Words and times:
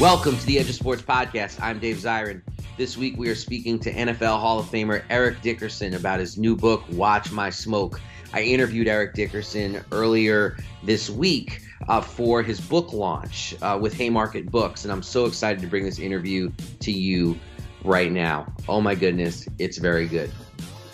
Welcome 0.00 0.36
to 0.36 0.44
the 0.44 0.58
Edge 0.58 0.68
of 0.68 0.74
Sports 0.74 1.00
podcast. 1.00 1.58
I'm 1.58 1.78
Dave 1.78 1.96
Zirin. 1.96 2.42
This 2.76 2.98
week 2.98 3.16
we 3.16 3.30
are 3.30 3.34
speaking 3.34 3.78
to 3.78 3.90
NFL 3.90 4.38
Hall 4.38 4.58
of 4.58 4.66
Famer 4.66 5.02
Eric 5.08 5.40
Dickerson 5.40 5.94
about 5.94 6.20
his 6.20 6.36
new 6.36 6.54
book, 6.54 6.84
Watch 6.90 7.32
My 7.32 7.48
Smoke. 7.48 7.98
I 8.34 8.42
interviewed 8.42 8.88
Eric 8.88 9.14
Dickerson 9.14 9.82
earlier 9.92 10.58
this 10.82 11.08
week 11.08 11.62
uh, 11.88 12.02
for 12.02 12.42
his 12.42 12.60
book 12.60 12.92
launch 12.92 13.56
uh, 13.62 13.78
with 13.80 13.94
Haymarket 13.94 14.50
Books, 14.50 14.84
and 14.84 14.92
I'm 14.92 15.02
so 15.02 15.24
excited 15.24 15.62
to 15.62 15.66
bring 15.66 15.84
this 15.84 15.98
interview 15.98 16.52
to 16.80 16.92
you 16.92 17.38
right 17.82 18.12
now. 18.12 18.52
Oh 18.68 18.82
my 18.82 18.94
goodness, 18.94 19.48
it's 19.58 19.78
very 19.78 20.06
good. 20.06 20.30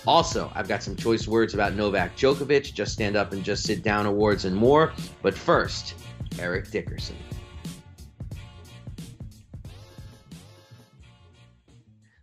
Also, 0.06 0.48
I've 0.54 0.68
got 0.68 0.80
some 0.80 0.94
choice 0.94 1.26
words 1.26 1.54
about 1.54 1.74
Novak 1.74 2.16
Djokovic, 2.16 2.72
Just 2.72 2.92
Stand 2.92 3.16
Up 3.16 3.32
and 3.32 3.42
Just 3.42 3.64
Sit 3.64 3.82
Down 3.82 4.06
awards, 4.06 4.44
and 4.44 4.54
more. 4.54 4.92
But 5.22 5.34
first, 5.36 5.94
Eric 6.38 6.70
Dickerson. 6.70 7.16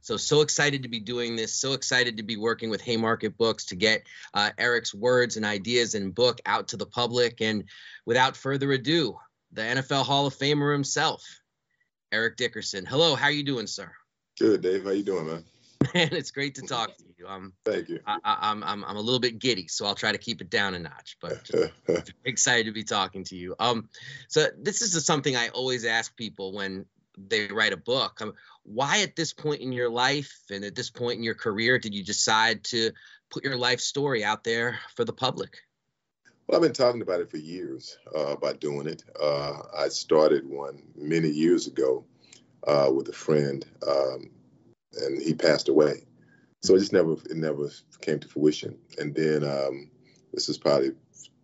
So, 0.09 0.17
so 0.17 0.41
excited 0.41 0.81
to 0.81 0.89
be 0.89 0.99
doing 0.99 1.35
this. 1.35 1.53
So 1.53 1.73
excited 1.73 2.17
to 2.17 2.23
be 2.23 2.35
working 2.35 2.71
with 2.71 2.81
Haymarket 2.81 3.37
Books 3.37 3.65
to 3.65 3.75
get 3.75 4.07
uh, 4.33 4.49
Eric's 4.57 4.91
words 4.91 5.37
and 5.37 5.45
ideas 5.45 5.93
and 5.93 6.15
book 6.15 6.41
out 6.47 6.69
to 6.69 6.77
the 6.77 6.85
public. 6.87 7.41
And 7.41 7.65
without 8.07 8.35
further 8.35 8.71
ado, 8.71 9.19
the 9.51 9.61
NFL 9.61 10.03
Hall 10.05 10.25
of 10.25 10.35
Famer 10.35 10.73
himself, 10.73 11.23
Eric 12.11 12.37
Dickerson. 12.37 12.87
Hello, 12.87 13.13
how 13.13 13.25
are 13.25 13.31
you 13.31 13.43
doing, 13.43 13.67
sir? 13.67 13.91
Good, 14.39 14.63
Dave. 14.63 14.83
How 14.83 14.89
you 14.89 15.03
doing, 15.03 15.27
man? 15.27 15.45
Man, 15.93 16.09
it's 16.11 16.31
great 16.31 16.55
to 16.55 16.63
talk 16.63 16.97
to 16.97 17.03
you. 17.15 17.27
Um, 17.27 17.53
Thank 17.63 17.89
you. 17.89 17.99
I, 18.07 18.17
I, 18.23 18.37
I'm, 18.49 18.63
I'm 18.63 18.83
I'm 18.83 18.97
a 18.97 19.01
little 19.01 19.19
bit 19.19 19.37
giddy, 19.37 19.67
so 19.67 19.85
I'll 19.85 19.95
try 19.95 20.11
to 20.11 20.17
keep 20.17 20.41
it 20.41 20.49
down 20.49 20.73
a 20.73 20.79
notch. 20.79 21.17
But 21.21 21.49
excited 22.25 22.65
to 22.65 22.71
be 22.71 22.83
talking 22.83 23.23
to 23.25 23.35
you. 23.35 23.55
Um, 23.59 23.89
so 24.27 24.47
this 24.59 24.81
is 24.81 25.05
something 25.05 25.35
I 25.35 25.49
always 25.49 25.85
ask 25.85 26.15
people 26.17 26.53
when 26.53 26.85
they 27.27 27.47
write 27.47 27.73
a 27.73 27.77
book. 27.77 28.21
Um, 28.21 28.33
why 28.69 29.01
at 29.01 29.15
this 29.15 29.33
point 29.33 29.61
in 29.61 29.71
your 29.71 29.89
life 29.89 30.41
and 30.51 30.63
at 30.63 30.75
this 30.75 30.91
point 30.91 31.17
in 31.17 31.23
your 31.23 31.33
career 31.33 31.79
did 31.79 31.95
you 31.95 32.03
decide 32.03 32.63
to 32.63 32.91
put 33.31 33.43
your 33.43 33.57
life 33.57 33.79
story 33.79 34.23
out 34.23 34.43
there 34.43 34.77
for 34.95 35.03
the 35.03 35.13
public? 35.13 35.57
Well, 36.45 36.57
I've 36.57 36.63
been 36.63 36.73
talking 36.73 37.01
about 37.01 37.19
it 37.19 37.31
for 37.31 37.37
years 37.37 37.97
uh, 38.15 38.27
about 38.27 38.59
doing 38.59 38.87
it. 38.87 39.03
Uh, 39.19 39.59
I 39.75 39.89
started 39.89 40.47
one 40.47 40.83
many 40.95 41.29
years 41.29 41.65
ago 41.65 42.05
uh, 42.67 42.91
with 42.93 43.09
a 43.09 43.13
friend, 43.13 43.65
um, 43.87 44.29
and 45.01 45.21
he 45.21 45.33
passed 45.33 45.69
away. 45.69 46.05
So 46.61 46.75
it 46.75 46.79
just 46.79 46.93
never 46.93 47.13
it 47.13 47.37
never 47.37 47.69
came 48.01 48.19
to 48.19 48.27
fruition. 48.27 48.77
And 48.99 49.15
then 49.15 49.43
um, 49.43 49.89
this 50.33 50.49
is 50.49 50.57
probably 50.57 50.91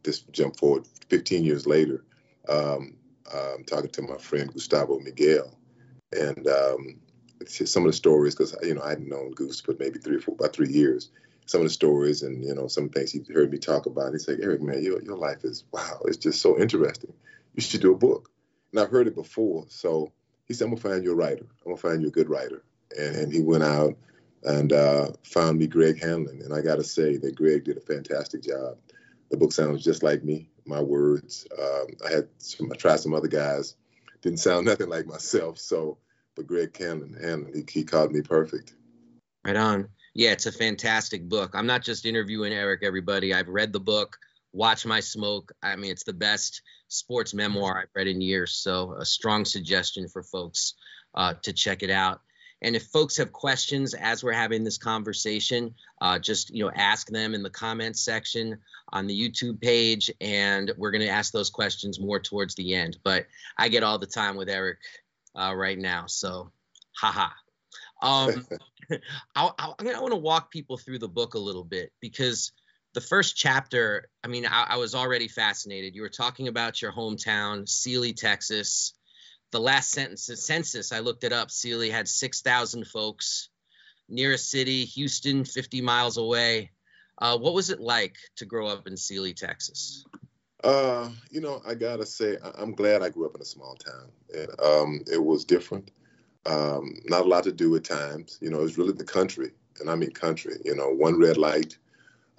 this 0.03 0.19
jump 0.31 0.57
forward 0.57 0.87
15 1.09 1.43
years 1.43 1.65
later. 1.65 2.03
Um, 2.47 2.97
I'm 3.33 3.63
talking 3.63 3.89
to 3.91 4.01
my 4.03 4.17
friend 4.17 4.53
Gustavo 4.53 4.99
Miguel, 4.99 5.57
and 6.11 6.47
um, 6.47 6.99
some 7.47 7.85
of 7.85 7.91
the 7.91 7.97
stories 7.97 8.35
because 8.35 8.55
you 8.63 8.75
know 8.75 8.81
I 8.81 8.89
hadn't 8.89 9.09
known 9.09 9.31
Goose 9.31 9.61
for 9.61 9.75
maybe 9.79 9.99
three 9.99 10.17
or 10.17 10.21
four 10.21 10.35
about 10.35 10.53
three 10.53 10.69
years. 10.69 11.09
Some 11.47 11.61
of 11.61 11.67
the 11.67 11.73
stories 11.73 12.23
and 12.23 12.43
you 12.43 12.55
know 12.55 12.67
some 12.67 12.89
things 12.89 13.11
he 13.11 13.21
heard 13.33 13.51
me 13.51 13.57
talk 13.57 13.85
about. 13.85 14.13
He 14.13 14.19
said, 14.19 14.39
"Eric, 14.41 14.61
man, 14.61 14.83
your 14.83 15.01
your 15.01 15.17
life 15.17 15.43
is 15.43 15.63
wow. 15.71 16.01
It's 16.05 16.17
just 16.17 16.41
so 16.41 16.59
interesting. 16.59 17.13
You 17.53 17.61
should 17.61 17.81
do 17.81 17.93
a 17.93 17.97
book." 17.97 18.29
And 18.71 18.81
I've 18.81 18.89
heard 18.89 19.07
it 19.07 19.15
before, 19.15 19.65
so 19.69 20.11
he 20.47 20.53
said, 20.53 20.65
"I'm 20.65 20.71
gonna 20.71 20.81
find 20.81 21.03
you 21.03 21.11
a 21.11 21.15
writer. 21.15 21.45
I'm 21.65 21.71
gonna 21.71 21.77
find 21.77 22.01
you 22.01 22.07
a 22.07 22.11
good 22.11 22.29
writer." 22.29 22.63
And, 22.97 23.15
and 23.15 23.33
he 23.33 23.41
went 23.41 23.63
out 23.63 23.95
and 24.43 24.71
uh, 24.71 25.07
found 25.23 25.57
me 25.57 25.67
Greg 25.67 26.01
Hanlon, 26.01 26.41
and 26.43 26.53
I 26.53 26.61
got 26.61 26.75
to 26.75 26.83
say 26.83 27.17
that 27.17 27.35
Greg 27.35 27.63
did 27.65 27.77
a 27.77 27.81
fantastic 27.81 28.43
job. 28.43 28.77
The 29.29 29.37
book 29.37 29.51
sounds 29.51 29.83
just 29.83 30.03
like 30.03 30.23
me. 30.23 30.49
My 30.65 30.81
words. 30.81 31.47
Um, 31.59 31.87
I 32.05 32.11
had 32.11 32.27
some, 32.37 32.71
I 32.71 32.75
tried 32.75 32.99
some 32.99 33.13
other 33.13 33.27
guys, 33.27 33.75
didn't 34.21 34.39
sound 34.39 34.65
nothing 34.67 34.89
like 34.89 35.07
myself. 35.07 35.57
So 35.57 35.97
but 36.35 36.47
Greg 36.47 36.75
Hanlon, 36.77 37.17
Hanlon 37.21 37.53
he, 37.53 37.79
he 37.79 37.83
called 37.83 38.11
me 38.11 38.21
perfect. 38.21 38.73
Right 39.45 39.55
on. 39.55 39.89
Yeah, 40.13 40.31
it's 40.31 40.45
a 40.45 40.51
fantastic 40.51 41.27
book. 41.27 41.51
I'm 41.53 41.67
not 41.67 41.83
just 41.83 42.05
interviewing 42.05 42.53
Eric, 42.53 42.81
everybody. 42.83 43.33
I've 43.33 43.49
read 43.49 43.73
the 43.73 43.79
book, 43.79 44.17
Watch 44.53 44.85
My 44.85 45.01
Smoke. 45.01 45.51
I 45.61 45.75
mean, 45.75 45.91
it's 45.91 46.05
the 46.05 46.13
best 46.13 46.61
sports 46.87 47.33
memoir 47.33 47.79
I've 47.81 47.89
read 47.95 48.07
in 48.07 48.21
years. 48.21 48.53
So, 48.53 48.93
a 48.93 49.05
strong 49.05 49.43
suggestion 49.43 50.07
for 50.07 50.23
folks 50.23 50.75
uh, 51.13 51.33
to 51.43 51.51
check 51.51 51.83
it 51.83 51.89
out. 51.89 52.21
And 52.61 52.75
if 52.75 52.83
folks 52.83 53.17
have 53.17 53.31
questions 53.31 53.93
as 53.93 54.23
we're 54.23 54.31
having 54.31 54.63
this 54.63 54.77
conversation, 54.77 55.75
uh, 56.01 56.17
just 56.19 56.49
you 56.49 56.63
know 56.63 56.71
ask 56.73 57.07
them 57.07 57.33
in 57.33 57.43
the 57.43 57.49
comments 57.49 58.01
section 58.01 58.57
on 58.93 59.07
the 59.07 59.29
YouTube 59.29 59.61
page, 59.61 60.09
and 60.21 60.71
we're 60.77 60.91
going 60.91 61.01
to 61.01 61.09
ask 61.09 61.33
those 61.33 61.49
questions 61.49 61.99
more 61.99 62.19
towards 62.19 62.55
the 62.55 62.73
end. 62.73 62.97
But 63.03 63.25
I 63.57 63.67
get 63.67 63.83
all 63.83 63.99
the 63.99 64.05
time 64.05 64.35
with 64.35 64.49
Eric 64.49 64.77
uh, 65.35 65.53
right 65.55 65.77
now. 65.77 66.05
So, 66.07 66.51
haha. 66.99 67.29
Um, 68.01 68.45
I, 69.35 69.49
I, 69.57 69.73
I 69.79 69.99
want 69.99 70.11
to 70.11 70.17
walk 70.17 70.51
people 70.51 70.77
through 70.77 70.99
the 70.99 71.07
book 71.07 71.33
a 71.33 71.39
little 71.39 71.63
bit 71.63 71.91
because 72.01 72.51
the 72.93 73.01
first 73.01 73.35
chapter, 73.35 74.07
I 74.23 74.27
mean, 74.27 74.45
I, 74.45 74.67
I, 74.69 74.77
was 74.77 74.95
already 74.95 75.27
fascinated. 75.27 75.95
You 75.95 76.01
were 76.01 76.09
talking 76.09 76.47
about 76.47 76.81
your 76.81 76.93
hometown, 76.93 77.67
Sealy, 77.67 78.13
Texas. 78.13 78.93
The 79.51 79.59
last 79.59 79.91
sentence, 79.91 80.27
the 80.27 80.37
census, 80.37 80.91
I 80.91 80.99
looked 80.99 81.23
it 81.23 81.33
up. 81.33 81.51
Sealy 81.51 81.89
had 81.89 82.07
6,000 82.07 82.87
folks. 82.87 83.49
Nearest 84.07 84.49
city, 84.49 84.85
Houston, 84.85 85.45
50 85.45 85.81
miles 85.81 86.17
away. 86.17 86.71
Uh, 87.17 87.37
what 87.37 87.53
was 87.53 87.69
it 87.69 87.79
like 87.79 88.15
to 88.37 88.45
grow 88.45 88.67
up 88.67 88.87
in 88.87 88.97
Sealy, 88.97 89.33
Texas? 89.33 90.05
Uh, 90.63 91.09
you 91.29 91.41
know, 91.41 91.61
I 91.67 91.75
gotta 91.75 92.05
say, 92.05 92.37
I- 92.43 92.61
am 92.61 92.73
glad 92.73 93.03
I 93.03 93.09
grew 93.09 93.25
up 93.25 93.35
in 93.35 93.41
a 93.41 93.45
small 93.45 93.75
town. 93.75 94.11
And, 94.35 94.59
um, 94.59 95.01
it 95.11 95.23
was 95.23 95.45
different. 95.45 95.91
Um, 96.45 96.99
not 97.05 97.25
a 97.25 97.27
lot 97.27 97.43
to 97.45 97.51
do 97.51 97.75
at 97.75 97.83
times. 97.83 98.37
You 98.41 98.49
know, 98.49 98.59
it 98.59 98.63
was 98.63 98.77
really 98.77 98.93
the 98.93 99.03
country, 99.03 99.51
and 99.79 99.89
I 99.89 99.95
mean 99.95 100.11
country. 100.11 100.57
You 100.63 100.75
know, 100.75 100.89
one 100.89 101.19
red 101.19 101.37
light. 101.37 101.77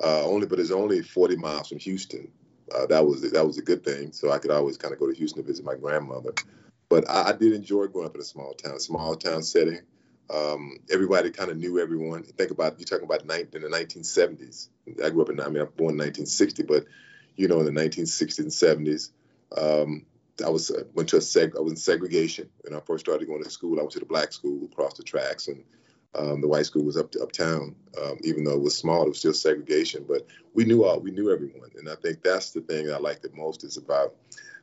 Uh, 0.03 0.25
only, 0.27 0.47
but 0.47 0.61
it's 0.61 0.71
only 0.71 1.03
40 1.03 1.37
miles 1.37 1.69
from 1.69 1.79
Houston. 1.79 2.29
Uh, 2.75 2.87
that 2.87 3.07
was 3.07 3.23
that 3.31 3.47
was 3.47 3.59
a 3.59 3.63
good 3.63 3.85
thing. 3.85 4.13
So 4.13 4.31
I 4.31 4.39
could 4.39 4.51
always 4.51 4.77
kind 4.77 4.93
of 4.93 5.01
go 5.01 5.09
to 5.09 5.17
Houston 5.17 5.43
to 5.43 5.47
visit 5.47 5.65
my 5.65 5.75
grandmother. 5.75 6.35
But 6.89 7.09
I, 7.09 7.29
I, 7.29 7.33
did 7.33 7.53
enjoy 7.53 7.87
growing 7.87 8.07
up 8.07 8.15
in 8.15 8.21
a 8.21 8.25
small 8.25 8.55
town, 8.55 8.79
small 8.79 9.17
town 9.17 9.43
setting. 9.43 9.81
Um, 10.29 10.77
everybody 10.91 11.31
kind 11.31 11.51
of 11.51 11.57
knew 11.57 11.79
everyone. 11.79 12.25
Think 12.25 12.51
about 12.51 12.79
you're 12.79 12.87
talking 12.87 13.05
about 13.05 13.23
in 13.23 13.29
the 13.29 13.69
1970s. 13.69 14.69
I 15.05 15.11
grew 15.11 15.23
up 15.23 15.31
in 15.31 15.41
I 15.41 15.49
mean 15.49 15.63
I'm 15.63 15.69
born 15.77 15.95
in 15.95 15.99
1960, 15.99 16.65
but 16.65 16.85
you 17.37 17.49
know 17.49 17.61
in 17.61 17.67
the 17.67 17.81
1960s 17.81 18.39
and 18.39 18.49
70s, 18.49 19.11
um, 19.57 20.07
I 20.45 20.51
was 20.51 20.71
uh, 20.71 20.85
went 20.95 21.09
to 21.11 21.17
a 21.17 21.21
seg 21.21 21.57
I 21.57 21.61
was 21.61 21.73
in 21.73 21.77
segregation 21.77 22.49
when 22.63 22.75
I 22.75 22.81
first 22.81 23.05
started 23.05 23.27
going 23.27 23.43
to 23.43 23.51
school. 23.51 23.79
I 23.79 23.83
went 23.83 23.93
to 23.93 24.01
the 24.01 24.07
black 24.07 24.33
school 24.33 24.65
across 24.65 24.95
the 24.95 25.03
tracks, 25.03 25.49
and 25.49 25.65
um, 26.15 26.41
the 26.41 26.49
white 26.49 26.67
school 26.67 26.85
was 26.85 26.97
up 26.97 27.11
to, 27.13 27.23
uptown. 27.23 27.75
Um, 28.03 28.19
even 28.23 28.45
though 28.45 28.55
it 28.55 28.63
was 28.63 28.77
small, 28.77 29.05
it 29.05 29.09
was 29.09 29.19
still 29.19 29.33
segregation. 29.33 30.05
But 30.07 30.27
we 30.55 30.65
knew 30.65 30.85
all 30.85 31.01
we 31.01 31.11
knew 31.11 31.33
everyone, 31.33 31.71
and 31.77 31.89
I 31.89 31.95
think 31.95 32.23
that's 32.23 32.51
the 32.51 32.61
thing 32.61 32.91
I 32.91 32.99
liked 32.99 33.23
the 33.23 33.31
most 33.35 33.65
is 33.65 33.77
about 33.77 34.15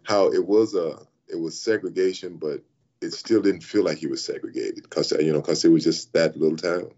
how 0.03 0.31
it 0.31 0.45
was 0.45 0.75
a 0.75 0.99
it 1.27 1.39
was 1.39 1.59
segregation, 1.59 2.37
but 2.37 2.61
it 3.01 3.11
still 3.11 3.41
didn't 3.41 3.63
feel 3.63 3.83
like 3.83 3.97
he 3.97 4.07
was 4.07 4.23
segregated 4.23 4.83
because 4.83 5.11
you 5.11 5.33
know 5.33 5.41
because 5.41 5.65
it 5.65 5.69
was 5.69 5.83
just 5.83 6.13
that 6.13 6.37
little 6.37 6.57
town. 6.57 6.91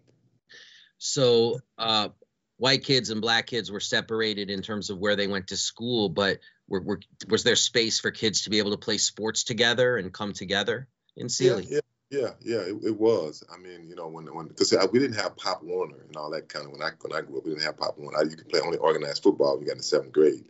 So 0.97 1.59
uh, 1.77 2.09
white 2.57 2.83
kids 2.83 3.09
and 3.09 3.21
black 3.21 3.47
kids 3.47 3.71
were 3.71 3.79
separated 3.79 4.49
in 4.49 4.61
terms 4.61 4.89
of 4.89 4.97
where 4.97 5.15
they 5.15 5.27
went 5.27 5.47
to 5.47 5.57
school, 5.57 6.09
but 6.09 6.39
were, 6.67 6.81
were, 6.81 6.99
was 7.27 7.43
there 7.43 7.55
space 7.55 7.99
for 7.99 8.11
kids 8.11 8.43
to 8.43 8.49
be 8.49 8.59
able 8.59 8.71
to 8.71 8.77
play 8.77 8.97
sports 8.97 9.43
together 9.43 9.97
and 9.97 10.13
come 10.13 10.33
together 10.33 10.87
in 11.15 11.29
Sealy? 11.29 11.67
Yeah, 11.69 11.79
yeah, 12.09 12.19
yeah, 12.19 12.29
yeah 12.41 12.73
it, 12.73 12.83
it, 12.83 12.99
was. 12.99 13.43
I 13.53 13.57
mean, 13.57 13.87
you 13.87 13.95
know, 13.95 14.07
when 14.07 14.25
when 14.33 14.47
because 14.47 14.73
we 14.91 14.99
didn't 14.99 15.17
have 15.17 15.35
Pop 15.37 15.63
Warner 15.63 16.01
and 16.07 16.15
all 16.15 16.31
that 16.31 16.49
kind 16.49 16.65
of 16.65 16.71
when 16.71 16.81
I 16.81 16.91
when 17.01 17.13
I 17.13 17.21
grew 17.21 17.37
up, 17.37 17.45
we 17.45 17.51
didn't 17.51 17.65
have 17.65 17.77
Pop 17.77 17.97
Warner. 17.97 18.17
I, 18.17 18.23
you 18.23 18.35
could 18.35 18.49
play 18.49 18.61
only 18.61 18.77
organized 18.77 19.23
football 19.23 19.53
when 19.53 19.61
you 19.61 19.67
got 19.67 19.73
in 19.73 19.79
the 19.79 19.83
seventh 19.83 20.13
grade. 20.13 20.45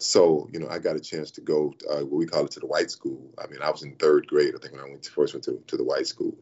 So, 0.00 0.48
you 0.52 0.60
know, 0.60 0.68
I 0.68 0.78
got 0.78 0.94
a 0.94 1.00
chance 1.00 1.32
to 1.32 1.40
go, 1.40 1.74
uh, 1.90 2.04
what 2.04 2.18
we 2.18 2.26
call 2.26 2.44
it, 2.44 2.52
to 2.52 2.60
the 2.60 2.66
white 2.66 2.90
school. 2.90 3.32
I 3.36 3.48
mean, 3.48 3.60
I 3.60 3.70
was 3.70 3.82
in 3.82 3.96
third 3.96 4.28
grade, 4.28 4.54
I 4.54 4.58
think, 4.58 4.74
when 4.74 4.84
I 4.84 4.88
went 4.88 5.02
to, 5.02 5.10
first 5.10 5.34
went 5.34 5.42
to, 5.44 5.60
to 5.66 5.76
the 5.76 5.82
white 5.82 6.06
school, 6.06 6.36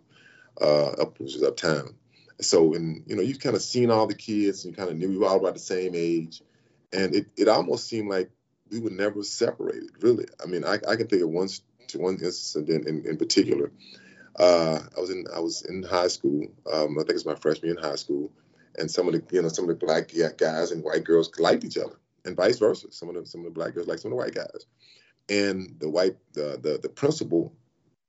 uh, 0.60 0.90
up, 0.90 1.18
which 1.18 1.32
was 1.32 1.42
uptown. 1.42 1.94
So, 2.40 2.74
and, 2.74 3.02
you 3.06 3.16
know, 3.16 3.22
you've 3.22 3.40
kind 3.40 3.56
of 3.56 3.62
seen 3.62 3.90
all 3.90 4.06
the 4.06 4.14
kids 4.14 4.64
and 4.64 4.72
you 4.72 4.76
kind 4.76 4.90
of 4.90 4.96
knew 4.96 5.08
we 5.08 5.18
were 5.18 5.26
all 5.26 5.38
about 5.38 5.54
the 5.54 5.60
same 5.60 5.92
age. 5.94 6.42
And 6.92 7.14
it, 7.14 7.26
it 7.36 7.48
almost 7.48 7.88
seemed 7.88 8.08
like 8.08 8.30
we 8.70 8.80
were 8.80 8.90
never 8.90 9.22
separated, 9.22 9.90
really. 10.00 10.26
I 10.42 10.46
mean, 10.46 10.64
I, 10.64 10.74
I 10.74 10.96
can 10.96 11.06
think 11.06 11.22
of 11.22 11.30
one, 11.30 11.48
one 11.94 12.18
incident 12.22 12.86
in, 12.86 13.06
in, 13.06 13.16
particular. 13.16 13.72
Uh, 14.38 14.80
I 14.96 15.00
was 15.00 15.10
in 15.10 15.24
I 15.34 15.40
was 15.40 15.62
in 15.62 15.82
high 15.82 16.08
school. 16.08 16.46
Um, 16.70 16.98
I 16.98 17.02
think 17.02 17.12
it's 17.12 17.24
my 17.24 17.36
freshman 17.36 17.70
in 17.70 17.76
high 17.78 17.94
school, 17.94 18.30
and 18.78 18.90
some 18.90 19.08
of 19.08 19.14
the 19.14 19.22
you 19.34 19.40
know 19.40 19.48
some 19.48 19.68
of 19.68 19.68
the 19.68 19.86
black 19.86 20.10
guys 20.36 20.72
and 20.72 20.84
white 20.84 21.04
girls 21.04 21.30
liked 21.38 21.64
each 21.64 21.78
other 21.78 21.96
and 22.26 22.36
vice 22.36 22.58
versa. 22.58 22.88
Some 22.90 23.08
of 23.08 23.14
the 23.14 23.26
some 23.26 23.40
of 23.40 23.46
the 23.46 23.50
black 23.50 23.74
girls 23.74 23.86
liked 23.86 24.02
some 24.02 24.12
of 24.12 24.18
the 24.18 24.24
white 24.24 24.34
guys, 24.34 24.66
and 25.28 25.76
the 25.78 25.88
white 25.88 26.16
the 26.34 26.58
the, 26.60 26.78
the 26.82 26.88
principal 26.88 27.54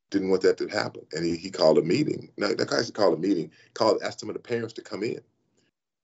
didn't 0.10 0.30
want 0.30 0.42
that 0.44 0.58
to 0.58 0.68
happen, 0.68 1.06
and 1.12 1.26
he, 1.26 1.36
he 1.36 1.50
called 1.50 1.78
a 1.78 1.82
meeting. 1.82 2.32
Now 2.38 2.50
that 2.50 2.68
guy 2.68 2.82
called 2.94 3.18
a 3.18 3.22
meeting, 3.22 3.52
called 3.74 4.02
asked 4.04 4.20
some 4.20 4.30
of 4.30 4.36
the 4.36 4.42
parents 4.42 4.74
to 4.76 4.82
come 4.82 5.04
in, 5.04 5.20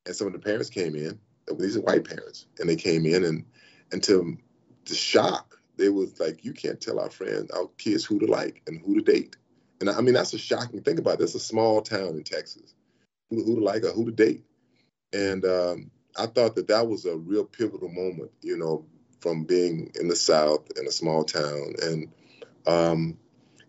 and 0.06 0.16
some 0.16 0.28
of 0.28 0.34
the 0.34 0.40
parents 0.40 0.70
came 0.70 0.96
in. 0.96 1.20
These 1.58 1.78
are 1.78 1.82
white 1.82 2.06
parents, 2.06 2.48
and 2.60 2.70
they 2.70 2.76
came 2.76 3.06
in, 3.06 3.24
and 3.24 3.46
and 3.92 4.04
to 4.04 4.38
the 4.86 4.96
shock, 4.96 5.60
they 5.78 5.90
was 5.90 6.20
like, 6.20 6.44
you 6.44 6.54
can't 6.54 6.82
tell 6.82 7.00
our 7.00 7.10
friends, 7.10 7.52
our 7.52 7.68
kids 7.78 8.04
who 8.04 8.20
to 8.20 8.26
like 8.26 8.62
and 8.68 8.82
who 8.86 8.96
to 8.96 9.02
date. 9.02 9.36
And 9.80 9.90
I 9.90 10.02
mean, 10.02 10.14
that's 10.14 10.34
a 10.34 10.38
shocking 10.38 10.82
thing 10.82 11.00
about 11.00 11.20
this. 11.20 11.36
A 11.36 11.40
small 11.40 11.82
town 11.82 12.16
in 12.16 12.24
Texas. 12.24 12.74
Who, 13.30 13.44
who 13.44 13.56
to 13.56 13.64
like 13.64 13.84
or 13.84 13.92
who 13.92 14.06
to 14.06 14.12
date. 14.12 14.44
And 15.14 15.46
um, 15.46 15.92
I 16.18 16.26
thought 16.26 16.56
that 16.56 16.68
that 16.68 16.88
was 16.88 17.06
a 17.06 17.16
real 17.16 17.46
pivotal 17.46 17.90
moment, 17.90 18.32
you 18.42 18.58
know, 18.58 18.86
from 19.20 19.44
being 19.46 19.92
in 20.00 20.08
the 20.08 20.16
South 20.16 20.68
in 20.78 20.88
a 20.88 20.92
small 20.92 21.24
town, 21.24 21.74
and 21.82 22.12
um, 22.68 23.18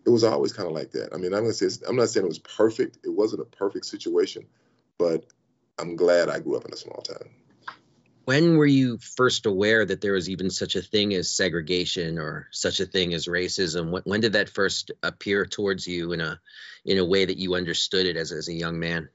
it 0.05 0.09
was 0.09 0.23
always 0.23 0.53
kind 0.53 0.67
of 0.67 0.73
like 0.73 0.91
that. 0.91 1.13
I 1.13 1.17
mean, 1.17 1.33
I'm 1.33 1.41
gonna 1.41 1.53
say 1.53 1.67
I'm 1.87 1.95
not 1.95 2.09
saying 2.09 2.25
it 2.25 2.29
was 2.29 2.39
perfect. 2.39 2.99
It 3.03 3.09
wasn't 3.09 3.41
a 3.41 3.45
perfect 3.45 3.85
situation, 3.85 4.45
but 4.97 5.25
I'm 5.79 5.95
glad 5.95 6.29
I 6.29 6.39
grew 6.39 6.55
up 6.55 6.65
in 6.65 6.73
a 6.73 6.77
small 6.77 7.01
town. 7.01 7.29
When 8.25 8.57
were 8.57 8.65
you 8.65 8.97
first 8.97 9.45
aware 9.45 9.85
that 9.85 10.01
there 10.01 10.13
was 10.13 10.29
even 10.29 10.49
such 10.49 10.75
a 10.75 10.81
thing 10.81 11.13
as 11.13 11.29
segregation 11.29 12.17
or 12.17 12.47
such 12.51 12.79
a 12.79 12.85
thing 12.85 13.13
as 13.13 13.27
racism? 13.27 13.91
When, 13.91 14.01
when 14.03 14.21
did 14.21 14.33
that 14.33 14.49
first 14.49 14.91
appear 15.03 15.45
towards 15.45 15.87
you 15.87 16.11
in 16.11 16.21
a 16.21 16.39
in 16.85 16.97
a 16.97 17.05
way 17.05 17.25
that 17.25 17.37
you 17.37 17.55
understood 17.55 18.05
it 18.05 18.17
as 18.17 18.31
as 18.31 18.47
a 18.47 18.53
young 18.53 18.79
man? 18.79 19.09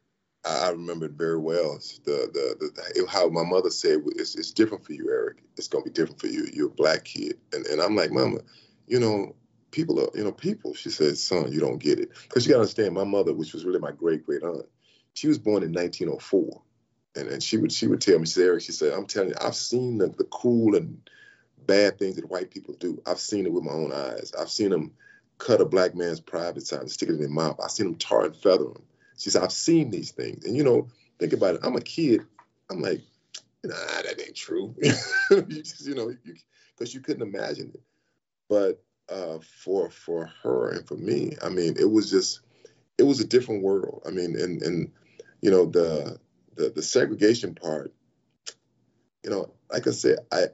I 0.45 0.71
remember 0.71 1.07
it 1.07 1.13
very 1.13 1.39
well. 1.39 1.79
The, 2.05 2.31
the, 2.33 2.71
the 2.95 3.07
how 3.07 3.29
my 3.29 3.45
mother 3.45 3.71
said 3.71 4.01
it's, 4.17 4.37
it's 4.37 4.53
different 4.53 4.85
for 4.85 4.93
you, 4.93 5.09
Eric. 5.11 5.43
It's 5.57 5.69
gonna 5.69 5.85
be 5.85 5.91
different 5.91 6.21
for 6.21 6.29
you. 6.29 6.49
You're 6.53 6.69
a 6.69 6.71
black 6.71 7.05
kid, 7.05 7.39
and 7.53 7.67
and 7.67 7.81
I'm 7.81 7.95
like, 7.95 8.11
Mama, 8.11 8.39
you 8.87 9.01
know, 9.01 9.35
people 9.71 10.01
are, 10.01 10.11
you 10.15 10.25
know, 10.25 10.33
people. 10.33 10.75
She 10.75 10.91
said, 10.91 11.17
Son, 11.19 11.53
you 11.53 11.61
don't 11.61 11.79
get 11.79 11.99
it, 11.99 12.11
because 12.23 12.45
you 12.45 12.51
gotta 12.51 12.63
understand. 12.63 12.95
My 12.95 13.05
mother, 13.05 13.33
which 13.33 13.53
was 13.53 13.65
really 13.65 13.79
my 13.79 13.93
great 13.93 14.25
great 14.25 14.43
aunt, 14.43 14.67
she 15.15 15.29
was 15.29 15.39
born 15.39 15.63
in 15.63 15.73
1904, 15.73 16.63
and 17.17 17.29
and 17.29 17.43
she 17.43 17.57
would 17.57 17.73
she 17.73 17.87
would 17.87 18.01
tell 18.01 18.19
me, 18.19 18.27
she 18.27 18.33
said, 18.33 18.45
Eric, 18.45 18.63
she 18.63 18.73
said, 18.73 18.93
I'm 18.93 19.07
telling 19.07 19.31
you, 19.31 19.37
I've 19.41 19.57
seen 19.57 19.99
the, 19.99 20.09
the 20.09 20.25
cruel 20.25 20.77
and 20.77 21.01
bad 21.67 21.99
things 21.99 22.17
that 22.17 22.31
white 22.31 22.51
people 22.51 22.75
do. 22.75 23.01
I've 23.07 23.21
seen 23.21 23.47
it 23.47 23.53
with 23.53 23.65
my 23.65 23.73
own 23.73 23.93
eyes. 23.93 24.33
I've 24.39 24.51
seen 24.51 24.71
them 24.71 24.93
cut 25.39 25.61
a 25.61 25.65
black 25.65 25.95
man's 25.95 26.21
private 26.21 26.67
side 26.67 26.81
and 26.81 26.91
stick 26.91 27.09
it 27.09 27.13
in 27.13 27.21
their 27.21 27.29
mouth. 27.29 27.59
I've 27.63 27.71
seen 27.71 27.87
them 27.87 27.97
tar 27.97 28.27
and 28.27 28.37
feather 28.37 28.65
him. 28.65 28.83
She 29.19 29.31
said, 29.31 29.43
I've 29.43 29.53
seen 29.53 29.91
these 29.91 30.13
things. 30.13 30.45
And, 30.45 30.57
you 30.57 30.65
know, 30.65 30.89
think 31.19 31.33
about 31.33 31.57
it. 31.57 31.61
I'm 31.63 31.77
a 31.77 31.81
kid. 31.81 32.23
I'm 32.71 32.81
like, 32.81 33.03
nah, 33.65 33.75
that 33.75 34.21
ain't 34.21 34.37
true. 34.37 34.75
you 34.83 35.63
just, 35.63 35.87
you 35.87 35.95
know, 35.95 36.09
because 36.09 36.95
you, 36.95 36.99
you, 36.99 37.01
couldn't 37.01 37.23
imagine 37.23 37.73
it. 37.75 37.83
But 38.49 38.83
uh, 39.11 39.39
for 39.41 39.91
for 39.91 40.31
her 40.43 40.71
and 40.71 40.87
for 40.87 40.97
me, 40.97 41.37
I 41.43 41.49
mean, 41.49 41.77
it 41.79 41.91
was 41.91 42.11
just, 42.11 42.41
it 42.99 43.03
was 43.03 43.21
a 43.21 43.27
different 43.27 43.63
world. 43.63 44.03
I 44.07 44.11
mean, 44.11 44.37
and 44.37 44.63
and 44.63 44.93
you 45.41 45.51
know 45.51 45.67
the 45.67 46.19
the 46.57 46.71
the 46.71 46.83
segregation 46.83 47.55
part. 47.55 47.93
You 49.25 49.31
know, 49.31 49.53
like 49.71 49.87
I 49.87 49.91
said, 49.91 50.19
I 50.33 50.47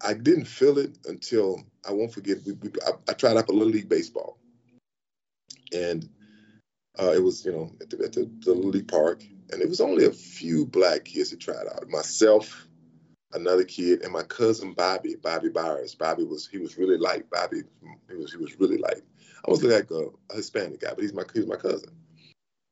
I 0.00 0.14
didn't 0.14 0.46
feel 0.46 0.78
it 0.78 0.96
until 1.06 1.62
I 1.86 1.92
won't 1.92 2.12
forget. 2.12 2.38
We, 2.46 2.52
we 2.52 2.70
I, 2.86 2.92
I 3.08 3.12
tried 3.14 3.36
out 3.36 3.46
for 3.46 3.52
little 3.52 3.72
league 3.72 3.88
baseball, 3.88 4.38
and 5.72 6.08
uh, 6.98 7.12
it 7.12 7.22
was, 7.22 7.44
you 7.44 7.52
know, 7.52 7.72
at 7.80 7.90
the, 7.90 8.04
at 8.04 8.12
the, 8.12 8.30
the 8.40 8.52
Lily 8.52 8.82
Park, 8.82 9.22
and 9.50 9.62
it 9.62 9.68
was 9.68 9.80
only 9.80 10.04
a 10.04 10.12
few 10.12 10.66
black 10.66 11.04
kids 11.04 11.30
that 11.30 11.40
tried 11.40 11.66
out. 11.66 11.88
Myself, 11.88 12.67
another 13.32 13.64
kid, 13.64 14.02
and 14.02 14.12
my 14.12 14.22
cousin 14.22 14.72
Bobby, 14.72 15.16
Bobby 15.16 15.48
Byers. 15.48 15.94
Bobby 15.94 16.24
was 16.24 16.46
he 16.46 16.58
was 16.58 16.78
really 16.78 16.96
light. 16.96 17.28
Bobby, 17.30 17.62
he 18.08 18.16
was 18.16 18.32
he 18.32 18.38
was 18.38 18.58
really 18.58 18.78
light. 18.78 19.02
I 19.46 19.50
was 19.50 19.62
like 19.62 19.90
a, 19.90 20.08
a 20.30 20.36
Hispanic 20.36 20.80
guy, 20.80 20.90
but 20.90 21.00
he's 21.00 21.12
my 21.12 21.24
he's 21.32 21.46
my 21.46 21.56
cousin. 21.56 21.90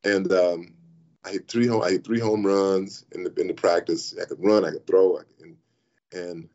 And 0.05 0.32
um, 0.32 0.75
I 1.25 1.32
hit 1.32 1.49
three 1.49 1.67
home 1.67 1.82
I 1.82 1.91
hit 1.91 2.05
three 2.05 2.20
home 2.20 2.47
runs 2.47 3.05
in 3.12 3.25
the 3.25 3.35
in 3.41 3.47
the 3.49 3.55
practice. 3.55 4.14
I 4.21 4.25
could 4.25 4.42
run, 4.42 4.64
I 4.64 4.71
could 4.71 4.87
throw, 4.87 5.19
I 5.19 5.23
could, 5.23 5.40
and 5.40 5.57
and 6.12 6.49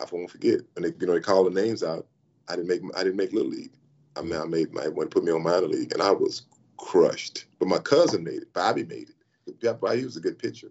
I 0.00 0.04
won't 0.10 0.30
forget 0.30 0.60
when 0.74 0.82
they 0.82 0.92
you 0.98 1.06
know 1.06 1.14
they 1.14 1.20
called 1.20 1.52
the 1.52 1.60
names 1.60 1.82
out. 1.82 2.06
I 2.48 2.56
didn't 2.56 2.68
make 2.68 2.82
I 2.96 3.04
didn't 3.04 3.16
make 3.16 3.32
little 3.32 3.50
league. 3.50 3.72
I 4.16 4.22
mean 4.22 4.40
I 4.40 4.44
made 4.44 4.72
my 4.72 4.88
went 4.88 5.10
put 5.10 5.24
me 5.24 5.32
on 5.32 5.42
minor 5.42 5.68
league, 5.68 5.92
and 5.92 6.02
I 6.02 6.10
was 6.10 6.42
crushed. 6.76 7.46
But 7.58 7.68
my 7.68 7.78
cousin 7.78 8.24
made 8.24 8.42
it. 8.42 8.52
Bobby 8.52 8.84
made 8.84 9.10
it. 9.10 9.80
Bobby 9.80 10.04
was 10.04 10.16
a 10.16 10.20
good 10.20 10.38
pitcher. 10.38 10.70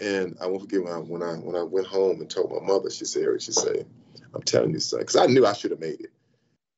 And 0.00 0.36
I 0.40 0.46
won't 0.46 0.62
forget 0.62 0.82
when 0.82 0.92
I 0.92 0.98
when 0.98 1.22
I 1.22 1.34
when 1.34 1.56
I 1.56 1.62
went 1.62 1.86
home 1.86 2.20
and 2.20 2.30
told 2.30 2.50
my 2.50 2.66
mother, 2.66 2.90
she 2.90 3.04
said, 3.04 3.22
Eric, 3.22 3.42
she 3.42 3.52
said, 3.52 3.86
I'm 4.34 4.42
telling 4.42 4.72
you, 4.72 4.80
son, 4.80 5.00
because 5.00 5.16
I 5.16 5.26
knew 5.26 5.44
I 5.44 5.52
should 5.52 5.72
have 5.72 5.80
made 5.80 6.00
it. 6.00 6.12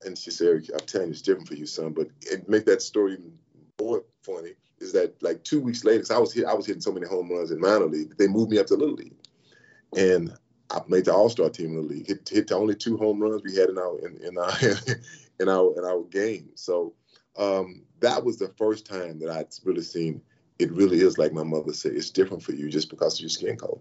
And 0.04 0.18
she 0.18 0.30
said, 0.30 0.48
Eric, 0.48 0.70
I'm 0.72 0.80
telling 0.80 1.08
you, 1.08 1.12
it's 1.12 1.22
different 1.22 1.48
for 1.48 1.54
you, 1.54 1.66
son. 1.66 1.92
But 1.92 2.08
it 2.22 2.48
make 2.48 2.64
that 2.66 2.82
story 2.82 3.12
even 3.12 3.32
more 3.80 4.04
funny 4.22 4.54
is 4.80 4.92
that 4.92 5.22
like 5.22 5.44
two 5.44 5.60
weeks 5.60 5.84
later, 5.84 5.98
because 5.98 6.10
I 6.10 6.18
was 6.18 6.32
hit, 6.32 6.44
I 6.44 6.54
was 6.54 6.66
hitting 6.66 6.82
so 6.82 6.92
many 6.92 7.06
home 7.06 7.30
runs 7.30 7.52
in 7.52 7.60
minor 7.60 7.86
league, 7.86 8.16
they 8.18 8.26
moved 8.26 8.50
me 8.50 8.58
up 8.58 8.66
to 8.66 8.74
little 8.74 8.96
league, 8.96 9.14
and 9.96 10.36
I 10.70 10.80
made 10.88 11.04
the 11.04 11.14
All 11.14 11.28
Star 11.30 11.48
team 11.48 11.70
in 11.70 11.76
the 11.76 11.82
league. 11.82 12.08
Hit, 12.08 12.28
hit 12.28 12.48
the 12.48 12.56
only 12.56 12.74
two 12.74 12.96
home 12.96 13.20
runs 13.20 13.42
we 13.44 13.54
had 13.54 13.68
in 13.70 13.78
our 13.78 13.98
in, 14.00 14.16
in 14.22 14.38
our 14.38 14.52
in 15.40 15.48
our 15.48 15.78
in 15.78 15.84
our 15.84 16.02
game. 16.10 16.50
So 16.56 16.94
um, 17.38 17.82
that 18.00 18.24
was 18.24 18.38
the 18.38 18.48
first 18.58 18.84
time 18.84 19.20
that 19.20 19.30
I'd 19.30 19.54
really 19.64 19.82
seen 19.82 20.22
it 20.58 20.72
really 20.72 21.00
is 21.00 21.18
like 21.18 21.32
my 21.32 21.42
mother 21.42 21.72
said, 21.72 21.92
it's 21.92 22.10
different 22.10 22.42
for 22.42 22.52
you 22.52 22.68
just 22.68 22.90
because 22.90 23.14
of 23.14 23.20
your 23.20 23.30
skin 23.30 23.56
color. 23.56 23.78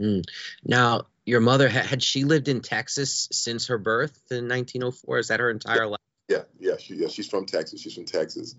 Mm. 0.00 0.24
Now, 0.64 1.02
your 1.26 1.40
mother 1.40 1.68
had 1.68 2.02
she 2.02 2.24
lived 2.24 2.48
in 2.48 2.60
Texas 2.60 3.28
since 3.32 3.66
her 3.66 3.78
birth 3.78 4.20
in 4.30 4.48
1904? 4.48 5.18
Is 5.18 5.28
that 5.28 5.40
her 5.40 5.50
entire 5.50 5.82
yeah. 5.82 5.84
life? 5.84 6.00
Yeah, 6.28 6.42
yeah, 6.58 6.76
she, 6.78 6.94
yeah. 6.94 7.08
She's 7.08 7.28
from 7.28 7.46
Texas. 7.46 7.80
She's 7.80 7.94
from 7.94 8.04
Texas. 8.04 8.56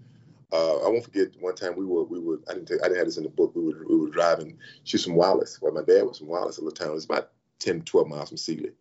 Uh, 0.52 0.78
I 0.86 0.90
won't 0.90 1.04
forget 1.04 1.30
one 1.40 1.56
time 1.56 1.76
we 1.76 1.86
were 1.86 2.04
we 2.04 2.20
were 2.20 2.40
I 2.48 2.54
didn't 2.54 2.68
take, 2.68 2.82
I 2.82 2.88
didn't 2.88 2.98
have 2.98 3.08
this 3.08 3.18
in 3.18 3.24
the 3.24 3.30
book. 3.30 3.54
We 3.56 3.64
were 3.64 3.86
we 3.90 3.98
were 3.98 4.10
driving. 4.10 4.60
She's 4.84 5.04
from 5.04 5.16
Wallace. 5.16 5.60
Well, 5.62 5.74
my 5.74 5.82
dad 5.82 6.04
was 6.04 6.20
from 6.20 6.28
Wallace, 6.28 6.58
a 6.58 6.62
little 6.62 6.76
town. 6.76 6.96
It's 6.96 7.06
about 7.06 7.32
10, 7.60 7.82
12 7.82 8.08
miles 8.08 8.30
from 8.30 8.38
Sealy. 8.38 8.72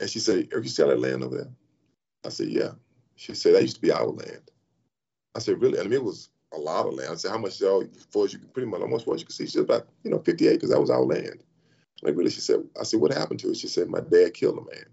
And 0.00 0.08
she 0.08 0.20
said, 0.20 0.48
"Have 0.52 0.64
you 0.64 0.70
seen 0.70 0.88
that 0.88 0.98
land 0.98 1.22
over 1.22 1.36
there?" 1.36 1.52
I 2.24 2.30
said, 2.30 2.48
"Yeah." 2.48 2.72
She 3.16 3.34
said, 3.34 3.54
"That 3.54 3.62
used 3.62 3.76
to 3.76 3.82
be 3.82 3.92
our 3.92 4.06
land." 4.06 4.50
I 5.36 5.38
said, 5.38 5.60
really? 5.60 5.78
I 5.78 5.82
mean, 5.82 5.92
it 5.92 6.02
was 6.02 6.30
a 6.56 6.60
lot 6.60 6.86
of 6.86 6.94
land. 6.94 7.10
I 7.10 7.14
said, 7.14 7.30
how 7.30 7.38
much 7.38 7.62
all 7.62 7.84
far 8.10 8.24
as 8.24 8.32
you 8.32 8.38
can 8.38 8.48
pretty 8.48 8.68
much 8.68 8.80
almost 8.80 9.08
as 9.08 9.20
you 9.20 9.26
can 9.26 9.34
see. 9.34 9.44
She 9.44 9.52
said 9.52 9.62
about, 9.62 9.88
you 10.02 10.10
know, 10.10 10.18
50 10.18 10.48
acres. 10.48 10.70
That 10.70 10.80
was 10.80 10.90
our 10.90 11.02
land. 11.02 11.42
Like 12.02 12.16
really, 12.16 12.30
she 12.30 12.40
said, 12.40 12.64
I 12.78 12.84
said, 12.84 13.00
what 13.00 13.12
happened 13.12 13.40
to 13.40 13.50
it? 13.50 13.56
She 13.56 13.68
said, 13.68 13.88
my 13.88 14.00
dad 14.00 14.34
killed 14.34 14.58
a 14.58 14.74
man. 14.74 14.86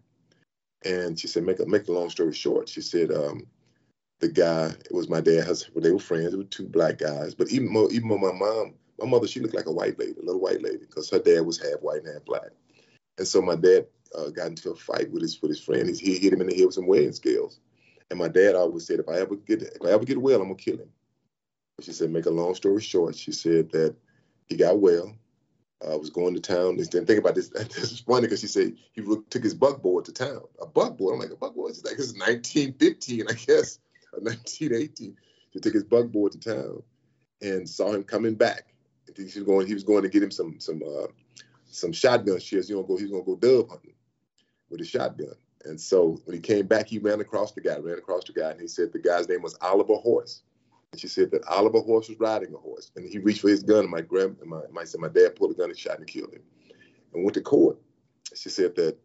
And 0.86 1.20
she 1.20 1.28
said, 1.28 1.44
make 1.44 1.60
a 1.60 1.66
make 1.66 1.88
a 1.88 1.92
long 1.92 2.10
story 2.10 2.34
short, 2.34 2.68
she 2.68 2.82
said, 2.82 3.12
um, 3.12 3.48
the 4.20 4.30
guy 4.30 4.68
it 4.68 4.92
was 4.92 5.10
my 5.10 5.22
dad. 5.22 5.46
Husband, 5.46 5.84
they 5.84 5.92
were 5.92 6.00
friends. 6.00 6.32
They 6.32 6.38
were 6.38 6.44
two 6.46 6.68
black 6.68 6.98
guys. 6.98 7.36
But 7.36 7.52
even 7.52 7.72
more, 7.72 7.92
even 7.92 8.08
more, 8.08 8.20
my 8.20 8.32
mom, 8.32 8.74
my 9.00 9.06
mother, 9.06 9.28
she 9.28 9.40
looked 9.40 9.56
like 9.56 9.66
a 9.66 9.72
white 9.72 10.00
lady, 10.00 10.14
a 10.14 10.26
little 10.26 10.42
white 10.42 10.62
lady, 10.62 10.78
because 10.78 11.10
her 11.10 11.20
dad 11.20 11.42
was 11.42 11.58
half 11.58 11.82
white 11.82 12.04
and 12.04 12.14
half 12.14 12.26
black. 12.26 12.52
And 13.18 13.28
so 13.28 13.42
my 13.42 13.56
dad 13.56 13.86
uh, 14.16 14.30
got 14.30 14.48
into 14.48 14.72
a 14.72 14.76
fight 14.76 15.12
with 15.12 15.22
his 15.22 15.42
with 15.42 15.50
his 15.50 15.60
friend. 15.60 15.90
He, 15.90 16.14
he 16.14 16.20
hit 16.20 16.34
him 16.34 16.42
in 16.42 16.48
the 16.48 16.56
head 16.56 16.66
with 16.66 16.76
some 16.76 16.88
weighing 16.88 17.14
scales. 17.14 17.60
And 18.10 18.20
my 18.20 18.28
dad 18.28 18.56
always 18.56 18.88
said, 18.88 19.00
if 19.00 19.10
I 19.10 19.20
ever 19.20 19.36
get 19.36 19.62
if 19.62 19.82
I 19.84 19.92
ever 19.92 20.06
get 20.06 20.22
well, 20.22 20.42
I'm 20.42 20.48
gonna 20.48 20.56
kill 20.56 20.78
him. 20.78 20.90
She 21.82 21.92
said, 21.92 22.12
make 22.12 22.28
a 22.28 22.32
long 22.32 22.54
story 22.54 22.82
short, 22.82 23.16
she 23.16 23.32
said 23.32 23.72
that 23.72 23.96
he 24.46 24.56
got 24.56 24.80
well. 24.80 25.16
I 25.84 25.94
uh, 25.94 25.98
was 25.98 26.12
going 26.12 26.34
to 26.34 26.40
town. 26.40 26.80
And 26.80 26.90
think 26.90 27.10
about 27.20 27.36
this. 27.36 27.50
This 27.54 27.92
is 27.92 28.00
funny 28.00 28.22
because 28.22 28.40
she 28.40 28.48
said 28.48 28.74
he 28.94 29.02
took 29.30 29.44
his 29.44 29.54
buckboard 29.54 30.06
to 30.06 30.14
town. 30.14 30.42
A 30.62 30.66
buckboard. 30.66 31.16
I'm 31.16 31.20
like, 31.20 31.32
a 31.32 31.36
buckboard? 31.36 31.76
She's 31.76 31.84
like, 31.84 31.96
it's 31.96 32.14
1915, 32.14 33.26
I 33.28 33.34
guess, 33.34 33.80
or 34.14 34.22
1918. 34.22 35.18
He 35.52 35.60
took 35.60 35.74
his 35.74 35.84
buckboard 35.84 36.32
to 36.34 36.40
town 36.40 36.84
and 37.42 37.68
saw 37.68 37.92
him 37.92 38.04
coming 38.04 38.36
back. 38.36 38.74
He 39.16 39.24
was 39.24 39.36
going. 39.44 39.68
He 39.68 39.74
was 39.74 39.84
going 39.84 40.04
to 40.04 40.10
get 40.10 40.24
him 40.24 40.32
some 40.32 40.60
some 40.60 40.82
uh, 40.82 41.08
some 41.66 41.92
shotgun 41.92 42.40
shells. 42.40 42.68
He 42.68 42.74
gonna 42.74 42.88
go. 42.88 42.98
He's 42.98 43.12
gonna 43.12 43.24
go 43.24 43.36
dove 43.36 43.70
hunting 43.70 43.94
with 44.70 44.82
a 44.82 44.86
shotgun. 44.86 45.36
And 45.66 45.80
so 45.80 46.20
when 46.26 46.36
he 46.36 46.42
came 46.42 46.66
back, 46.66 46.88
he 46.88 46.98
ran 46.98 47.20
across 47.20 47.52
the 47.52 47.62
guy. 47.62 47.78
Ran 47.78 47.98
across 47.98 48.24
the 48.24 48.34
guy, 48.34 48.52
and 48.52 48.62
he 48.62 48.68
said 48.68 48.92
the 48.92 49.00
guy's 49.00 49.28
name 49.28 49.42
was 49.42 49.58
Oliver 49.62 49.96
Horse. 49.96 50.42
She 50.96 51.08
said 51.08 51.32
that 51.32 51.46
Oliver 51.46 51.80
Horse 51.80 52.10
was 52.10 52.20
riding 52.20 52.54
a 52.54 52.58
horse, 52.58 52.92
and 52.96 53.08
he 53.08 53.20
reached 53.20 53.42
for 53.42 53.50
his 53.50 53.64
gun. 53.64 53.82
And 53.82 53.90
my 53.90 54.02
grand, 54.02 54.38
my, 54.46 54.62
my, 54.72 54.84
my 55.00 55.08
dad 55.08 55.36
pulled 55.36 55.52
a 55.52 55.54
gun 55.56 55.70
and 55.70 55.78
shot 55.78 55.98
and 55.98 56.08
killed 56.08 56.34
him. 56.34 56.44
And 57.14 57.24
went 57.24 57.36
to 57.36 57.42
court. 57.42 57.78
She 58.36 58.50
said 58.50 58.76
that 58.76 58.98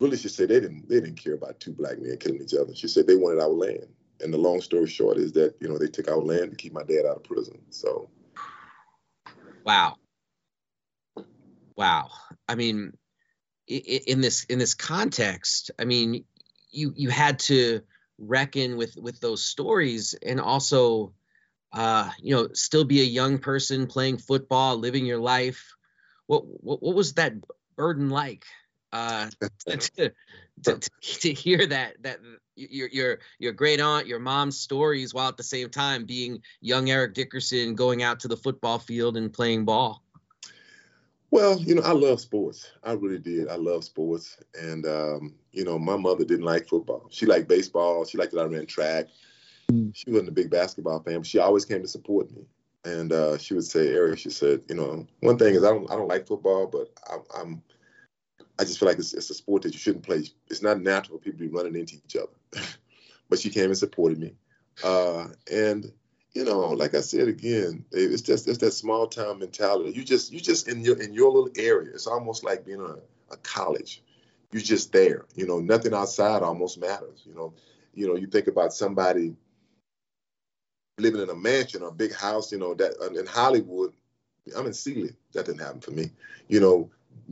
really, 0.00 0.16
she 0.16 0.28
said 0.28 0.48
they 0.48 0.60
didn't 0.60 0.88
they 0.88 1.00
didn't 1.00 1.22
care 1.22 1.34
about 1.34 1.60
two 1.60 1.72
black 1.72 1.98
men 2.00 2.16
killing 2.18 2.42
each 2.42 2.54
other. 2.54 2.74
She 2.74 2.88
said 2.88 3.06
they 3.06 3.16
wanted 3.16 3.40
our 3.40 3.48
land. 3.48 3.86
And 4.20 4.32
the 4.32 4.38
long 4.38 4.60
story 4.60 4.88
short 4.88 5.16
is 5.16 5.32
that 5.32 5.54
you 5.60 5.68
know 5.68 5.78
they 5.78 5.86
took 5.86 6.08
our 6.08 6.18
land 6.18 6.50
to 6.50 6.56
keep 6.56 6.72
my 6.72 6.82
dad 6.82 7.06
out 7.06 7.16
of 7.16 7.24
prison. 7.24 7.58
So, 7.70 8.10
wow, 9.64 9.96
wow. 11.76 12.10
I 12.48 12.54
mean, 12.56 12.92
in 13.68 14.20
this 14.20 14.44
in 14.44 14.58
this 14.58 14.74
context, 14.74 15.70
I 15.78 15.84
mean, 15.84 16.24
you 16.70 16.92
you 16.96 17.10
had 17.10 17.38
to 17.40 17.80
reckon 18.18 18.76
with 18.76 18.96
with 18.96 19.20
those 19.20 19.44
stories 19.44 20.14
and 20.26 20.40
also 20.40 21.12
uh, 21.72 22.10
you 22.20 22.34
know, 22.34 22.48
still 22.52 22.84
be 22.84 23.00
a 23.00 23.04
young 23.04 23.38
person 23.38 23.86
playing 23.86 24.18
football, 24.18 24.76
living 24.76 25.06
your 25.06 25.18
life. 25.18 25.74
What 26.26 26.44
what, 26.46 26.82
what 26.82 26.94
was 26.94 27.14
that 27.14 27.34
burden 27.76 28.10
like? 28.10 28.44
Uh, 28.92 29.28
to, 29.66 30.12
to, 30.62 30.80
to, 31.20 31.32
hear 31.32 31.66
that 31.66 32.02
that 32.02 32.20
your 32.56 32.88
your 32.88 33.18
your 33.38 33.52
great 33.52 33.80
aunt, 33.80 34.06
your 34.06 34.18
mom's 34.18 34.58
stories, 34.58 35.12
while 35.12 35.28
at 35.28 35.36
the 35.36 35.42
same 35.42 35.68
time 35.68 36.06
being 36.06 36.42
young 36.60 36.88
Eric 36.90 37.14
Dickerson 37.14 37.74
going 37.74 38.02
out 38.02 38.20
to 38.20 38.28
the 38.28 38.36
football 38.36 38.78
field 38.78 39.16
and 39.16 39.32
playing 39.32 39.64
ball. 39.64 40.02
Well, 41.30 41.58
you 41.60 41.74
know, 41.74 41.82
I 41.82 41.92
love 41.92 42.20
sports. 42.20 42.70
I 42.82 42.92
really 42.92 43.18
did. 43.18 43.48
I 43.48 43.56
love 43.56 43.84
sports, 43.84 44.38
and 44.58 44.86
um, 44.86 45.34
you 45.52 45.64
know, 45.64 45.78
my 45.78 45.96
mother 45.96 46.24
didn't 46.24 46.46
like 46.46 46.66
football. 46.66 47.06
She 47.10 47.26
liked 47.26 47.48
baseball. 47.48 48.06
She 48.06 48.16
liked 48.16 48.32
that 48.32 48.40
I 48.40 48.44
ran 48.44 48.64
track. 48.64 49.08
She 49.92 50.10
wasn't 50.10 50.30
a 50.30 50.32
big 50.32 50.50
basketball 50.50 51.00
fan, 51.00 51.18
but 51.18 51.26
she 51.26 51.38
always 51.38 51.66
came 51.66 51.82
to 51.82 51.88
support 51.88 52.30
me. 52.30 52.46
And 52.84 53.12
uh, 53.12 53.36
she 53.36 53.52
would 53.52 53.64
say, 53.64 53.88
Eric, 53.88 54.18
she 54.18 54.30
said, 54.30 54.62
you 54.68 54.74
know, 54.74 55.06
one 55.20 55.36
thing 55.36 55.54
is 55.54 55.64
I 55.64 55.68
don't 55.68 55.90
I 55.90 55.96
don't 55.96 56.08
like 56.08 56.26
football, 56.26 56.66
but 56.66 56.90
I, 57.06 57.40
am 57.40 57.62
I 58.58 58.64
just 58.64 58.78
feel 58.78 58.88
like 58.88 58.98
it's, 58.98 59.12
it's, 59.12 59.30
a 59.30 59.34
sport 59.34 59.62
that 59.62 59.72
you 59.72 59.78
shouldn't 59.78 60.04
play. 60.04 60.24
It's 60.48 60.62
not 60.62 60.80
natural 60.80 61.18
for 61.18 61.24
people 61.24 61.38
to 61.40 61.48
be 61.48 61.54
running 61.54 61.76
into 61.76 61.96
each 61.96 62.16
other. 62.16 62.64
but 63.28 63.38
she 63.38 63.50
came 63.50 63.66
and 63.66 63.76
supported 63.76 64.18
me. 64.18 64.32
Uh, 64.82 65.28
and 65.52 65.92
you 66.32 66.44
know, 66.44 66.60
like 66.70 66.94
I 66.94 67.00
said 67.00 67.28
again, 67.28 67.84
it's 67.92 68.22
just 68.22 68.48
it's 68.48 68.58
that 68.58 68.72
small 68.72 69.06
town 69.06 69.38
mentality. 69.38 69.90
You 69.90 70.04
just 70.04 70.32
you 70.32 70.40
just 70.40 70.68
in 70.68 70.80
your 70.80 71.00
in 71.00 71.12
your 71.12 71.30
little 71.30 71.50
area. 71.56 71.90
It's 71.92 72.06
almost 72.06 72.42
like 72.42 72.64
being 72.64 72.80
a, 72.80 72.96
a 73.32 73.36
college. 73.42 74.02
You're 74.50 74.62
just 74.62 74.92
there. 74.92 75.26
You 75.34 75.46
know, 75.46 75.58
nothing 75.58 75.92
outside 75.92 76.42
almost 76.42 76.80
matters. 76.80 77.22
You 77.26 77.34
know, 77.34 77.52
you 77.92 78.06
know, 78.06 78.16
you 78.16 78.28
think 78.28 78.46
about 78.46 78.72
somebody 78.72 79.34
living 80.98 81.20
in 81.20 81.30
a 81.30 81.34
mansion 81.34 81.82
or 81.82 81.88
a 81.88 81.92
big 81.92 82.14
house, 82.14 82.52
you 82.52 82.58
know, 82.58 82.74
that 82.74 82.94
in 83.16 83.26
Hollywood, 83.26 83.92
I'm 84.56 84.66
in 84.66 84.72
Sealy. 84.72 85.14
That 85.32 85.46
didn't 85.46 85.60
happen 85.60 85.80
for 85.80 85.90
me. 85.90 86.10
You 86.48 86.60
know, 86.60 86.90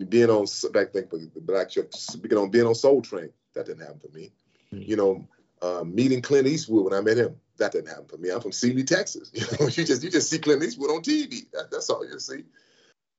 being 0.09 0.31
on 0.31 0.47
back 0.73 0.93
then, 0.93 1.09
black 1.41 1.71
church, 1.71 1.95
being 2.21 2.41
on 2.41 2.51
being 2.51 2.67
on 2.67 2.75
Soul 2.75 3.03
Train, 3.03 3.31
that 3.55 3.67
didn't 3.67 3.83
happen 3.83 4.01
for 4.01 4.15
me. 4.17 4.33
Mm-hmm. 4.73 4.91
You 4.91 4.97
know, 4.97 5.29
uh, 5.63 5.85
meeting 5.85 6.23
Clint 6.23 6.47
Eastwood 6.47 6.85
when 6.85 6.95
I 6.95 7.01
met 7.01 7.17
him, 7.17 7.37
that 7.59 7.73
didn't 7.73 7.89
happen 7.89 8.07
for 8.07 8.19
me. 8.19 8.31
I'm 8.31 8.41
from 8.41 8.53
Sealy, 8.53 8.85
Texas. 8.85 9.33
You 9.35 9.47
know, 9.59 9.67
you 9.67 9.85
just 9.85 10.03
you 10.03 10.11
just 10.11 10.31
see 10.31 10.39
Clint 10.39 10.63
Eastwood 10.63 10.91
on 10.91 11.03
TV. 11.03 11.51
That, 11.53 11.71
that's 11.71 11.91
all 11.91 12.07
you 12.07 12.19
see. 12.19 12.45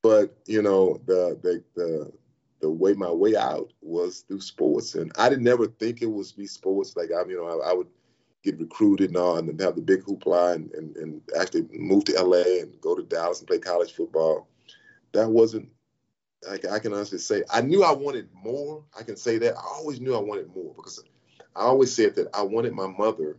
But 0.04 0.38
you 0.46 0.62
know, 0.62 1.01
the 1.06 1.39
the 1.42 1.63
the 1.75 2.12
the 2.60 2.70
way 2.70 2.94
my 2.94 3.12
way 3.12 3.36
out 3.36 3.72
was 3.82 4.22
through 4.22 4.42
sports, 4.42 4.96
and 4.96 5.12
I 5.18 5.30
didn't 5.30 5.44
never 5.44 5.68
think 5.68 6.01
it 6.01 6.12
was 6.12 6.32
be 6.32 6.48
sports. 6.48 6.96
Like 6.96 7.10
I'm, 7.18 7.30
you 7.30 7.38
know, 7.38 7.62
I, 7.62 7.72
I 7.72 7.74
would 7.74 7.88
get 8.50 8.60
recruited 8.60 9.10
and 9.10 9.18
all, 9.18 9.38
and 9.38 9.60
have 9.60 9.75
the 9.75 9.82
big 9.82 10.04
hoopla 10.04 10.56
and, 10.56 10.72
and, 10.72 10.96
and 10.98 11.22
actually 11.39 11.68
move 11.72 12.06
to 12.06 12.22
LA 12.22 12.62
and 12.62 12.80
go 12.82 12.96
to 12.96 13.04
Dallas 13.04 13.39
and 13.39 13.48
play 13.48 13.60
college 13.60 13.94
football. 13.94 14.48
That 15.12 15.30
wasn't, 15.30 15.70
I, 16.50 16.60
I 16.72 16.80
can 16.80 16.94
honestly 16.94 17.18
say, 17.18 17.44
I 17.51 17.62
knew 17.62 17.84
I 17.84 17.92
wanted 17.92 18.30
more. 18.34 18.84
I 18.98 19.04
can 19.04 19.18
say 19.18 19.38
that. 19.39 19.56
I 19.56 19.62
always 19.62 20.00
knew 20.00 20.16
I 20.16 20.22
wanted 20.22 20.54
more 20.56 20.74
because 20.75 21.04
I 21.56 21.62
always 21.62 21.94
said 21.94 22.16
that 22.16 22.27
I 22.34 22.42
wanted 22.42 22.74
my 22.74 22.88
mother 22.88 23.38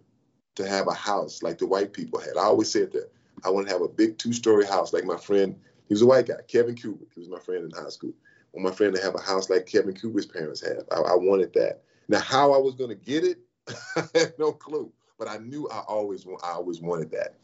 to 0.57 0.69
have 0.69 0.89
a 0.89 0.95
house 0.95 1.43
like 1.43 1.59
the 1.59 1.67
white 1.67 1.93
people 1.93 2.21
had. 2.21 2.37
I 2.37 2.43
always 2.43 2.71
said 2.71 2.93
that 2.93 3.11
I 3.45 3.51
want 3.51 3.67
to 3.67 3.73
have 3.73 3.83
a 3.83 3.89
big 3.89 4.19
two 4.19 4.33
story 4.33 4.67
house 4.67 4.93
like 4.93 5.05
my 5.05 5.17
friend, 5.17 5.59
he 5.87 5.95
was 5.95 6.03
a 6.03 6.07
white 6.07 6.27
guy, 6.27 6.35
Kevin 6.49 6.75
Kubrick. 6.75 7.15
He 7.15 7.21
was 7.21 7.31
my 7.31 7.39
friend 7.39 7.65
in 7.65 7.71
high 7.71 7.89
school. 7.89 8.13
I 8.13 8.61
want 8.61 8.71
my 8.71 8.75
friend 8.75 8.95
to 8.95 9.01
have 9.01 9.15
a 9.15 9.23
house 9.23 9.49
like 9.49 9.67
Kevin 9.67 9.95
Kubrick's 9.95 10.27
parents 10.27 10.61
have. 10.67 10.85
I, 10.91 10.97
I 10.97 11.15
wanted 11.15 11.55
that. 11.55 11.83
Now, 12.09 12.21
how 12.21 12.53
I 12.53 12.59
was 12.59 12.75
going 12.75 12.91
to 12.91 12.97
get 12.97 13.25
it, 13.25 13.39
I 13.97 14.05
had 14.15 14.35
no 14.39 14.53
clue 14.53 14.93
but 15.19 15.29
I 15.29 15.39
knew 15.39 15.69
I 15.69 15.81
always 15.81 16.27
I 16.43 16.53
always 16.53 16.81
wanted 16.81 17.11
that. 17.13 17.35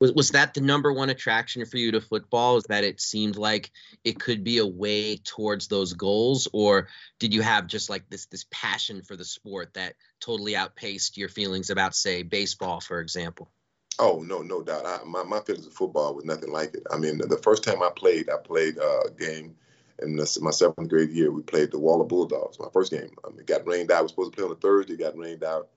Was 0.00 0.12
was 0.12 0.30
that 0.30 0.54
the 0.54 0.60
number 0.60 0.92
one 0.92 1.10
attraction 1.10 1.64
for 1.66 1.76
you 1.76 1.92
to 1.92 2.00
football? 2.00 2.56
Is 2.56 2.64
that 2.64 2.84
it 2.84 3.00
seemed 3.00 3.36
like 3.36 3.70
it 4.02 4.18
could 4.18 4.42
be 4.42 4.58
a 4.58 4.66
way 4.66 5.16
towards 5.16 5.68
those 5.68 5.92
goals, 5.92 6.48
or 6.52 6.88
did 7.18 7.34
you 7.34 7.42
have 7.42 7.66
just 7.66 7.90
like 7.90 8.08
this 8.08 8.26
this 8.26 8.46
passion 8.50 9.02
for 9.02 9.14
the 9.14 9.24
sport 9.24 9.74
that 9.74 9.94
totally 10.18 10.56
outpaced 10.56 11.18
your 11.18 11.28
feelings 11.28 11.70
about, 11.70 11.94
say, 11.94 12.22
baseball, 12.22 12.80
for 12.80 13.00
example? 13.00 13.50
Oh 13.98 14.24
no, 14.26 14.40
no 14.40 14.62
doubt. 14.62 14.86
I, 14.86 15.00
my 15.04 15.22
my 15.22 15.40
feelings 15.40 15.66
of 15.66 15.74
football 15.74 16.14
was 16.14 16.24
nothing 16.24 16.50
like 16.50 16.74
it. 16.74 16.82
I 16.90 16.96
mean, 16.96 17.18
the 17.18 17.36
first 17.36 17.62
time 17.62 17.82
I 17.82 17.90
played, 17.94 18.30
I 18.30 18.38
played 18.38 18.78
uh, 18.78 19.02
a 19.02 19.10
game 19.10 19.54
in 20.02 20.16
the, 20.16 20.38
my 20.40 20.50
seventh 20.50 20.88
grade 20.88 21.10
year. 21.10 21.30
We 21.30 21.42
played 21.42 21.72
the 21.72 21.78
Waller 21.78 22.06
Bulldogs. 22.06 22.58
My 22.58 22.70
first 22.72 22.90
game. 22.90 23.10
It 23.38 23.46
got 23.46 23.66
rained 23.66 23.92
out. 23.92 23.98
I 23.98 24.02
was 24.02 24.12
supposed 24.12 24.32
to 24.32 24.36
play 24.36 24.46
on 24.46 24.52
a 24.52 24.54
Thursday. 24.54 24.94
It 24.94 25.00
got 25.00 25.18
rained 25.18 25.44
out 25.44 25.68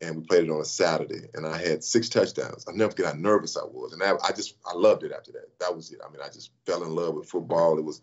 and 0.00 0.16
we 0.16 0.22
played 0.22 0.44
it 0.44 0.50
on 0.50 0.60
a 0.60 0.64
Saturday, 0.64 1.28
and 1.34 1.46
I 1.46 1.58
had 1.58 1.82
six 1.82 2.08
touchdowns. 2.08 2.66
I 2.68 2.72
never 2.72 2.90
forget 2.90 3.06
how 3.06 3.18
nervous 3.18 3.56
I 3.56 3.64
was, 3.64 3.92
and 3.92 4.02
I, 4.02 4.12
I, 4.22 4.32
just 4.32 4.56
I 4.66 4.74
loved 4.74 5.04
it 5.04 5.12
after 5.12 5.32
that. 5.32 5.58
That 5.58 5.74
was 5.74 5.90
it. 5.92 6.00
I 6.06 6.10
mean, 6.10 6.20
I 6.22 6.28
just 6.28 6.50
fell 6.66 6.84
in 6.84 6.94
love 6.94 7.14
with 7.14 7.28
football. 7.28 7.78
It 7.78 7.84
was 7.84 8.02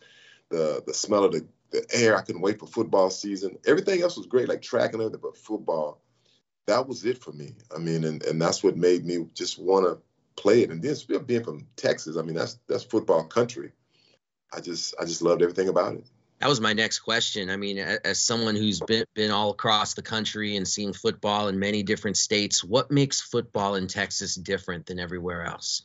the 0.50 0.84
the 0.88 0.94
smell 0.94 1.26
of 1.26 1.34
the, 1.34 1.46
the 1.72 1.86
air. 1.94 2.18
I 2.18 2.22
couldn't 2.22 2.42
wait 2.42 2.60
for 2.60 2.66
football 2.66 3.10
season. 3.10 3.58
Everything 3.66 4.02
else 4.02 4.18
was 4.18 4.26
great, 4.26 4.50
like 4.50 4.62
track 4.62 4.94
and 4.94 5.02
everything, 5.02 5.22
but 5.22 5.38
football, 5.38 6.02
that 6.66 6.88
was 6.88 7.06
it 7.06 7.24
for 7.24 7.32
me. 7.32 7.56
I 7.76 7.80
mean, 7.80 8.04
and, 8.06 8.24
and 8.24 8.42
that's 8.42 8.64
what 8.64 8.76
made 8.76 9.06
me 9.06 9.28
just 9.36 9.60
want 9.60 9.86
to 9.86 10.00
play 10.36 10.64
it. 10.64 10.72
And 10.72 10.82
then 10.82 11.24
being 11.26 11.44
from 11.44 11.68
Texas, 11.76 12.18
I 12.18 12.24
mean, 12.24 12.36
that's 12.36 12.58
that's 12.68 12.84
football 12.84 13.24
country. 13.26 13.72
I 14.52 14.62
just 14.62 14.96
I 15.00 15.06
just 15.06 15.22
loved 15.22 15.44
everything 15.44 15.70
about 15.70 15.96
it 15.96 16.08
that 16.44 16.50
was 16.50 16.60
my 16.60 16.74
next 16.74 17.00
question. 17.00 17.50
I 17.50 17.56
mean, 17.56 17.78
as 17.78 18.20
someone 18.20 18.58
who's 18.58 18.82
been 18.82 19.06
been 19.14 19.32
all 19.32 19.52
across 19.52 19.94
the 19.94 20.02
country 20.02 20.58
and 20.58 20.68
seen 20.68 20.92
football 20.92 21.48
in 21.48 21.58
many 21.58 21.84
different 21.84 22.18
states, 22.18 22.62
what 22.62 22.92
makes 22.92 23.22
football 23.22 23.76
in 23.76 23.88
Texas 23.88 24.36
different 24.36 24.86
than 24.86 25.00
everywhere 25.00 25.46
else? 25.46 25.84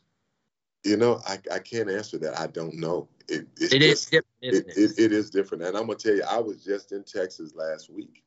You 0.83 0.97
know, 0.97 1.21
I, 1.25 1.39
I 1.53 1.61
can't 1.61 1.89
answer 1.89 2.19
that. 2.19 2.41
I 2.41 2.49
don't 2.49 2.75
know. 2.75 3.07
It, 3.29 3.47
it's 3.57 3.73
it 3.73 3.79
just, 3.79 4.03
is 4.03 4.05
different. 4.07 4.27
It, 4.43 4.77
it, 4.77 4.99
it 4.99 5.13
is 5.13 5.31
different. 5.31 5.63
And 5.63 5.77
I'm 5.77 5.87
gonna 5.87 5.95
tell 5.95 6.17
you, 6.17 6.25
I 6.29 6.39
was 6.39 6.65
just 6.65 6.91
in 6.91 7.05
Texas 7.05 7.55
last 7.55 7.89
week, 7.89 8.25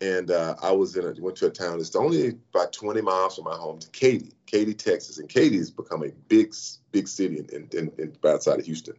and 0.00 0.30
uh, 0.30 0.54
I 0.62 0.70
was 0.70 0.96
in 0.96 1.04
a 1.04 1.20
went 1.20 1.36
to 1.38 1.46
a 1.48 1.50
town. 1.50 1.80
It's 1.80 1.96
only 1.96 2.28
about 2.54 2.74
20 2.74 3.00
miles 3.00 3.34
from 3.34 3.44
my 3.44 3.56
home 3.56 3.80
to 3.80 3.90
Katy, 3.90 4.34
Katy, 4.46 4.74
Texas, 4.74 5.18
and 5.18 5.28
Katy 5.28 5.56
has 5.56 5.72
become 5.72 6.04
a 6.04 6.12
big 6.28 6.54
big 6.92 7.08
city 7.08 7.38
in 7.38 7.46
in, 7.46 7.68
in, 7.76 7.92
in 7.98 8.16
outside 8.24 8.60
of 8.60 8.66
Houston. 8.66 8.94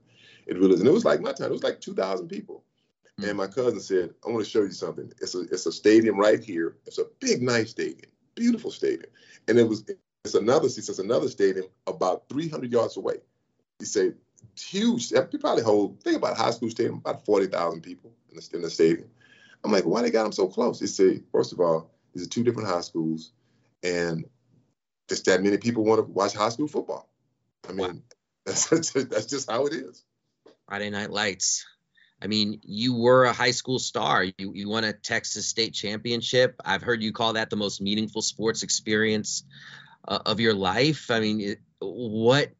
It 0.48 0.58
really 0.58 0.74
is. 0.74 0.80
And 0.80 0.89
it 0.89 0.94
was 0.94 1.06
like 1.06 1.22
my 1.22 1.34
time. 1.34 1.48
It 1.48 1.51
was 1.51 1.63
like 1.63 1.82
2,000 1.82 2.27
people. 2.27 2.63
Mm-hmm. 3.20 3.30
And 3.30 3.38
my 3.38 3.48
cousin 3.48 3.80
said, 3.80 4.13
I 4.25 4.32
want 4.32 4.44
to 4.46 4.50
show 4.50 4.63
you 4.63 4.72
something. 4.72 5.12
It's 5.22 5.36
a 5.36 5.42
it's 5.42 5.66
a 5.66 5.72
stadium 5.72 6.18
right 6.18 6.44
here. 6.44 6.77
It's 6.86 7.00
a 7.00 7.06
big, 7.20 7.42
nice 7.42 7.72
stadium, 7.72 8.12
beautiful 8.36 8.72
stadium. 8.72 9.10
And 9.48 9.58
it 9.58 9.68
was 9.68 9.84
it's 10.24 10.36
another 10.36 10.68
it's 10.68 11.00
another 11.00 11.27
stadium 11.27 11.66
about 11.86 12.30
300 12.30 12.72
yards 12.72 12.98
away. 12.98 13.18
He 13.80 13.86
said, 13.86 14.16
huge. 14.60 15.10
They 15.10 15.22
probably 15.39 15.63
hold. 15.63 16.01
Think 16.04 16.18
about 16.18 16.38
high 16.38 16.51
school 16.51 16.70
stadium, 16.70 16.98
about 16.98 17.25
40,000 17.25 17.82
people 17.82 18.12
in 18.30 18.38
the, 18.38 18.50
in 18.54 18.62
the 18.62 18.70
stadium. 18.70 19.10
I'm 19.63 19.72
like, 19.72 19.86
why 19.86 20.01
they 20.01 20.12
got 20.12 20.24
them 20.24 20.32
so 20.32 20.48
close? 20.48 20.80
He 20.80 20.88
said, 20.88 21.24
first 21.32 21.54
of 21.54 21.60
all, 21.60 21.92
these 22.13 22.25
are 22.25 22.30
two 22.30 22.44
different 22.44 22.70
high 22.70 22.82
schools, 22.82 23.32
and 23.84 24.25
just 25.10 25.25
that 25.25 25.42
many 25.42 25.58
people 25.58 25.84
want 25.84 26.00
to 26.00 26.12
watch 26.12 26.34
high 26.34 26.50
school 26.50 26.68
football. 26.68 27.10
I 27.68 27.74
mean, 27.74 27.88
wow. 27.88 28.01
that's 28.46 28.70
that's 28.92 29.25
just 29.25 29.50
how 29.50 29.66
it 29.66 29.74
is. 29.74 30.04
Friday 30.68 30.90
Night 30.90 31.12
Lights. 31.12 31.66
I 32.22 32.28
mean, 32.28 32.60
you 32.64 32.96
were 32.96 33.26
a 33.26 33.34
high 33.34 33.52
school 33.52 33.80
star. 33.80 34.24
You 34.24 34.52
you 34.54 34.68
won 34.68 34.84
a 34.84 34.92
Texas 34.92 35.48
state 35.48 35.74
championship. 35.74 36.56
I've 36.66 36.82
heard 36.82 37.02
you 37.02 37.14
call 37.14 37.34
that 37.34 37.50
the 37.50 37.56
most 37.56 37.80
meaningful 37.80 38.22
sports 38.22 38.64
experience 38.64 39.44
uh, 40.08 40.20
of 40.26 40.40
your 40.40 40.54
life. 40.54 41.10
I 41.10 41.20
mean, 41.20 41.56
what 41.80 42.52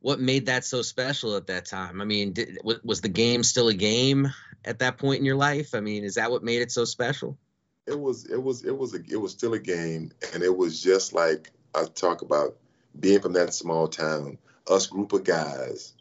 what 0.00 0.20
made 0.20 0.46
that 0.46 0.64
so 0.66 0.82
special 0.82 1.36
at 1.36 1.46
that 1.46 1.64
time? 1.64 2.02
I 2.02 2.04
mean, 2.04 2.34
did, 2.34 2.58
was 2.62 3.00
the 3.00 3.08
game 3.08 3.42
still 3.42 3.68
a 3.68 3.74
game 3.74 4.28
at 4.64 4.80
that 4.80 4.98
point 4.98 5.20
in 5.20 5.24
your 5.24 5.36
life? 5.36 5.74
I 5.74 5.80
mean, 5.80 6.04
is 6.04 6.16
that 6.16 6.30
what 6.30 6.42
made 6.42 6.60
it 6.60 6.70
so 6.70 6.84
special? 6.84 7.38
It 7.86 7.98
was. 7.98 8.26
It 8.26 8.42
was. 8.42 8.64
It 8.64 8.76
was. 8.76 8.94
A, 8.94 8.98
it 9.08 9.20
was 9.20 9.32
still 9.32 9.54
a 9.54 9.58
game, 9.58 10.12
and 10.34 10.42
it 10.42 10.54
was 10.54 10.82
just 10.82 11.14
like 11.14 11.50
I 11.74 11.84
talk 11.84 12.20
about 12.20 12.56
being 12.98 13.20
from 13.20 13.32
that 13.34 13.54
small 13.54 13.88
town. 13.88 14.36
Us 14.68 14.86
group 14.86 15.12
of 15.12 15.24
guys 15.24 15.93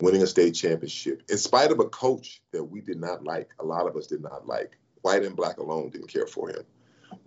winning 0.00 0.22
a 0.22 0.26
state 0.26 0.52
championship, 0.52 1.22
in 1.28 1.38
spite 1.38 1.70
of 1.70 1.80
a 1.80 1.88
coach 1.88 2.42
that 2.52 2.64
we 2.64 2.80
did 2.80 3.00
not 3.00 3.24
like. 3.24 3.50
A 3.58 3.64
lot 3.64 3.86
of 3.86 3.96
us 3.96 4.06
did 4.06 4.22
not 4.22 4.46
like. 4.46 4.78
White 5.02 5.24
and 5.24 5.36
black 5.36 5.58
alone 5.58 5.90
didn't 5.90 6.12
care 6.12 6.26
for 6.26 6.48
him. 6.48 6.64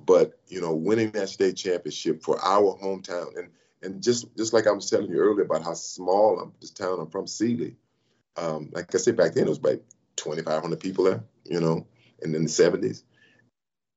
But 0.05 0.39
you 0.47 0.61
know, 0.61 0.73
winning 0.73 1.11
that 1.11 1.29
state 1.29 1.55
championship 1.55 2.21
for 2.21 2.39
our 2.43 2.77
hometown, 2.77 3.37
and 3.37 3.49
and 3.81 4.03
just 4.03 4.35
just 4.35 4.53
like 4.53 4.67
I 4.67 4.71
was 4.71 4.89
telling 4.89 5.09
you 5.09 5.17
earlier 5.17 5.45
about 5.45 5.63
how 5.63 5.73
small 5.73 6.39
I'm, 6.39 6.53
this 6.59 6.71
town 6.71 6.99
I'm 6.99 7.09
from, 7.09 7.27
Sealy. 7.27 7.75
Um, 8.35 8.69
like 8.73 8.93
I 8.93 8.97
said 8.97 9.17
back 9.17 9.33
then, 9.33 9.45
it 9.45 9.49
was 9.49 9.57
about 9.57 9.79
2,500 10.17 10.79
people 10.79 11.05
there, 11.05 11.23
you 11.45 11.59
know, 11.59 11.85
and 12.21 12.35
in 12.35 12.43
the 12.43 12.49
70s. 12.49 13.03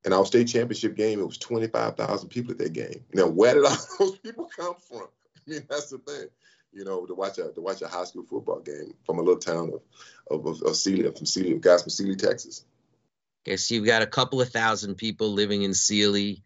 And 0.05 0.12
our 0.12 0.26
state 0.26 0.49
championship 0.49 0.97
game, 0.97 1.21
it 1.21 1.26
was 1.26 1.38
25,000 1.38 2.29
people 2.29 2.52
at 2.52 2.59
that 2.59 2.73
game. 2.73 3.05
Now, 3.14 3.26
where 3.26 3.55
did 3.55 3.64
all 3.64 3.76
those 3.99 4.19
people 4.19 4.49
come 4.57 4.75
from? 4.88 5.07
I 5.37 5.50
mean, 5.50 5.67
that's 5.69 5.91
the 5.91 5.99
thing, 5.99 6.26
you 6.73 6.85
know, 6.85 7.07
to 7.07 7.14
watch 7.14 7.38
a 7.38 7.52
to 7.52 7.61
watch 7.61 7.83
a 7.83 7.88
high 7.88 8.05
school 8.05 8.25
football 8.29 8.61
game 8.61 8.95
from 9.05 9.19
a 9.19 9.23
little 9.23 9.41
town 9.41 9.73
of 10.31 10.47
of, 10.47 10.62
of, 10.62 10.76
Sealy, 10.76 11.11
from 11.11 11.26
Sealy, 11.26 11.59
guys 11.59 11.83
from 11.83 11.91
Sealy, 11.91 12.17
Texas. 12.17 12.64
Okay, 13.47 13.57
so 13.57 13.75
you've 13.75 13.87
got 13.87 14.02
a 14.02 14.07
couple 14.07 14.41
of 14.41 14.50
thousand 14.50 14.95
people 14.97 15.33
living 15.33 15.62
in 15.62 15.75
Sealy 15.75 16.43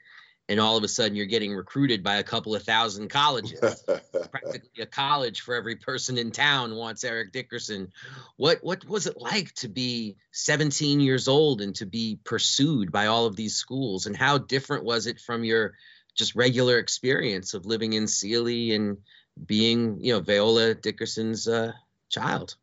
and 0.49 0.61
all 0.61 0.77
of 0.77 0.85
a 0.85 0.89
sudden 0.89 1.17
you're 1.17 1.27
getting 1.27 1.55
recruited 1.55 2.03
by 2.03 2.17
a 2.17 2.23
couple 2.23 2.55
of 2.55 2.63
thousand 2.63 3.09
colleges. 3.09 3.61
Practically 4.31 4.83
a 4.83 4.87
college 4.87 5.41
for 5.41 5.55
every 5.55 5.77
person 5.77 6.19
in 6.19 6.31
town 6.31 6.77
wants 6.77 7.05
Eric 7.05 7.33
Dickerson. 7.33 7.93
What 8.37 8.59
what 8.63 8.85
was 8.87 9.07
it 9.07 9.21
like 9.21 9.53
to 9.55 9.69
be 9.69 10.17
17 10.33 11.01
years 11.01 11.29
old 11.29 11.61
and 11.61 11.75
to 11.77 11.87
be 11.87 12.19
pursued 12.25 12.93
by 12.93 13.07
all 13.07 13.27
of 13.27 13.37
these 13.37 13.57
schools? 13.57 14.07
And 14.07 14.17
how 14.17 14.39
different 14.39 14.85
was 14.85 15.07
it 15.07 15.21
from 15.21 15.45
your 15.45 15.75
just 16.15 16.35
regular 16.35 16.79
experience 16.79 17.55
of 17.55 17.67
living 17.67 17.93
in 17.93 18.07
Sealy 18.07 18.73
and 18.73 18.99
being, 19.45 19.99
you 20.01 20.13
know, 20.13 20.21
Viola 20.21 20.75
Dickerson's 20.75 21.47
uh, 21.49 21.73
child? 22.09 22.57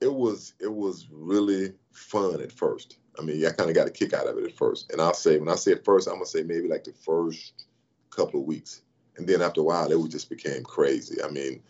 It 0.00 0.12
was 0.12 0.54
it 0.60 0.72
was 0.72 1.06
really 1.10 1.72
fun 1.92 2.40
at 2.42 2.52
first 2.52 2.98
I 3.18 3.22
mean, 3.22 3.44
I 3.46 3.50
kind 3.50 3.70
of 3.70 3.76
got 3.76 3.86
a 3.86 3.90
kick 3.90 4.12
out 4.12 4.26
of 4.26 4.38
it 4.38 4.44
at 4.44 4.56
first. 4.56 4.90
And 4.92 5.00
I'll 5.00 5.14
say, 5.14 5.38
when 5.38 5.48
I 5.48 5.54
say 5.54 5.72
at 5.72 5.84
first, 5.84 6.08
I'm 6.08 6.14
gonna 6.14 6.26
say 6.26 6.42
maybe 6.42 6.68
like 6.68 6.84
the 6.84 6.92
first 6.92 7.66
couple 8.10 8.40
of 8.40 8.46
weeks, 8.46 8.82
and 9.16 9.26
then 9.26 9.42
after 9.42 9.60
a 9.60 9.64
while, 9.64 9.90
it 9.90 10.10
just 10.10 10.28
became 10.28 10.62
crazy. 10.62 11.22
I 11.22 11.28
mean, 11.28 11.62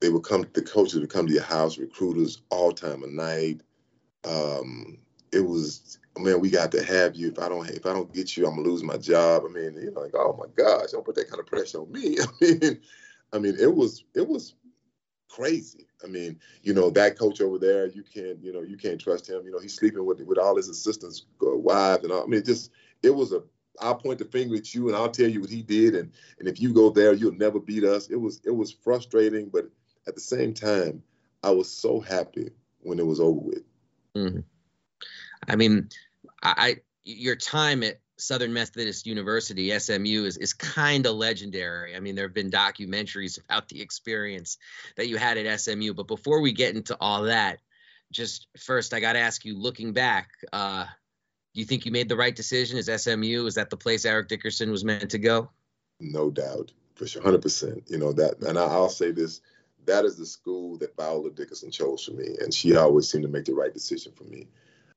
they 0.00 0.10
would 0.10 0.24
come, 0.24 0.46
the 0.52 0.62
coaches 0.62 1.00
would 1.00 1.10
come 1.10 1.26
to 1.26 1.32
your 1.32 1.42
house, 1.42 1.78
recruiters 1.78 2.42
all 2.50 2.72
time 2.72 3.02
of 3.02 3.10
night. 3.10 3.62
Um, 4.24 4.98
it 5.32 5.40
was, 5.40 5.98
man, 6.18 6.40
we 6.40 6.50
got 6.50 6.72
to 6.72 6.82
have 6.82 7.14
you. 7.16 7.28
If 7.28 7.38
I 7.38 7.48
don't, 7.48 7.68
if 7.70 7.86
I 7.86 7.92
don't 7.92 8.12
get 8.12 8.36
you, 8.36 8.46
I'm 8.46 8.56
gonna 8.56 8.68
lose 8.68 8.82
my 8.82 8.98
job. 8.98 9.44
I 9.46 9.52
mean, 9.52 9.74
you 9.76 9.90
know, 9.90 10.00
like, 10.00 10.14
oh 10.14 10.36
my 10.38 10.46
gosh, 10.54 10.92
don't 10.92 11.04
put 11.04 11.14
that 11.14 11.30
kind 11.30 11.40
of 11.40 11.46
pressure 11.46 11.80
on 11.80 11.90
me. 11.90 12.18
I 12.20 12.26
mean, 12.40 12.80
I 13.32 13.38
mean, 13.38 13.56
it 13.58 13.74
was, 13.74 14.04
it 14.14 14.26
was 14.26 14.54
crazy. 15.28 15.86
I 16.02 16.06
mean, 16.06 16.38
you 16.62 16.74
know, 16.74 16.90
that 16.90 17.18
coach 17.18 17.40
over 17.40 17.58
there, 17.58 17.86
you 17.86 18.02
can't, 18.02 18.42
you 18.42 18.52
know, 18.52 18.62
you 18.62 18.76
can't 18.76 19.00
trust 19.00 19.28
him. 19.28 19.44
You 19.44 19.52
know, 19.52 19.58
he's 19.58 19.74
sleeping 19.74 20.04
with 20.04 20.20
with 20.20 20.38
all 20.38 20.56
his 20.56 20.68
assistants' 20.68 21.26
uh, 21.42 21.56
wives 21.56 22.04
and 22.04 22.12
all. 22.12 22.22
I 22.22 22.26
mean, 22.26 22.44
just 22.44 22.70
it 23.02 23.10
was 23.10 23.32
a. 23.32 23.42
I'll 23.80 23.94
point 23.94 24.18
the 24.18 24.24
finger 24.24 24.56
at 24.56 24.74
you 24.74 24.88
and 24.88 24.96
I'll 24.96 25.10
tell 25.10 25.28
you 25.28 25.40
what 25.40 25.50
he 25.50 25.62
did, 25.62 25.94
and 25.94 26.12
and 26.38 26.48
if 26.48 26.60
you 26.60 26.72
go 26.72 26.90
there, 26.90 27.12
you'll 27.12 27.32
never 27.32 27.60
beat 27.60 27.84
us. 27.84 28.08
It 28.08 28.16
was 28.16 28.40
it 28.44 28.50
was 28.50 28.72
frustrating, 28.72 29.48
but 29.48 29.68
at 30.06 30.14
the 30.14 30.20
same 30.20 30.54
time, 30.54 31.02
I 31.42 31.50
was 31.50 31.70
so 31.70 32.00
happy 32.00 32.50
when 32.80 32.98
it 32.98 33.06
was 33.06 33.20
over 33.20 33.40
with. 33.40 33.62
Mm-hmm. 34.16 34.40
I 35.46 35.56
mean, 35.56 35.88
I 36.42 36.78
your 37.04 37.36
time 37.36 37.82
at 37.82 38.00
Southern 38.18 38.52
Methodist 38.52 39.06
University, 39.06 39.76
SMU, 39.78 40.24
is, 40.24 40.36
is 40.36 40.52
kind 40.52 41.06
of 41.06 41.14
legendary. 41.14 41.96
I 41.96 42.00
mean, 42.00 42.14
there 42.14 42.26
have 42.26 42.34
been 42.34 42.50
documentaries 42.50 43.42
about 43.42 43.68
the 43.68 43.80
experience 43.80 44.58
that 44.96 45.08
you 45.08 45.16
had 45.16 45.38
at 45.38 45.60
SMU. 45.60 45.94
But 45.94 46.08
before 46.08 46.40
we 46.40 46.52
get 46.52 46.76
into 46.76 46.96
all 47.00 47.22
that, 47.24 47.60
just 48.10 48.48
first, 48.58 48.92
I 48.92 49.00
got 49.00 49.12
to 49.12 49.20
ask 49.20 49.44
you, 49.44 49.56
looking 49.56 49.92
back, 49.92 50.30
uh, 50.52 50.84
do 51.54 51.60
you 51.60 51.64
think 51.64 51.86
you 51.86 51.92
made 51.92 52.08
the 52.08 52.16
right 52.16 52.34
decision? 52.34 52.78
Is 52.78 52.90
SMU, 52.94 53.46
is 53.46 53.54
that 53.54 53.70
the 53.70 53.76
place 53.76 54.04
Eric 54.04 54.28
Dickerson 54.28 54.70
was 54.70 54.84
meant 54.84 55.10
to 55.10 55.18
go? 55.18 55.50
No 56.00 56.30
doubt, 56.30 56.72
for 56.94 57.06
sure, 57.06 57.22
100%. 57.22 57.90
You 57.90 57.98
know, 57.98 58.12
that, 58.12 58.40
and 58.42 58.58
I'll 58.58 58.88
say 58.88 59.12
this 59.12 59.40
that 59.88 60.04
is 60.04 60.16
the 60.16 60.26
school 60.26 60.76
that 60.78 60.94
Viola 60.96 61.30
Dickerson 61.30 61.70
chose 61.70 62.04
for 62.04 62.12
me. 62.12 62.36
And 62.40 62.52
she 62.52 62.76
always 62.76 63.08
seemed 63.08 63.22
to 63.24 63.28
make 63.28 63.46
the 63.46 63.54
right 63.54 63.72
decision 63.72 64.12
for 64.12 64.24
me. 64.24 64.46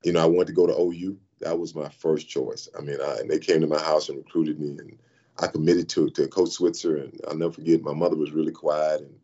You 0.03 0.11
know, 0.13 0.21
I 0.21 0.25
wanted 0.25 0.47
to 0.47 0.53
go 0.53 0.67
to 0.67 0.77
OU 0.77 1.17
that 1.41 1.59
was 1.59 1.75
my 1.75 1.89
first 1.89 2.29
choice. 2.29 2.69
I 2.77 2.81
mean, 2.81 2.97
I, 3.01 3.17
and 3.19 3.29
they 3.29 3.39
came 3.39 3.61
to 3.61 3.67
my 3.67 3.81
house 3.81 4.09
and 4.09 4.17
recruited 4.17 4.59
me, 4.59 4.77
and 4.79 4.97
I 5.39 5.47
committed 5.47 5.89
to 5.89 6.09
to 6.11 6.27
Coach 6.27 6.51
Switzer. 6.51 6.97
And 6.97 7.19
I'll 7.27 7.35
never 7.35 7.51
forget, 7.51 7.81
my 7.81 7.93
mother 7.93 8.15
was 8.15 8.31
really 8.31 8.51
quiet, 8.51 9.01
and 9.01 9.19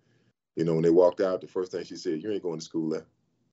you 0.55 0.63
know, 0.63 0.73
when 0.73 0.83
they 0.83 0.89
walked 0.89 1.21
out, 1.21 1.41
the 1.41 1.47
first 1.47 1.71
thing 1.71 1.83
she 1.83 1.95
said, 1.95 2.21
"You 2.21 2.31
ain't 2.31 2.43
going 2.43 2.59
to 2.59 2.65
school 2.65 2.89
there." 2.89 3.05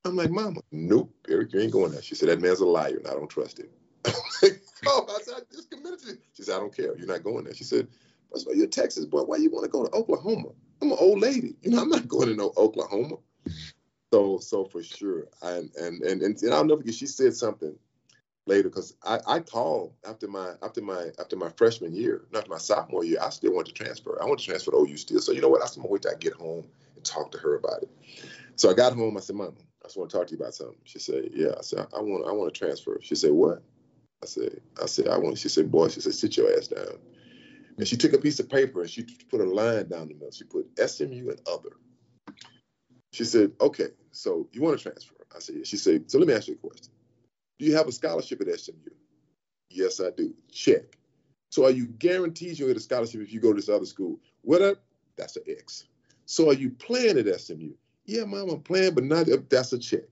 I'm 0.04 0.16
like, 0.16 0.30
"Mama, 0.30 0.60
nope, 0.72 1.14
Eric, 1.28 1.52
you 1.52 1.60
ain't 1.60 1.72
going 1.72 1.92
there." 1.92 2.02
She 2.02 2.14
said, 2.14 2.28
"That 2.28 2.40
man's 2.40 2.60
a 2.60 2.66
liar, 2.66 2.96
and 2.96 3.06
I 3.06 3.12
don't 3.12 3.28
trust 3.28 3.60
him." 3.60 3.68
oh, 4.86 5.06
I 5.08 5.22
said, 5.22 5.34
I 5.36 5.40
just 5.54 5.70
committed 5.70 6.00
to. 6.00 6.18
She 6.32 6.42
said, 6.42 6.56
"I 6.56 6.58
don't 6.58 6.74
care. 6.74 6.96
You're 6.96 7.06
not 7.06 7.22
going 7.22 7.44
there." 7.44 7.54
She 7.54 7.64
said, 7.64 7.88
"First 8.32 8.46
of 8.46 8.48
all, 8.48 8.56
you're 8.56 8.66
a 8.66 8.68
Texas 8.68 9.04
boy. 9.04 9.22
Why 9.22 9.36
you 9.36 9.50
want 9.50 9.64
to 9.64 9.70
go 9.70 9.84
to 9.84 9.94
Oklahoma? 9.94 10.48
I'm 10.80 10.92
an 10.92 10.98
old 10.98 11.20
lady. 11.20 11.56
You 11.62 11.70
know, 11.70 11.82
I'm 11.82 11.90
not 11.90 12.08
going 12.08 12.28
to 12.28 12.34
no 12.34 12.52
Oklahoma." 12.56 13.16
So, 14.12 14.38
so 14.38 14.64
for 14.64 14.82
sure, 14.82 15.26
and 15.42 15.70
and 15.76 16.02
and 16.02 16.22
and, 16.22 16.40
and 16.42 16.54
I'll 16.54 16.64
never 16.64 16.80
forget. 16.80 16.94
She 16.94 17.06
said 17.06 17.34
something 17.34 17.76
later 18.46 18.68
because 18.68 18.94
I, 19.02 19.20
I 19.26 19.40
called 19.40 19.94
after 20.08 20.28
my 20.28 20.54
after 20.62 20.82
my 20.82 21.10
after 21.18 21.36
my 21.36 21.50
freshman 21.56 21.94
year, 21.94 22.22
not 22.32 22.48
my 22.48 22.58
sophomore 22.58 23.04
year. 23.04 23.18
I 23.22 23.30
still 23.30 23.54
wanted 23.54 23.74
to 23.76 23.84
transfer. 23.84 24.18
I 24.22 24.26
want 24.26 24.40
to 24.40 24.46
transfer 24.46 24.72
to 24.72 24.78
OU 24.78 24.96
still. 24.96 25.20
So 25.20 25.32
you 25.32 25.40
know 25.40 25.48
what? 25.48 25.62
I 25.62 25.66
said, 25.66 25.78
I'm 25.78 25.82
gonna 25.82 25.92
wait 25.92 26.02
till 26.02 26.12
I 26.12 26.16
get 26.18 26.34
home 26.34 26.66
and 26.96 27.04
talk 27.04 27.30
to 27.32 27.38
her 27.38 27.56
about 27.56 27.82
it. 27.82 27.90
So 28.56 28.70
I 28.70 28.74
got 28.74 28.94
home. 28.94 29.16
I 29.16 29.20
said, 29.20 29.36
Mom, 29.36 29.54
I 29.82 29.86
just 29.88 29.96
want 29.96 30.10
to 30.10 30.16
talk 30.18 30.26
to 30.28 30.32
you 30.34 30.40
about 30.40 30.54
something. 30.54 30.76
She 30.84 30.98
said, 30.98 31.30
Yeah. 31.32 31.52
I 31.58 31.62
said, 31.62 31.86
I 31.96 32.00
want 32.00 32.26
I 32.28 32.32
want 32.32 32.52
to 32.52 32.58
transfer. 32.58 32.98
She 33.02 33.14
said, 33.14 33.32
What? 33.32 33.62
I 34.22 34.26
said, 34.26 34.60
I 34.82 34.86
said, 34.86 35.08
I 35.08 35.18
want. 35.18 35.38
She 35.38 35.50
said, 35.50 35.70
Boy, 35.72 35.88
she 35.88 36.00
said, 36.00 36.14
sit 36.14 36.36
your 36.36 36.52
ass 36.56 36.68
down. 36.68 36.98
And 37.78 37.88
she 37.88 37.96
took 37.96 38.14
a 38.14 38.18
piece 38.18 38.40
of 38.40 38.48
paper 38.48 38.82
and 38.82 38.90
she 38.90 39.04
put 39.30 39.40
a 39.40 39.44
line 39.44 39.88
down 39.88 40.08
the 40.08 40.14
middle. 40.14 40.32
She 40.32 40.44
put 40.44 40.68
SMU 40.78 41.30
and 41.30 41.40
other. 41.48 41.76
She 43.12 43.24
said, 43.24 43.52
Okay, 43.60 43.88
so 44.12 44.48
you 44.52 44.62
want 44.62 44.78
to 44.78 44.82
transfer? 44.82 45.16
I 45.36 45.40
said, 45.40 45.56
yeah. 45.58 45.64
She 45.64 45.78
said, 45.78 46.10
So 46.10 46.18
let 46.18 46.28
me 46.28 46.34
ask 46.34 46.48
you 46.48 46.54
a 46.54 46.68
question. 46.68 46.93
Do 47.58 47.64
you 47.64 47.76
have 47.76 47.86
a 47.86 47.92
scholarship 47.92 48.40
at 48.40 48.60
SMU? 48.60 48.90
Yes, 49.70 50.00
I 50.00 50.10
do. 50.10 50.34
Check. 50.50 50.96
So 51.50 51.64
are 51.64 51.70
you 51.70 51.86
guaranteed 51.86 52.58
you'll 52.58 52.68
get 52.68 52.76
a 52.76 52.80
scholarship 52.80 53.20
if 53.20 53.32
you 53.32 53.40
go 53.40 53.52
to 53.52 53.56
this 53.56 53.68
other 53.68 53.86
school? 53.86 54.18
What 54.42 54.62
up? 54.62 54.82
That's 55.16 55.36
an 55.36 55.44
X. 55.48 55.84
So 56.26 56.50
are 56.50 56.54
you 56.54 56.70
playing 56.70 57.18
at 57.18 57.40
SMU? 57.40 57.70
Yeah, 58.06 58.24
mom, 58.24 58.50
I'm 58.50 58.60
playing, 58.60 58.94
but 58.94 59.04
not 59.04 59.30
uh, 59.30 59.38
that's 59.48 59.72
a 59.72 59.78
check. 59.78 60.02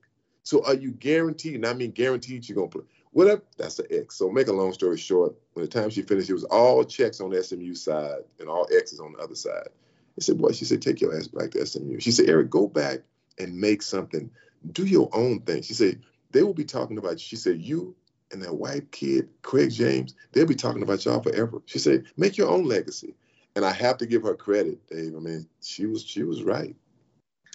So 0.45 0.65
are 0.65 0.75
you 0.75 0.93
guaranteed? 0.93 1.57
And 1.57 1.67
I 1.67 1.75
mean 1.75 1.91
guaranteed 1.91 2.49
you're 2.49 2.57
gonna 2.57 2.69
play. 2.69 2.83
Whatever, 3.11 3.43
that's 3.59 3.79
an 3.79 3.87
X. 3.91 4.17
So 4.17 4.31
make 4.31 4.49
a 4.49 4.53
long 4.53 4.73
story 4.73 4.97
short, 4.97 5.35
when 5.53 5.65
the 5.65 5.71
time 5.71 5.91
she 5.91 6.03
finished, 6.03 6.31
it 6.31 6.35
was 6.35 6.45
all 6.45 6.85
checks 6.85 7.21
on 7.21 7.31
the 7.31 7.43
SMU 7.43 7.75
side 7.75 8.21
and 8.41 8.49
all 8.49 8.67
X's 8.75 9.01
on 9.01 9.13
the 9.13 9.19
other 9.19 9.35
side. 9.35 9.69
I 10.17 10.21
said, 10.21 10.39
boy, 10.39 10.53
she 10.53 10.65
said, 10.65 10.81
take 10.81 11.01
your 11.01 11.17
ass 11.17 11.29
back 11.29 11.51
to 11.51 11.67
SMU. 11.67 12.01
She 12.01 12.11
said, 12.11 12.29
Eric, 12.29 12.51
go 12.51 12.67
back 12.69 13.01
and 13.39 13.59
make 13.59 13.83
something. 13.83 14.31
Do 14.73 14.87
your 14.87 15.11
own 15.13 15.41
thing. 15.41 15.63
She 15.63 15.75
said, 15.75 16.01
they 16.33 16.43
will 16.43 16.55
be 16.55 16.65
talking 16.65 16.99
about, 16.99 17.21
she 17.21 17.37
said, 17.37 17.61
you 17.61 17.95
and 18.33 18.43
that 18.43 18.55
white 18.55 18.91
kid, 18.91 19.29
Craig 19.43 19.71
James, 19.71 20.15
they'll 20.33 20.47
be 20.47 20.55
talking 20.55 20.83
about 20.83 21.05
y'all 21.05 21.23
forever. 21.23 21.63
She 21.67 21.79
said, 21.79 22.07
make 22.17 22.37
your 22.37 22.49
own 22.49 22.65
legacy. 22.65 23.15
And 23.55 23.65
I 23.65 23.73
have 23.73 23.99
to 23.99 24.07
give 24.07 24.23
her 24.23 24.35
credit, 24.35 24.87
Dave. 24.89 25.15
I 25.15 25.21
mean, 25.21 25.47
she 25.63 25.85
was 25.87 26.03
she 26.03 26.23
was 26.23 26.43
right. 26.43 26.75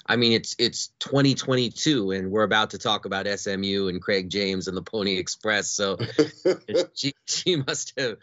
I 0.05 0.15
mean, 0.15 0.31
it's 0.31 0.55
it's 0.59 0.89
2022, 0.99 2.11
and 2.11 2.31
we're 2.31 2.43
about 2.43 2.69
to 2.71 2.77
talk 2.77 3.05
about 3.05 3.27
SMU 3.27 3.87
and 3.87 4.01
Craig 4.01 4.29
James 4.29 4.67
and 4.67 4.77
the 4.77 4.81
Pony 4.81 5.17
Express. 5.17 5.69
So 5.69 5.97
she 6.93 7.13
she 7.25 7.57
must 7.57 7.93
have 7.99 8.17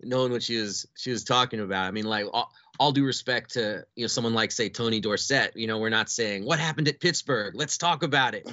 known 0.00 0.30
what 0.30 0.42
she 0.42 0.56
was 0.56 0.86
she 0.94 1.10
was 1.10 1.24
talking 1.24 1.60
about. 1.60 1.86
I 1.86 1.90
mean, 1.90 2.04
like 2.04 2.26
all, 2.32 2.52
all 2.78 2.92
due 2.92 3.04
respect 3.04 3.54
to 3.54 3.84
you 3.96 4.04
know 4.04 4.08
someone 4.08 4.34
like 4.34 4.52
say 4.52 4.68
Tony 4.68 5.00
Dorsett, 5.00 5.56
you 5.56 5.66
know, 5.66 5.78
we're 5.78 5.88
not 5.88 6.08
saying 6.08 6.44
what 6.44 6.58
happened 6.58 6.88
at 6.88 7.00
Pittsburgh. 7.00 7.54
Let's 7.54 7.76
talk 7.76 8.02
about 8.02 8.34
it. 8.34 8.48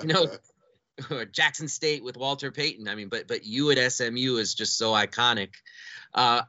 You 0.00 0.08
know, 0.08 0.26
Jackson 1.32 1.68
State 1.68 2.04
with 2.04 2.16
Walter 2.16 2.50
Payton. 2.50 2.88
I 2.88 2.94
mean, 2.94 3.08
but 3.08 3.28
but 3.28 3.44
you 3.44 3.70
at 3.70 3.92
SMU 3.92 4.36
is 4.36 4.54
just 4.54 4.78
so 4.78 4.92
iconic. 4.92 5.50
Uh, 6.12 6.42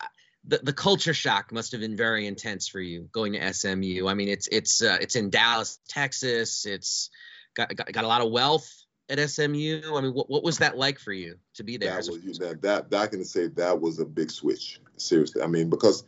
the, 0.47 0.59
the 0.61 0.73
culture 0.73 1.13
shock 1.13 1.51
must 1.51 1.71
have 1.71 1.81
been 1.81 1.97
very 1.97 2.27
intense 2.27 2.67
for 2.67 2.79
you 2.79 3.09
going 3.11 3.33
to 3.33 3.53
SMU. 3.53 4.07
I 4.07 4.13
mean, 4.13 4.27
it's 4.27 4.47
it's 4.47 4.81
uh, 4.81 4.97
it's 5.01 5.15
in 5.15 5.29
Dallas, 5.29 5.79
Texas. 5.87 6.65
It's 6.65 7.09
got, 7.55 7.75
got, 7.75 7.91
got 7.91 8.03
a 8.03 8.07
lot 8.07 8.21
of 8.21 8.31
wealth 8.31 8.71
at 9.09 9.19
SMU. 9.29 9.81
I 9.95 10.01
mean, 10.01 10.13
what, 10.13 10.29
what 10.29 10.43
was 10.43 10.59
that 10.59 10.77
like 10.77 10.99
for 10.99 11.13
you 11.13 11.37
to 11.55 11.63
be 11.63 11.77
there? 11.77 11.89
That 11.89 12.11
was, 12.11 12.37
that, 12.39 12.61
that, 12.61 12.89
that 12.91 13.01
I 13.01 13.07
can 13.07 13.23
say 13.23 13.47
that 13.47 13.79
was 13.79 13.99
a 13.99 14.05
big 14.05 14.29
switch. 14.31 14.79
Seriously, 14.97 15.41
I 15.41 15.47
mean, 15.47 15.69
because 15.69 16.03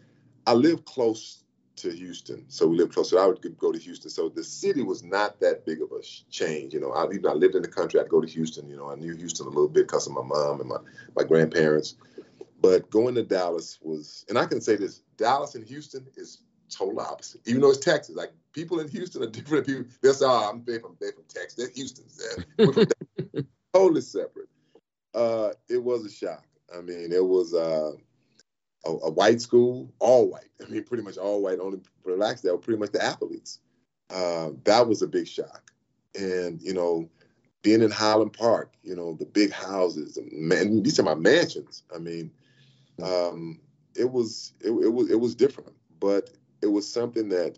I 0.46 0.54
live 0.54 0.86
close 0.86 1.44
to 1.78 1.92
Houston, 1.92 2.46
so 2.50 2.68
we 2.68 2.78
lived 2.78 2.94
close. 2.94 3.10
So 3.10 3.18
I 3.18 3.26
would 3.26 3.58
go 3.58 3.72
to 3.72 3.80
Houston. 3.80 4.10
So 4.10 4.30
the 4.30 4.44
city 4.44 4.82
was 4.82 5.04
not 5.04 5.40
that 5.40 5.66
big 5.66 5.82
of 5.82 5.92
a 5.92 6.02
change. 6.30 6.74
You 6.74 6.80
know, 6.80 6.92
I 6.92 7.06
even 7.06 7.28
I 7.28 7.34
lived 7.34 7.56
in 7.56 7.62
the 7.62 7.68
country. 7.68 8.00
I'd 8.00 8.10
go 8.10 8.22
to 8.22 8.28
Houston. 8.28 8.70
You 8.70 8.78
know, 8.78 8.90
I 8.90 8.96
knew 8.96 9.16
Houston 9.16 9.46
a 9.46 9.50
little 9.50 9.68
bit 9.68 9.88
because 9.88 10.08
of 10.08 10.14
my 10.14 10.24
mom 10.24 10.60
and 10.60 10.70
my 10.70 10.78
my 11.16 11.24
grandparents. 11.24 11.96
But 12.60 12.90
going 12.90 13.16
to 13.16 13.24
Dallas 13.24 13.80
was, 13.82 14.26
and 14.30 14.38
I 14.38 14.46
can 14.46 14.62
say 14.62 14.76
this: 14.76 15.02
Dallas 15.18 15.56
and 15.56 15.66
Houston 15.66 16.08
is 16.16 16.42
total 16.70 17.00
opposite. 17.00 17.42
Even 17.46 17.62
though 17.62 17.70
it's 17.70 17.80
Texas, 17.80 18.16
like 18.16 18.34
people 18.52 18.80
in 18.80 18.88
Houston 18.90 19.24
are 19.24 19.28
different. 19.28 19.66
People 19.66 19.86
they'll 20.02 20.14
say, 20.14 20.26
"Oh, 20.28 20.50
I'm 20.52 20.64
they 20.66 20.80
from 20.80 20.98
they 21.00 21.12
from 21.12 21.24
Texas. 21.28 21.56
They're 21.56 21.70
Houston's. 21.76 22.22
totally 23.74 24.02
separate." 24.02 24.50
Uh, 25.14 25.52
it 25.70 25.82
was 25.84 26.06
a 26.06 26.12
shock. 26.12 26.46
I 26.76 26.82
mean, 26.82 27.12
it 27.12 27.24
was 27.24 27.54
uh, 27.54 27.94
a, 28.86 28.90
a, 28.90 29.12
white 29.12 29.42
school, 29.42 29.94
all 30.00 30.30
white. 30.30 30.50
I 30.66 30.70
mean, 30.70 30.84
pretty 30.84 31.04
much 31.04 31.18
all 31.18 31.42
white. 31.42 31.60
Only 31.60 31.80
blacks 32.06 32.42
that 32.42 32.52
were 32.52 32.58
pretty 32.58 32.80
much 32.80 32.92
the 32.92 33.04
athletes. 33.04 33.60
Uh, 34.10 34.52
that 34.64 34.88
was 34.88 35.02
a 35.02 35.08
big 35.08 35.28
shock. 35.28 35.72
And 36.16 36.62
you 36.62 36.74
know, 36.74 37.10
being 37.62 37.82
in 37.82 37.92
Highland 37.92 38.34
Park, 38.34 38.74
you 38.84 38.96
know, 38.96 39.14
the 39.14 39.26
big 39.26 39.52
houses, 39.52 40.18
man, 40.32 40.84
these 40.84 41.00
are 41.00 41.04
my 41.04 41.16
mansions. 41.16 41.84
I 41.94 42.00
mean, 42.00 42.32
um, 43.04 43.60
it 43.96 44.12
was 44.12 44.54
it, 44.62 44.70
it 44.70 44.94
was 44.94 45.10
it 45.10 45.20
was 45.20 45.36
different, 45.36 45.74
but 46.00 46.30
it 46.62 46.68
was 46.68 46.92
something 46.92 47.30
that 47.30 47.58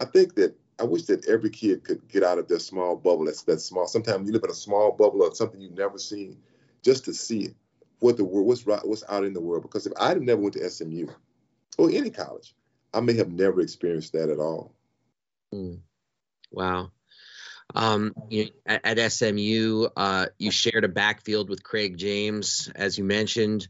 I 0.00 0.04
think 0.06 0.34
that 0.36 0.56
I 0.78 0.84
wish 0.84 1.04
that 1.04 1.28
every 1.28 1.50
kid 1.50 1.84
could 1.84 2.08
get 2.08 2.22
out 2.22 2.38
of 2.38 2.48
their 2.48 2.58
small 2.58 2.96
bubble. 2.96 3.26
That's 3.26 3.42
that 3.42 3.60
small. 3.60 3.86
Sometimes 3.86 4.26
you 4.26 4.32
live 4.32 4.44
in 4.44 4.50
a 4.50 4.54
small 4.54 4.92
bubble 4.92 5.26
of 5.26 5.36
something 5.36 5.60
you've 5.60 5.72
never 5.72 5.98
seen, 5.98 6.38
just 6.82 7.04
to 7.04 7.14
see 7.14 7.42
it, 7.44 7.54
what 8.00 8.16
the 8.16 8.24
world, 8.24 8.46
what's 8.46 8.66
what's 8.66 9.04
out 9.08 9.24
in 9.24 9.32
the 9.32 9.40
world. 9.40 9.62
Because 9.62 9.86
if 9.86 9.92
I'd 9.98 10.20
never 10.20 10.40
went 10.40 10.54
to 10.54 10.68
SMU 10.68 11.06
or 11.78 11.90
any 11.90 12.10
college, 12.10 12.54
I 12.92 13.00
may 13.00 13.14
have 13.14 13.30
never 13.30 13.60
experienced 13.60 14.12
that 14.12 14.30
at 14.30 14.38
all. 14.38 14.74
Mm. 15.54 15.80
Wow. 16.50 16.90
Um, 17.74 18.14
you, 18.28 18.48
at, 18.66 18.98
at, 18.98 19.12
SMU, 19.12 19.86
uh, 19.96 20.26
you 20.38 20.50
shared 20.50 20.84
a 20.84 20.88
backfield 20.88 21.48
with 21.48 21.62
Craig 21.62 21.96
James, 21.96 22.70
as 22.74 22.98
you 22.98 23.04
mentioned. 23.04 23.68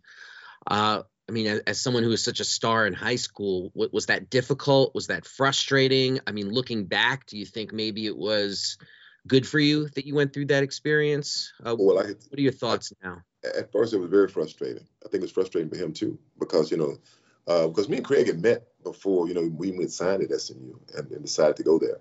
Uh, 0.67 1.03
I 1.29 1.33
mean, 1.33 1.47
as, 1.47 1.61
as, 1.61 1.81
someone 1.81 2.03
who 2.03 2.09
was 2.09 2.25
such 2.25 2.41
a 2.41 2.45
star 2.45 2.87
in 2.87 2.95
high 2.95 3.17
school, 3.17 3.71
what, 3.75 3.93
was 3.93 4.07
that 4.07 4.31
difficult? 4.31 4.95
Was 4.95 5.09
that 5.09 5.27
frustrating? 5.27 6.21
I 6.27 6.33
mean, 6.33 6.51
looking 6.51 6.87
back, 6.87 7.27
do 7.27 7.37
you 7.37 7.45
think 7.45 7.73
maybe 7.73 8.07
it 8.07 8.17
was 8.17 8.79
good 9.27 9.47
for 9.47 9.59
you 9.59 9.89
that 9.91 10.07
you 10.07 10.15
went 10.15 10.33
through 10.33 10.47
that 10.47 10.63
experience? 10.63 11.53
Uh, 11.65 11.77
well, 11.79 11.99
I, 11.99 12.07
what 12.07 12.39
are 12.39 12.43
your 12.43 12.53
thoughts 12.53 12.93
I, 13.03 13.09
now? 13.09 13.23
At 13.45 13.73
first, 13.73 13.95
it 13.95 13.99
was 13.99 14.11
very 14.11 14.29
frustrating. 14.29 14.85
I 15.05 15.09
think 15.09 15.23
it 15.23 15.23
was 15.23 15.33
frustrating 15.33 15.71
for 15.71 15.77
him 15.77 15.93
too, 15.93 16.19
because 16.39 16.71
you 16.71 16.77
know, 16.77 16.99
uh, 17.47 17.69
because 17.69 17.89
me 17.89 17.97
and 17.97 18.07
Craig 18.07 18.27
had 18.27 18.43
met 18.43 18.69
before. 18.83 19.29
You 19.29 19.35
know, 19.35 19.51
we 19.57 19.73
went 19.73 19.93
signed 19.93 20.23
at 20.23 20.41
SMU 20.41 20.75
and, 20.97 21.11
and 21.11 21.23
decided 21.23 21.57
to 21.57 21.63
go 21.63 21.79
there, 21.79 21.99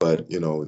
but 0.00 0.30
you 0.30 0.40
know, 0.40 0.66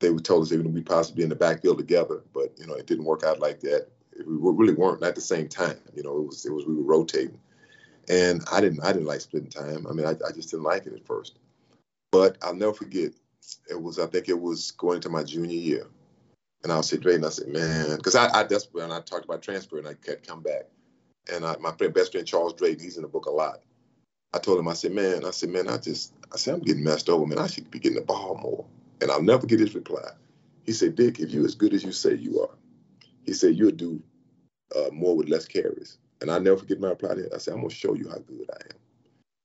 they 0.00 0.10
were 0.10 0.20
told 0.20 0.42
us 0.42 0.52
even 0.52 0.72
we 0.72 0.82
possibly 0.82 1.20
be 1.20 1.22
in 1.24 1.28
the 1.28 1.36
backfield 1.36 1.78
together, 1.78 2.22
but 2.32 2.52
you 2.58 2.66
know 2.66 2.74
it 2.74 2.86
didn't 2.86 3.04
work 3.04 3.24
out 3.24 3.40
like 3.40 3.60
that. 3.60 3.88
We 4.16 4.24
really 4.26 4.74
weren't 4.74 5.02
at 5.02 5.14
the 5.14 5.20
same 5.20 5.48
time. 5.48 5.78
You 5.94 6.02
know, 6.02 6.16
it 6.18 6.26
was 6.26 6.44
it 6.46 6.52
was 6.52 6.66
we 6.66 6.74
were 6.74 6.82
rotating, 6.82 7.38
and 8.08 8.42
I 8.52 8.60
didn't 8.60 8.82
I 8.82 8.92
didn't 8.92 9.06
like 9.06 9.20
splitting 9.20 9.50
time. 9.50 9.86
I 9.88 9.92
mean, 9.92 10.06
I, 10.06 10.14
I 10.26 10.32
just 10.32 10.50
didn't 10.50 10.64
like 10.64 10.86
it 10.86 10.94
at 10.94 11.06
first. 11.06 11.38
But 12.10 12.38
I'll 12.42 12.54
never 12.54 12.72
forget. 12.72 13.12
It 13.70 13.80
was 13.80 13.98
I 13.98 14.06
think 14.06 14.28
it 14.28 14.40
was 14.40 14.72
going 14.72 15.00
to 15.02 15.08
my 15.08 15.22
junior 15.22 15.56
year, 15.56 15.86
and 16.62 16.72
I 16.72 16.76
was 16.76 16.88
sitting 16.88 17.14
and 17.14 17.26
I 17.26 17.30
said, 17.30 17.48
man, 17.48 17.96
because 17.96 18.14
I, 18.14 18.28
I 18.40 18.42
that's 18.44 18.68
when 18.72 18.90
I 18.90 19.00
talked 19.00 19.24
about 19.24 19.42
transfer 19.42 19.78
and 19.78 19.88
I 19.88 19.94
kept 19.94 20.26
come 20.26 20.42
back, 20.42 20.64
and 21.32 21.44
I, 21.44 21.56
my 21.58 21.72
friend 21.72 21.94
best 21.94 22.12
friend 22.12 22.26
Charles 22.26 22.54
Drayton, 22.54 22.82
he's 22.82 22.96
in 22.96 23.02
the 23.02 23.08
book 23.08 23.26
a 23.26 23.30
lot. 23.30 23.60
I 24.34 24.38
told 24.38 24.58
him 24.58 24.68
I 24.68 24.74
said, 24.74 24.92
man, 24.92 25.24
I 25.24 25.30
said, 25.30 25.48
man, 25.50 25.68
I 25.68 25.78
just 25.78 26.12
I 26.32 26.36
said 26.36 26.54
I'm 26.54 26.60
getting 26.60 26.84
messed 26.84 27.08
over, 27.08 27.26
man. 27.26 27.38
I 27.38 27.46
should 27.46 27.70
be 27.70 27.78
getting 27.78 27.98
the 27.98 28.04
ball 28.04 28.38
more. 28.42 28.64
And 29.00 29.10
I'll 29.10 29.22
never 29.22 29.46
get 29.46 29.60
his 29.60 29.74
reply. 29.74 30.10
He 30.64 30.72
said, 30.72 30.96
Dick, 30.96 31.20
if 31.20 31.30
you're 31.30 31.46
as 31.46 31.54
good 31.54 31.72
as 31.72 31.84
you 31.84 31.92
say 31.92 32.14
you 32.14 32.42
are, 32.42 32.54
he 33.24 33.32
said, 33.32 33.54
you'll 33.54 33.70
do 33.70 34.02
uh, 34.76 34.90
more 34.92 35.16
with 35.16 35.28
less 35.28 35.46
carries. 35.46 35.98
And 36.20 36.30
I 36.30 36.38
never 36.38 36.58
forget 36.58 36.80
my 36.80 36.88
reply. 36.88 37.14
I 37.34 37.38
said, 37.38 37.54
I'm 37.54 37.60
gonna 37.60 37.70
show 37.70 37.94
you 37.94 38.08
how 38.08 38.18
good 38.18 38.50
I 38.52 38.60
am. 38.64 38.78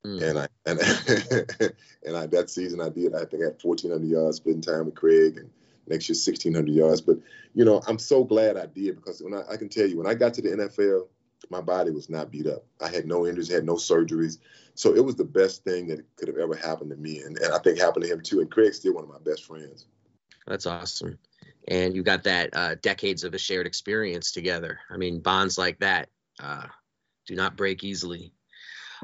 Mm. 0.05 0.21
And 0.21 0.39
I 0.39 0.47
and 0.65 1.73
and 2.05 2.17
I 2.17 2.25
that 2.27 2.49
season 2.49 2.81
I 2.81 2.89
did. 2.89 3.15
I 3.15 3.25
think 3.25 3.43
I 3.43 3.47
had 3.47 3.63
1,400 3.63 4.05
yards, 4.05 4.37
spending 4.37 4.61
time 4.61 4.85
with 4.85 4.95
Craig, 4.95 5.37
and 5.37 5.49
next 5.87 6.09
year 6.09 6.15
1,600 6.15 6.69
yards. 6.69 7.01
But 7.01 7.17
you 7.53 7.65
know, 7.65 7.81
I'm 7.87 7.99
so 7.99 8.23
glad 8.23 8.57
I 8.57 8.65
did 8.65 8.95
because 8.95 9.21
when 9.21 9.33
I, 9.33 9.43
I 9.51 9.57
can 9.57 9.69
tell 9.69 9.87
you, 9.87 9.97
when 9.97 10.07
I 10.07 10.13
got 10.13 10.33
to 10.35 10.41
the 10.41 10.49
NFL, 10.49 11.07
my 11.49 11.61
body 11.61 11.91
was 11.91 12.09
not 12.09 12.31
beat 12.31 12.47
up. 12.47 12.63
I 12.81 12.89
had 12.89 13.05
no 13.05 13.27
injuries, 13.27 13.51
had 13.51 13.65
no 13.65 13.75
surgeries. 13.75 14.37
So 14.75 14.95
it 14.95 15.03
was 15.03 15.15
the 15.15 15.25
best 15.25 15.63
thing 15.63 15.87
that 15.87 16.03
could 16.15 16.27
have 16.27 16.37
ever 16.37 16.55
happened 16.55 16.89
to 16.91 16.95
me. 16.95 17.19
And, 17.19 17.37
and 17.37 17.53
I 17.53 17.59
think 17.59 17.77
happened 17.77 18.05
to 18.05 18.11
him 18.11 18.21
too. 18.21 18.39
And 18.39 18.49
Craig's 18.49 18.77
still 18.77 18.93
one 18.93 19.03
of 19.03 19.09
my 19.09 19.19
best 19.23 19.45
friends. 19.45 19.87
That's 20.47 20.65
awesome. 20.65 21.19
And 21.67 21.95
you 21.95 22.03
got 22.03 22.23
that 22.23 22.49
uh, 22.53 22.75
decades 22.81 23.23
of 23.23 23.33
a 23.33 23.37
shared 23.37 23.67
experience 23.67 24.31
together. 24.31 24.79
I 24.89 24.97
mean, 24.97 25.19
bonds 25.19 25.57
like 25.57 25.79
that 25.79 26.09
uh, 26.39 26.67
do 27.27 27.35
not 27.35 27.55
break 27.55 27.83
easily. 27.83 28.33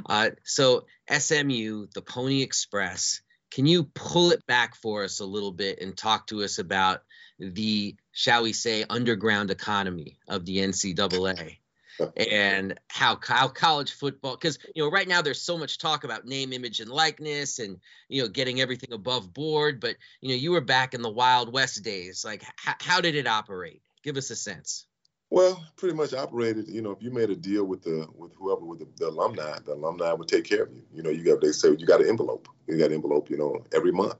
Uh, 0.05 0.31
so, 0.43 0.85
SMU, 1.09 1.87
the 1.93 2.01
Pony 2.01 2.41
Express, 2.41 3.21
can 3.51 3.65
you 3.65 3.85
pull 3.95 4.31
it 4.31 4.45
back 4.45 4.75
for 4.75 5.03
us 5.03 5.19
a 5.19 5.25
little 5.25 5.51
bit 5.51 5.81
and 5.81 5.97
talk 5.97 6.27
to 6.27 6.43
us 6.43 6.59
about 6.59 7.01
the, 7.39 7.95
shall 8.11 8.43
we 8.43 8.53
say, 8.53 8.85
underground 8.89 9.49
economy 9.51 10.17
of 10.27 10.45
the 10.45 10.57
NCAA? 10.57 11.57
and 12.15 12.79
how 12.87 13.19
how 13.21 13.49
college 13.49 13.91
football 13.91 14.33
because 14.33 14.57
you 14.73 14.81
know 14.81 14.89
right 14.89 15.07
now 15.07 15.21
there's 15.21 15.41
so 15.41 15.57
much 15.57 15.77
talk 15.77 16.05
about 16.05 16.25
name 16.25 16.53
image 16.53 16.79
and 16.79 16.89
likeness 16.89 17.59
and 17.59 17.77
you 18.07 18.21
know 18.21 18.29
getting 18.29 18.61
everything 18.61 18.93
above 18.93 19.33
board. 19.33 19.81
But 19.81 19.97
you 20.21 20.29
know 20.29 20.35
you 20.35 20.51
were 20.51 20.61
back 20.61 20.93
in 20.93 21.01
the 21.01 21.09
wild 21.09 21.51
west 21.51 21.83
days. 21.83 22.23
Like 22.23 22.43
h- 22.43 22.75
how 22.79 23.01
did 23.01 23.15
it 23.15 23.27
operate? 23.27 23.81
Give 24.01 24.15
us 24.15 24.29
a 24.29 24.35
sense 24.37 24.85
well 25.29 25.63
pretty 25.75 25.95
much 25.95 26.13
operated 26.13 26.67
you 26.67 26.81
know 26.81 26.91
if 26.91 27.01
you 27.01 27.11
made 27.11 27.29
a 27.29 27.35
deal 27.35 27.63
with 27.65 27.81
the 27.83 28.07
with 28.15 28.33
whoever 28.35 28.61
with 28.61 28.79
the, 28.79 28.87
the 28.97 29.07
alumni 29.07 29.57
the 29.65 29.73
alumni 29.73 30.11
would 30.11 30.27
take 30.27 30.43
care 30.43 30.63
of 30.63 30.73
you 30.73 30.81
you 30.93 31.03
know 31.03 31.09
you 31.09 31.23
got 31.23 31.41
they 31.41 31.51
say 31.51 31.69
you 31.69 31.85
got 31.85 32.01
an 32.01 32.09
envelope 32.09 32.47
you 32.67 32.77
got 32.77 32.87
an 32.87 32.93
envelope 32.93 33.29
you 33.29 33.37
know 33.37 33.63
every 33.73 33.91
month 33.91 34.15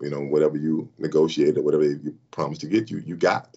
you 0.00 0.10
know 0.10 0.20
whatever 0.20 0.56
you 0.56 0.88
negotiated 0.98 1.64
whatever 1.64 1.84
you 1.84 2.16
promised 2.30 2.60
to 2.60 2.66
get 2.66 2.90
you 2.90 2.98
you 2.98 3.16
got 3.16 3.56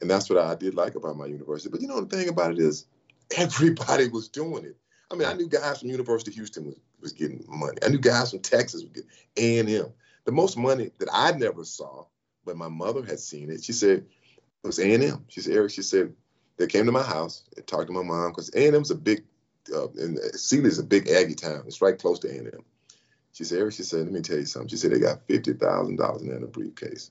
and 0.00 0.10
that's 0.10 0.30
what 0.30 0.38
I 0.38 0.54
did 0.54 0.74
like 0.74 0.94
about 0.94 1.16
my 1.16 1.26
university. 1.26 1.68
But 1.70 1.80
you 1.80 1.88
know 1.88 2.00
the 2.00 2.16
thing 2.16 2.28
about 2.28 2.52
it 2.52 2.58
is, 2.58 2.86
everybody 3.36 4.08
was 4.08 4.28
doing 4.28 4.64
it. 4.64 4.76
I 5.10 5.16
mean, 5.16 5.28
I 5.28 5.32
knew 5.32 5.48
guys 5.48 5.80
from 5.80 5.90
University 5.90 6.30
of 6.30 6.36
Houston 6.36 6.66
was, 6.66 6.76
was 7.00 7.12
getting 7.12 7.44
money. 7.48 7.78
I 7.84 7.88
knew 7.88 7.98
guys 7.98 8.30
from 8.30 8.40
Texas 8.40 8.82
was 8.82 8.90
getting 8.90 9.10
A 9.36 9.58
and 9.58 9.68
M. 9.68 9.92
The 10.24 10.32
most 10.32 10.56
money 10.56 10.90
that 10.98 11.08
I 11.12 11.32
never 11.32 11.64
saw, 11.64 12.04
but 12.44 12.56
my 12.56 12.68
mother 12.68 13.04
had 13.04 13.18
seen 13.18 13.50
it. 13.50 13.64
She 13.64 13.72
said 13.72 13.98
it 13.98 14.66
was 14.66 14.78
A 14.78 14.94
and 14.94 15.02
M. 15.02 15.24
She 15.28 15.40
said 15.40 15.54
Eric. 15.54 15.72
She 15.72 15.82
said 15.82 16.14
they 16.60 16.66
came 16.66 16.86
to 16.86 16.92
my 16.92 17.02
house 17.02 17.42
and 17.56 17.66
talked 17.66 17.86
to 17.88 17.92
my 17.92 18.02
mom 18.02 18.30
because 18.30 18.50
A 18.54 18.66
and 18.66 18.76
M's 18.76 18.90
a 18.90 18.94
big, 18.94 19.24
uh, 19.74 19.88
and 19.98 20.18
Sealy's 20.34 20.78
a 20.78 20.84
big 20.84 21.08
Aggie 21.08 21.34
town. 21.34 21.64
It's 21.66 21.82
right 21.82 21.98
close 21.98 22.18
to 22.20 22.28
A 22.28 22.38
and 22.38 22.54
M. 22.54 22.64
She 23.32 23.44
said 23.44 23.58
Eric. 23.60 23.74
She 23.74 23.82
said 23.82 24.00
let 24.00 24.12
me 24.12 24.20
tell 24.20 24.36
you 24.36 24.44
something. 24.44 24.68
She 24.68 24.76
said 24.76 24.92
they 24.92 24.98
got 24.98 25.26
fifty 25.26 25.54
thousand 25.54 25.96
dollars 25.96 26.22
in 26.22 26.42
a 26.42 26.46
briefcase. 26.46 27.10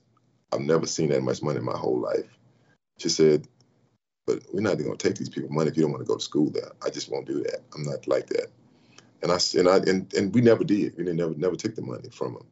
I've 0.52 0.60
never 0.60 0.86
seen 0.86 1.10
that 1.10 1.22
much 1.22 1.42
money 1.42 1.58
in 1.58 1.64
my 1.64 1.76
whole 1.76 1.98
life. 2.00 2.26
She 2.98 3.08
said 3.08 3.46
but 4.26 4.44
we're 4.52 4.60
not 4.60 4.78
going 4.78 4.96
to 4.96 5.08
take 5.08 5.16
these 5.18 5.28
people 5.28 5.50
money 5.50 5.70
if 5.70 5.76
you 5.76 5.82
don't 5.82 5.90
want 5.90 6.04
to 6.04 6.08
go 6.08 6.16
to 6.16 6.22
school 6.22 6.50
there. 6.50 6.70
I 6.84 6.90
just 6.90 7.10
won't 7.10 7.26
do 7.26 7.42
that. 7.42 7.62
I'm 7.74 7.82
not 7.82 8.06
like 8.06 8.26
that. 8.28 8.46
And 9.22 9.32
I 9.32 9.38
and 9.58 9.68
I 9.68 9.76
and, 9.90 10.14
and 10.14 10.32
we 10.32 10.40
never 10.40 10.62
did. 10.62 10.96
We 10.96 11.04
never 11.04 11.34
never 11.34 11.56
took 11.56 11.74
the 11.74 11.82
money 11.82 12.08
from 12.10 12.34
them. 12.34 12.46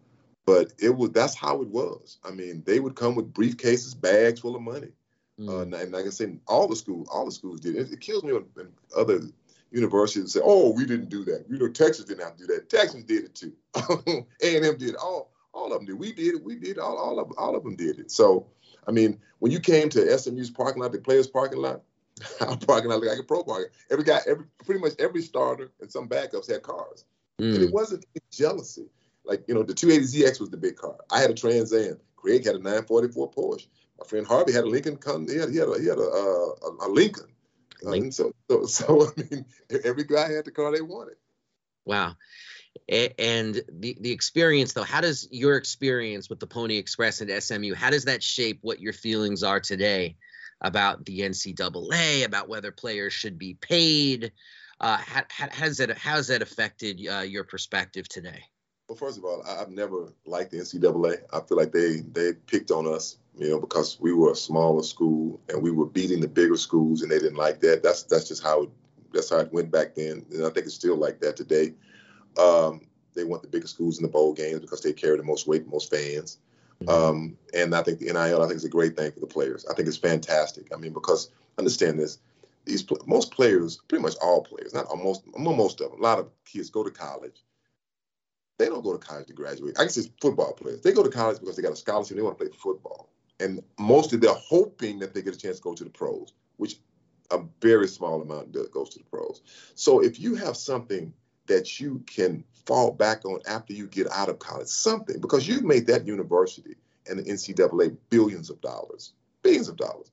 But 0.45 0.73
it 0.81 0.91
was 0.91 1.11
that's 1.11 1.37
how 1.37 1.63
it 1.63 1.69
was. 1.69 2.19
I 2.25 2.33
mean, 2.33 2.65
they 2.67 2.81
would 2.81 2.97
come 2.97 3.15
with 3.15 3.33
briefcases, 3.33 3.99
bags 3.99 4.41
full 4.41 4.57
of 4.57 4.63
money. 4.63 4.89
Mm. 5.39 5.73
Uh, 5.73 5.77
and 5.77 5.93
like 5.93 6.07
I 6.07 6.11
said, 6.11 6.39
all 6.47 6.67
the 6.67 6.77
schools, 6.77 7.09
all 7.11 7.25
the 7.25 7.33
schools 7.33 7.61
did. 7.61 7.77
It, 7.77 7.93
it 7.93 8.01
kills 8.01 8.25
me 8.25 8.33
when, 8.33 8.45
when 8.55 8.69
other 8.97 9.21
universities 9.71 10.33
say, 10.33 10.41
"Oh, 10.43 10.73
we 10.73 10.85
didn't 10.85 11.09
do 11.09 11.25
that." 11.27 11.45
You 11.49 11.59
know, 11.59 11.69
Texas 11.69 12.05
didn't 12.05 12.25
have 12.25 12.37
to 12.37 12.47
do 12.47 12.55
that. 12.55 12.69
Texas 12.69 13.05
did 13.05 13.25
it 13.25 13.35
too. 13.35 13.53
A 14.43 14.57
and 14.57 14.67
M 14.67 14.79
did 14.79 14.91
it. 14.91 14.97
All 14.97 15.31
all 15.53 15.73
of 15.73 15.79
them 15.79 15.87
did. 15.87 15.99
We 15.99 16.13
did 16.13 16.37
it. 16.37 16.45
We 16.45 16.57
did 16.57 16.79
all 16.79 16.97
all 16.97 17.21
of 17.21 17.33
all 17.39 17.57
of 17.57 17.63
them 17.63 17.77
did 17.77 17.99
it. 17.99 18.11
So 18.11 18.47
I 18.87 18.91
mean, 18.91 19.21
when 19.39 19.53
you 19.53 19.61
came 19.61 19.89
to 19.91 20.19
SMU's 20.19 20.51
parking 20.51 20.83
lot, 20.83 20.93
the 20.93 20.99
players' 20.99 21.27
parking 21.27 21.61
lot, 21.61 21.83
our 22.41 22.57
parking 22.57 22.91
lot 22.91 23.01
looked 23.01 23.11
like 23.11 23.21
a 23.21 23.23
pro 23.23 23.45
parking. 23.45 23.71
Every 23.91 24.05
guy, 24.05 24.21
every 24.27 24.45
pretty 24.65 24.81
much 24.81 24.95
every 24.99 25.23
starter 25.23 25.71
and 25.81 25.91
some 25.91 26.09
backups 26.09 26.51
had 26.51 26.63
cars, 26.63 27.05
mm. 27.41 27.55
and 27.55 27.63
it 27.63 27.73
wasn't 27.73 28.05
jealousy. 28.33 28.87
Like 29.25 29.45
you 29.47 29.55
know, 29.55 29.63
the 29.63 29.75
280ZX 29.75 30.41
was 30.41 30.51
the 30.51 30.57
big 30.57 30.77
car. 30.77 30.97
I 31.13 31.21
had 31.21 31.31
a 31.31 31.35
Trans 31.35 31.73
Am. 31.73 31.99
Craig 32.17 32.45
had 32.45 32.57
a 32.57 32.59
944 32.59 33.31
Porsche. 33.31 33.67
My 33.99 34.07
friend 34.07 34.27
Harvey 34.27 34.53
had 34.53 34.65
a 34.65 34.69
Lincoln. 34.69 34.97
Come, 34.97 35.29
He 35.29 35.37
had 35.37 35.51
he 35.51 35.57
had 35.57 35.69
a, 35.69 35.79
he 35.79 35.87
had 35.87 35.99
a, 35.99 36.03
a, 36.03 36.87
a 36.87 36.89
Lincoln. 36.89 37.27
And 37.83 38.15
so, 38.15 38.33
so, 38.51 38.65
so, 38.67 39.07
I 39.07 39.21
mean, 39.21 39.45
every 39.85 40.05
guy 40.05 40.33
had 40.33 40.45
the 40.45 40.51
car 40.51 40.73
they 40.73 40.81
wanted. 40.81 41.17
Wow. 41.85 42.17
And 42.89 43.61
the, 43.69 43.97
the 44.01 44.13
experience, 44.13 44.73
though, 44.73 44.83
how 44.83 45.01
does 45.01 45.29
your 45.31 45.57
experience 45.57 46.29
with 46.29 46.39
the 46.39 46.47
Pony 46.47 46.77
Express 46.77 47.21
at 47.21 47.43
SMU, 47.43 47.75
how 47.75 47.91
does 47.91 48.05
that 48.05 48.23
shape 48.23 48.59
what 48.63 48.81
your 48.81 48.93
feelings 48.93 49.43
are 49.43 49.61
today 49.61 50.17
about 50.61 51.05
the 51.05 51.21
NCAA, 51.21 52.25
about 52.25 52.49
whether 52.49 52.71
players 52.71 53.13
should 53.13 53.39
be 53.39 53.55
paid? 53.55 54.33
Uh, 54.81 54.97
how, 54.99 55.23
how, 55.29 55.49
has 55.51 55.79
that, 55.79 55.97
how 55.99 56.17
has 56.17 56.29
that 56.29 56.43
affected 56.43 57.01
uh, 57.07 57.21
your 57.21 57.45
perspective 57.45 58.09
today? 58.09 58.45
Well, 58.89 58.97
first 58.97 59.19
of 59.19 59.25
all, 59.25 59.43
I've 59.47 59.71
never 59.71 60.11
liked 60.25 60.51
the 60.51 60.59
NCAA. 60.59 61.19
I 61.31 61.41
feel 61.41 61.59
like 61.59 61.73
they 61.73 62.01
they 62.13 62.33
picked 62.33 62.71
on 62.71 62.87
us, 62.87 63.19
you 63.37 63.51
know, 63.51 63.61
because 63.61 64.01
we 64.01 64.15
were 64.15 64.33
a 64.33 64.37
smaller 64.37 64.83
school 64.83 65.41
and 65.51 65.63
we 65.63 65.71
were 65.71 65.85
beating 65.85 66.21
the 66.21 66.29
bigger 66.29 66.57
schools, 66.57 67.03
and 67.03 67.13
they 67.13 67.19
didn't 67.19 67.37
like 67.37 67.61
that. 67.61 67.83
That's 67.83 68.05
that's 68.05 68.29
just 68.29 68.43
how 68.43 68.63
it, 68.63 68.71
that's 69.13 69.29
how 69.29 69.41
it 69.41 69.53
went 69.53 69.71
back 69.71 69.95
then, 69.95 70.25
and 70.33 70.45
I 70.45 70.51
think 70.51 70.65
it's 70.65 70.75
still 70.75 70.97
like 70.97 71.21
that 71.21 71.37
today. 71.37 71.75
Um, 72.39 72.81
they 73.15 73.25
want 73.25 73.43
the 73.43 73.49
bigger 73.49 73.67
schools 73.67 73.99
in 73.99 74.05
the 74.05 74.09
bowl 74.09 74.33
games 74.33 74.61
because 74.61 74.81
they 74.81 74.95
carry 74.95 75.19
the 75.19 75.23
most 75.23 75.47
weight, 75.47 75.69
most 75.69 75.91
fans. 75.91 76.39
Mm-hmm. 76.83 76.89
Um, 76.89 77.39
and 77.53 77.75
I 77.75 77.83
think 77.83 77.99
the 77.99 78.07
NIL, 78.07 78.43
I 78.43 78.47
think, 78.47 78.57
is 78.57 78.65
a 78.65 78.71
great 78.71 78.97
thing 78.97 79.13
for 79.13 79.21
the 79.21 79.27
players. 79.27 79.67
I 79.69 79.75
think 79.75 79.89
it's 79.89 79.97
fantastic. 79.97 80.73
I 80.73 80.77
mean, 80.77 80.93
because 80.93 81.31
understand 81.59 81.99
this, 81.99 82.19
these 82.65 82.87
most 83.07 83.33
players, 83.33 83.81
pretty 83.89 84.03
much 84.03 84.15
all 84.23 84.45
players, 84.45 84.73
not 84.73 84.87
almost 84.87 85.25
most 85.37 85.81
of 85.81 85.91
them, 85.91 86.01
a 86.01 86.03
lot 86.03 86.21
of 86.21 86.29
kids 86.45 86.71
go 86.71 86.85
to 86.85 86.91
college 86.91 87.43
they 88.59 88.67
don't 88.67 88.83
go 88.83 88.93
to 88.93 88.99
college 88.99 89.27
to 89.29 89.33
graduate. 89.33 89.77
I 89.79 89.85
guess 89.85 89.97
it's 89.97 90.11
football 90.21 90.53
players. 90.53 90.83
They 90.83 90.93
go 90.93 91.03
to 91.03 91.11
college 91.11 91.41
because 91.41 91.57
they 91.57 91.63
got 91.63 91.73
a 91.73 91.77
scholarship. 91.77 92.17
They 92.17 92.23
want 92.23 92.39
to 92.39 92.45
play 92.45 92.55
football, 92.57 93.11
and 93.41 93.63
mostly 93.79 94.19
they're 94.19 94.35
hoping 94.35 94.99
that 94.99 95.15
they 95.15 95.23
get 95.23 95.35
a 95.35 95.39
chance 95.39 95.59
to 95.59 95.63
go 95.63 95.75
to 95.75 95.85
the 95.85 95.91
pros, 95.91 96.33
which 96.57 96.81
a 97.31 97.41
very 97.61 97.89
small 97.89 98.21
amount 98.23 98.53
goes 98.73 98.91
to 98.91 98.99
the 98.99 99.05
pros. 99.05 99.43
So 99.75 100.01
if 100.01 100.19
you 100.19 100.35
have 100.35 100.57
something 100.57 101.13
that 101.47 101.81
you 101.81 102.03
can 102.07 102.45
fall 102.67 102.91
back 102.91 103.25
on 103.25 103.41
after 103.47 103.73
you 103.73 103.87
get 103.87 104.11
out 104.13 104.29
of 104.29 104.39
college, 104.39 104.69
something 104.69 105.21
because 105.21 105.49
you've 105.49 105.65
made 105.65 105.87
that 105.87 106.07
university 106.07 106.77
and 107.09 107.19
the 107.19 107.25
NCAA 107.25 107.97
billions 108.11 108.51
of 108.51 108.61
dollars, 108.61 109.13
billions 109.43 109.69
of 109.69 109.77
dollars. 109.77 110.11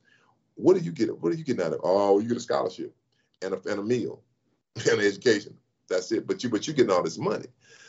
What 0.56 0.78
do 0.78 0.84
you 0.84 0.92
get? 0.92 1.16
What 1.22 1.34
are 1.34 1.36
you 1.36 1.44
getting 1.44 1.66
out 1.66 1.74
of? 1.74 1.82
Oh, 1.84 2.20
you 2.20 2.30
get 2.30 2.38
a 2.38 2.42
scholarship 2.42 2.96
and 3.42 3.54
a, 3.54 3.62
and 3.70 3.80
a 3.80 3.84
meal 3.84 4.22
and 4.76 5.00
an 5.00 5.06
education. 5.06 5.58
That's 5.90 6.12
it. 6.12 6.26
But 6.26 6.44
you 6.44 6.50
but 6.50 6.66
you're 6.66 6.76
getting 6.76 6.92
all 6.92 7.04
this 7.04 7.18
money. 7.18 7.48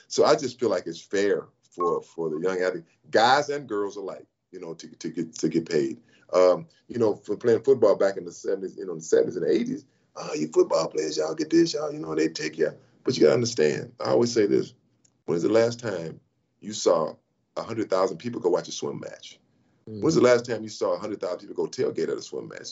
So 0.08 0.24
I 0.24 0.36
just 0.36 0.58
feel 0.58 0.70
like 0.70 0.86
it's 0.86 1.00
fair 1.00 1.46
for 1.70 2.02
for 2.02 2.30
the 2.30 2.38
young 2.38 2.60
athlete, 2.62 2.84
guys 3.10 3.48
and 3.48 3.68
girls 3.68 3.96
alike, 3.96 4.26
you 4.52 4.60
know, 4.60 4.74
to, 4.74 4.88
to 4.88 5.08
get 5.08 5.34
to 5.34 5.48
get 5.48 5.68
paid. 5.68 5.98
Um, 6.32 6.66
you 6.88 6.98
know, 6.98 7.14
for 7.14 7.36
playing 7.36 7.62
football 7.62 7.94
back 7.96 8.16
in 8.16 8.24
the 8.24 8.32
70s, 8.32 8.76
you 8.76 8.84
know, 8.84 8.96
the 8.96 9.00
70s 9.00 9.36
and 9.36 9.46
80s, 9.46 9.84
oh, 10.16 10.34
you 10.34 10.48
football 10.48 10.88
players, 10.88 11.16
y'all 11.16 11.34
get 11.34 11.50
this, 11.50 11.74
y'all, 11.74 11.92
you 11.92 12.00
know, 12.00 12.14
they 12.14 12.28
take 12.28 12.58
you. 12.58 12.72
But 13.04 13.16
you 13.16 13.22
gotta 13.22 13.34
understand, 13.34 13.92
I 14.00 14.10
always 14.10 14.32
say 14.32 14.46
this: 14.46 14.74
when's 15.26 15.42
the 15.42 15.48
last 15.48 15.78
time 15.78 16.20
you 16.60 16.72
saw 16.72 17.14
hundred 17.56 17.88
thousand 17.88 18.18
people 18.18 18.40
go 18.40 18.50
watch 18.50 18.68
a 18.68 18.72
swim 18.72 19.00
match? 19.00 19.38
Mm. 19.88 20.02
When's 20.02 20.16
the 20.16 20.20
last 20.20 20.44
time 20.44 20.62
you 20.62 20.68
saw 20.68 20.98
hundred 20.98 21.20
thousand 21.20 21.48
people 21.48 21.54
go 21.54 21.70
tailgate 21.70 22.10
at 22.10 22.18
a 22.18 22.22
swim 22.22 22.48
match? 22.48 22.70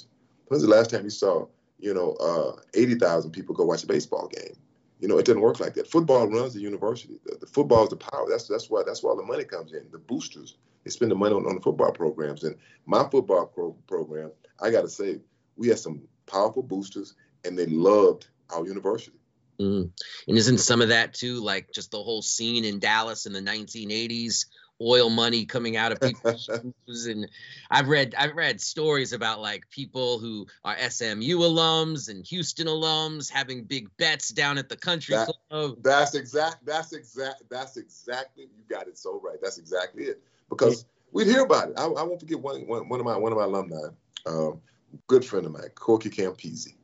When's 0.48 0.62
the 0.62 0.68
last 0.68 0.90
time 0.90 1.04
you 1.04 1.10
saw, 1.10 1.46
you 1.78 1.94
know, 1.94 2.14
uh, 2.14 2.60
eighty 2.74 2.96
thousand 2.96 3.30
people 3.30 3.54
go 3.54 3.64
watch 3.64 3.84
a 3.84 3.86
baseball 3.86 4.28
game? 4.28 4.56
You 5.00 5.08
know, 5.08 5.18
it 5.18 5.26
doesn't 5.26 5.40
work 5.40 5.60
like 5.60 5.74
that. 5.74 5.90
Football 5.90 6.28
runs 6.28 6.54
the 6.54 6.60
university. 6.60 7.18
The, 7.24 7.36
the 7.36 7.46
football 7.46 7.84
is 7.84 7.90
the 7.90 7.96
power. 7.96 8.26
That's 8.28 8.48
that's 8.48 8.70
why 8.70 8.82
that's 8.86 9.02
why 9.02 9.10
all 9.10 9.16
the 9.16 9.22
money 9.22 9.44
comes 9.44 9.72
in. 9.72 9.86
The 9.90 9.98
boosters 9.98 10.56
they 10.84 10.90
spend 10.90 11.10
the 11.10 11.16
money 11.16 11.34
on, 11.34 11.46
on 11.46 11.54
the 11.54 11.60
football 11.60 11.92
programs. 11.92 12.44
And 12.44 12.56
my 12.86 13.08
football 13.08 13.46
pro- 13.46 13.76
program, 13.86 14.30
I 14.60 14.70
got 14.70 14.82
to 14.82 14.88
say, 14.88 15.20
we 15.56 15.68
had 15.68 15.78
some 15.78 16.02
powerful 16.26 16.62
boosters, 16.62 17.14
and 17.44 17.58
they 17.58 17.66
loved 17.66 18.28
our 18.50 18.66
university. 18.66 19.18
Mm. 19.58 19.90
And 20.28 20.36
isn't 20.36 20.58
some 20.58 20.82
of 20.82 20.88
that 20.88 21.14
too, 21.14 21.42
like 21.42 21.72
just 21.72 21.90
the 21.90 22.02
whole 22.02 22.22
scene 22.22 22.64
in 22.64 22.80
Dallas 22.80 23.26
in 23.26 23.32
the 23.32 23.40
1980s 23.40 24.46
oil 24.84 25.10
money 25.10 25.44
coming 25.44 25.76
out 25.76 25.92
of 25.92 26.00
people's 26.02 26.44
shoes. 26.44 27.06
And 27.06 27.28
I've 27.70 27.88
read 27.88 28.14
I've 28.16 28.34
read 28.34 28.60
stories 28.60 29.12
about 29.12 29.40
like 29.40 29.68
people 29.70 30.18
who 30.18 30.46
are 30.64 30.76
SMU 30.78 31.38
alums 31.38 32.08
and 32.08 32.24
Houston 32.26 32.66
alums 32.66 33.30
having 33.30 33.64
big 33.64 33.88
bets 33.96 34.30
down 34.30 34.58
at 34.58 34.68
the 34.68 34.76
country 34.76 35.14
that, 35.14 35.32
club. 35.50 35.76
That's 35.82 36.14
exact. 36.14 36.64
That's 36.64 36.92
exact. 36.92 37.42
That's 37.50 37.76
exactly. 37.76 38.44
You 38.44 38.64
got 38.68 38.88
it 38.88 38.98
so 38.98 39.20
right. 39.24 39.38
That's 39.42 39.58
exactly 39.58 40.04
it. 40.04 40.22
Because 40.48 40.82
yeah. 40.82 40.88
we'd 41.12 41.26
hear 41.26 41.42
about 41.42 41.70
it. 41.70 41.74
I, 41.78 41.84
I, 41.84 42.02
won't 42.02 42.20
forget 42.20 42.40
one, 42.40 42.66
one, 42.66 42.88
one 42.88 43.00
of 43.00 43.06
my 43.06 43.16
one 43.16 43.32
of 43.32 43.38
my 43.38 43.44
alumni, 43.44 43.88
um, 44.26 44.60
good 45.06 45.24
friend 45.24 45.46
of 45.46 45.52
mine, 45.52 45.70
Corky 45.74 46.10
Campisi. 46.10 46.74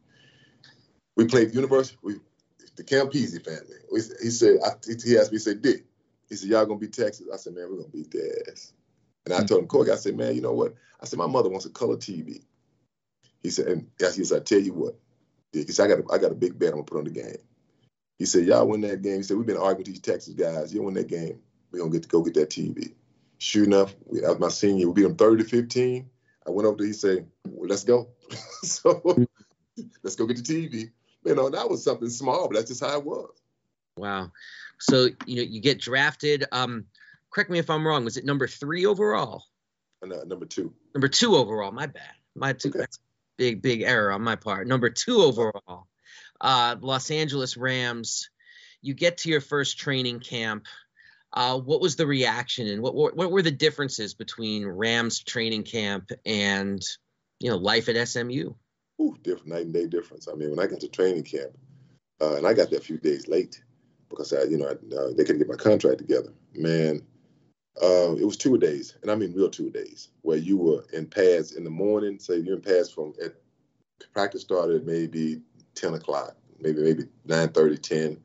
We 1.16 1.26
played 1.26 1.54
university. 1.54 1.98
We 2.02 2.14
the 2.80 2.96
Campisi 2.96 3.44
family. 3.44 3.76
We, 3.92 4.00
he 4.22 4.30
said, 4.30 4.56
I, 4.64 4.70
he 5.04 5.18
asked 5.18 5.32
me, 5.32 5.36
he 5.36 5.38
said, 5.38 5.62
Dick, 5.62 5.84
he 6.30 6.36
said, 6.36 6.48
Y'all 6.48 6.64
gonna 6.64 6.78
beat 6.78 6.94
Texas? 6.94 7.26
I 7.32 7.36
said, 7.36 7.54
Man, 7.54 7.66
we're 7.68 7.76
gonna 7.76 7.88
beat 7.88 8.10
their 8.10 8.32
ass. 8.48 8.72
And 9.26 9.34
I 9.34 9.40
hmm. 9.40 9.46
told 9.46 9.62
him, 9.62 9.68
Corey, 9.68 9.90
I 9.90 9.96
said, 9.96 10.16
Man, 10.16 10.34
you 10.34 10.40
know 10.40 10.52
what? 10.52 10.74
I 11.00 11.04
said, 11.04 11.18
My 11.18 11.26
mother 11.26 11.50
wants 11.50 11.66
a 11.66 11.70
color 11.70 11.96
TV. 11.96 12.42
He 13.42 13.50
said, 13.50 13.66
and 13.66 13.86
he 13.98 14.24
said, 14.24 14.40
I 14.40 14.44
tell 14.44 14.60
you 14.60 14.72
what. 14.72 14.98
Said, 15.54 15.84
I 15.84 15.96
got 15.96 16.04
a, 16.04 16.12
I 16.12 16.18
got 16.18 16.32
a 16.32 16.36
big 16.36 16.58
bet 16.58 16.68
I'm 16.68 16.76
gonna 16.76 16.84
put 16.84 16.98
on 16.98 17.04
the 17.04 17.10
game. 17.10 17.38
He 18.18 18.26
said, 18.26 18.46
Y'all 18.46 18.68
win 18.68 18.82
that 18.82 19.02
game. 19.02 19.16
He 19.16 19.22
said, 19.24 19.36
We've 19.36 19.46
been 19.46 19.56
arguing 19.56 19.78
with 19.78 19.86
these 19.86 20.00
Texas 20.00 20.34
guys. 20.34 20.72
You 20.72 20.82
win 20.82 20.94
that 20.94 21.08
game, 21.08 21.40
we're 21.70 21.80
gonna 21.80 21.90
get 21.90 22.02
to 22.04 22.08
go 22.08 22.22
get 22.22 22.34
that 22.34 22.50
TV. 22.50 22.94
Sure 23.38 23.64
enough, 23.64 23.94
we, 24.06 24.20
was 24.20 24.38
my 24.38 24.48
senior. 24.48 24.88
We 24.88 24.94
beat 24.94 25.02
them 25.02 25.16
30 25.16 25.42
to 25.42 25.48
15. 25.48 26.10
I 26.46 26.50
went 26.50 26.66
over 26.66 26.76
to 26.78 26.84
he 26.84 26.92
said, 26.92 27.26
well, 27.44 27.68
let's 27.68 27.84
go. 27.84 28.08
so 28.62 28.94
hmm. 28.94 29.24
let's 30.02 30.16
go 30.16 30.26
get 30.26 30.36
the 30.36 30.42
TV. 30.42 30.90
You 31.24 31.34
know, 31.34 31.50
that 31.50 31.68
was 31.68 31.84
something 31.84 32.08
small, 32.08 32.48
but 32.48 32.56
that's 32.56 32.68
just 32.68 32.84
how 32.84 32.98
it 32.98 33.04
was. 33.04 33.30
Wow. 33.96 34.32
So 34.80 35.08
you 35.26 35.36
know 35.36 35.42
you 35.42 35.60
get 35.60 35.80
drafted. 35.80 36.44
Um, 36.52 36.86
correct 37.30 37.50
me 37.50 37.58
if 37.58 37.70
I'm 37.70 37.86
wrong. 37.86 38.04
Was 38.04 38.16
it 38.16 38.24
number 38.24 38.46
three 38.46 38.86
overall? 38.86 39.44
No, 40.02 40.22
number 40.22 40.46
two. 40.46 40.72
Number 40.94 41.08
two 41.08 41.36
overall. 41.36 41.72
My 41.72 41.86
bad. 41.86 42.14
My 42.34 42.52
two. 42.54 42.70
Okay. 42.70 42.78
That's 42.78 42.98
big 43.36 43.62
big 43.62 43.82
error 43.82 44.12
on 44.12 44.22
my 44.22 44.36
part. 44.36 44.66
Number 44.66 44.90
two 44.90 45.18
overall. 45.18 45.86
Uh, 46.40 46.76
Los 46.80 47.10
Angeles 47.10 47.56
Rams. 47.56 48.30
You 48.82 48.94
get 48.94 49.18
to 49.18 49.28
your 49.28 49.42
first 49.42 49.78
training 49.78 50.20
camp. 50.20 50.66
Uh, 51.32 51.58
what 51.58 51.80
was 51.80 51.96
the 51.96 52.06
reaction 52.06 52.66
and 52.66 52.82
what, 52.82 52.94
what 52.94 53.16
what 53.16 53.30
were 53.30 53.42
the 53.42 53.50
differences 53.50 54.14
between 54.14 54.66
Rams 54.66 55.22
training 55.22 55.62
camp 55.62 56.10
and 56.26 56.82
you 57.38 57.50
know 57.50 57.56
life 57.56 57.88
at 57.88 58.08
SMU? 58.08 58.52
Ooh, 59.00 59.16
different 59.22 59.48
night 59.48 59.64
and 59.66 59.72
day 59.72 59.86
difference. 59.86 60.28
I 60.28 60.34
mean, 60.34 60.50
when 60.50 60.58
I 60.58 60.66
got 60.66 60.80
to 60.80 60.88
training 60.88 61.24
camp, 61.24 61.52
uh, 62.20 62.36
and 62.36 62.46
I 62.46 62.52
got 62.52 62.70
there 62.70 62.80
a 62.80 62.82
few 62.82 62.98
days 62.98 63.28
late, 63.28 63.62
because 64.10 64.32
I, 64.32 64.42
you 64.42 64.58
know, 64.58 64.66
I, 64.66 64.96
uh, 64.96 65.08
they 65.16 65.24
couldn't 65.24 65.38
get 65.38 65.48
my 65.48 65.56
contract 65.56 65.98
together. 65.98 66.32
Man, 66.54 67.02
uh, 67.82 68.14
it 68.16 68.24
was 68.24 68.36
two 68.36 68.58
days, 68.58 68.96
and 69.02 69.10
I 69.10 69.14
mean 69.14 69.32
real 69.32 69.48
two 69.48 69.70
days, 69.70 70.08
where 70.22 70.36
you 70.36 70.58
were 70.58 70.84
in 70.92 71.06
pads 71.06 71.52
in 71.52 71.64
the 71.64 71.70
morning. 71.70 72.18
Say 72.18 72.38
you're 72.38 72.56
in 72.56 72.62
pads 72.62 72.90
from 72.90 73.14
at 73.24 73.34
practice 74.12 74.42
started 74.42 74.86
maybe 74.86 75.40
10 75.76 75.94
o'clock, 75.94 76.36
maybe 76.60 76.82
maybe 76.82 77.04
9:30, 77.26 77.80
10, 77.80 78.20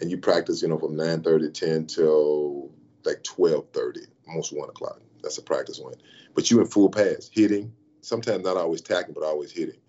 and 0.00 0.10
you 0.10 0.18
practice, 0.18 0.62
you 0.62 0.68
know, 0.68 0.78
from 0.78 0.96
9:30, 0.96 1.52
10 1.52 1.86
till 1.86 2.70
like 3.04 3.22
12:30, 3.22 4.06
almost 4.28 4.56
one 4.56 4.70
o'clock. 4.70 5.00
That's 5.22 5.38
a 5.38 5.42
practice 5.42 5.80
one. 5.80 5.94
But 6.34 6.50
you 6.50 6.60
in 6.60 6.66
full 6.66 6.88
pads, 6.90 7.30
hitting, 7.32 7.72
sometimes 8.00 8.44
not 8.44 8.56
always 8.56 8.80
tacking, 8.80 9.14
but 9.14 9.24
always 9.24 9.52
hitting, 9.52 9.80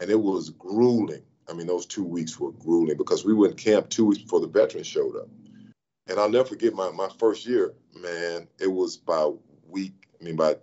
and 0.00 0.10
it 0.10 0.20
was 0.20 0.50
grueling 0.50 1.22
I 1.50 1.52
mean, 1.52 1.66
those 1.66 1.86
two 1.86 2.04
weeks 2.04 2.38
were 2.38 2.52
grueling 2.52 2.96
because 2.96 3.24
we 3.24 3.34
were 3.34 3.48
in 3.48 3.54
camp 3.54 3.88
two 3.88 4.06
weeks 4.06 4.22
before 4.22 4.40
the 4.40 4.46
veterans 4.46 4.86
showed 4.86 5.16
up. 5.16 5.28
And 6.06 6.18
I'll 6.18 6.30
never 6.30 6.48
forget 6.48 6.74
my, 6.74 6.90
my 6.90 7.08
first 7.18 7.46
year, 7.46 7.74
man, 7.94 8.48
it 8.58 8.68
was 8.68 8.96
by 8.96 9.30
week, 9.68 9.92
I 10.20 10.24
mean, 10.24 10.36
by 10.36 10.56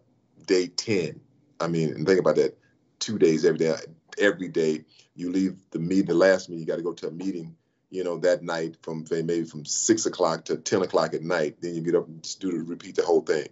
day 0.46 0.68
10. 0.68 1.20
I 1.60 1.68
mean, 1.68 1.90
and 1.90 2.08
think 2.08 2.20
about 2.20 2.36
that 2.38 2.58
two 3.00 3.18
days 3.18 3.46
every 3.46 3.60
day. 3.60 3.76
Every 4.18 4.48
day 4.48 4.86
you 5.16 5.32
leave 5.32 5.58
the 5.72 5.80
meeting, 5.80 6.06
the 6.06 6.14
last 6.14 6.50
meeting, 6.50 6.62
you 6.62 6.68
got 6.68 6.78
to 6.78 6.84
go 6.84 6.94
to 6.94 7.08
a 7.08 7.12
meeting, 7.12 7.56
you 7.90 8.04
know, 8.04 8.18
that 8.20 8.44
night 8.44 8.78
from 8.82 9.06
maybe 9.12 9.44
from 9.44 9.66
six 9.66 10.06
o'clock 10.06 10.46
to 10.46 10.58
10 10.58 10.84
o'clock 10.84 11.14
at 11.14 11.22
night. 11.22 11.58
Then 11.62 11.76
you 11.76 11.82
get 11.82 11.96
up 11.96 12.08
and 12.08 12.22
do 12.40 12.52
to 12.52 12.64
repeat 12.64 12.96
the 12.96 13.04
whole 13.04 13.22
thing. 13.22 13.48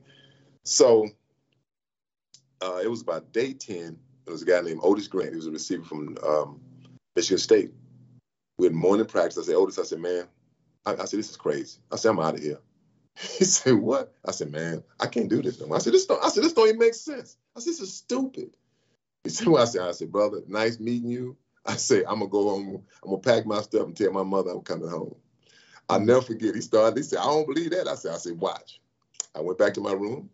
So 0.64 1.08
uh, 2.62 2.80
it 2.84 2.90
was 2.90 3.02
about 3.02 3.34
day 3.34 3.54
10. 3.54 3.98
There 4.26 4.32
was 4.32 4.42
a 4.42 4.46
guy 4.46 4.62
named 4.62 4.80
Otis 4.84 5.08
Grant. 5.08 5.32
He 5.32 5.36
was 5.36 5.48
a 5.48 5.52
receiver 5.52 5.84
from 5.84 6.18
um, 6.26 6.60
Michigan 7.16 7.38
State. 7.40 7.72
We 8.58 8.68
had 8.68 8.74
morning 8.76 9.06
practice. 9.06 9.38
I 9.38 9.44
said, 9.44 9.56
Otis, 9.56 9.80
I 9.80 9.84
said, 9.84 10.00
man, 10.00 10.26
I, 10.86 10.94
I 10.94 11.06
said, 11.06 11.20
this 11.20 11.30
is 11.30 11.38
crazy. 11.38 11.80
I 11.92 11.98
said, 11.98 12.10
I'm 12.10 12.20
out 12.20 12.36
of 12.36 12.42
here. 12.42 12.60
He 13.18 13.46
said, 13.46 13.76
what? 13.76 14.14
I 14.26 14.32
said, 14.32 14.52
man, 14.52 14.84
I 15.00 15.08
can't 15.08 15.30
do 15.30 15.42
this 15.42 15.60
no 15.60 15.68
more. 15.68 15.78
I 15.78 15.80
said, 15.80 15.94
this 15.94 16.06
don't, 16.06 16.24
I 16.24 16.30
said, 16.30 16.44
this 16.44 16.54
don't 16.54 16.68
even 16.68 16.80
make 16.80 16.94
sense. 16.94 17.38
I 17.56 17.60
said, 17.60 17.72
this 17.72 17.80
is 17.82 17.94
stupid. 17.94 18.52
He 19.24 19.30
said, 19.30 19.48
well, 19.48 19.62
I 19.64 19.66
said, 19.66 19.82
I 19.82 19.92
said, 19.92 20.12
brother, 20.12 20.42
nice 20.48 20.80
meeting 20.80 21.10
you. 21.10 21.38
I 21.66 21.78
said, 21.78 22.04
I'm 22.08 22.20
gonna 22.20 22.30
go 22.30 22.50
home, 22.50 22.84
I'm 23.04 23.10
gonna 23.10 23.22
pack 23.22 23.46
my 23.46 23.62
stuff 23.62 23.88
and 23.88 23.98
tell 23.98 24.12
my 24.12 24.24
mother 24.24 24.52
I'm 24.52 24.62
coming 24.62 24.90
home. 24.90 25.16
I'll 25.90 26.00
never 26.00 26.22
forget. 26.22 26.56
He 26.56 26.62
started, 26.62 26.98
he 26.98 27.04
said, 27.04 27.20
I 27.20 27.26
don't 27.26 27.48
believe 27.48 27.72
that. 27.72 27.88
I 27.88 27.96
said, 27.96 28.14
I 28.14 28.18
said, 28.18 28.40
watch. 28.40 28.80
I 29.36 29.42
went 29.42 29.58
back 29.58 29.74
to 29.76 29.82
my 29.82 29.94
room. 29.94 30.30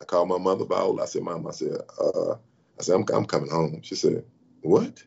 I 0.00 0.04
called 0.04 0.28
my 0.28 0.38
mother, 0.38 0.64
Viola. 0.64 1.02
I 1.02 1.06
said, 1.06 1.22
Mom, 1.22 1.46
I 1.46 1.52
said, 1.52 1.76
uh, 2.00 2.32
I 2.32 2.82
said, 2.82 2.94
I'm, 2.96 3.04
I'm 3.14 3.26
coming 3.26 3.50
home. 3.50 3.80
She 3.82 3.94
said, 3.94 4.24
What? 4.62 5.02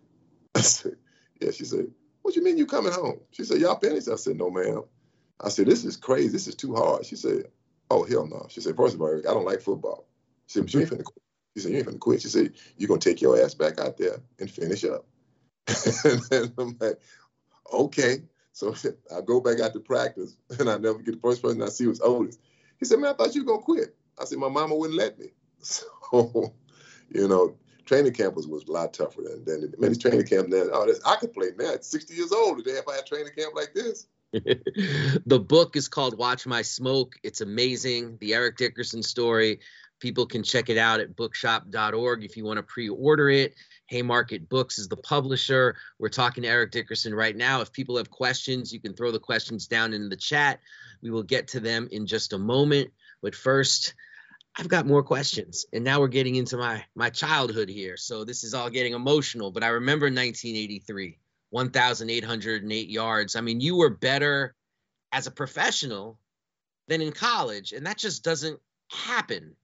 I 0.55 0.61
said, 0.61 0.95
yeah. 1.39 1.51
She 1.51 1.65
said, 1.65 1.87
what 2.21 2.35
you 2.35 2.43
mean 2.43 2.57
you 2.57 2.65
coming 2.65 2.93
home? 2.93 3.19
She 3.31 3.43
said, 3.43 3.59
y'all 3.59 3.79
finished? 3.79 4.09
I 4.09 4.15
said, 4.15 4.37
no, 4.37 4.49
ma'am. 4.49 4.83
I 5.39 5.49
said, 5.49 5.67
this 5.67 5.85
is 5.85 5.97
crazy. 5.97 6.29
This 6.29 6.47
is 6.47 6.55
too 6.55 6.75
hard. 6.75 7.05
She 7.05 7.15
said, 7.15 7.45
oh, 7.89 8.03
hell 8.03 8.27
no. 8.27 8.45
She 8.49 8.61
said, 8.61 8.75
first 8.75 8.95
of 8.95 9.01
all, 9.01 9.17
I 9.17 9.33
don't 9.33 9.45
like 9.45 9.61
football. 9.61 10.07
She 10.47 10.55
said, 10.55 10.63
but 10.63 10.73
you 10.73 10.79
ain't 10.81 10.89
finna 10.89 11.03
quit. 11.03 11.23
She 11.55 11.61
said, 11.61 11.71
you 11.71 11.77
ain't 11.77 11.87
finna 11.87 11.99
quit. 11.99 12.21
She 12.21 12.27
said, 12.27 12.53
you're 12.77 12.97
to 12.97 13.09
take 13.09 13.21
your 13.21 13.41
ass 13.41 13.53
back 13.53 13.79
out 13.79 13.97
there 13.97 14.17
and 14.39 14.51
finish 14.51 14.83
up. 14.83 15.05
and 16.31 16.51
I'm 16.57 16.77
like, 16.79 16.99
okay. 17.73 18.23
So 18.51 18.75
I 19.15 19.21
go 19.21 19.39
back 19.39 19.59
out 19.59 19.73
to 19.73 19.79
practice, 19.79 20.35
and 20.59 20.69
I 20.69 20.77
never 20.77 20.99
get 20.99 21.15
the 21.15 21.21
first 21.21 21.41
person 21.41 21.61
I 21.61 21.69
see 21.69 21.87
was 21.87 22.01
Otis. 22.01 22.37
He 22.79 22.85
said, 22.85 22.99
man, 22.99 23.13
I 23.13 23.13
thought 23.13 23.35
you 23.35 23.45
were 23.45 23.57
to 23.57 23.63
quit. 23.63 23.95
I 24.19 24.25
said, 24.25 24.37
my 24.37 24.49
mama 24.49 24.75
wouldn't 24.75 24.97
let 24.97 25.17
me. 25.19 25.27
So, 25.61 26.53
you 27.09 27.27
know, 27.27 27.57
training 27.89 28.13
camp 28.13 28.35
was, 28.35 28.47
was 28.47 28.67
a 28.67 28.71
lot 28.71 28.93
tougher 28.93 29.23
than, 29.23 29.43
than 29.45 29.73
many 29.79 29.95
training 29.95 30.27
camp 30.27 30.47
now. 30.47 30.67
Oh, 30.71 30.85
this, 30.85 31.01
I 31.03 31.15
could 31.15 31.33
play 31.33 31.47
now 31.57 31.73
at 31.73 31.83
60 31.83 32.13
years 32.13 32.31
old 32.31 32.59
today 32.59 32.77
if 32.77 32.87
I 32.87 32.97
had 32.97 33.07
training 33.07 33.33
camp 33.35 33.55
like 33.55 33.73
this. 33.73 34.05
the 34.31 35.39
book 35.39 35.75
is 35.75 35.87
called 35.87 36.15
Watch 36.15 36.45
My 36.45 36.61
Smoke. 36.61 37.15
It's 37.23 37.41
amazing. 37.41 38.19
The 38.21 38.35
Eric 38.35 38.57
Dickerson 38.57 39.01
story. 39.01 39.59
People 39.99 40.27
can 40.27 40.43
check 40.43 40.69
it 40.69 40.77
out 40.77 40.99
at 40.99 41.15
bookshop.org 41.15 42.23
if 42.23 42.37
you 42.37 42.45
want 42.45 42.57
to 42.57 42.63
pre 42.63 42.89
order 42.89 43.31
it. 43.31 43.55
Haymarket 43.87 44.47
Books 44.47 44.77
is 44.77 44.87
the 44.87 44.95
publisher. 44.95 45.75
We're 45.97 46.09
talking 46.09 46.43
to 46.43 46.49
Eric 46.49 46.69
Dickerson 46.69 47.15
right 47.15 47.35
now. 47.35 47.61
If 47.61 47.73
people 47.73 47.97
have 47.97 48.11
questions, 48.11 48.71
you 48.71 48.79
can 48.79 48.93
throw 48.93 49.11
the 49.11 49.19
questions 49.19 49.65
down 49.65 49.93
in 49.93 50.09
the 50.09 50.15
chat. 50.15 50.59
We 51.01 51.09
will 51.09 51.23
get 51.23 51.47
to 51.49 51.59
them 51.59 51.89
in 51.91 52.05
just 52.05 52.33
a 52.33 52.37
moment. 52.37 52.91
But 53.23 53.33
first, 53.33 53.95
I've 54.57 54.67
got 54.67 54.85
more 54.85 55.03
questions. 55.03 55.65
And 55.71 55.83
now 55.83 55.99
we're 55.99 56.07
getting 56.07 56.35
into 56.35 56.57
my 56.57 56.83
my 56.95 57.09
childhood 57.09 57.69
here. 57.69 57.97
So 57.97 58.25
this 58.25 58.43
is 58.43 58.53
all 58.53 58.69
getting 58.69 58.93
emotional, 58.93 59.51
but 59.51 59.63
I 59.63 59.67
remember 59.67 60.05
1983. 60.05 61.17
1,808 61.51 62.89
yards. 62.89 63.35
I 63.35 63.41
mean, 63.41 63.59
you 63.59 63.75
were 63.75 63.89
better 63.89 64.55
as 65.11 65.27
a 65.27 65.31
professional 65.31 66.19
than 66.87 67.01
in 67.01 67.11
college, 67.11 67.73
and 67.73 67.85
that 67.85 67.97
just 67.97 68.23
doesn't 68.23 68.59
happen. 68.89 69.55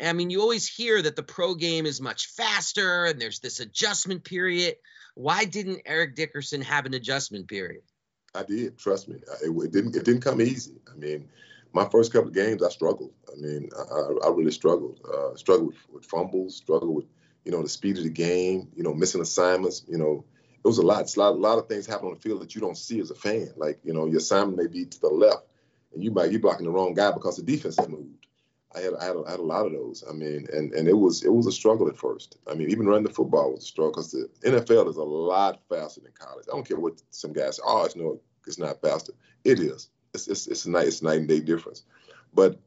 I 0.00 0.12
mean, 0.12 0.30
you 0.30 0.40
always 0.40 0.66
hear 0.66 1.00
that 1.00 1.16
the 1.16 1.22
pro 1.22 1.54
game 1.54 1.86
is 1.86 2.00
much 2.00 2.28
faster 2.28 3.04
and 3.04 3.20
there's 3.20 3.40
this 3.40 3.60
adjustment 3.60 4.24
period. 4.24 4.74
Why 5.14 5.44
didn't 5.44 5.82
Eric 5.86 6.16
Dickerson 6.16 6.62
have 6.62 6.86
an 6.86 6.94
adjustment 6.94 7.48
period? 7.48 7.82
I 8.34 8.42
did. 8.42 8.76
Trust 8.76 9.08
me, 9.08 9.16
it, 9.42 9.50
it 9.50 9.72
didn't. 9.72 9.94
It 9.94 10.04
didn't 10.04 10.22
come 10.22 10.40
easy. 10.40 10.80
I 10.92 10.96
mean, 10.96 11.28
my 11.74 11.88
first 11.88 12.12
couple 12.12 12.28
of 12.28 12.34
games, 12.34 12.62
I 12.62 12.68
struggled. 12.68 13.12
I 13.30 13.36
mean, 13.40 13.68
I, 13.76 14.26
I 14.26 14.30
really 14.30 14.52
struggled. 14.52 15.00
Uh, 15.12 15.36
struggled 15.36 15.68
with, 15.68 15.76
with 15.92 16.04
fumbles. 16.06 16.56
Struggled 16.56 16.94
with, 16.94 17.06
you 17.44 17.50
know, 17.52 17.62
the 17.62 17.68
speed 17.68 17.98
of 17.98 18.04
the 18.04 18.10
game. 18.10 18.68
You 18.74 18.84
know, 18.84 18.94
missing 18.94 19.20
assignments. 19.20 19.84
You 19.88 19.98
know, 19.98 20.24
it 20.64 20.66
was 20.66 20.78
a 20.78 20.82
lot. 20.82 21.02
It's 21.02 21.16
a 21.16 21.20
lot, 21.20 21.32
a 21.32 21.36
lot 21.36 21.58
of 21.58 21.68
things 21.68 21.86
happen 21.86 22.06
on 22.06 22.14
the 22.14 22.20
field 22.20 22.40
that 22.42 22.54
you 22.54 22.60
don't 22.60 22.78
see 22.78 23.00
as 23.00 23.10
a 23.10 23.14
fan. 23.14 23.50
Like, 23.56 23.80
you 23.82 23.92
know, 23.92 24.06
your 24.06 24.18
assignment 24.18 24.56
may 24.56 24.68
be 24.68 24.86
to 24.86 25.00
the 25.00 25.08
left, 25.08 25.44
and 25.92 26.02
you 26.02 26.12
might 26.12 26.30
be 26.30 26.38
blocking 26.38 26.64
the 26.64 26.72
wrong 26.72 26.94
guy 26.94 27.10
because 27.10 27.36
the 27.36 27.42
defense 27.42 27.76
moved. 27.88 28.26
I 28.74 28.80
had, 28.80 28.94
I 28.94 29.04
had, 29.04 29.16
had 29.28 29.40
a 29.40 29.42
lot 29.42 29.66
of 29.66 29.72
those. 29.72 30.04
I 30.08 30.12
mean, 30.12 30.46
and 30.52 30.72
and 30.72 30.88
it 30.88 30.96
was 30.96 31.24
it 31.24 31.32
was 31.32 31.46
a 31.46 31.52
struggle 31.52 31.88
at 31.88 31.96
first. 31.96 32.38
I 32.48 32.54
mean, 32.54 32.70
even 32.70 32.86
running 32.86 33.04
the 33.04 33.12
football 33.12 33.52
was 33.52 33.64
a 33.64 33.66
struggle 33.66 33.92
because 33.92 34.12
the 34.12 34.28
NFL 34.44 34.88
is 34.88 34.96
a 34.96 35.02
lot 35.02 35.60
faster 35.68 36.00
than 36.00 36.12
college. 36.18 36.46
I 36.48 36.54
don't 36.54 36.66
care 36.66 36.78
what 36.78 37.02
some 37.10 37.32
guys 37.32 37.56
say. 37.56 37.62
Oh, 37.64 37.84
it's 37.84 37.96
no, 37.96 38.20
it's 38.46 38.58
not 38.58 38.80
faster. 38.80 39.12
It 39.44 39.60
is. 39.60 39.90
It's 40.14 40.28
it's 40.28 40.46
it's 40.46 40.64
a 40.66 40.70
night 40.70 40.86
it's 40.86 41.02
night 41.02 41.18
and 41.18 41.28
day 41.28 41.40
difference. 41.40 41.82
But 42.32 42.58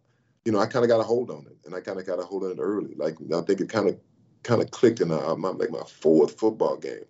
you 0.46 0.52
know, 0.52 0.60
I 0.60 0.66
kind 0.66 0.86
of 0.86 0.90
got 0.90 1.00
a 1.00 1.04
hold 1.04 1.32
on 1.32 1.46
it, 1.46 1.58
and 1.66 1.76
I 1.76 1.82
kind 1.82 2.00
of 2.00 2.06
got 2.06 2.20
a 2.20 2.24
hold 2.24 2.44
on 2.44 2.52
it 2.52 2.60
early. 2.60 2.94
Like 2.96 3.16
I 3.34 3.42
think 3.42 3.62
it 3.62 3.70
kind 3.70 3.90
of 3.90 3.98
kind 4.44 4.62
of 4.62 4.72
clicked 4.72 5.02
in 5.02 5.12
uh, 5.12 5.36
my, 5.36 5.50
like 5.50 5.72
my 5.72 5.84
fourth 5.84 6.40
football 6.40 6.78
game 6.78 7.06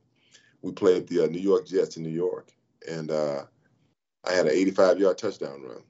we 0.61 0.71
played 0.71 1.07
the 1.07 1.23
uh, 1.23 1.27
New 1.27 1.39
York 1.39 1.65
Jets 1.65 1.97
in 1.97 2.03
New 2.03 2.09
York, 2.09 2.51
and 2.89 3.11
uh, 3.11 3.43
I 4.25 4.33
had 4.33 4.47
an 4.47 4.53
85 4.53 4.99
yard 4.99 5.17
touchdown 5.17 5.61
run. 5.61 5.81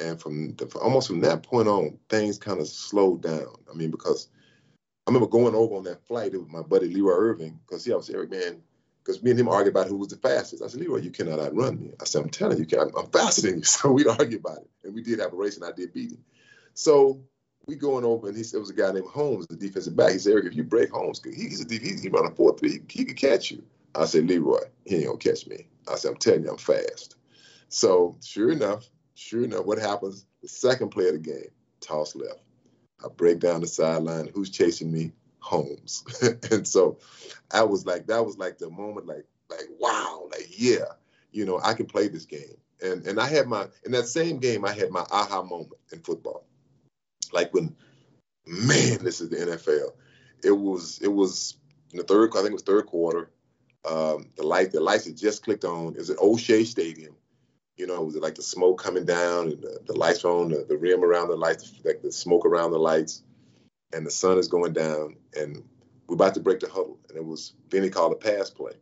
And 0.00 0.20
from 0.20 0.54
the, 0.56 0.66
almost 0.78 1.08
from 1.08 1.20
that 1.20 1.42
point 1.42 1.68
on, 1.68 1.98
things 2.08 2.38
kind 2.38 2.60
of 2.60 2.68
slowed 2.68 3.22
down. 3.22 3.54
I 3.70 3.74
mean, 3.74 3.90
because 3.90 4.28
I 5.06 5.10
remember 5.10 5.28
going 5.28 5.54
over 5.54 5.74
on 5.74 5.84
that 5.84 6.06
flight 6.06 6.32
with 6.32 6.48
my 6.48 6.62
buddy 6.62 6.88
Leroy 6.88 7.14
Irvin, 7.14 7.60
because 7.66 7.84
he 7.84 7.92
was 7.92 8.08
Eric, 8.08 8.30
man, 8.30 8.62
because 9.02 9.22
me 9.22 9.30
and 9.30 9.40
him 9.40 9.48
argued 9.48 9.74
about 9.74 9.88
who 9.88 9.96
was 9.96 10.08
the 10.08 10.16
fastest. 10.16 10.62
I 10.62 10.68
said, 10.68 10.80
Leroy, 10.80 10.98
you 10.98 11.10
cannot 11.10 11.40
outrun 11.40 11.80
me. 11.80 11.92
I 12.00 12.04
said, 12.04 12.22
I'm 12.22 12.30
telling 12.30 12.58
you, 12.58 12.80
I'm, 12.80 12.90
I'm 12.96 13.10
faster 13.10 13.42
than 13.42 13.58
you. 13.58 13.62
So 13.64 13.92
we'd 13.92 14.06
argue 14.06 14.38
about 14.38 14.58
it. 14.58 14.70
And 14.84 14.94
we 14.94 15.02
did 15.02 15.20
have 15.20 15.32
a 15.32 15.36
race, 15.36 15.56
and 15.56 15.64
I 15.64 15.72
did 15.72 15.92
beat 15.92 16.12
him. 16.12 16.24
So 16.74 17.22
we 17.66 17.76
going 17.76 18.04
over, 18.04 18.28
and 18.28 18.36
he 18.36 18.42
said, 18.42 18.58
it 18.58 18.60
was 18.60 18.70
a 18.70 18.74
guy 18.74 18.92
named 18.92 19.06
Holmes, 19.06 19.46
the 19.46 19.56
defensive 19.56 19.96
back. 19.96 20.12
He 20.12 20.18
said, 20.18 20.32
Eric, 20.32 20.46
if 20.46 20.54
you 20.56 20.64
break 20.64 20.90
Holmes, 20.90 21.20
he's 21.24 21.64
a 21.64 21.72
he, 21.72 21.96
he 22.00 22.08
run 22.08 22.26
a 22.26 22.34
4 22.34 22.58
3, 22.58 22.70
he, 22.70 22.78
he 22.88 23.04
could 23.04 23.16
catch 23.16 23.50
you. 23.50 23.62
I 23.94 24.04
said, 24.04 24.26
Leroy, 24.26 24.60
he 24.84 24.96
ain't 24.96 25.06
gonna 25.06 25.18
catch 25.18 25.46
me. 25.46 25.66
I 25.88 25.96
said, 25.96 26.12
I'm 26.12 26.16
telling 26.16 26.44
you, 26.44 26.50
I'm 26.50 26.58
fast. 26.58 27.16
So 27.68 28.16
sure 28.22 28.50
enough, 28.50 28.88
sure 29.14 29.44
enough, 29.44 29.64
what 29.64 29.78
happens? 29.78 30.26
The 30.42 30.48
second 30.48 30.90
play 30.90 31.08
of 31.08 31.14
the 31.14 31.18
game, 31.18 31.50
toss 31.80 32.14
left. 32.14 32.40
I 33.04 33.08
break 33.08 33.40
down 33.40 33.60
the 33.60 33.66
sideline. 33.66 34.30
Who's 34.34 34.50
chasing 34.50 34.92
me? 34.92 35.12
Holmes. 35.40 36.04
and 36.50 36.66
so 36.66 36.98
I 37.50 37.62
was 37.62 37.86
like, 37.86 38.06
that 38.06 38.24
was 38.24 38.38
like 38.38 38.58
the 38.58 38.70
moment, 38.70 39.06
like, 39.06 39.26
like, 39.48 39.68
wow, 39.78 40.28
like, 40.30 40.48
yeah, 40.50 40.84
you 41.32 41.44
know, 41.44 41.60
I 41.62 41.74
can 41.74 41.86
play 41.86 42.08
this 42.08 42.26
game. 42.26 42.56
And 42.82 43.06
and 43.06 43.20
I 43.20 43.26
had 43.26 43.46
my 43.46 43.66
in 43.84 43.92
that 43.92 44.06
same 44.06 44.38
game, 44.38 44.64
I 44.64 44.72
had 44.72 44.90
my 44.90 45.04
aha 45.10 45.42
moment 45.42 45.74
in 45.92 46.00
football. 46.00 46.44
Like 47.32 47.52
when, 47.52 47.76
man, 48.46 49.04
this 49.04 49.20
is 49.20 49.28
the 49.28 49.36
NFL. 49.36 49.92
It 50.42 50.52
was 50.52 50.98
it 51.02 51.12
was 51.12 51.56
in 51.92 51.98
the 51.98 52.04
third, 52.04 52.30
I 52.30 52.38
think 52.38 52.50
it 52.50 52.54
was 52.54 52.62
third 52.62 52.86
quarter. 52.86 53.30
Um, 53.88 54.30
the 54.36 54.46
light, 54.46 54.72
the 54.72 54.80
lights 54.80 55.06
had 55.06 55.16
just 55.16 55.42
clicked 55.42 55.64
on. 55.64 55.96
Is 55.96 56.10
it 56.10 56.18
O'Shea 56.20 56.64
Stadium. 56.64 57.16
You 57.76 57.86
know, 57.86 58.08
it 58.08 58.16
like 58.16 58.34
the 58.34 58.42
smoke 58.42 58.82
coming 58.82 59.06
down 59.06 59.48
and 59.48 59.62
the, 59.62 59.80
the 59.86 59.96
lights 59.96 60.26
on, 60.26 60.50
the, 60.50 60.66
the, 60.68 60.76
rim 60.76 61.02
around 61.02 61.28
the 61.28 61.36
lights, 61.36 61.72
like 61.82 62.02
the 62.02 62.12
smoke 62.12 62.44
around 62.44 62.72
the 62.72 62.78
lights, 62.78 63.22
and 63.92 64.06
the 64.06 64.10
sun 64.10 64.38
is 64.38 64.48
going 64.48 64.72
down. 64.72 65.16
And 65.36 65.62
we're 66.06 66.14
about 66.14 66.34
to 66.34 66.40
break 66.40 66.60
the 66.60 66.68
huddle. 66.68 66.98
And 67.08 67.16
it 67.16 67.24
was 67.24 67.54
Benny 67.68 67.90
called 67.90 68.12
a 68.12 68.16
pass 68.16 68.50
play. 68.50 68.72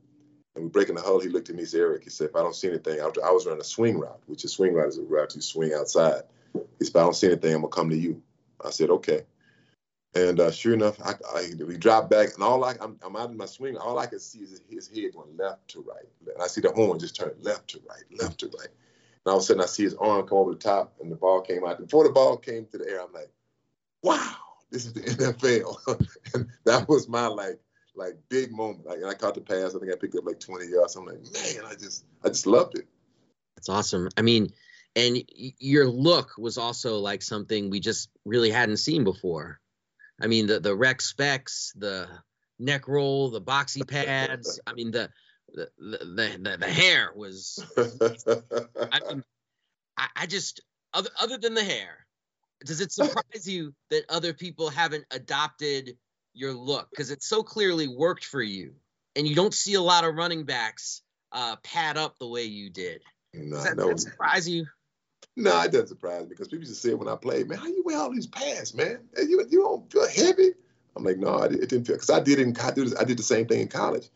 And 0.55 0.65
we 0.65 0.71
breaking 0.71 0.97
the 0.97 1.03
huddle. 1.03 1.21
He 1.21 1.29
looked 1.29 1.51
at 1.51 1.55
me, 1.55 1.63
and 1.63 1.69
said, 1.69 1.81
Eric, 1.81 2.05
he 2.05 2.11
said, 2.11 2.31
if 2.31 2.37
I 2.37 2.41
don't 2.41 2.55
see 2.57 2.69
anything, 2.69 2.99
after 3.01 3.25
I 3.25 3.31
was 3.31 3.47
running 3.47 3.61
a 3.61 3.65
swing 3.65 3.99
route, 3.99 4.21
which 4.27 4.45
is 4.45 4.53
swing 4.53 4.75
route 4.75 4.89
is 4.89 4.99
a 4.99 5.03
route 5.03 5.35
you 5.35 5.41
swing 5.41 5.73
outside. 5.73 6.23
He 6.53 6.85
said, 6.85 6.91
if 6.91 6.97
I 6.97 7.01
don't 7.01 7.15
see 7.15 7.29
anything, 7.29 7.55
I'm 7.55 7.61
gonna 7.61 7.71
come 7.71 7.91
to 7.91 7.97
you. 7.97 8.23
I 8.65 8.71
said, 8.71 8.91
okay. 8.91 9.23
And 10.15 10.41
uh, 10.41 10.51
sure 10.51 10.75
enough, 10.75 11.01
I, 11.05 11.15
I, 11.35 11.51
we 11.65 11.77
dropped 11.77 12.11
back, 12.11 12.35
and 12.35 12.43
all 12.43 12.65
I, 12.65 12.75
I'm, 12.81 12.99
I'm 13.03 13.15
out 13.15 13.31
in 13.31 13.37
my 13.37 13.47
swing. 13.47 13.77
All 13.77 13.99
I 13.99 14.07
can 14.07 14.19
see 14.19 14.41
is 14.41 14.63
his 14.69 14.89
head 14.89 15.13
going 15.15 15.37
left 15.37 15.69
to 15.69 15.81
right. 15.83 16.09
And 16.35 16.43
I 16.43 16.47
see 16.47 16.61
the 16.63 16.73
horn 16.73 16.99
just 16.99 17.15
turn 17.15 17.35
left 17.41 17.69
to 17.71 17.81
right, 17.89 18.03
left 18.19 18.41
to 18.41 18.47
right. 18.47 18.69
And 18.69 19.33
all 19.33 19.37
of 19.37 19.43
a 19.43 19.45
sudden, 19.45 19.63
I 19.63 19.67
see 19.67 19.85
his 19.85 19.95
arm 19.95 20.27
come 20.27 20.39
over 20.39 20.53
the 20.53 20.59
top, 20.59 20.95
and 21.01 21.13
the 21.13 21.17
ball 21.17 21.43
came 21.43 21.65
out. 21.65 21.79
Before 21.79 22.05
the 22.05 22.11
ball 22.11 22.37
came 22.39 22.67
to 22.73 22.79
the 22.79 22.89
air, 22.89 23.03
I'm 23.03 23.13
like, 23.13 23.31
"Wow, 24.03 24.37
this 24.71 24.87
is 24.87 24.93
the 24.93 25.01
NFL." 25.01 26.07
and 26.35 26.49
that 26.65 26.89
was 26.89 27.09
my 27.09 27.27
like, 27.27 27.61
like 27.95 28.17
big 28.29 28.53
moment. 28.53 28.87
Like, 28.87 28.99
and 28.99 29.07
I 29.07 29.15
caught 29.15 29.35
the 29.35 29.41
pass. 29.41 29.75
I 29.75 29.79
think 29.79 29.93
I 29.93 29.97
picked 29.97 30.17
up 30.17 30.25
like 30.25 30.41
20 30.41 30.67
yards. 30.67 30.97
I'm 30.97 31.07
like, 31.07 31.17
man, 31.17 31.65
I 31.67 31.75
just, 31.75 32.05
I 32.25 32.29
just 32.29 32.47
loved 32.47 32.79
it. 32.79 32.87
That's 33.57 33.69
awesome. 33.69 34.09
I 34.17 34.23
mean, 34.23 34.53
and 34.95 35.23
your 35.35 35.89
look 35.89 36.33
was 36.39 36.59
also 36.59 36.99
like 36.99 37.23
something 37.23 37.71
we 37.71 37.81
just 37.81 38.09
really 38.25 38.51
hadn't 38.51 38.79
seen 38.79 39.05
before. 39.05 39.61
I 40.21 40.27
mean, 40.27 40.47
the 40.47 40.61
the 40.61 40.75
rec 40.75 41.01
specs, 41.01 41.73
the 41.77 42.09
neck 42.59 42.89
roll, 42.89 43.31
the 43.31 43.41
boxy 43.41 43.87
pads. 43.87 44.61
I 44.67 44.73
mean, 44.73 44.91
the 44.91 45.11
the 45.53 45.71
the 45.79 46.39
the, 46.41 46.57
the 46.59 46.67
hair 46.67 47.13
was. 47.15 47.65
I 47.77 49.01
mean, 49.09 49.25
I, 49.97 50.09
I 50.17 50.27
just 50.27 50.61
other 50.93 51.11
other 51.21 51.39
than 51.39 51.55
the 51.55 51.65
hair, 51.65 52.07
does 52.65 52.81
it 52.81 52.93
surprise 52.93 53.47
you 53.47 53.75
that 53.91 54.05
other 54.09 54.33
people 54.33 54.71
haven't 54.71 55.05
adopted 55.11 55.97
your 56.35 56.53
look 56.53 56.89
because 56.91 57.11
it 57.11 57.23
so 57.23 57.43
clearly 57.43 57.89
worked 57.89 58.25
for 58.25 58.43
you, 58.43 58.75
and 59.17 59.27
you 59.27 59.35
don't 59.35 59.55
see 59.55 59.75
a 59.75 59.81
lot 59.81 60.05
of 60.05 60.15
running 60.15 60.45
backs 60.45 61.03
uh, 61.33 61.57
pad 61.63 61.97
up 61.97 62.19
the 62.19 62.27
way 62.27 62.45
you 62.45 62.71
did? 62.71 63.03
No, 63.35 63.57
does 63.57 63.65
that, 63.65 63.77
no. 63.77 63.89
that 63.89 64.01
surprise 64.01 64.49
you? 64.49 64.67
No, 65.37 65.61
it 65.63 65.71
doesn't 65.71 65.89
surprise 65.89 66.23
me 66.23 66.31
because 66.31 66.49
people 66.49 66.67
just 66.67 66.83
say 66.83 66.95
when 66.95 67.09
I 67.09 67.15
play, 67.15 67.45
man, 67.45 67.59
how 67.59 67.67
you 67.67 67.83
wear 67.85 67.99
all 67.99 68.13
these 68.13 68.27
pads, 68.27 68.75
man? 68.75 69.01
You 69.17 69.45
you 69.49 69.63
don't 69.63 69.91
feel 69.91 70.09
heavy. 70.09 70.51
I'm 70.97 71.05
like, 71.05 71.19
no, 71.19 71.39
it 71.43 71.69
didn't 71.69 71.85
feel 71.85 71.97
because 71.97 72.11
I 72.11 72.21
did 72.21 72.41
in 72.41 72.57
I 72.59 72.73
did, 72.73 72.97
I 72.97 73.05
did 73.05 73.19
the 73.19 73.23
same 73.23 73.47
thing 73.47 73.61
in 73.61 73.69
college. 73.69 74.09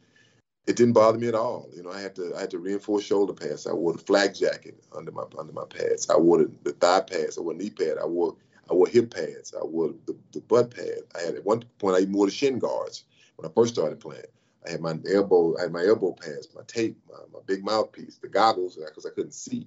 It 0.67 0.77
didn't 0.77 0.95
bother 0.95 1.19
me 1.19 1.27
at 1.27 1.35
all. 1.35 1.69
You 1.75 1.83
know, 1.83 1.91
I 1.91 2.01
had 2.01 2.15
to 2.17 2.35
I 2.37 2.41
had 2.41 2.51
to 2.51 2.59
reinforce 2.59 3.05
shoulder 3.05 3.33
pads. 3.33 3.67
I 3.67 3.73
wore 3.73 3.93
the 3.93 3.99
flak 3.99 4.35
jacket 4.35 4.83
under 4.97 5.11
my 5.11 5.25
under 5.39 5.53
my 5.53 5.65
pads. 5.65 6.09
I 6.09 6.17
wore 6.17 6.39
the, 6.39 6.53
the 6.63 6.73
thigh 6.73 7.01
pads. 7.01 7.37
I 7.37 7.41
wore 7.41 7.55
knee 7.55 7.71
pad. 7.71 7.99
I 8.01 8.07
wore 8.07 8.37
I 8.71 8.75
wore 8.75 8.87
hip 8.87 9.13
pads. 9.13 9.55
I 9.61 9.65
wore 9.65 9.95
the, 10.07 10.17
the 10.33 10.41
butt 10.41 10.75
pad. 10.75 11.01
I 11.17 11.21
had 11.23 11.35
at 11.35 11.45
one 11.45 11.65
point 11.79 11.97
I 11.97 12.01
even 12.01 12.13
wore 12.13 12.27
the 12.27 12.33
shin 12.33 12.59
guards 12.59 13.05
when 13.37 13.51
I 13.51 13.55
first 13.55 13.75
started 13.75 13.99
playing. 13.99 14.23
I 14.67 14.71
had 14.71 14.81
my 14.81 14.97
elbow 15.13 15.57
I 15.59 15.63
had 15.63 15.73
my 15.73 15.85
elbow 15.85 16.13
pads, 16.13 16.49
my 16.55 16.63
tape, 16.69 16.97
my, 17.09 17.19
my 17.33 17.41
big 17.47 17.65
mouthpiece, 17.65 18.19
the 18.19 18.29
goggles 18.29 18.77
because 18.77 19.05
I 19.05 19.11
couldn't 19.11 19.35
see 19.35 19.67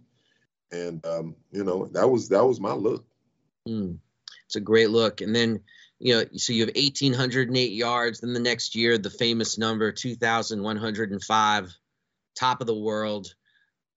and 0.72 1.06
um, 1.06 1.36
you 1.52 1.64
know 1.64 1.88
that 1.88 2.10
was 2.10 2.30
that 2.30 2.46
was 2.46 2.60
my 2.60 2.74
look. 2.74 3.06
Mm. 3.68 3.98
it's 4.46 4.56
a 4.56 4.62
great 4.62 4.90
look. 4.90 5.22
And 5.22 5.36
then, 5.36 5.62
you 6.00 6.16
know, 6.16 6.26
so 6.36 6.54
you 6.54 6.66
have 6.66 6.76
1,808 6.76 7.72
yards. 7.72 8.20
Then 8.20 8.34
the 8.34 8.40
next 8.40 8.76
year, 8.76 8.98
the 8.98 9.10
famous 9.10 9.58
number 9.58 9.92
2,105, 9.92 11.74
top 12.38 12.62
of 12.62 12.68
the 12.68 12.78
world. 12.78 13.34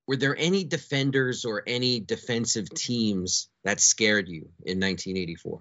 Were 0.06 0.16
there 0.16 0.36
any 0.38 0.64
defenders 0.64 1.44
or 1.44 1.62
any 1.66 2.00
defensive 2.00 2.70
teams 2.70 3.48
that 3.64 3.80
scared 3.80 4.28
you 4.28 4.48
in 4.64 4.80
1984? 4.80 5.60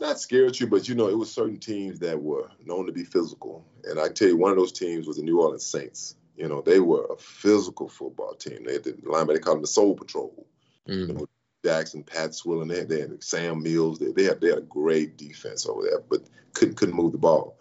Not 0.00 0.18
scared 0.18 0.58
you, 0.58 0.66
but 0.66 0.88
you 0.88 0.96
know, 0.96 1.08
it 1.08 1.16
was 1.16 1.30
certain 1.30 1.60
teams 1.60 2.00
that 2.00 2.20
were 2.20 2.50
known 2.64 2.86
to 2.86 2.92
be 2.92 3.04
physical. 3.04 3.64
And 3.84 4.00
I 4.00 4.08
tell 4.08 4.26
you, 4.26 4.36
one 4.36 4.50
of 4.50 4.56
those 4.56 4.72
teams 4.72 5.06
was 5.06 5.18
the 5.18 5.22
New 5.22 5.40
Orleans 5.40 5.64
Saints. 5.64 6.16
You 6.36 6.48
know, 6.48 6.60
they 6.62 6.80
were 6.80 7.04
a 7.04 7.16
physical 7.16 7.88
football 7.88 8.34
team. 8.34 8.64
They 8.64 8.72
had 8.72 8.82
the 8.82 8.96
lineman, 9.04 9.36
they 9.36 9.40
called 9.40 9.58
them 9.58 9.62
the 9.62 9.68
Soul 9.68 9.94
Patrol. 9.94 10.46
Mm-hmm. 10.88 11.00
You 11.00 11.14
know, 11.14 11.26
Jackson, 11.64 12.02
Pat 12.02 12.34
Swilling, 12.34 12.68
they 12.68 12.84
they 12.84 13.00
had 13.00 13.22
Sam 13.22 13.62
Mills. 13.62 13.98
They, 13.98 14.12
they, 14.12 14.24
had 14.24 14.40
they 14.40 14.48
had 14.48 14.58
a 14.58 14.62
great 14.62 15.16
defense 15.16 15.66
over 15.66 15.82
there, 15.82 16.00
but 16.00 16.22
couldn't 16.52 16.76
couldn't 16.76 16.96
move 16.96 17.12
the 17.12 17.18
ball. 17.18 17.56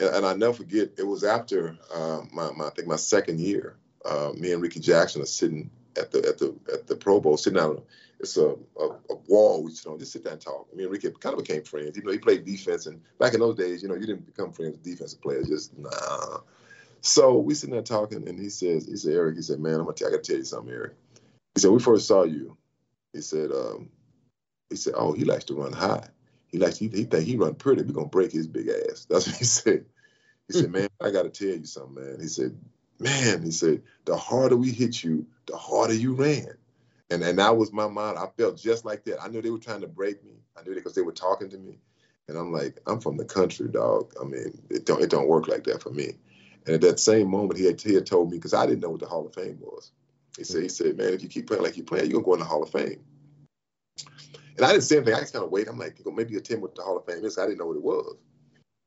And, 0.00 0.10
and 0.10 0.26
I 0.26 0.34
never 0.34 0.54
forget, 0.54 0.90
it 0.96 1.06
was 1.06 1.24
after 1.24 1.76
uh, 1.94 2.22
my, 2.32 2.50
my 2.52 2.66
I 2.66 2.70
think 2.70 2.88
my 2.88 2.96
second 2.96 3.40
year. 3.40 3.76
Uh, 4.04 4.32
me 4.36 4.52
and 4.52 4.62
Rickey 4.62 4.80
Jackson 4.80 5.22
are 5.22 5.26
sitting 5.26 5.70
at 5.98 6.10
the 6.12 6.18
at 6.26 6.38
the 6.38 6.54
at 6.72 6.86
the 6.86 6.96
Pro 6.96 7.20
Bowl, 7.20 7.36
sitting 7.36 7.58
down. 7.58 7.82
It's 8.20 8.36
a, 8.36 8.56
a, 8.80 8.84
a 9.10 9.14
wall 9.28 9.62
we 9.62 9.70
sit 9.70 9.86
on. 9.86 9.98
Just 9.98 10.12
sit 10.12 10.24
down 10.24 10.34
and 10.34 10.42
talk. 10.42 10.74
Me 10.74 10.82
and 10.82 10.92
Rickey 10.92 11.08
kind 11.20 11.38
of 11.38 11.44
became 11.44 11.62
friends. 11.62 11.96
Even 11.96 12.06
though 12.06 12.12
he 12.12 12.18
played 12.18 12.44
defense, 12.44 12.86
and 12.86 13.00
back 13.18 13.34
in 13.34 13.40
those 13.40 13.54
days, 13.54 13.80
you 13.80 13.88
know, 13.88 13.94
you 13.94 14.06
didn't 14.06 14.26
become 14.26 14.52
friends 14.52 14.72
with 14.72 14.82
defensive 14.82 15.20
players. 15.20 15.48
Just 15.48 15.78
nah. 15.78 16.38
So 17.00 17.38
we 17.38 17.54
sitting 17.54 17.74
there 17.74 17.82
talking, 17.82 18.28
and 18.28 18.38
he 18.38 18.50
says, 18.50 18.86
he 18.86 18.96
said, 18.96 19.14
Eric, 19.14 19.36
he 19.36 19.42
said, 19.42 19.60
man, 19.60 19.74
I'm 19.74 19.84
gonna 19.84 19.92
tell, 19.92 20.08
I 20.08 20.10
gotta 20.10 20.22
tell 20.22 20.36
you 20.36 20.44
something, 20.44 20.72
Eric. 20.72 20.94
He 21.54 21.60
said, 21.60 21.70
we 21.70 21.78
first 21.78 22.08
saw 22.08 22.24
you. 22.24 22.56
He 23.12 23.20
said, 23.20 23.50
um, 23.52 23.90
he 24.70 24.76
said, 24.76 24.94
oh, 24.96 25.12
he 25.12 25.24
likes 25.24 25.44
to 25.44 25.54
run 25.54 25.72
high. 25.72 26.08
He 26.48 26.58
likes, 26.58 26.78
he, 26.78 26.88
he 26.88 27.04
think 27.04 27.24
he 27.24 27.36
run 27.36 27.54
pretty. 27.54 27.82
We're 27.82 27.92
gonna 27.92 28.08
break 28.08 28.32
his 28.32 28.46
big 28.46 28.68
ass. 28.68 29.06
That's 29.08 29.26
what 29.26 29.36
he 29.36 29.44
said. 29.46 29.86
He 30.46 30.54
said, 30.54 30.70
man, 30.70 30.88
I 31.00 31.10
gotta 31.10 31.30
tell 31.30 31.48
you 31.48 31.64
something, 31.64 32.02
man. 32.02 32.20
He 32.20 32.28
said, 32.28 32.56
man, 32.98 33.42
he 33.42 33.50
said, 33.50 33.82
the 34.04 34.16
harder 34.16 34.56
we 34.56 34.70
hit 34.70 35.02
you, 35.02 35.26
the 35.46 35.56
harder 35.56 35.94
you 35.94 36.14
ran. 36.14 36.54
And 37.10 37.22
and 37.22 37.38
that 37.38 37.56
was 37.56 37.72
my 37.72 37.88
mind. 37.88 38.18
I 38.18 38.28
felt 38.36 38.58
just 38.58 38.84
like 38.84 39.04
that. 39.04 39.22
I 39.22 39.28
knew 39.28 39.40
they 39.40 39.50
were 39.50 39.58
trying 39.58 39.80
to 39.80 39.88
break 39.88 40.22
me. 40.24 40.34
I 40.56 40.62
knew 40.62 40.72
it 40.72 40.76
because 40.76 40.94
they 40.94 41.02
were 41.02 41.12
talking 41.12 41.48
to 41.50 41.58
me. 41.58 41.78
And 42.28 42.36
I'm 42.36 42.52
like, 42.52 42.80
I'm 42.86 43.00
from 43.00 43.16
the 43.16 43.24
country, 43.24 43.68
dog. 43.68 44.12
I 44.20 44.24
mean, 44.24 44.60
it 44.70 44.84
don't 44.84 45.02
it 45.02 45.10
don't 45.10 45.28
work 45.28 45.48
like 45.48 45.64
that 45.64 45.82
for 45.82 45.90
me. 45.90 46.16
And 46.66 46.74
at 46.74 46.80
that 46.82 47.00
same 47.00 47.30
moment, 47.30 47.58
he 47.58 47.64
had, 47.64 47.80
he 47.80 47.94
had 47.94 48.04
told 48.04 48.30
me 48.30 48.36
because 48.36 48.52
I 48.52 48.66
didn't 48.66 48.80
know 48.80 48.90
what 48.90 49.00
the 49.00 49.06
Hall 49.06 49.26
of 49.26 49.34
Fame 49.34 49.58
was. 49.60 49.90
He 50.38 50.44
said, 50.44 50.62
he 50.62 50.68
said, 50.68 50.96
man, 50.96 51.12
if 51.12 51.22
you 51.22 51.28
keep 51.28 51.48
playing 51.48 51.62
like 51.62 51.76
you're 51.76 51.84
playing, 51.84 52.10
you're 52.10 52.22
gonna 52.22 52.24
go 52.24 52.34
in 52.34 52.40
the 52.40 52.46
Hall 52.46 52.62
of 52.62 52.70
Fame. 52.70 53.04
And 54.56 54.64
I 54.64 54.70
didn't 54.70 54.84
say 54.84 54.96
anything. 54.96 55.14
I 55.14 55.20
just 55.20 55.32
kind 55.32 55.44
of 55.44 55.50
wait. 55.50 55.68
I'm 55.68 55.78
like, 55.78 56.00
maybe 56.06 56.36
attend 56.36 56.62
what 56.62 56.74
the 56.74 56.82
Hall 56.82 56.96
of 56.96 57.04
Fame 57.04 57.24
is. 57.24 57.38
I 57.38 57.46
didn't 57.46 57.58
know 57.58 57.66
what 57.66 57.76
it 57.76 57.82
was. 57.82 58.16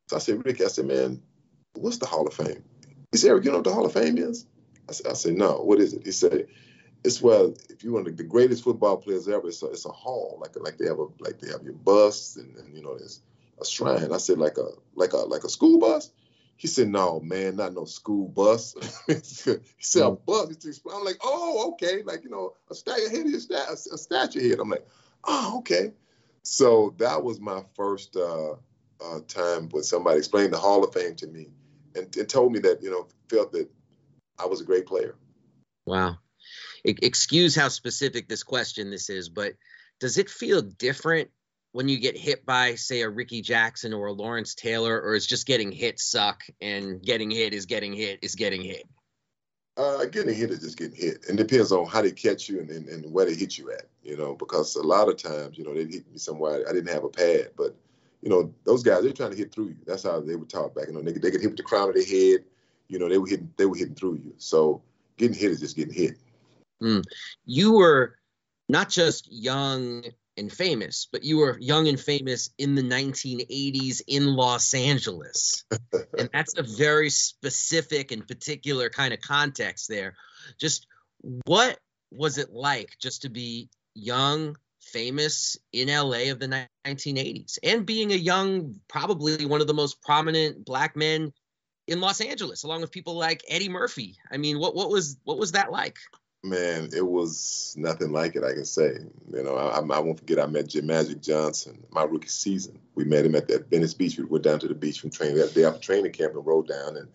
So 0.09 0.15
I 0.15 0.19
said, 0.19 0.43
Rick, 0.45 0.61
I 0.61 0.67
said, 0.67 0.85
man, 0.85 1.21
what's 1.73 1.97
the 1.97 2.05
Hall 2.05 2.27
of 2.27 2.33
Fame? 2.33 2.63
He 3.11 3.17
said, 3.17 3.29
Eric, 3.29 3.45
you 3.45 3.51
know 3.51 3.57
what 3.57 3.65
the 3.65 3.73
Hall 3.73 3.85
of 3.85 3.93
Fame 3.93 4.17
is? 4.17 4.45
I 4.89 4.93
said, 4.93 5.07
I 5.07 5.13
said, 5.13 5.35
no, 5.35 5.61
what 5.61 5.79
is 5.79 5.93
it? 5.93 6.05
He 6.05 6.11
said, 6.11 6.47
it's 7.03 7.21
well, 7.21 7.53
if 7.69 7.83
you 7.83 7.93
want 7.93 8.15
the 8.15 8.23
greatest 8.23 8.63
football 8.63 8.97
players 8.97 9.27
ever, 9.27 9.47
it's 9.47 9.63
a, 9.63 9.67
it's 9.67 9.85
a 9.85 9.89
hall, 9.89 10.37
like 10.39 10.55
like 10.59 10.77
they 10.77 10.85
have 10.85 10.99
a 10.99 11.07
like 11.19 11.39
they 11.39 11.51
have 11.51 11.63
your 11.63 11.73
bus 11.73 12.35
and, 12.35 12.55
and 12.57 12.75
you 12.75 12.83
know 12.83 12.97
there's 12.97 13.21
a 13.59 13.65
shrine. 13.65 14.11
I 14.11 14.17
said 14.17 14.37
like 14.37 14.57
a 14.57 14.69
like 14.95 15.13
a 15.13 15.17
like 15.17 15.43
a 15.43 15.49
school 15.49 15.79
bus. 15.79 16.11
He 16.61 16.67
said, 16.67 16.89
"No, 16.89 17.19
man, 17.21 17.55
not 17.55 17.73
no 17.73 17.85
school 17.85 18.27
bus." 18.27 18.75
he 19.07 19.13
said, 19.15 19.55
"A 19.57 20.11
mm. 20.11 20.25
bus." 20.27 20.79
I'm 20.93 21.03
like, 21.03 21.17
"Oh, 21.23 21.71
okay." 21.71 22.03
Like 22.03 22.23
you 22.23 22.29
know, 22.29 22.53
a 22.69 22.75
statue 22.75 23.09
head 23.09 23.25
is 23.25 23.49
a, 23.49 23.73
a 23.73 23.97
statue 23.97 24.47
head. 24.47 24.59
I'm 24.59 24.69
like, 24.69 24.87
"Oh, 25.23 25.55
okay." 25.57 25.93
So 26.43 26.93
that 26.99 27.23
was 27.23 27.39
my 27.39 27.63
first 27.73 28.15
uh, 28.15 28.51
uh, 29.03 29.21
time 29.27 29.69
when 29.69 29.81
somebody 29.81 30.19
explained 30.19 30.53
the 30.53 30.59
Hall 30.59 30.83
of 30.83 30.93
Fame 30.93 31.15
to 31.15 31.25
me, 31.25 31.47
and, 31.95 32.15
and 32.15 32.29
told 32.29 32.51
me 32.51 32.59
that 32.59 32.83
you 32.83 32.91
know 32.91 33.07
felt 33.27 33.51
that 33.53 33.67
I 34.37 34.45
was 34.45 34.61
a 34.61 34.65
great 34.65 34.85
player. 34.85 35.15
Wow. 35.87 36.19
Excuse 36.85 37.55
how 37.55 37.69
specific 37.69 38.29
this 38.29 38.43
question 38.43 38.91
this 38.91 39.09
is, 39.09 39.29
but 39.29 39.53
does 39.99 40.19
it 40.19 40.29
feel 40.29 40.61
different 40.61 41.31
when 41.71 41.87
you 41.87 41.99
get 41.99 42.17
hit 42.17 42.45
by, 42.45 42.75
say, 42.75 43.01
a 43.01 43.09
Rickey 43.09 43.41
Jackson 43.41 43.93
or 43.93 44.07
a 44.07 44.11
Lawrence 44.11 44.55
Taylor, 44.55 45.01
or 45.01 45.15
is 45.15 45.25
just 45.25 45.47
getting 45.47 45.71
hit 45.71 45.99
suck 45.99 46.43
and 46.59 47.01
getting 47.01 47.31
hit 47.31 47.53
is 47.53 47.65
getting 47.65 47.93
hit 47.93 48.19
is 48.21 48.35
getting 48.35 48.61
hit? 48.61 48.87
Uh, 49.77 50.03
getting 50.05 50.35
hit 50.35 50.51
is 50.51 50.59
just 50.59 50.77
getting 50.77 50.95
hit. 50.95 51.25
And 51.29 51.37
depends 51.37 51.71
on 51.71 51.85
how 51.85 52.01
they 52.01 52.11
catch 52.11 52.49
you 52.49 52.59
and, 52.59 52.69
and, 52.69 52.87
and, 52.89 53.13
where 53.13 53.25
they 53.25 53.35
hit 53.35 53.57
you 53.57 53.71
at, 53.71 53.87
you 54.03 54.17
know, 54.17 54.35
because 54.35 54.75
a 54.75 54.81
lot 54.81 55.07
of 55.07 55.17
times, 55.17 55.57
you 55.57 55.63
know, 55.63 55.73
they 55.73 55.85
hit 55.85 56.11
me 56.11 56.17
somewhere 56.17 56.67
I 56.67 56.73
didn't 56.73 56.93
have 56.93 57.05
a 57.05 57.09
pad, 57.09 57.51
but, 57.57 57.75
you 58.21 58.29
know, 58.29 58.53
those 58.65 58.83
guys, 58.83 59.03
they're 59.03 59.13
trying 59.13 59.31
to 59.31 59.37
hit 59.37 59.53
through 59.53 59.69
you. 59.69 59.77
That's 59.87 60.03
how 60.03 60.19
they 60.19 60.35
were 60.35 60.45
taught 60.45 60.75
back. 60.75 60.87
You 60.87 60.93
know, 60.93 61.01
they, 61.01 61.13
they 61.13 61.31
get 61.31 61.41
hit 61.41 61.51
with 61.51 61.57
the 61.57 61.63
crown 61.63 61.87
of 61.87 61.95
their 61.95 62.05
head, 62.05 62.43
you 62.89 62.99
know, 62.99 63.07
they 63.07 63.17
were 63.17 63.27
hitting, 63.27 63.51
they 63.55 63.65
were 63.65 63.77
hitting 63.77 63.95
through 63.95 64.15
you. 64.15 64.33
So 64.37 64.81
getting 65.17 65.37
hit 65.37 65.51
is 65.51 65.61
just 65.61 65.77
getting 65.77 65.93
hit. 65.93 66.17
Mm. 66.83 67.03
You 67.45 67.73
were 67.73 68.17
not 68.67 68.89
just 68.89 69.31
young 69.31 70.03
and 70.41 70.51
famous, 70.51 71.07
but 71.09 71.23
you 71.23 71.37
were 71.37 71.57
young 71.61 71.87
and 71.87 71.99
famous 71.99 72.49
in 72.57 72.75
the 72.75 72.81
1980s 72.81 74.01
in 74.07 74.35
Los 74.35 74.73
Angeles. 74.73 75.63
and 76.17 76.29
that's 76.33 76.57
a 76.57 76.63
very 76.63 77.09
specific 77.09 78.11
and 78.11 78.27
particular 78.27 78.89
kind 78.89 79.13
of 79.13 79.21
context 79.21 79.87
there. 79.87 80.15
Just 80.59 80.87
what 81.45 81.79
was 82.11 82.37
it 82.37 82.51
like 82.51 82.97
just 82.99 83.21
to 83.21 83.29
be 83.29 83.69
young, 83.95 84.57
famous 84.81 85.57
in 85.71 85.87
LA 85.87 86.31
of 86.31 86.39
the 86.39 86.67
1980s 86.85 87.59
and 87.63 87.85
being 87.85 88.11
a 88.11 88.15
young, 88.15 88.75
probably 88.89 89.45
one 89.45 89.61
of 89.61 89.67
the 89.67 89.73
most 89.73 90.01
prominent 90.01 90.65
black 90.65 90.95
men 90.97 91.31
in 91.87 92.01
Los 92.01 92.19
Angeles, 92.19 92.63
along 92.63 92.81
with 92.81 92.91
people 92.91 93.15
like 93.15 93.43
Eddie 93.47 93.69
Murphy? 93.69 94.17
I 94.31 94.37
mean, 94.37 94.59
what, 94.59 94.75
what 94.75 94.89
was 94.89 95.17
what 95.23 95.37
was 95.37 95.53
that 95.53 95.71
like? 95.71 95.97
Man, 96.43 96.89
it 96.95 97.05
was 97.05 97.75
nothing 97.77 98.11
like 98.11 98.35
it. 98.35 98.43
I 98.43 98.53
can 98.53 98.65
say, 98.65 98.97
you 99.31 99.43
know, 99.43 99.55
I, 99.57 99.77
I 99.77 99.99
won't 99.99 100.19
forget. 100.19 100.39
I 100.39 100.47
met 100.47 100.69
Jim 100.69 100.87
Magic 100.87 101.21
Johnson 101.21 101.83
my 101.91 102.03
rookie 102.03 102.29
season. 102.29 102.79
We 102.95 103.03
met 103.03 103.25
him 103.25 103.35
at 103.35 103.47
that 103.49 103.69
Venice 103.69 103.93
Beach. 103.93 104.17
We 104.17 104.25
went 104.25 104.43
down 104.43 104.59
to 104.59 104.67
the 104.67 104.73
beach 104.73 104.99
from 104.99 105.11
training 105.11 105.37
that 105.37 105.53
day 105.53 105.65
after 105.65 105.79
training 105.79 106.11
camp 106.13 106.33
and 106.33 106.45
rode 106.45 106.67
down 106.67 106.97
and 106.97 107.07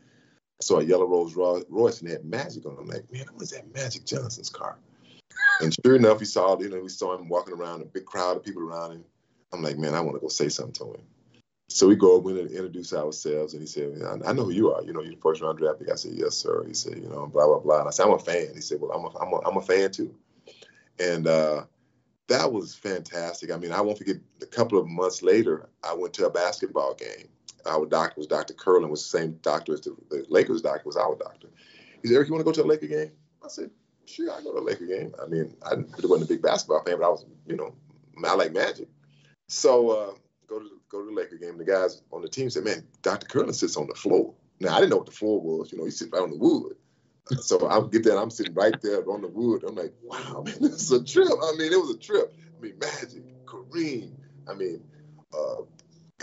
I 0.58 0.64
saw 0.64 0.78
a 0.78 0.84
yellow 0.84 1.06
Rolls 1.06 1.34
Royce 1.34 2.00
and 2.00 2.10
had 2.10 2.24
Magic 2.24 2.64
on. 2.64 2.76
I'm 2.78 2.86
like, 2.86 3.12
man, 3.12 3.26
what 3.34 3.42
is 3.42 3.50
that 3.50 3.72
Magic 3.74 4.06
Johnson's 4.06 4.48
car? 4.48 4.78
And 5.60 5.74
sure 5.84 5.96
enough, 5.96 6.20
we 6.20 6.24
saw, 6.24 6.58
you 6.58 6.70
know, 6.70 6.80
we 6.80 6.88
saw 6.88 7.14
him 7.14 7.28
walking 7.28 7.54
around, 7.54 7.82
a 7.82 7.84
big 7.84 8.06
crowd 8.06 8.38
of 8.38 8.44
people 8.44 8.62
around 8.62 8.92
him. 8.92 9.04
I'm 9.52 9.62
like, 9.62 9.76
man, 9.76 9.94
I 9.94 10.00
want 10.00 10.16
to 10.16 10.20
go 10.20 10.28
say 10.28 10.48
something 10.48 10.72
to 10.74 10.94
him. 10.94 11.02
So 11.68 11.88
we 11.88 11.96
go 11.96 12.12
over 12.12 12.30
and 12.30 12.50
introduce 12.50 12.92
ourselves, 12.92 13.52
and 13.52 13.60
he 13.60 13.66
said, 13.66 14.00
I, 14.02 14.30
I, 14.30 14.32
know 14.32 14.44
who 14.44 14.50
you 14.50 14.72
are. 14.72 14.82
You 14.82 14.92
know, 14.92 15.02
you're 15.02 15.14
the 15.14 15.20
first 15.20 15.42
round 15.42 15.58
draft 15.58 15.80
pick. 15.80 15.90
I 15.90 15.96
said, 15.96 16.12
Yes, 16.14 16.36
sir. 16.36 16.64
He 16.66 16.74
said, 16.74 16.96
You 16.96 17.08
know, 17.08 17.26
blah, 17.26 17.46
blah, 17.46 17.58
blah. 17.58 17.80
And 17.80 17.88
I 17.88 17.90
said, 17.90 18.06
I'm 18.06 18.12
a 18.12 18.18
fan. 18.18 18.54
He 18.54 18.60
said, 18.60 18.80
Well, 18.80 18.92
I'm 18.92 19.04
a, 19.04 19.18
I'm 19.18 19.32
a, 19.32 19.48
I'm 19.48 19.56
a 19.56 19.62
fan 19.62 19.90
too. 19.90 20.14
And 21.00 21.26
uh, 21.26 21.64
that 22.28 22.52
was 22.52 22.74
fantastic. 22.74 23.50
I 23.50 23.56
mean, 23.56 23.72
I 23.72 23.80
won't 23.80 23.98
forget 23.98 24.16
a 24.42 24.46
couple 24.46 24.78
of 24.78 24.86
months 24.86 25.22
later, 25.22 25.68
I 25.82 25.92
went 25.94 26.14
to 26.14 26.26
a 26.26 26.30
basketball 26.30 26.94
game. 26.94 27.28
Our 27.66 27.84
doctor 27.84 28.14
was 28.18 28.28
Dr. 28.28 28.54
Kerlan, 28.54 28.88
was 28.88 29.02
the 29.02 29.18
same 29.18 29.38
doctor 29.42 29.74
as 29.74 29.80
the, 29.80 29.96
the 30.08 30.24
Lakers 30.28 30.62
doctor, 30.62 30.82
was 30.84 30.96
our 30.96 31.16
doctor. 31.16 31.48
He 32.00 32.08
said, 32.08 32.14
Eric, 32.14 32.28
you 32.28 32.34
want 32.34 32.46
to 32.46 32.52
go 32.52 32.52
to 32.52 32.62
a 32.62 32.68
Laker 32.68 32.86
game? 32.86 33.10
I 33.44 33.48
said, 33.48 33.70
Sure, 34.06 34.32
I 34.32 34.40
go 34.40 34.52
to 34.52 34.60
a 34.60 34.60
Laker 34.60 34.86
game. 34.86 35.12
I 35.20 35.26
mean, 35.26 35.56
I 35.64 35.74
wasn't 35.74 36.22
a 36.22 36.32
big 36.32 36.42
basketball 36.42 36.84
fan, 36.84 36.98
but 36.98 37.06
I 37.06 37.08
was, 37.08 37.26
you 37.44 37.56
know, 37.56 37.74
I 38.24 38.34
like 38.34 38.52
magic. 38.52 38.88
So, 39.48 39.90
uh, 39.90 40.14
go 40.46 40.60
to 40.60 40.75
go 40.90 41.00
to 41.00 41.06
the 41.06 41.12
Laker 41.12 41.36
game. 41.36 41.58
The 41.58 41.64
guys 41.64 42.02
on 42.12 42.22
the 42.22 42.28
team 42.28 42.50
said, 42.50 42.64
"Man, 42.64 42.86
Dr. 43.02 43.26
Kerlan 43.26 43.54
sits 43.54 43.76
on 43.76 43.86
the 43.86 43.94
floor." 43.94 44.34
Now 44.60 44.76
I 44.76 44.80
didn't 44.80 44.90
know 44.90 44.98
what 44.98 45.06
the 45.06 45.12
floor 45.12 45.40
was. 45.40 45.72
You 45.72 45.78
know, 45.78 45.84
he 45.84 45.90
sits 45.90 46.10
right 46.12 46.22
on 46.22 46.30
the 46.30 46.36
wood. 46.36 46.76
So 47.40 47.68
I 47.68 47.80
get 47.88 48.04
that 48.04 48.18
I'm 48.18 48.30
sitting 48.30 48.54
right 48.54 48.74
there 48.82 49.08
on 49.10 49.22
the 49.22 49.28
wood. 49.28 49.64
I'm 49.64 49.74
like, 49.74 49.92
wow, 50.02 50.42
man, 50.44 50.54
this 50.60 50.82
is 50.82 50.92
a 50.92 51.04
trip. 51.04 51.28
I 51.28 51.56
mean, 51.56 51.72
it 51.72 51.80
was 51.80 51.90
a 51.90 51.98
trip. 51.98 52.32
I 52.56 52.62
mean, 52.62 52.78
Magic, 52.78 53.44
Kareem. 53.46 54.12
I 54.48 54.54
mean, 54.54 54.82
uh, 55.34 55.62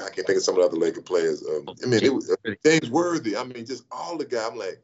I 0.02 0.10
can't 0.10 0.26
think 0.26 0.38
of 0.38 0.44
some 0.44 0.56
of 0.56 0.62
the 0.62 0.68
other 0.68 0.78
Laker 0.78 1.02
players. 1.02 1.44
Um, 1.46 1.70
I 1.84 1.88
mean, 1.88 2.04
it 2.04 2.14
was 2.14 2.32
uh, 2.32 2.52
James 2.66 2.90
Worthy. 2.90 3.36
I 3.36 3.44
mean, 3.44 3.66
just 3.66 3.84
all 3.92 4.18
the 4.18 4.26
guys. 4.26 4.50
I'm 4.52 4.58
like, 4.58 4.82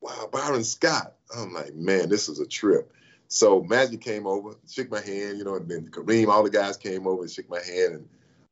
wow, 0.00 0.28
Byron 0.32 0.64
Scott. 0.64 1.14
I'm 1.36 1.52
like, 1.52 1.74
man, 1.74 2.08
this 2.08 2.28
is 2.28 2.40
a 2.40 2.46
trip. 2.46 2.90
So 3.28 3.62
Magic 3.62 4.00
came 4.00 4.26
over, 4.26 4.54
shook 4.70 4.90
my 4.90 5.02
hand, 5.02 5.36
you 5.36 5.44
know, 5.44 5.56
and 5.56 5.68
then 5.68 5.88
Kareem, 5.90 6.28
all 6.28 6.42
the 6.42 6.50
guys 6.50 6.78
came 6.78 7.06
over 7.06 7.22
and 7.22 7.30
shook 7.30 7.48
my 7.50 7.60
hand, 7.60 7.94
and 7.94 8.08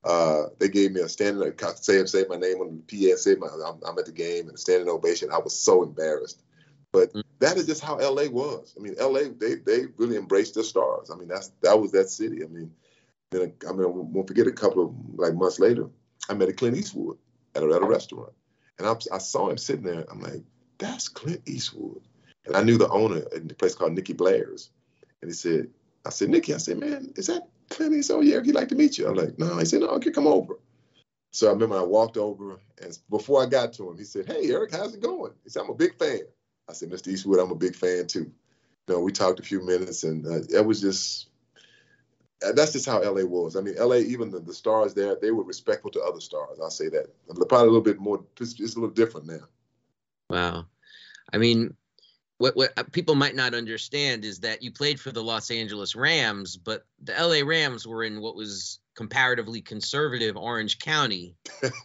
uh, 0.06 0.50
they 0.60 0.68
gave 0.68 0.92
me 0.92 1.00
a 1.00 1.08
standing 1.08 1.52
say 1.74 2.04
say 2.06 2.24
my 2.28 2.36
name 2.36 2.58
on 2.58 2.80
the 2.86 3.10
PA, 3.10 3.16
say 3.16 3.34
my, 3.34 3.48
I'm, 3.48 3.80
I'm, 3.84 3.98
at 3.98 4.06
the 4.06 4.12
game 4.12 4.46
and 4.46 4.54
a 4.54 4.58
standing 4.58 4.88
ovation. 4.88 5.30
I 5.32 5.38
was 5.38 5.58
so 5.58 5.82
embarrassed, 5.82 6.44
but 6.92 7.08
mm-hmm. 7.08 7.20
that 7.40 7.56
is 7.56 7.66
just 7.66 7.82
how 7.82 7.98
LA 7.98 8.28
was. 8.28 8.72
I 8.78 8.82
mean, 8.82 8.94
LA 9.00 9.32
they 9.36 9.56
they 9.56 9.86
really 9.96 10.16
embraced 10.16 10.54
the 10.54 10.62
stars. 10.62 11.10
I 11.10 11.16
mean, 11.16 11.26
that's 11.26 11.50
that 11.62 11.80
was 11.80 11.90
that 11.90 12.08
city. 12.08 12.44
I 12.44 12.46
mean, 12.46 12.72
then 13.32 13.52
I 13.68 13.72
mean, 13.72 13.84
I 13.84 13.88
won't 13.88 14.28
forget 14.28 14.46
a 14.46 14.52
couple 14.52 14.84
of 14.84 14.94
like 15.18 15.34
months 15.34 15.58
later, 15.58 15.88
I 16.30 16.34
met 16.34 16.48
a 16.48 16.52
Clint 16.52 16.76
Eastwood 16.76 17.18
at 17.56 17.64
a, 17.64 17.66
at 17.66 17.82
a 17.82 17.86
restaurant, 17.86 18.32
and 18.78 18.86
I, 18.86 18.94
I 19.12 19.18
saw 19.18 19.50
him 19.50 19.58
sitting 19.58 19.84
there. 19.84 20.04
I'm 20.08 20.20
like, 20.20 20.44
that's 20.78 21.08
Clint 21.08 21.42
Eastwood, 21.46 22.02
and 22.44 22.56
I 22.56 22.62
knew 22.62 22.78
the 22.78 22.88
owner 22.90 23.24
in 23.34 23.48
the 23.48 23.54
place 23.54 23.74
called 23.74 23.94
Nicky 23.94 24.12
Blair's, 24.12 24.70
and 25.20 25.32
he 25.32 25.34
said, 25.34 25.68
I 26.04 26.10
said, 26.10 26.28
Nicky, 26.28 26.54
I 26.54 26.58
said, 26.58 26.78
man, 26.78 27.12
is 27.16 27.26
that 27.26 27.48
And 27.80 27.94
he 27.94 28.02
said, 28.02 28.16
oh, 28.16 28.20
yeah, 28.20 28.42
he'd 28.42 28.54
like 28.54 28.68
to 28.68 28.74
meet 28.74 28.98
you. 28.98 29.08
I'm 29.08 29.14
like, 29.14 29.38
no. 29.38 29.58
He 29.58 29.64
said, 29.64 29.80
no, 29.80 29.88
okay, 29.88 30.10
come 30.10 30.26
over. 30.26 30.58
So 31.32 31.48
I 31.48 31.52
remember 31.52 31.76
I 31.76 31.82
walked 31.82 32.16
over, 32.16 32.58
and 32.80 32.98
before 33.10 33.42
I 33.42 33.46
got 33.46 33.72
to 33.74 33.90
him, 33.90 33.98
he 33.98 34.04
said, 34.04 34.26
hey, 34.26 34.50
Eric, 34.50 34.72
how's 34.72 34.94
it 34.94 35.02
going? 35.02 35.32
He 35.44 35.50
said, 35.50 35.62
I'm 35.62 35.70
a 35.70 35.74
big 35.74 35.98
fan. 35.98 36.20
I 36.68 36.72
said, 36.72 36.90
Mr. 36.90 37.08
Eastwood, 37.08 37.38
I'm 37.38 37.50
a 37.50 37.56
big 37.56 37.76
fan 37.76 38.06
too. 38.06 38.32
You 38.88 38.94
know, 38.94 39.00
we 39.00 39.12
talked 39.12 39.40
a 39.40 39.42
few 39.42 39.64
minutes, 39.64 40.04
and 40.04 40.26
uh, 40.26 40.40
it 40.48 40.64
was 40.64 40.80
just 40.80 41.28
uh, 42.44 42.52
that's 42.52 42.72
just 42.72 42.86
how 42.86 43.02
LA 43.02 43.24
was. 43.24 43.56
I 43.56 43.60
mean, 43.60 43.76
LA, 43.78 43.96
even 43.96 44.30
the, 44.30 44.40
the 44.40 44.52
stars 44.52 44.94
there, 44.94 45.16
they 45.16 45.30
were 45.30 45.44
respectful 45.44 45.90
to 45.92 46.02
other 46.02 46.20
stars. 46.20 46.58
I'll 46.60 46.70
say 46.70 46.88
that. 46.88 47.06
Probably 47.48 47.58
a 47.58 47.70
little 47.70 47.80
bit 47.80 47.98
more, 47.98 48.24
it's, 48.40 48.60
it's 48.60 48.76
a 48.76 48.80
little 48.80 48.94
different 48.94 49.26
now. 49.26 49.46
Wow. 50.28 50.66
I 51.32 51.38
mean, 51.38 51.76
what 52.38 52.56
what 52.56 52.72
uh, 52.76 52.84
people 52.92 53.14
might 53.14 53.34
not 53.34 53.54
understand 53.54 54.24
is 54.24 54.40
that 54.40 54.62
you 54.62 54.70
played 54.70 55.00
for 55.00 55.10
the 55.10 55.22
Los 55.22 55.50
Angeles 55.50 55.96
Rams, 55.96 56.56
but 56.56 56.84
the 57.02 57.12
LA 57.12 57.46
Rams 57.46 57.86
were 57.86 58.04
in 58.04 58.20
what 58.20 58.36
was 58.36 58.80
comparatively 58.94 59.60
conservative 59.60 60.36
Orange 60.36 60.78
County. 60.78 61.34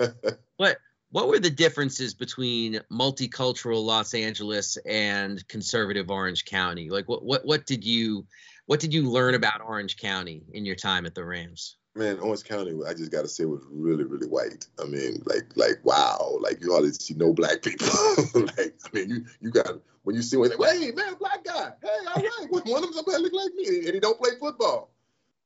what 0.58 0.78
what 1.12 1.28
were 1.28 1.39
the 1.39 1.49
differences 1.49 2.14
between 2.14 2.82
multicultural 2.91 3.84
Los 3.84 4.14
Angeles 4.14 4.78
and 4.86 5.45
conservative 5.47 6.10
Orange 6.10 6.45
County? 6.45 6.89
Like 6.89 7.08
what 7.08 7.24
what 7.24 7.45
what 7.45 7.66
did 7.66 7.86
you 7.86 8.26
what 8.66 8.80
did 8.80 8.93
you 8.93 9.10
learn 9.10 9.36
about 9.36 9.62
Orange 9.62 9.97
County 9.97 10.43
in 10.54 10.66
your 10.66 10.76
time 10.76 11.06
at 11.06 11.16
the 11.16 11.26
Rams? 11.26 11.78
Man, 11.94 12.20
Orange 12.20 12.46
County, 12.46 12.74
I 12.88 12.94
just 12.94 13.12
got 13.12 13.24
to 13.24 13.28
say, 13.28 13.44
was 13.44 13.66
really, 13.70 14.06
really 14.06 14.28
white. 14.28 14.66
I 14.82 14.86
mean, 14.86 15.22
like, 15.26 15.46
like, 15.56 15.84
wow, 15.84 16.38
like 16.39 16.62
you 16.62 16.72
hardly 16.72 16.94
see 16.94 17.16
no 17.16 17.34
black 17.34 17.62
people. 17.62 17.88
like, 18.34 18.76
I 18.86 18.89
mean, 18.94 19.10
you, 19.10 19.26
you 19.42 19.52
got 19.52 19.68
when 20.04 20.16
you 20.16 20.22
see 20.22 20.38
one, 20.38 20.52
like, 20.58 20.78
hey, 20.78 20.92
man, 20.92 21.16
black 21.20 21.44
guy, 21.44 21.72
hey, 21.84 21.89
all 22.16 22.22
right, 22.22 22.48
one 22.50 22.84
of 22.84 22.84
them 22.84 22.94
somebody 22.94 23.22
look 23.22 23.34
like 23.34 23.54
me, 23.56 23.86
and 23.86 23.94
he 23.94 24.00
don't 24.00 24.18
play 24.18 24.32
football. 24.39 24.89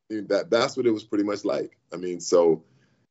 That 0.10 0.52
that's 0.52 0.78
what 0.78 0.86
it 0.86 0.92
was 0.92 1.04
pretty 1.04 1.24
much 1.24 1.46
like. 1.46 1.78
I 1.92 1.98
mean, 1.98 2.20
so, 2.20 2.64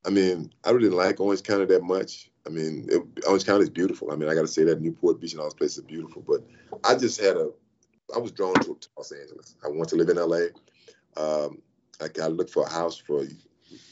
I 0.06 0.10
mean, 0.10 0.52
I 0.64 0.70
really 0.70 0.84
didn't 0.84 0.98
like 0.98 1.18
Orange 1.18 1.42
County 1.42 1.64
that 1.66 1.82
much. 1.82 2.30
I 2.46 2.50
mean, 2.50 2.86
it, 2.88 3.24
Orange 3.26 3.44
County 3.44 3.64
is 3.64 3.70
beautiful. 3.70 4.12
I 4.12 4.16
mean, 4.16 4.28
I 4.28 4.34
got 4.34 4.42
to 4.42 4.48
say 4.48 4.64
that 4.64 4.80
Newport 4.80 5.20
Beach 5.20 5.32
and 5.32 5.40
all 5.40 5.46
those 5.46 5.54
places 5.54 5.80
are 5.80 5.88
beautiful. 5.88 6.22
But 6.26 6.44
I 6.84 6.94
just 6.94 7.20
had 7.20 7.36
a, 7.36 7.50
I 8.14 8.18
was 8.18 8.30
drawn 8.30 8.54
to 8.54 8.76
Los 8.96 9.10
Angeles. 9.10 9.56
I 9.64 9.68
wanted 9.68 9.88
to 9.90 9.96
live 9.96 10.08
in 10.08 10.16
LA. 10.16 10.46
Um, 11.16 11.58
I, 12.00 12.08
I 12.22 12.26
looked 12.28 12.50
for 12.50 12.64
a 12.64 12.70
house 12.70 12.96
for 12.96 13.24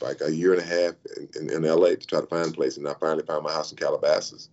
like 0.01 0.21
a 0.21 0.33
year 0.33 0.53
and 0.53 0.63
a 0.63 0.65
half 0.65 0.95
in, 1.17 1.29
in, 1.37 1.51
in, 1.51 1.63
LA 1.63 1.91
to 1.91 2.07
try 2.07 2.21
to 2.21 2.27
find 2.27 2.49
a 2.49 2.53
place, 2.53 2.77
and 2.77 2.89
I 2.89 2.95
finally 2.95 3.25
found 3.25 3.45
my 3.45 3.53
house 3.53 3.71
in 3.71 3.79
Calabasas. 3.79 4.49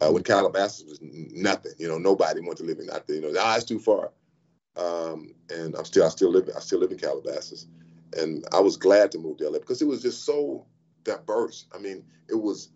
Uh, 0.00 0.10
when 0.10 0.22
Calabasas 0.22 0.84
was 0.84 0.98
nothing, 1.02 1.72
you 1.78 1.88
know, 1.88 1.98
nobody 1.98 2.40
wanted 2.40 2.58
to 2.58 2.64
live 2.64 2.78
in 2.78 2.90
out 2.90 3.06
there. 3.06 3.16
You 3.16 3.22
know, 3.22 3.40
ah, 3.40 3.56
it's 3.56 3.64
too 3.64 3.80
far. 3.80 4.12
Um, 4.76 5.34
and 5.50 5.74
I'm 5.74 5.84
still, 5.84 6.04
I 6.04 6.08
still 6.08 6.30
live, 6.30 6.48
I 6.54 6.60
still 6.60 6.78
live 6.78 6.92
in 6.92 6.98
Calabasas, 6.98 7.66
and 8.16 8.44
I 8.52 8.60
was 8.60 8.76
glad 8.76 9.12
to 9.12 9.18
move 9.18 9.38
to 9.38 9.48
LA 9.48 9.58
because 9.58 9.82
it 9.82 9.88
was 9.88 10.02
just 10.02 10.24
so 10.24 10.66
diverse. 11.04 11.66
I 11.74 11.78
mean, 11.78 12.04
it 12.28 12.40
was 12.40 12.70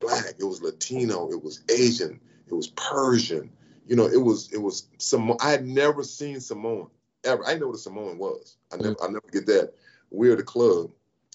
black, 0.00 0.34
it 0.38 0.44
was 0.44 0.62
Latino, 0.62 1.30
it 1.30 1.42
was 1.42 1.62
Asian, 1.68 2.20
it 2.46 2.54
was 2.54 2.68
Persian. 2.68 3.50
You 3.86 3.96
know, 3.96 4.06
it 4.06 4.22
was, 4.22 4.52
it 4.52 4.62
was 4.62 4.86
some. 4.98 5.34
I 5.40 5.50
had 5.50 5.66
never 5.66 6.04
seen 6.04 6.38
Samoan 6.38 6.90
ever. 7.24 7.44
I 7.44 7.50
didn't 7.50 7.62
know 7.62 7.66
what 7.68 7.76
a 7.76 7.78
Samoan 7.78 8.18
was. 8.18 8.56
I 8.72 8.76
never, 8.76 8.94
mm-hmm. 8.94 9.04
I 9.04 9.06
never 9.08 9.28
get 9.32 9.46
that. 9.46 9.74
We're 10.10 10.34
at 10.34 10.40
a 10.40 10.44
club, 10.44 10.90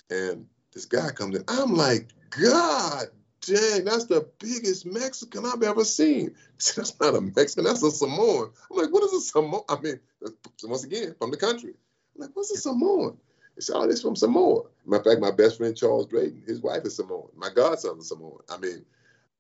and 0.10 0.48
this 0.74 0.86
guy 0.86 1.10
comes 1.12 1.38
in. 1.38 1.44
I'm 1.48 1.74
like, 1.74 2.10
God 2.30 3.08
dang, 3.46 3.86
that's 3.86 4.06
the 4.06 4.28
biggest 4.40 4.86
Mexican 4.86 5.46
I've 5.46 5.64
ever 5.64 5.84
seen. 5.84 6.36
Said, 6.58 6.76
that's 6.78 7.00
not 7.00 7.16
a 7.16 7.22
Mexican, 7.22 7.64
that's 7.64 7.84
a 7.84 7.92
Samoan. 7.92 8.52
I'm 8.72 8.78
like, 8.78 8.92
what 8.92 9.04
is 9.04 9.14
a 9.14 9.22
Samoan? 9.22 9.62
I 9.70 9.80
mean, 9.80 10.00
once 10.64 10.84
again, 10.84 11.16
from 11.18 11.32
the 11.32 11.38
country. 11.38 11.74
I'm 12.16 12.22
like, 12.22 12.32
what's 12.34 12.52
a 12.52 12.58
Samoan? 12.58 13.18
Said, 13.58 13.76
oh, 13.78 13.88
this 13.88 14.02
from 14.02 14.18
Samoa. 14.18 14.64
Matter 14.86 15.02
of 15.02 15.06
fact, 15.06 15.22
my 15.22 15.32
best 15.32 15.58
friend 15.58 15.78
Charles 15.78 16.08
Drayton, 16.08 16.44
his 16.46 16.62
wife 16.62 16.84
is 16.84 16.98
Samoan. 16.98 17.30
My 17.36 17.50
godson 17.50 18.00
is 18.00 18.10
Samoan. 18.10 18.40
I 18.50 18.58
mean, 18.58 18.84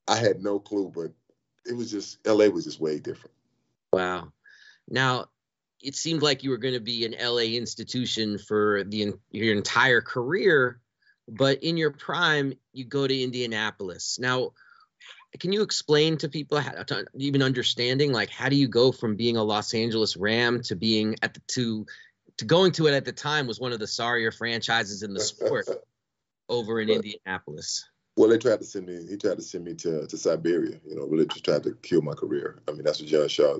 I 0.07 0.15
had 0.15 0.41
no 0.41 0.59
clue, 0.59 0.91
but 0.93 1.11
it 1.69 1.75
was 1.75 1.91
just 1.91 2.25
LA 2.25 2.45
was 2.45 2.63
just 2.63 2.79
way 2.79 2.99
different. 2.99 3.33
Wow. 3.91 4.31
Now, 4.87 5.25
it 5.81 5.95
seemed 5.95 6.21
like 6.21 6.43
you 6.43 6.49
were 6.49 6.57
going 6.57 6.73
to 6.73 6.79
be 6.79 7.05
an 7.05 7.15
LA 7.19 7.55
institution 7.57 8.37
for 8.37 8.83
the 8.83 9.13
your 9.31 9.55
entire 9.55 10.01
career, 10.01 10.79
but 11.27 11.63
in 11.63 11.77
your 11.77 11.91
prime, 11.91 12.53
you 12.73 12.85
go 12.85 13.07
to 13.07 13.23
Indianapolis. 13.23 14.17
Now, 14.19 14.51
can 15.39 15.51
you 15.51 15.61
explain 15.61 16.17
to 16.17 16.29
people 16.29 16.59
how 16.59 16.71
to 16.71 17.05
even 17.15 17.41
understanding 17.41 18.11
like 18.11 18.29
how 18.29 18.49
do 18.49 18.55
you 18.55 18.67
go 18.67 18.91
from 18.91 19.15
being 19.15 19.37
a 19.37 19.43
Los 19.43 19.73
Angeles 19.73 20.15
Ram 20.15 20.61
to 20.63 20.75
being 20.75 21.15
at 21.21 21.33
the 21.33 21.41
to 21.47 21.85
to 22.37 22.45
going 22.45 22.71
to 22.73 22.87
it 22.87 22.93
at 22.93 23.05
the 23.05 23.11
time 23.11 23.47
was 23.47 23.59
one 23.59 23.71
of 23.71 23.79
the 23.79 23.87
sorrier 23.87 24.31
franchises 24.31 25.03
in 25.03 25.13
the 25.13 25.19
sport 25.19 25.67
over 26.49 26.79
in 26.79 26.89
Indianapolis. 26.89 27.85
Well, 28.17 28.29
they 28.29 28.37
tried 28.37 28.59
to 28.59 28.65
send 28.65 28.87
me. 28.87 29.05
He 29.09 29.17
tried 29.17 29.37
to 29.37 29.41
send 29.41 29.65
me 29.65 29.73
to 29.75 30.07
to 30.07 30.17
Siberia. 30.17 30.79
You 30.87 30.95
know, 30.95 31.05
really 31.05 31.25
just 31.27 31.43
tried 31.43 31.63
to 31.63 31.75
kill 31.81 32.01
my 32.01 32.13
career. 32.13 32.61
I 32.67 32.71
mean, 32.71 32.83
that's 32.83 32.99
what 32.99 33.09
John 33.09 33.27
Shaw 33.27 33.59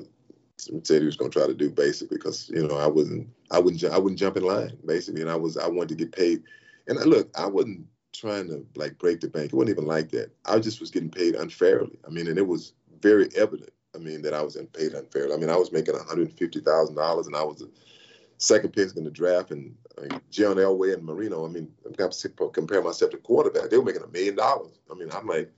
said 0.58 1.02
he 1.02 1.06
was 1.06 1.18
going 1.18 1.32
to 1.32 1.38
try 1.38 1.48
to 1.48 1.54
do, 1.54 1.70
basically, 1.70 2.18
because 2.18 2.50
you 2.50 2.68
know 2.68 2.78
I 2.78 2.88
wasn't, 2.88 3.28
I 3.52 3.60
wouldn't, 3.60 3.84
I 3.86 3.98
wouldn't 3.98 4.20
jump 4.20 4.38
in 4.38 4.44
line, 4.44 4.78
basically, 4.86 5.22
and 5.22 5.30
I 5.30 5.36
was, 5.36 5.58
I 5.58 5.68
wanted 5.68 5.90
to 5.90 6.06
get 6.06 6.12
paid. 6.12 6.44
And 6.88 7.00
I, 7.00 7.04
look, 7.04 7.30
I 7.38 7.46
wasn't 7.46 7.88
trying 8.14 8.48
to 8.48 8.66
like 8.76 8.98
break 8.98 9.20
the 9.20 9.28
bank. 9.28 9.48
It 9.48 9.54
wasn't 9.54 9.78
even 9.78 9.86
like 9.86 10.10
that. 10.12 10.32
I 10.46 10.60
just 10.60 10.80
was 10.80 10.92
getting 10.92 11.10
paid 11.10 11.36
unfairly. 11.36 12.00
I 12.06 12.10
mean, 12.10 12.28
and 12.28 12.38
it 12.38 12.48
was 12.48 12.74
very 13.02 13.30
evident. 13.36 13.72
I 13.94 13.98
mean, 13.98 14.22
that 14.24 14.34
I 14.34 14.42
was 14.42 14.58
paid 14.74 14.94
unfairly. 14.94 15.34
I 15.34 15.38
mean, 15.38 15.50
I 15.50 15.56
was 15.56 15.72
making 15.72 15.96
one 15.96 16.06
hundred 16.06 16.32
fifty 16.34 16.60
thousand 16.60 16.96
dollars, 16.96 17.28
and 17.28 17.36
I 17.36 17.44
was 17.44 17.60
the 17.60 17.70
second 18.38 18.74
pick 18.74 18.96
in 18.96 19.04
the 19.04 19.12
draft, 19.12 19.52
and 19.52 19.76
I 19.98 20.02
mean, 20.02 20.22
John 20.32 20.58
Elway 20.58 20.94
and 20.94 21.04
Marino. 21.04 21.46
I 21.46 21.50
mean, 21.50 21.72
I'm 21.86 21.94
to 21.94 22.30
compare 22.54 22.82
myself 22.82 23.12
to 23.12 23.18
quarterback. 23.18 23.70
They 23.70 23.78
were 23.78 23.86
making 23.86 24.04
a 24.04 24.08
million 24.08 24.36
dollars. 24.36 24.80
I 24.92 24.96
mean, 24.96 25.10
I'm 25.12 25.28
like, 25.28 25.50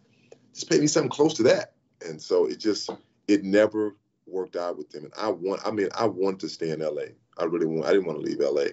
just 0.54 0.70
pay 0.70 0.80
me 0.80 0.88
something 0.88 1.10
close 1.10 1.34
to 1.36 1.44
that. 1.44 1.74
And 2.08 2.22
so 2.22 2.46
it 2.46 2.60
just, 2.60 2.90
it 3.28 3.44
never 3.44 3.96
worked 4.28 4.56
out 4.56 4.78
with 4.78 4.90
them. 4.90 5.06
And 5.06 5.14
I 5.18 5.30
want, 5.30 5.62
I 5.66 5.72
mean, 5.72 5.90
I 5.98 6.06
want 6.06 6.40
to 6.42 6.50
stay 6.50 6.70
in 6.70 6.80
LA. 6.80 7.14
I 7.38 7.46
really 7.46 7.66
want, 7.66 7.86
I 7.86 7.92
didn't 7.92 8.06
want 8.06 8.20
to 8.20 8.26
leave 8.26 8.40
LA. 8.40 8.72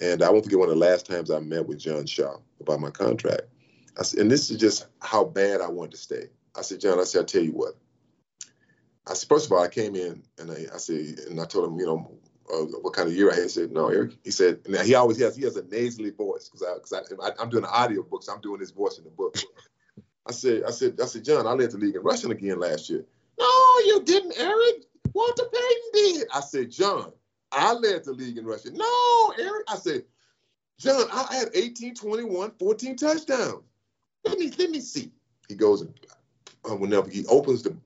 And 0.00 0.22
I 0.22 0.30
won't 0.30 0.44
forget 0.44 0.58
one 0.58 0.68
of 0.68 0.74
the 0.74 0.80
last 0.80 1.06
times 1.06 1.30
I 1.30 1.40
met 1.40 1.66
with 1.66 1.78
John 1.78 2.06
Shaw 2.06 2.36
about 2.60 2.80
my 2.80 2.90
contract. 2.90 3.42
I 3.98 4.02
said, 4.02 4.20
and 4.20 4.30
this 4.30 4.50
is 4.50 4.58
just 4.58 4.86
how 5.00 5.24
bad 5.24 5.60
I 5.60 5.68
wanted 5.68 5.92
to 5.92 5.96
stay. 5.98 6.28
I 6.56 6.62
said, 6.62 6.80
John, 6.80 6.98
I 6.98 7.04
said, 7.04 7.20
I'll 7.20 7.24
tell 7.26 7.42
you 7.42 7.52
what. 7.52 7.74
I 9.06 9.14
said, 9.14 9.28
first 9.28 9.46
of 9.46 9.52
all, 9.52 9.62
I 9.62 9.68
came 9.68 9.94
in 9.94 10.22
and 10.38 10.50
I, 10.50 10.66
I 10.74 10.78
said, 10.78 11.18
and 11.28 11.40
I 11.40 11.44
told 11.44 11.70
him, 11.70 11.78
you 11.78 11.86
know, 11.86 12.10
uh, 12.52 12.64
what 12.80 12.94
kind 12.94 13.08
of 13.08 13.14
year 13.14 13.30
I 13.30 13.34
had. 13.34 13.44
He 13.44 13.48
said, 13.48 13.72
no, 13.72 13.88
Eric. 13.88 14.16
He 14.24 14.30
said, 14.30 14.60
now 14.68 14.82
he 14.82 14.94
always 14.94 15.18
has, 15.20 15.36
he 15.36 15.44
has 15.44 15.56
a 15.56 15.64
nasally 15.64 16.10
voice 16.10 16.48
because 16.48 16.62
I, 16.62 16.78
cause 16.78 17.10
I, 17.38 17.42
am 17.42 17.50
doing 17.50 17.64
an 17.64 17.70
audio 17.70 18.02
book, 18.02 18.22
so 18.22 18.32
I'm 18.32 18.40
doing 18.40 18.60
his 18.60 18.70
voice 18.70 18.98
in 18.98 19.04
the 19.04 19.10
book. 19.10 19.36
I 20.26 20.32
said, 20.32 20.64
I 20.66 20.70
said, 20.70 20.98
I 21.00 21.06
said, 21.06 21.24
John, 21.24 21.46
I 21.46 21.52
led 21.52 21.70
the 21.70 21.78
league 21.78 21.96
in 21.96 22.02
rushing 22.02 22.30
again 22.30 22.58
last 22.60 22.90
year. 22.90 23.04
No, 23.38 23.46
you 23.86 24.02
didn't, 24.04 24.38
Eric. 24.38 24.84
Walter 25.12 25.44
Payton 25.44 25.90
did. 25.92 26.28
I 26.32 26.40
said, 26.40 26.70
John, 26.70 27.12
I 27.52 27.72
led 27.72 28.04
the 28.04 28.12
league 28.12 28.38
in 28.38 28.44
rushing. 28.44 28.74
No, 28.74 29.34
Eric. 29.38 29.64
I 29.68 29.76
said, 29.76 30.04
John, 30.78 31.06
I 31.12 31.34
had 31.34 31.50
18, 31.54 31.94
21, 31.94 32.52
14 32.58 32.96
touchdowns. 32.96 33.64
Let 34.24 34.38
me 34.38 34.50
let 34.58 34.70
me 34.70 34.80
see. 34.80 35.12
He 35.48 35.54
goes 35.54 35.80
and 35.80 35.94
uh, 36.68 36.76
whenever 36.76 37.10
he 37.10 37.26
opens 37.26 37.62
the 37.62 37.76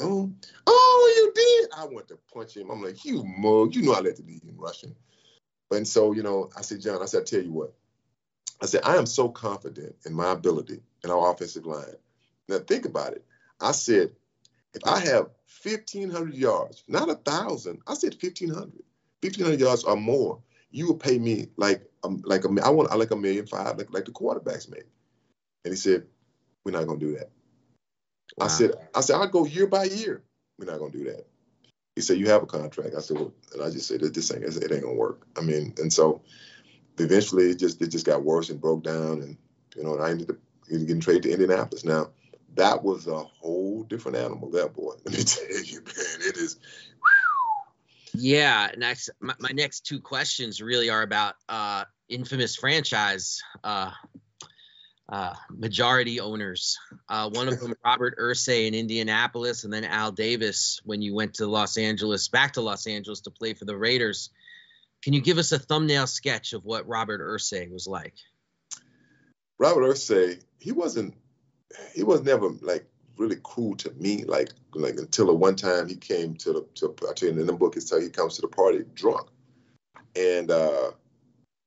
oh, 0.00 0.30
oh, 0.66 1.14
you 1.16 1.32
did. 1.34 1.78
I 1.78 1.86
want 1.86 2.08
to 2.08 2.18
punch 2.32 2.56
him. 2.56 2.70
I'm 2.70 2.82
like, 2.82 3.04
you 3.04 3.24
mug, 3.24 3.74
you 3.74 3.82
know 3.82 3.92
I 3.92 4.00
led 4.00 4.16
the 4.16 4.22
league 4.22 4.44
in 4.44 4.56
rushing. 4.56 4.94
And 5.70 5.86
so, 5.86 6.12
you 6.12 6.22
know, 6.22 6.50
I 6.56 6.62
said, 6.62 6.80
John, 6.80 7.02
I 7.02 7.06
said, 7.06 7.22
I 7.22 7.24
tell 7.24 7.42
you 7.42 7.52
what. 7.52 7.74
I 8.62 8.66
said, 8.66 8.80
I 8.84 8.96
am 8.96 9.06
so 9.06 9.28
confident 9.28 9.94
in 10.06 10.14
my 10.14 10.32
ability 10.32 10.80
in 11.04 11.10
our 11.10 11.30
offensive 11.30 11.66
line. 11.66 11.84
Now 12.48 12.58
think 12.58 12.86
about 12.86 13.12
it. 13.12 13.24
I 13.60 13.72
said, 13.72 14.12
if 14.74 14.82
I 14.84 15.00
have 15.00 15.30
1,500 15.62 16.34
yards, 16.34 16.84
not 16.88 17.08
a 17.08 17.14
thousand, 17.14 17.80
I 17.86 17.94
said 17.94 18.16
1,500, 18.20 18.72
1,500 19.20 19.60
yards 19.60 19.84
or 19.84 19.96
more, 19.96 20.40
you 20.70 20.86
will 20.86 20.96
pay 20.96 21.18
me 21.18 21.48
like 21.56 21.82
um, 22.04 22.22
like 22.24 22.44
a, 22.44 22.48
I 22.62 22.68
want 22.68 22.90
I 22.90 22.94
like 22.94 23.10
a 23.10 23.16
million 23.16 23.46
five, 23.46 23.78
like 23.78 23.92
like 23.92 24.04
the 24.04 24.12
quarterbacks 24.12 24.70
make. 24.70 24.84
And 25.64 25.72
he 25.72 25.76
said, 25.76 26.06
we're 26.64 26.72
not 26.72 26.86
gonna 26.86 26.98
do 27.00 27.14
that. 27.14 27.30
Wow. 28.36 28.46
I 28.46 28.48
said, 28.48 28.72
I 28.94 29.00
said, 29.00 29.16
I'll 29.16 29.26
go 29.26 29.46
year 29.46 29.66
by 29.66 29.84
year. 29.84 30.22
We're 30.58 30.66
not 30.66 30.78
gonna 30.78 30.92
do 30.92 31.04
that. 31.04 31.26
He 31.96 32.02
said, 32.02 32.18
you 32.18 32.28
have 32.28 32.42
a 32.42 32.46
contract. 32.46 32.94
I 32.96 33.00
said, 33.00 33.16
well, 33.18 33.32
and 33.52 33.62
I 33.62 33.70
just 33.70 33.88
said, 33.88 34.00
this 34.00 34.32
ain't, 34.32 34.44
it 34.44 34.72
ain't 34.72 34.82
gonna 34.82 34.94
work. 34.94 35.26
I 35.36 35.40
mean, 35.40 35.74
and 35.78 35.92
so 35.92 36.22
eventually 36.98 37.50
it 37.50 37.58
just 37.58 37.80
it 37.80 37.88
just 37.88 38.06
got 38.06 38.22
worse 38.22 38.50
and 38.50 38.60
broke 38.60 38.84
down, 38.84 39.22
and 39.22 39.36
you 39.76 39.82
know, 39.82 39.94
and 39.94 40.02
I 40.02 40.10
ended 40.10 40.30
up 40.30 40.36
getting 40.68 41.00
traded 41.00 41.24
to 41.24 41.32
Indianapolis. 41.32 41.84
Now 41.84 42.10
that 42.58 42.82
was 42.82 43.06
a 43.06 43.16
whole 43.16 43.84
different 43.84 44.18
animal. 44.18 44.50
That 44.50 44.74
boy, 44.74 44.94
let 45.04 45.16
me 45.16 45.24
tell 45.24 45.64
you, 45.64 45.80
man, 45.80 46.20
it 46.20 46.36
is. 46.36 46.58
Yeah, 48.14 48.70
next 48.76 49.10
my, 49.20 49.34
my, 49.38 49.50
next 49.52 49.86
two 49.86 50.00
questions 50.00 50.60
really 50.60 50.90
are 50.90 51.02
about 51.02 51.34
uh, 51.48 51.84
infamous 52.08 52.56
franchise 52.56 53.42
uh, 53.62 53.92
uh, 55.08 55.34
majority 55.50 56.18
owners. 56.18 56.78
Uh, 57.08 57.30
one 57.30 57.48
of 57.48 57.60
them, 57.60 57.74
Robert 57.84 58.18
Irsay 58.18 58.66
in 58.66 58.74
Indianapolis, 58.74 59.64
and 59.64 59.72
then 59.72 59.84
Al 59.84 60.10
Davis 60.10 60.80
when 60.84 61.00
you 61.00 61.14
went 61.14 61.34
to 61.34 61.46
Los 61.46 61.76
Angeles, 61.76 62.28
back 62.28 62.54
to 62.54 62.60
Los 62.60 62.86
Angeles 62.86 63.20
to 63.22 63.30
play 63.30 63.54
for 63.54 63.66
the 63.66 63.76
Raiders. 63.76 64.30
Can 65.02 65.12
you 65.12 65.20
give 65.20 65.38
us 65.38 65.52
a 65.52 65.58
thumbnail 65.60 66.08
sketch 66.08 66.54
of 66.54 66.64
what 66.64 66.88
Robert 66.88 67.20
Irsay 67.20 67.70
was 67.70 67.86
like? 67.86 68.14
Robert 69.58 69.82
Irsay, 69.82 70.42
he 70.58 70.72
wasn't, 70.72 71.14
he 71.94 72.02
was 72.02 72.22
never 72.22 72.50
like 72.62 72.84
really 73.16 73.38
cool 73.42 73.76
to 73.76 73.90
me. 73.92 74.24
Like, 74.24 74.50
like 74.74 74.96
until 74.96 75.26
the 75.26 75.34
one 75.34 75.56
time 75.56 75.88
he 75.88 75.96
came 75.96 76.34
to 76.36 76.52
the, 76.52 76.66
to, 76.76 76.94
I 77.08 77.12
tell 77.12 77.28
you 77.28 77.40
in 77.40 77.46
the 77.46 77.52
book, 77.52 77.76
it's 77.76 77.90
how 77.90 78.00
he 78.00 78.08
comes 78.08 78.36
to 78.36 78.42
the 78.42 78.48
party 78.48 78.84
drunk, 78.94 79.28
and 80.16 80.50
uh, 80.50 80.92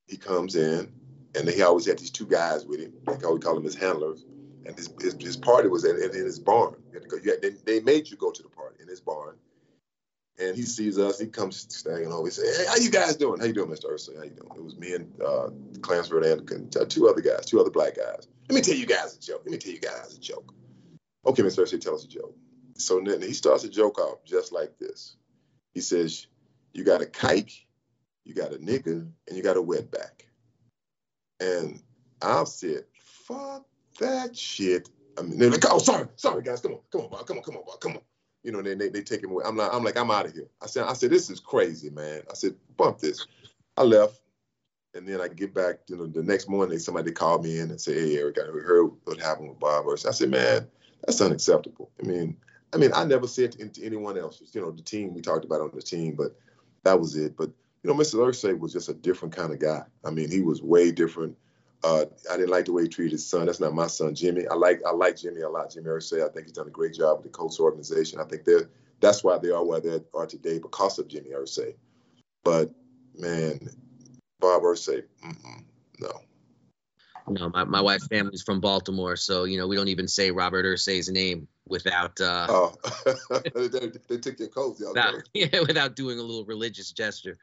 he 0.08 0.18
comes 0.18 0.56
in, 0.56 0.92
and 1.36 1.50
he 1.50 1.62
always 1.62 1.86
had 1.86 2.00
these 2.00 2.12
two 2.12 2.28
guys 2.28 2.66
with 2.66 2.80
him. 2.80 2.94
Like 3.06 3.24
how 3.24 3.34
we 3.34 3.40
call 3.40 3.56
them 3.56 3.64
his 3.64 3.76
handlers. 3.76 4.26
And 4.64 4.78
his, 4.78 4.94
his, 5.02 5.16
his 5.20 5.38
party 5.38 5.68
was 5.70 5.86
in, 5.86 5.96
in, 6.04 6.12
his 6.12 6.38
barn. 6.38 6.76
You 6.90 7.00
had 7.00 7.02
to 7.02 7.10
go, 7.10 7.18
you 7.18 7.32
had, 7.32 7.42
they, 7.42 7.50
they 7.66 7.80
made 7.80 8.12
you 8.12 8.16
go 8.16 8.30
to 8.30 8.44
the 8.44 8.50
party 8.50 8.76
in 8.80 8.88
his 8.88 9.02
barn 9.02 9.36
and 10.42 10.56
he 10.56 10.64
sees 10.64 10.98
us. 10.98 11.20
He 11.20 11.28
comes 11.28 11.68
standing 11.70 12.12
over. 12.12 12.28
He 12.28 12.32
says, 12.32 12.58
"Hey, 12.58 12.66
how 12.68 12.76
you 12.78 12.90
guys 12.90 13.16
doing? 13.16 13.40
How 13.40 13.46
you 13.46 13.54
doing, 13.54 13.70
Mr. 13.70 13.92
Irsay? 13.92 14.18
How 14.18 14.24
you 14.24 14.32
doing?" 14.32 14.52
It 14.56 14.64
was 14.64 14.78
me 14.78 14.94
and 14.94 15.22
uh, 15.22 15.50
Clansford 15.82 16.24
and 16.24 16.76
uh, 16.76 16.86
two 16.86 17.08
other 17.08 17.22
guys, 17.22 17.46
two 17.46 17.60
other 17.60 17.70
black 17.70 17.96
guys. 17.96 18.28
Let 18.50 18.56
me 18.56 18.62
tell 18.62 18.76
you 18.76 18.86
guys 18.86 19.16
a 19.16 19.20
joke. 19.20 19.42
Let 19.46 19.52
me 19.52 19.58
tell 19.58 19.72
you 19.72 19.80
guys 19.80 20.16
a 20.16 20.20
joke. 20.20 20.54
Okay, 21.26 21.44
Mr. 21.44 21.64
Irsay, 21.64 21.80
tell 21.80 21.96
us 21.96 22.04
a 22.04 22.08
joke. 22.08 22.36
So 22.76 23.00
then 23.06 23.22
he 23.22 23.34
starts 23.34 23.64
a 23.64 23.70
joke 23.70 24.00
off 24.00 24.24
just 24.26 24.52
like 24.52 24.78
this. 24.80 25.16
He 25.74 25.82
says, 25.82 26.28
"You 26.74 26.84
got 26.84 27.02
a 27.02 27.06
kike, 27.06 27.62
you 28.26 28.34
got 28.34 28.54
a 28.54 28.58
nigger, 28.58 29.08
and 29.28 29.38
you 29.38 29.44
got 29.44 29.58
a 29.58 29.62
wetback." 29.62 30.26
And 31.40 31.82
I 32.22 32.44
said, 32.46 32.86
"Fuck 33.28 33.66
that 34.00 34.36
shit." 34.36 34.90
I 35.18 35.22
mean, 35.22 35.38
they're 35.38 35.52
like, 35.52 35.66
"Oh, 35.70 35.78
sorry, 35.78 36.08
sorry, 36.16 36.42
guys. 36.42 36.62
Come 36.62 36.74
on, 36.74 36.80
come 36.92 37.02
on, 37.02 37.24
come 37.26 37.38
on, 37.38 37.44
come 37.44 37.58
on, 37.58 37.78
come 37.80 37.92
on." 37.98 38.02
You 38.44 38.52
know, 38.52 38.62
they, 38.62 38.76
they, 38.76 38.90
they 38.90 39.02
take 39.02 39.24
him 39.24 39.32
away. 39.32 39.44
I'm 39.46 39.58
like, 39.58 39.70
I'm 39.74 39.84
like, 39.84 39.98
I'm 39.98 40.12
out 40.12 40.26
of 40.26 40.34
here. 40.34 40.48
I 40.62 40.68
said, 40.68 40.86
I 40.86 40.94
said, 40.94 41.12
this 41.12 41.30
is 41.30 41.40
crazy, 41.40 41.90
man. 41.90 42.22
I 42.30 42.34
said, 42.34 42.56
bump 42.78 43.00
this. 43.00 43.26
I 43.78 43.84
left. 43.84 44.20
And 44.94 45.08
then 45.08 45.22
I 45.22 45.30
get 45.30 45.54
back, 45.54 45.80
you 45.88 45.96
know, 45.96 46.08
the 46.08 46.22
next 46.22 46.50
morning, 46.50 46.78
somebody 46.78 47.12
called 47.12 47.44
me 47.44 47.60
in 47.60 47.70
and 47.70 47.80
said, 47.80 47.96
Hey, 47.96 48.18
Eric, 48.18 48.38
I 48.40 48.46
heard 48.46 48.92
what 49.06 49.20
happened 49.20 49.50
with 49.50 49.60
Bob 49.60 49.86
I 49.90 49.96
said, 50.12 50.30
man, 50.30 50.68
that's 51.06 51.22
unacceptable. 51.22 51.90
I 52.04 52.06
mean, 52.06 52.36
I 52.74 52.78
mean, 52.78 52.92
I 52.94 53.06
never 53.06 53.28
said 53.28 53.54
to, 53.54 53.70
to 53.70 53.86
anyone 53.86 54.18
else, 54.18 54.42
you 54.52 54.60
know, 54.60 54.72
the 54.72 54.82
team 54.82 55.14
we 55.14 55.22
talked 55.22 55.46
about 55.46 55.62
on 55.62 55.72
the 55.74 55.82
team, 55.82 56.16
but 56.16 56.36
that 56.84 57.00
was 57.00 57.16
it. 57.16 57.38
But, 57.38 57.52
you 57.84 57.90
know, 57.90 57.94
Mr. 57.94 58.16
Irsay 58.16 58.58
was 58.58 58.74
just 58.74 58.90
a 58.90 58.94
different 58.94 59.36
kind 59.36 59.54
of 59.54 59.60
guy. 59.60 59.84
I 60.04 60.12
mean, 60.12 60.30
he 60.30 60.42
was 60.42 60.62
way 60.62 60.92
different. 60.92 61.38
Uh, 61.84 62.06
I 62.30 62.38
didn't 62.38 62.52
like 62.52 62.66
the 62.66 62.74
way 62.74 62.84
he 62.84 62.88
treated 62.88 63.14
his 63.14 63.26
son. 63.26 63.48
That's 63.48 63.60
not 63.60 63.74
my 63.74 63.88
son, 63.88 64.14
Jimmy. 64.14 64.48
I 64.48 64.54
like 64.54 64.82
I 64.86 64.92
like 64.92 65.18
Jimmy 65.18 65.42
a 65.42 65.50
lot. 65.50 65.72
Jimmy 65.74 65.88
Irsay. 65.88 66.24
I 66.24 66.32
think 66.32 66.46
he's 66.46 66.56
done 66.56 66.68
a 66.68 66.72
great 66.72 66.94
job 66.94 67.18
with 67.18 67.24
the 67.24 67.30
Colts 67.30 67.60
organization. 67.60 68.20
I 68.20 68.24
think 68.26 68.46
they're 68.46 68.70
that's 69.00 69.24
why 69.24 69.38
they 69.40 69.50
are 69.50 69.66
where 69.66 69.80
they 69.80 70.00
are 70.14 70.28
today 70.28 70.60
because 70.60 71.00
of 71.00 71.08
Jimmy 71.08 71.32
Irsay. 71.32 71.74
But 72.44 72.72
man, 73.18 73.60
Bob 74.40 74.62
Irsay, 74.62 75.04
no. 76.00 76.22
No, 77.28 77.50
my, 77.50 77.64
my 77.64 77.82
wife's 77.82 78.08
family's 78.08 78.42
from 78.42 78.60
Baltimore, 78.60 79.16
so 79.16 79.44
you 79.44 79.58
know 79.58 79.68
we 79.68 79.76
don't 79.76 79.88
even 79.88 80.08
say 80.08 80.32
Robert 80.32 80.66
Irsay's 80.66 81.10
name 81.10 81.48
without. 81.68 82.20
Uh, 82.20 82.48
oh, 82.50 82.76
they, 83.56 83.92
they, 84.10 84.18
took 84.18 84.40
your 84.40 84.48
coat. 84.50 84.78
Without, 84.80 85.16
yeah, 85.34 85.60
without 85.62 85.96
doing 85.96 86.20
a 86.20 86.22
little 86.22 86.46
religious 86.46 86.92
gesture. 86.92 87.38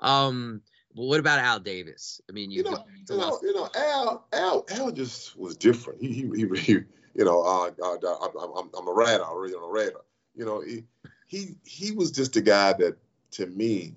Um, 0.00 0.62
but 0.94 1.04
what 1.04 1.20
about 1.20 1.38
Al 1.38 1.58
Davis? 1.58 2.20
I 2.28 2.32
mean, 2.32 2.50
you, 2.50 2.58
you 2.58 2.70
know, 2.70 2.84
you 3.08 3.16
know, 3.16 3.38
you 3.42 3.54
know, 3.54 3.68
Al, 3.74 4.26
Al, 4.32 4.66
Al 4.70 4.92
just 4.92 5.36
was 5.38 5.56
different. 5.56 6.00
He, 6.00 6.12
he, 6.12 6.22
he, 6.36 6.60
he 6.60 6.72
you 7.14 7.24
know, 7.24 7.42
uh, 7.42 7.70
uh, 7.82 8.28
I'm, 8.56 8.70
I'm 8.76 8.88
a 8.88 8.92
writer, 8.92 9.24
I'm 9.24 9.36
a 9.36 9.68
writer. 9.68 10.00
You 10.34 10.44
know, 10.44 10.60
he, 10.60 10.84
he, 11.26 11.56
he 11.64 11.92
was 11.92 12.10
just 12.10 12.36
a 12.36 12.40
guy 12.40 12.72
that, 12.74 12.96
to 13.32 13.46
me, 13.46 13.94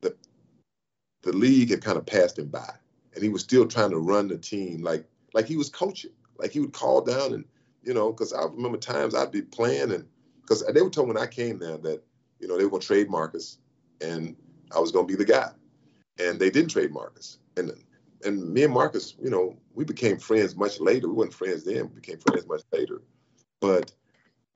the, 0.00 0.14
the 1.22 1.32
league 1.32 1.70
had 1.70 1.82
kind 1.82 1.98
of 1.98 2.06
passed 2.06 2.38
him 2.38 2.48
by, 2.48 2.70
and 3.14 3.22
he 3.22 3.28
was 3.28 3.42
still 3.42 3.66
trying 3.66 3.90
to 3.90 3.98
run 3.98 4.28
the 4.28 4.38
team 4.38 4.82
like, 4.82 5.06
like 5.34 5.46
he 5.46 5.56
was 5.56 5.70
coaching. 5.70 6.12
Like 6.38 6.50
he 6.50 6.60
would 6.60 6.72
call 6.72 7.00
down 7.00 7.34
and, 7.34 7.44
you 7.82 7.94
know, 7.94 8.12
because 8.12 8.32
I 8.32 8.42
remember 8.44 8.78
times 8.78 9.14
I'd 9.14 9.30
be 9.30 9.42
playing 9.42 9.92
and 9.92 10.06
because 10.40 10.64
they 10.66 10.82
were 10.82 10.90
told 10.90 11.08
when 11.08 11.16
I 11.16 11.26
came 11.26 11.58
there 11.58 11.78
that, 11.78 12.02
you 12.40 12.48
know, 12.48 12.58
they 12.58 12.64
were 12.64 12.70
going 12.70 12.80
to 12.80 12.86
trade 12.86 13.10
Marcus 13.10 13.58
and 14.00 14.34
I 14.74 14.80
was 14.80 14.90
going 14.90 15.06
to 15.06 15.12
be 15.12 15.16
the 15.16 15.30
guy 15.30 15.50
and 16.18 16.38
they 16.38 16.50
didn't 16.50 16.70
trade 16.70 16.92
Marcus. 16.92 17.38
And 17.56 17.72
and 18.24 18.52
me 18.52 18.62
and 18.62 18.72
Marcus, 18.72 19.16
you 19.20 19.30
know, 19.30 19.56
we 19.74 19.84
became 19.84 20.18
friends 20.18 20.54
much 20.56 20.80
later. 20.80 21.08
We 21.08 21.14
weren't 21.14 21.34
friends 21.34 21.64
then; 21.64 21.88
we 21.88 22.00
became 22.00 22.18
friends 22.18 22.46
much 22.46 22.62
later. 22.72 23.02
But 23.60 23.92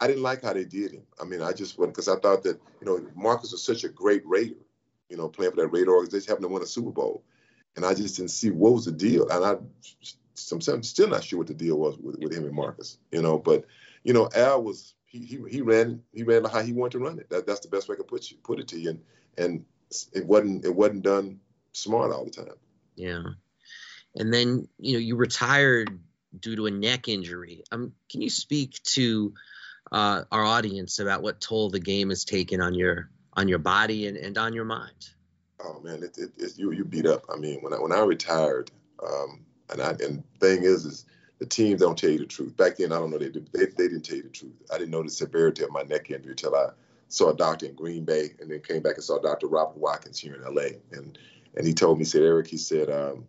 I 0.00 0.06
didn't 0.06 0.22
like 0.22 0.42
how 0.42 0.52
they 0.52 0.64
did 0.64 0.92
him. 0.92 1.02
I 1.20 1.24
mean, 1.24 1.42
I 1.42 1.52
just 1.52 1.78
went 1.78 1.92
because 1.92 2.08
I 2.08 2.16
thought 2.16 2.42
that 2.44 2.60
you 2.80 2.86
know 2.86 3.04
Marcus 3.14 3.52
was 3.52 3.62
such 3.62 3.84
a 3.84 3.88
great 3.88 4.26
Raider, 4.26 4.56
you 5.08 5.16
know, 5.16 5.28
playing 5.28 5.52
for 5.52 5.56
that 5.58 5.68
Raider 5.68 5.94
organization, 5.94 6.28
having 6.28 6.42
to 6.42 6.48
win 6.48 6.62
a 6.62 6.66
Super 6.66 6.90
Bowl, 6.90 7.24
and 7.76 7.84
I 7.84 7.94
just 7.94 8.16
didn't 8.16 8.30
see 8.30 8.50
what 8.50 8.72
was 8.72 8.84
the 8.84 8.92
deal. 8.92 9.28
And 9.28 9.44
I, 9.44 9.56
I'm 10.52 10.82
still 10.82 11.08
not 11.08 11.24
sure 11.24 11.38
what 11.38 11.48
the 11.48 11.54
deal 11.54 11.78
was 11.78 11.96
with, 11.98 12.18
with 12.18 12.32
him 12.32 12.44
and 12.44 12.54
Marcus, 12.54 12.98
you 13.10 13.22
know. 13.22 13.38
But 13.38 13.64
you 14.04 14.12
know, 14.12 14.28
Al 14.34 14.62
was 14.62 14.94
he 15.06 15.20
he, 15.20 15.38
he 15.50 15.62
ran 15.62 16.02
he 16.12 16.22
ran 16.22 16.44
how 16.44 16.62
he 16.62 16.72
wanted 16.72 16.98
to 16.98 17.04
run 17.04 17.18
it. 17.18 17.28
That, 17.30 17.46
that's 17.46 17.60
the 17.60 17.68
best 17.68 17.88
way 17.88 17.94
I 17.94 17.96
could 17.96 18.08
put 18.08 18.30
you, 18.30 18.36
put 18.44 18.60
it 18.60 18.68
to 18.68 18.78
you. 18.78 18.90
And 18.90 19.00
and 19.38 19.64
it 20.12 20.26
wasn't 20.26 20.64
it 20.64 20.74
wasn't 20.74 21.02
done 21.02 21.40
smart 21.76 22.12
all 22.12 22.24
the 22.24 22.30
time. 22.30 22.54
Yeah. 22.94 23.22
And 24.16 24.32
then, 24.32 24.68
you 24.78 24.94
know, 24.94 24.98
you 24.98 25.16
retired 25.16 25.98
due 26.38 26.56
to 26.56 26.66
a 26.66 26.70
neck 26.70 27.08
injury. 27.08 27.62
Um, 27.70 27.92
can 28.10 28.22
you 28.22 28.30
speak 28.30 28.82
to 28.84 29.34
uh, 29.92 30.22
our 30.32 30.44
audience 30.44 30.98
about 30.98 31.22
what 31.22 31.40
toll 31.40 31.70
the 31.70 31.80
game 31.80 32.08
has 32.08 32.24
taken 32.24 32.60
on 32.60 32.74
your 32.74 33.10
on 33.34 33.48
your 33.48 33.58
body 33.58 34.06
and, 34.06 34.16
and 34.16 34.38
on 34.38 34.52
your 34.52 34.64
mind? 34.64 35.10
Oh 35.60 35.80
man, 35.80 36.02
it, 36.02 36.16
it, 36.18 36.32
it's 36.38 36.58
you 36.58 36.72
you 36.72 36.84
beat 36.84 37.06
up. 37.06 37.24
I 37.32 37.36
mean, 37.36 37.60
when 37.60 37.72
I 37.72 37.76
when 37.76 37.92
I 37.92 38.00
retired, 38.00 38.70
um, 39.02 39.44
and 39.70 39.80
I 39.80 39.90
and 40.02 40.22
thing 40.40 40.64
is 40.64 40.84
is 40.84 41.04
the 41.38 41.46
teams 41.46 41.80
don't 41.80 41.98
tell 41.98 42.10
you 42.10 42.18
the 42.18 42.26
truth. 42.26 42.56
Back 42.56 42.76
then, 42.76 42.92
I 42.92 42.98
don't 42.98 43.10
know 43.10 43.18
they 43.18 43.28
did, 43.28 43.50
they, 43.52 43.66
they 43.66 43.88
didn't 43.88 44.02
tell 44.02 44.16
you 44.16 44.22
the 44.22 44.28
truth. 44.30 44.54
I 44.72 44.78
didn't 44.78 44.90
know 44.90 45.02
the 45.02 45.10
severity 45.10 45.64
of 45.64 45.70
my 45.70 45.82
neck 45.82 46.10
injury 46.10 46.32
until 46.32 46.54
I 46.54 46.68
saw 47.08 47.30
a 47.30 47.36
doctor 47.36 47.66
in 47.66 47.74
Green 47.74 48.04
Bay, 48.04 48.30
and 48.40 48.50
then 48.50 48.60
came 48.60 48.82
back 48.82 48.94
and 48.94 49.04
saw 49.04 49.18
Dr. 49.18 49.46
Robert 49.46 49.76
Watkins 49.76 50.18
here 50.18 50.34
in 50.34 50.44
L.A. 50.44 50.78
and 50.92 51.18
and 51.56 51.66
he 51.66 51.72
told 51.72 51.98
me, 51.98 52.04
he 52.04 52.08
said, 52.08 52.22
Eric, 52.22 52.46
he 52.46 52.56
said, 52.56 52.90
um, 52.90 53.26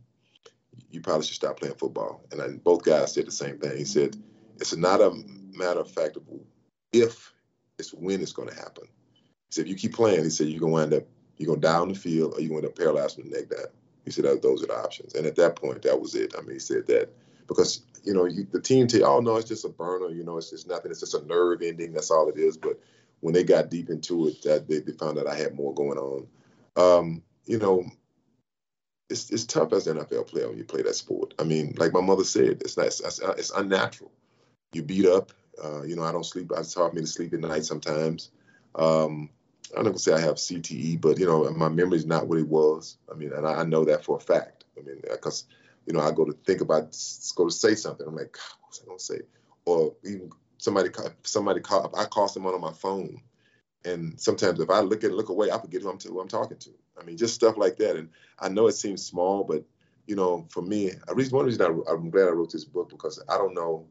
you 0.91 1.01
probably 1.01 1.25
should 1.25 1.35
stop 1.35 1.59
playing 1.59 1.75
football. 1.75 2.21
And 2.31 2.41
I, 2.41 2.49
both 2.49 2.83
guys 2.83 3.13
said 3.13 3.27
the 3.27 3.31
same 3.31 3.57
thing. 3.57 3.77
He 3.77 3.85
said, 3.85 4.15
it's 4.57 4.75
not 4.75 5.01
a 5.01 5.11
matter 5.53 5.79
of 5.79 5.91
fact 5.91 6.17
of 6.17 6.23
if, 6.91 7.33
it's 7.79 7.93
when 7.93 8.21
it's 8.21 8.33
going 8.33 8.49
to 8.49 8.55
happen. 8.55 8.85
He 8.85 9.51
said, 9.51 9.65
if 9.65 9.69
you 9.69 9.75
keep 9.75 9.93
playing, 9.93 10.23
he 10.23 10.29
said, 10.29 10.47
you're 10.47 10.59
going 10.59 10.71
to 10.71 10.73
wind 10.73 10.93
up, 10.93 11.03
you're 11.37 11.47
going 11.47 11.61
to 11.61 11.67
die 11.67 11.77
on 11.77 11.89
the 11.89 11.95
field 11.95 12.33
or 12.35 12.41
you're 12.41 12.49
going 12.49 12.61
to 12.61 12.67
end 12.67 12.73
up 12.73 12.77
paralyzed 12.77 13.17
with 13.17 13.29
the 13.29 13.37
neck 13.37 13.49
down. 13.49 13.67
He 14.03 14.11
said, 14.11 14.25
those 14.41 14.63
are 14.63 14.67
the 14.67 14.77
options. 14.77 15.15
And 15.15 15.25
at 15.25 15.35
that 15.35 15.55
point, 15.55 15.81
that 15.83 15.99
was 15.99 16.15
it. 16.15 16.33
I 16.37 16.41
mean, 16.41 16.53
he 16.53 16.59
said 16.59 16.87
that 16.87 17.09
because, 17.47 17.81
you 18.03 18.13
know, 18.13 18.25
you, 18.25 18.47
the 18.51 18.61
team 18.61 18.87
you, 18.89 19.03
oh, 19.03 19.19
no, 19.19 19.35
it's 19.35 19.49
just 19.49 19.65
a 19.65 19.69
burner. 19.69 20.09
You 20.09 20.23
know, 20.23 20.37
it's 20.37 20.49
just 20.49 20.67
nothing. 20.67 20.91
It's 20.91 21.01
just 21.01 21.13
a 21.13 21.25
nerve 21.25 21.61
ending. 21.61 21.93
That's 21.93 22.09
all 22.09 22.29
it 22.29 22.37
is. 22.37 22.57
But 22.57 22.79
when 23.19 23.33
they 23.33 23.43
got 23.43 23.69
deep 23.69 23.89
into 23.89 24.27
it, 24.27 24.41
that 24.43 24.67
they, 24.67 24.79
they 24.79 24.93
found 24.93 25.19
out 25.19 25.27
I 25.27 25.35
had 25.35 25.55
more 25.55 25.73
going 25.73 25.97
on. 25.97 26.27
Um, 26.77 27.23
you 27.45 27.59
know, 27.59 27.85
it's 29.09 29.29
it's 29.31 29.45
tough 29.45 29.73
as 29.73 29.87
an 29.87 29.97
NFL 29.97 30.27
player 30.27 30.49
when 30.49 30.57
you 30.57 30.63
play 30.63 30.81
that 30.81 30.95
sport. 30.95 31.33
I 31.39 31.43
mean, 31.43 31.75
like 31.77 31.93
my 31.93 32.01
mother 32.01 32.23
said, 32.23 32.61
it's 32.61 32.77
not 32.77 32.87
it's, 32.87 33.19
it's 33.19 33.51
unnatural. 33.51 34.11
You 34.73 34.83
beat 34.83 35.05
up. 35.05 35.31
Uh, 35.63 35.83
you 35.83 35.95
know, 35.95 36.03
I 36.03 36.11
don't 36.11 36.25
sleep. 36.25 36.51
It's 36.55 36.73
hard 36.73 36.91
for 36.91 36.95
me 36.95 37.01
to 37.01 37.07
sleep 37.07 37.33
at 37.33 37.39
night 37.39 37.65
sometimes. 37.65 38.31
Um, 38.75 39.29
I'm 39.75 39.83
not 39.83 39.91
gonna 39.91 39.99
say 39.99 40.13
I 40.13 40.19
have 40.19 40.35
CTE, 40.35 41.01
but 41.01 41.19
you 41.19 41.25
know, 41.25 41.49
my 41.51 41.69
memory's 41.69 42.05
not 42.05 42.27
what 42.27 42.37
it 42.37 42.47
was. 42.47 42.97
I 43.11 43.15
mean, 43.15 43.33
and 43.33 43.47
I, 43.47 43.61
I 43.61 43.63
know 43.63 43.85
that 43.85 44.03
for 44.03 44.17
a 44.17 44.19
fact. 44.19 44.65
I 44.77 44.83
mean, 44.83 45.01
because 45.09 45.45
you 45.85 45.93
know, 45.93 46.01
I 46.01 46.11
go 46.11 46.25
to 46.25 46.33
think 46.45 46.61
about, 46.61 46.95
go 47.35 47.45
to 47.45 47.51
say 47.51 47.75
something. 47.75 48.05
I'm 48.05 48.15
like, 48.15 48.37
what 48.61 48.69
was 48.69 48.81
I 48.83 48.87
gonna 48.87 48.99
say? 48.99 49.21
Or 49.65 49.93
even 50.03 50.31
somebody, 50.57 50.89
somebody 51.23 51.61
call. 51.61 51.93
I 51.97 52.05
call 52.05 52.27
someone 52.27 52.53
on 52.53 52.61
my 52.61 52.73
phone, 52.73 53.21
and 53.83 54.19
sometimes 54.19 54.59
if 54.59 54.69
I 54.69 54.81
look 54.81 55.03
at 55.03 55.11
look 55.11 55.29
away, 55.29 55.49
I 55.49 55.59
forget 55.59 55.81
who 55.81 55.89
I'm, 55.89 55.97
to, 55.99 56.09
who 56.09 56.19
I'm 56.19 56.27
talking 56.27 56.57
to. 56.57 56.69
I 56.99 57.03
mean, 57.03 57.17
just 57.17 57.35
stuff 57.35 57.57
like 57.57 57.77
that. 57.77 57.95
And 57.95 58.09
I 58.39 58.49
know 58.49 58.67
it 58.67 58.73
seems 58.73 59.05
small, 59.05 59.43
but 59.43 59.63
you 60.07 60.15
know, 60.15 60.47
for 60.49 60.61
me, 60.61 60.91
I 61.07 61.11
reason 61.11 61.35
one 61.35 61.45
reason 61.45 61.61
I, 61.61 61.91
am 61.91 62.09
glad 62.09 62.27
I 62.27 62.31
wrote 62.31 62.51
this 62.51 62.65
book 62.65 62.89
because 62.89 63.21
I 63.29 63.37
don't 63.37 63.53
know, 63.53 63.85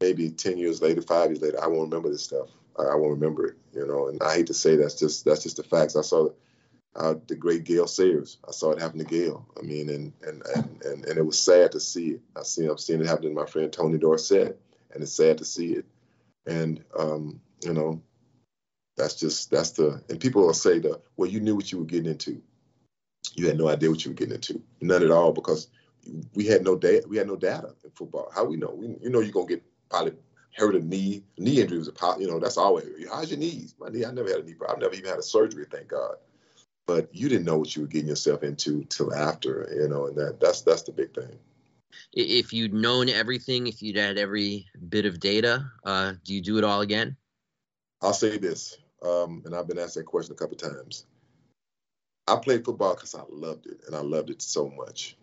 maybe 0.00 0.30
ten 0.30 0.58
years 0.58 0.82
later, 0.82 1.00
five 1.00 1.30
years 1.30 1.40
later, 1.40 1.62
I 1.62 1.68
won't 1.68 1.90
remember 1.90 2.10
this 2.10 2.24
stuff. 2.24 2.48
I, 2.76 2.96
won't 2.96 3.12
remember 3.12 3.46
it, 3.46 3.56
you 3.72 3.86
know. 3.86 4.08
And 4.08 4.20
I 4.20 4.34
hate 4.34 4.48
to 4.48 4.54
say 4.54 4.74
that's 4.74 4.98
just 4.98 5.24
that's 5.24 5.44
just 5.44 5.56
the 5.56 5.62
facts. 5.62 5.94
I 5.94 6.02
saw 6.02 6.28
uh, 6.96 7.14
the 7.28 7.36
great 7.36 7.64
Gale 7.64 7.86
Sayers. 7.86 8.38
I 8.48 8.50
saw 8.50 8.72
it 8.72 8.80
happen 8.80 8.98
to 8.98 9.04
Gale. 9.04 9.46
I 9.56 9.62
mean, 9.62 9.88
and 9.90 10.12
and 10.26 10.42
and 10.54 10.82
and, 10.84 11.04
and 11.04 11.18
it 11.18 11.24
was 11.24 11.38
sad 11.38 11.72
to 11.72 11.80
see 11.80 12.10
it. 12.10 12.20
I 12.36 12.42
see 12.42 12.66
I'm 12.66 12.78
seeing 12.78 13.00
it 13.00 13.06
happen 13.06 13.24
to 13.24 13.30
my 13.30 13.46
friend 13.46 13.72
Tony 13.72 13.98
Dorsett, 13.98 14.60
and 14.92 15.02
it's 15.02 15.12
sad 15.12 15.38
to 15.38 15.44
see 15.44 15.74
it. 15.74 15.84
And 16.46 16.84
um, 16.98 17.40
you 17.62 17.72
know, 17.72 18.02
that's 18.96 19.14
just 19.16 19.50
that's 19.50 19.72
the 19.72 20.02
and 20.08 20.20
people 20.20 20.46
will 20.46 20.54
say 20.54 20.78
the 20.78 21.00
well 21.16 21.30
you 21.30 21.40
knew 21.40 21.56
what 21.56 21.72
you 21.72 21.78
were 21.78 21.84
getting 21.84 22.10
into. 22.12 22.42
You 23.34 23.48
had 23.48 23.58
no 23.58 23.68
idea 23.68 23.90
what 23.90 24.04
you 24.04 24.12
were 24.12 24.16
getting 24.16 24.34
into. 24.34 24.62
None 24.80 25.02
at 25.02 25.10
all 25.10 25.32
because 25.32 25.68
we 26.34 26.46
had 26.46 26.64
no 26.64 26.76
data. 26.76 27.06
We 27.08 27.16
had 27.18 27.26
no 27.28 27.36
data 27.36 27.74
in 27.84 27.90
football. 27.92 28.30
How 28.34 28.44
we 28.44 28.56
know? 28.56 28.74
We 28.74 28.96
you 29.02 29.10
know 29.10 29.20
you're 29.20 29.32
gonna 29.32 29.46
get 29.46 29.64
probably 29.90 30.14
hurt 30.56 30.76
a 30.76 30.80
knee. 30.80 31.24
Knee 31.38 31.60
injury 31.60 31.78
was 31.78 31.88
a 31.88 32.20
you 32.20 32.28
know 32.28 32.40
that's 32.40 32.58
always 32.58 32.86
how's 33.10 33.30
your 33.30 33.40
knees? 33.40 33.74
My 33.80 33.88
knee. 33.88 34.04
I 34.04 34.12
never 34.12 34.28
had 34.30 34.40
a 34.40 34.44
knee 34.44 34.54
problem. 34.54 34.76
I've 34.78 34.82
never 34.82 34.94
even 34.94 35.10
had 35.10 35.18
a 35.18 35.22
surgery. 35.22 35.66
Thank 35.70 35.88
God. 35.88 36.16
but 36.86 37.14
you 37.14 37.28
didn't 37.28 37.46
know 37.46 37.58
what 37.58 37.74
you 37.76 37.82
were 37.82 37.88
getting 37.88 38.08
yourself 38.08 38.42
into 38.42 38.84
till 38.84 39.14
after, 39.14 39.68
you 39.74 39.88
know, 39.88 40.06
and 40.06 40.16
that 40.16 40.40
that's 40.40 40.62
that's 40.62 40.82
the 40.82 40.92
big 40.92 41.14
thing. 41.14 41.38
If 42.12 42.52
you'd 42.52 42.74
known 42.74 43.08
everything, 43.08 43.66
if 43.66 43.82
you'd 43.82 43.96
had 43.96 44.18
every 44.18 44.66
bit 44.88 45.06
of 45.06 45.20
data, 45.20 45.70
uh, 45.84 46.14
do 46.24 46.34
you 46.34 46.40
do 46.42 46.58
it 46.58 46.64
all 46.64 46.80
again? 46.82 47.16
I'll 48.02 48.12
say 48.12 48.38
this, 48.38 48.78
um, 49.04 49.42
and 49.44 49.54
I've 49.54 49.68
been 49.68 49.78
asked 49.78 49.94
that 49.94 50.06
question 50.06 50.32
a 50.32 50.36
couple 50.36 50.56
of 50.56 50.74
times. 50.74 51.06
I 52.26 52.36
played 52.36 52.64
football 52.64 52.94
because 52.94 53.14
I 53.14 53.22
loved 53.28 53.66
it, 53.66 53.80
and 53.86 53.94
I 53.94 54.00
loved 54.00 54.30
it 54.30 54.40
so 54.40 54.68
much. 54.70 55.16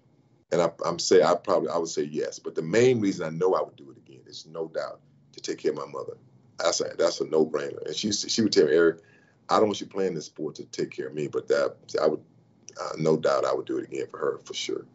And 0.51 0.61
I, 0.61 0.69
am 0.86 0.99
say 0.99 1.23
I 1.23 1.34
probably 1.36 1.69
I 1.69 1.77
would 1.77 1.89
say 1.89 2.03
yes, 2.03 2.38
but 2.38 2.55
the 2.55 2.61
main 2.61 2.99
reason 2.99 3.25
I 3.25 3.29
know 3.29 3.55
I 3.55 3.61
would 3.61 3.75
do 3.75 3.89
it 3.89 3.97
again 3.97 4.21
is 4.27 4.45
no 4.45 4.67
doubt 4.67 4.99
to 5.34 5.41
take 5.41 5.59
care 5.59 5.71
of 5.71 5.77
my 5.77 5.88
mother. 5.88 6.17
That's 6.59 6.82
a 6.82 6.91
that's 6.97 7.21
a 7.21 7.25
no 7.25 7.45
brainer. 7.45 7.86
And 7.86 7.95
she 7.95 8.11
she 8.11 8.41
would 8.41 8.51
tell 8.51 8.65
me, 8.65 8.73
Eric, 8.73 8.99
I 9.49 9.57
don't 9.57 9.67
want 9.67 9.82
you 9.82 9.88
playing 9.88 10.13
this 10.13 10.25
sport 10.25 10.55
to 10.55 10.65
take 10.65 10.91
care 10.91 11.07
of 11.07 11.13
me, 11.13 11.27
but 11.27 11.47
that 11.47 11.75
I 12.01 12.07
would, 12.07 12.21
uh, 12.79 12.91
no 12.97 13.17
doubt, 13.17 13.45
I 13.45 13.53
would 13.53 13.65
do 13.65 13.77
it 13.77 13.86
again 13.86 14.07
for 14.09 14.17
her 14.17 14.39
for 14.43 14.53
sure. 14.53 14.86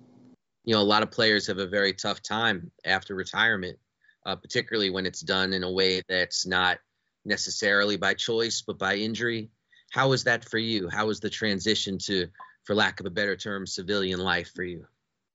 You 0.64 0.74
know, 0.74 0.80
a 0.80 0.82
lot 0.82 1.02
of 1.02 1.10
players 1.10 1.46
have 1.46 1.58
a 1.58 1.66
very 1.66 1.92
tough 1.92 2.22
time 2.22 2.70
after 2.84 3.14
retirement, 3.14 3.78
uh, 4.26 4.36
particularly 4.36 4.90
when 4.90 5.06
it's 5.06 5.20
done 5.20 5.52
in 5.52 5.62
a 5.62 5.70
way 5.70 6.02
that's 6.08 6.46
not 6.46 6.78
necessarily 7.26 7.96
by 7.96 8.14
choice 8.14 8.62
but 8.66 8.78
by 8.78 8.96
injury. 8.96 9.50
How 9.90 10.08
was 10.08 10.24
that 10.24 10.44
for 10.48 10.58
you? 10.58 10.88
How 10.88 11.06
was 11.06 11.20
the 11.20 11.30
transition 11.30 11.98
to, 11.98 12.28
for 12.64 12.74
lack 12.74 13.00
of 13.00 13.06
a 13.06 13.10
better 13.10 13.36
term, 13.36 13.66
civilian 13.66 14.20
life 14.20 14.50
for 14.54 14.64
you? 14.64 14.86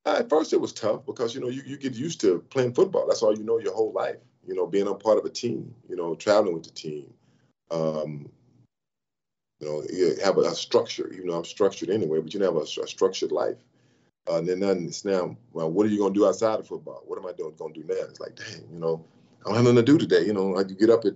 Uh, 0.05 0.17
at 0.19 0.29
first, 0.29 0.53
it 0.53 0.59
was 0.59 0.73
tough 0.73 1.05
because 1.05 1.35
you 1.35 1.41
know 1.41 1.49
you, 1.49 1.61
you 1.65 1.77
get 1.77 1.93
used 1.93 2.19
to 2.21 2.39
playing 2.49 2.73
football. 2.73 3.05
That's 3.07 3.21
all 3.21 3.37
you 3.37 3.43
know 3.43 3.59
your 3.59 3.73
whole 3.73 3.91
life. 3.93 4.17
You 4.47 4.55
know, 4.55 4.65
being 4.65 4.87
a 4.87 4.95
part 4.95 5.19
of 5.19 5.25
a 5.25 5.29
team. 5.29 5.75
You 5.87 5.95
know, 5.95 6.15
traveling 6.15 6.55
with 6.55 6.63
the 6.63 6.71
team. 6.71 7.13
Um, 7.69 8.29
you 9.59 9.67
know, 9.67 9.83
you 9.93 10.15
have 10.23 10.37
a, 10.37 10.41
a, 10.41 10.55
structure. 10.55 11.11
You 11.13 11.23
know, 11.23 11.33
I'm 11.33 11.45
structured 11.45 11.91
anyway, 11.91 12.19
but 12.19 12.33
you 12.33 12.41
have 12.41 12.55
a, 12.55 12.61
a 12.61 12.87
structured 12.87 13.31
life. 13.31 13.57
Uh, 14.29 14.37
and 14.37 14.47
then 14.47 14.59
nothing, 14.59 14.87
it's 14.87 15.05
now, 15.05 15.35
well, 15.51 15.71
what 15.71 15.85
are 15.85 15.89
you 15.89 15.97
going 15.97 16.13
to 16.13 16.19
do 16.19 16.27
outside 16.27 16.59
of 16.59 16.67
football? 16.67 17.03
What 17.05 17.17
am 17.17 17.27
I 17.27 17.31
doing, 17.33 17.55
going 17.57 17.73
to 17.73 17.81
do 17.81 17.87
now? 17.87 18.01
It's 18.01 18.19
like, 18.19 18.35
dang, 18.35 18.67
you 18.71 18.79
know, 18.79 19.05
I 19.41 19.49
don't 19.49 19.55
have 19.55 19.63
nothing 19.63 19.77
to 19.77 19.83
do 19.83 19.97
today. 19.97 20.25
You 20.25 20.33
know, 20.33 20.55
I 20.55 20.61
you 20.61 20.75
get 20.75 20.89
up 20.89 21.05
at 21.05 21.15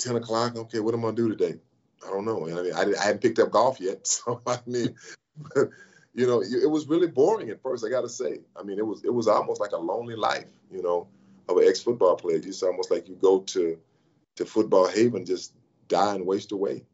10 0.00 0.16
o'clock. 0.16 0.56
Okay, 0.56 0.80
what 0.80 0.94
am 0.94 1.04
I 1.04 1.10
to 1.10 1.16
do 1.16 1.28
today? 1.28 1.58
I 2.06 2.10
don't 2.10 2.24
know. 2.24 2.46
I 2.46 2.62
mean, 2.62 2.74
I, 2.74 3.00
I 3.00 3.04
hadn't 3.04 3.22
picked 3.22 3.38
up 3.38 3.50
golf 3.50 3.80
yet. 3.80 4.00
So, 4.06 4.40
I 4.46 4.58
mean, 4.66 4.94
you 6.14 6.26
know, 6.26 6.42
it 6.42 6.68
was 6.68 6.88
really 6.88 7.06
boring 7.06 7.50
at 7.50 7.62
first, 7.62 7.84
I 7.84 7.88
got 7.88 8.02
to 8.02 8.08
say. 8.08 8.40
I 8.56 8.62
mean, 8.62 8.78
it 8.78 8.86
was 8.86 9.04
it 9.04 9.12
was 9.12 9.28
almost 9.28 9.60
like 9.60 9.72
a 9.72 9.76
lonely 9.76 10.16
life, 10.16 10.46
you 10.70 10.82
know, 10.82 11.06
of 11.48 11.56
an 11.56 11.68
ex-football 11.68 12.16
player. 12.16 12.36
It's 12.36 12.62
almost 12.62 12.90
like 12.90 13.08
you 13.08 13.14
go 13.14 13.40
to 13.40 13.78
to 14.36 14.44
football 14.44 14.88
haven, 14.88 15.24
just 15.24 15.54
die 15.88 16.14
and 16.14 16.26
waste 16.26 16.52
away. 16.52 16.84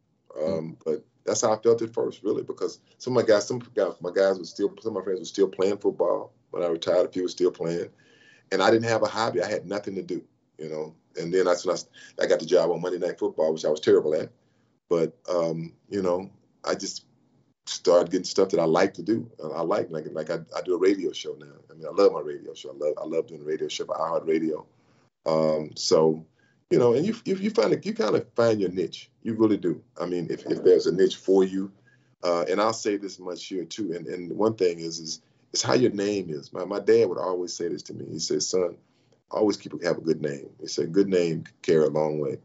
Um, 0.40 0.76
but 0.84 1.04
that's 1.24 1.42
how 1.42 1.52
I 1.52 1.58
felt 1.62 1.82
at 1.82 1.94
first, 1.94 2.22
really, 2.22 2.42
because 2.42 2.80
some 2.98 3.16
of 3.16 3.22
my 3.22 3.28
guys, 3.28 3.46
some 3.46 3.60
guys, 3.74 3.94
my 4.00 4.10
guys 4.14 4.38
were 4.38 4.44
still, 4.44 4.74
some 4.80 4.96
of 4.96 5.00
my 5.00 5.04
friends 5.04 5.20
were 5.20 5.26
still 5.26 5.48
playing 5.48 5.78
football 5.78 6.32
when 6.50 6.62
I 6.62 6.66
retired. 6.66 7.06
A 7.06 7.12
few 7.12 7.22
were 7.22 7.28
still 7.28 7.50
playing, 7.50 7.88
and 8.52 8.62
I 8.62 8.70
didn't 8.70 8.88
have 8.88 9.02
a 9.02 9.06
hobby. 9.06 9.42
I 9.42 9.48
had 9.48 9.66
nothing 9.66 9.94
to 9.96 10.02
do, 10.02 10.22
you 10.58 10.68
know. 10.68 10.94
And 11.16 11.32
then 11.32 11.44
that's 11.44 11.64
when 11.64 11.76
I, 11.76 12.24
I 12.24 12.26
got 12.26 12.40
the 12.40 12.46
job 12.46 12.70
on 12.70 12.80
Monday 12.80 12.98
Night 12.98 13.18
Football, 13.18 13.52
which 13.52 13.64
I 13.64 13.70
was 13.70 13.80
terrible 13.80 14.14
at. 14.14 14.30
But 14.88 15.16
um, 15.28 15.72
you 15.88 16.02
know, 16.02 16.30
I 16.64 16.74
just 16.74 17.04
started 17.66 18.10
getting 18.10 18.24
stuff 18.24 18.50
that 18.50 18.60
I 18.60 18.64
like 18.64 18.94
to 18.94 19.02
do. 19.02 19.28
I 19.42 19.62
like 19.62 19.90
like 19.90 20.06
like 20.12 20.30
I, 20.30 20.38
I 20.56 20.62
do 20.62 20.74
a 20.74 20.78
radio 20.78 21.12
show 21.12 21.34
now. 21.38 21.46
I 21.70 21.74
mean, 21.74 21.86
I 21.86 21.90
love 21.90 22.12
my 22.12 22.20
radio 22.20 22.54
show. 22.54 22.70
I 22.70 22.84
love 22.84 22.94
I 23.00 23.04
love 23.04 23.26
doing 23.26 23.42
a 23.42 23.44
radio 23.44 23.68
show 23.68 23.86
for 23.86 23.96
iHeartRadio. 23.96 24.64
Um, 25.26 25.70
so 25.74 26.24
you 26.70 26.78
know, 26.78 26.94
and 26.94 27.06
you 27.06 27.14
you, 27.24 27.36
you 27.36 27.50
find 27.50 27.84
you 27.84 27.94
kind 27.94 28.16
of 28.16 28.26
find 28.34 28.60
your 28.60 28.70
niche. 28.70 29.10
You 29.22 29.34
really 29.34 29.56
do. 29.56 29.82
I 30.00 30.06
mean, 30.06 30.28
if, 30.30 30.46
if 30.46 30.62
there's 30.62 30.86
a 30.86 30.94
niche 30.94 31.16
for 31.16 31.44
you, 31.44 31.70
uh, 32.22 32.44
and 32.48 32.60
I'll 32.60 32.72
say 32.72 32.96
this 32.96 33.18
much 33.18 33.44
here 33.46 33.64
too. 33.64 33.92
And 33.92 34.06
and 34.06 34.32
one 34.36 34.54
thing 34.54 34.78
is 34.78 34.98
is 34.98 35.20
is 35.52 35.62
how 35.62 35.74
your 35.74 35.92
name 35.92 36.30
is. 36.30 36.52
My 36.52 36.64
my 36.64 36.80
dad 36.80 37.08
would 37.08 37.18
always 37.18 37.54
say 37.54 37.68
this 37.68 37.82
to 37.84 37.94
me. 37.94 38.06
He 38.10 38.18
says, 38.18 38.48
"Son, 38.48 38.76
always 39.30 39.56
keep 39.56 39.72
have 39.82 39.98
a 39.98 40.02
good 40.02 40.22
name." 40.22 40.50
He 40.60 40.68
said, 40.68 40.92
"Good 40.92 41.08
name 41.08 41.44
carry 41.62 41.84
a 41.84 41.90
long 41.90 42.18
way." 42.18 42.38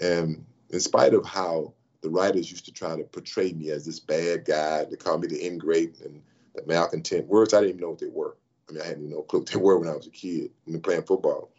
And 0.00 0.44
in 0.70 0.80
spite 0.80 1.14
of 1.14 1.24
how 1.24 1.72
the 2.02 2.10
writers 2.10 2.50
used 2.50 2.66
to 2.66 2.72
try 2.72 2.96
to 2.96 3.04
portray 3.04 3.52
me 3.52 3.70
as 3.70 3.84
this 3.84 4.00
bad 4.00 4.44
guy, 4.44 4.84
they 4.84 4.96
call 4.96 5.18
me 5.18 5.28
the 5.28 5.44
ingrate 5.44 6.00
and 6.00 6.22
the 6.54 6.64
malcontent. 6.66 7.26
Words 7.26 7.54
I 7.54 7.60
didn't 7.60 7.70
even 7.70 7.80
know 7.80 7.90
what 7.90 7.98
they 7.98 8.06
were. 8.06 8.36
I 8.68 8.72
mean, 8.72 8.82
I 8.82 8.86
had 8.86 9.00
no 9.00 9.22
clue 9.22 9.40
what 9.40 9.48
they 9.48 9.56
were 9.60 9.78
when 9.78 9.88
I 9.88 9.96
was 9.96 10.06
a 10.06 10.10
kid. 10.10 10.50
Mean, 10.66 10.80
playing 10.80 11.02
football. 11.02 11.50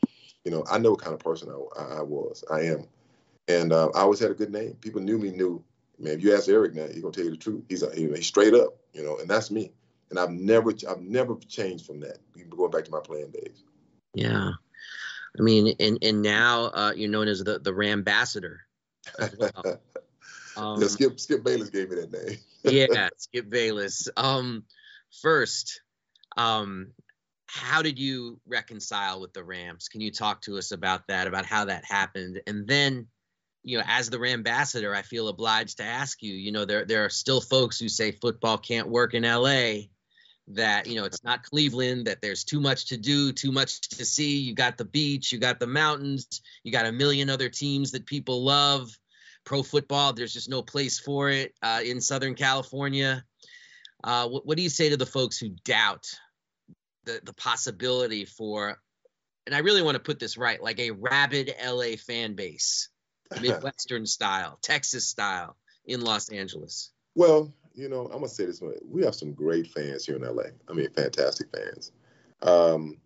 You 0.44 0.52
know, 0.52 0.66
I 0.72 0.78
know 0.78 0.92
what 0.92 1.02
kind 1.02 1.14
of 1.14 1.20
person 1.20 1.50
I, 1.50 1.82
I 2.00 2.02
was. 2.02 2.44
I 2.50 2.62
am, 2.62 2.88
and 3.48 3.74
uh, 3.74 3.90
I 3.96 4.02
always 4.02 4.20
had 4.20 4.32
a 4.32 4.36
good 4.36 4.52
name. 4.52 4.78
People 4.80 5.02
knew 5.02 5.18
me. 5.18 5.32
Knew, 5.32 5.64
man. 6.00 6.14
If 6.14 6.24
you 6.24 6.34
ask 6.34 6.48
Eric 6.48 6.74
now, 6.74 6.88
he's 6.88 7.02
gonna 7.02 7.12
tell 7.12 7.26
you 7.26 7.32
the 7.32 7.38
truth. 7.38 7.64
He's, 7.68 7.84
a, 7.84 7.94
he's 7.94 8.28
straight 8.28 8.54
up. 8.54 8.78
You 8.94 9.04
know, 9.04 9.18
and 9.18 9.30
that's 9.30 9.52
me. 9.52 9.72
And 10.10 10.18
I've 10.18 10.32
never, 10.32 10.72
I've 10.90 11.02
never 11.02 11.36
changed 11.50 11.86
from 11.86 12.00
that. 12.00 12.20
Going 12.50 12.72
back 12.72 12.86
to 12.86 12.92
my 12.92 13.02
playing 13.02 13.32
days. 13.32 13.64
Yeah, 14.18 14.52
I 15.38 15.42
mean, 15.42 15.76
and 15.80 16.00
and 16.02 16.22
now 16.22 16.66
uh, 16.66 16.94
you're 16.96 17.10
known 17.10 17.28
as 17.28 17.44
the 17.44 17.60
the 17.60 17.72
Rambassador. 17.72 18.58
Well. 19.38 19.82
Um, 20.58 20.82
yeah, 20.82 20.88
Skip 20.88 21.20
Skip 21.20 21.44
Bayless 21.44 21.70
gave 21.70 21.92
me 21.92 21.98
that 21.98 22.12
name. 22.12 22.40
yeah, 22.64 23.10
Skip 23.16 23.48
Bayless. 23.48 24.10
Um, 24.18 24.64
first, 25.22 25.82
um, 26.36 26.94
how 27.46 27.84
did 27.84 28.00
you 28.00 28.40
reconcile 28.48 29.22
with 29.22 29.34
the 29.34 29.44
Rams? 29.44 29.88
Can 29.88 30.02
you 30.02 30.12
talk 30.12 30.42
to 30.42 30.58
us 30.58 30.72
about 30.72 31.08
that, 31.10 31.28
about 31.28 31.46
how 31.46 31.66
that 31.66 31.86
happened? 31.86 32.42
And 32.48 32.68
then, 32.68 33.06
you 33.62 33.78
know, 33.78 33.84
as 33.88 34.10
the 34.10 34.18
Rambassador, 34.18 34.96
I 34.96 35.04
feel 35.04 35.28
obliged 35.28 35.78
to 35.78 35.84
ask 35.84 36.24
you, 36.24 36.34
you 36.34 36.52
know, 36.52 36.66
there 36.66 36.86
there 36.86 37.06
are 37.06 37.10
still 37.10 37.40
folks 37.40 37.80
who 37.80 37.88
say 37.88 38.12
football 38.12 38.58
can't 38.58 38.90
work 38.90 39.14
in 39.14 39.24
LA, 39.24 39.90
that, 40.50 40.88
you 40.88 40.96
know, 40.96 41.06
it's 41.06 41.24
not 41.24 41.44
Cleveland, 41.44 42.08
that 42.08 42.22
there's 42.22 42.44
too 42.44 42.60
much 42.60 42.88
to 42.88 42.98
do, 42.98 43.32
too 43.34 43.52
much 43.52 43.82
to 43.90 44.06
see. 44.06 44.38
You 44.38 44.54
got 44.54 44.78
the 44.78 44.86
beach, 44.86 45.32
you 45.32 45.40
got 45.40 45.60
the 45.60 45.68
mountains, 45.68 46.42
you 46.64 46.72
got 46.72 46.86
a 46.86 46.92
million 46.92 47.30
other 47.30 47.50
teams 47.50 47.92
that 47.92 48.06
people 48.06 48.44
love. 48.44 48.90
Pro 49.44 49.64
football, 49.64 50.12
there's 50.12 50.34
just 50.34 50.50
no 50.50 50.62
place 50.62 51.00
for 51.00 51.30
it 51.30 51.54
uh, 51.62 51.82
in 51.84 52.02
Southern 52.02 52.36
California. 52.36 53.24
Uh, 54.04 54.28
what, 54.28 54.46
what 54.46 54.58
do 54.58 54.64
you 54.64 54.70
say 54.70 54.90
to 54.90 54.98
the 54.98 55.06
folks 55.06 55.38
who 55.38 55.50
doubt 55.64 56.06
the 57.06 57.22
the 57.24 57.34
possibility 57.34 58.26
for 58.26 58.78
and 59.48 59.56
I 59.56 59.60
really 59.60 59.82
want 59.82 59.96
to 59.96 60.04
put 60.04 60.20
this 60.20 60.38
right, 60.38 60.62
like 60.62 60.80
a 60.80 60.92
rabid 60.92 61.56
LA 61.66 61.96
fan 61.96 62.34
base, 62.34 62.90
Midwestern 63.42 64.06
style, 64.06 64.60
Texas 64.62 65.08
style 65.08 65.56
in 65.86 66.02
Los 66.02 66.30
Angeles. 66.30 66.92
Well, 67.16 67.54
you 67.78 67.88
know, 67.88 68.06
I'm 68.06 68.14
gonna 68.14 68.28
say 68.28 68.46
this: 68.46 68.62
we 68.90 69.04
have 69.06 69.16
some 69.16 69.34
great 69.34 69.68
fans 69.68 70.06
here 70.06 70.16
in 70.16 70.24
LA. 70.24 70.46
I 70.68 70.74
mean, 70.74 70.90
fantastic 70.90 71.48
fans. 71.56 71.92
Um, 72.42 72.98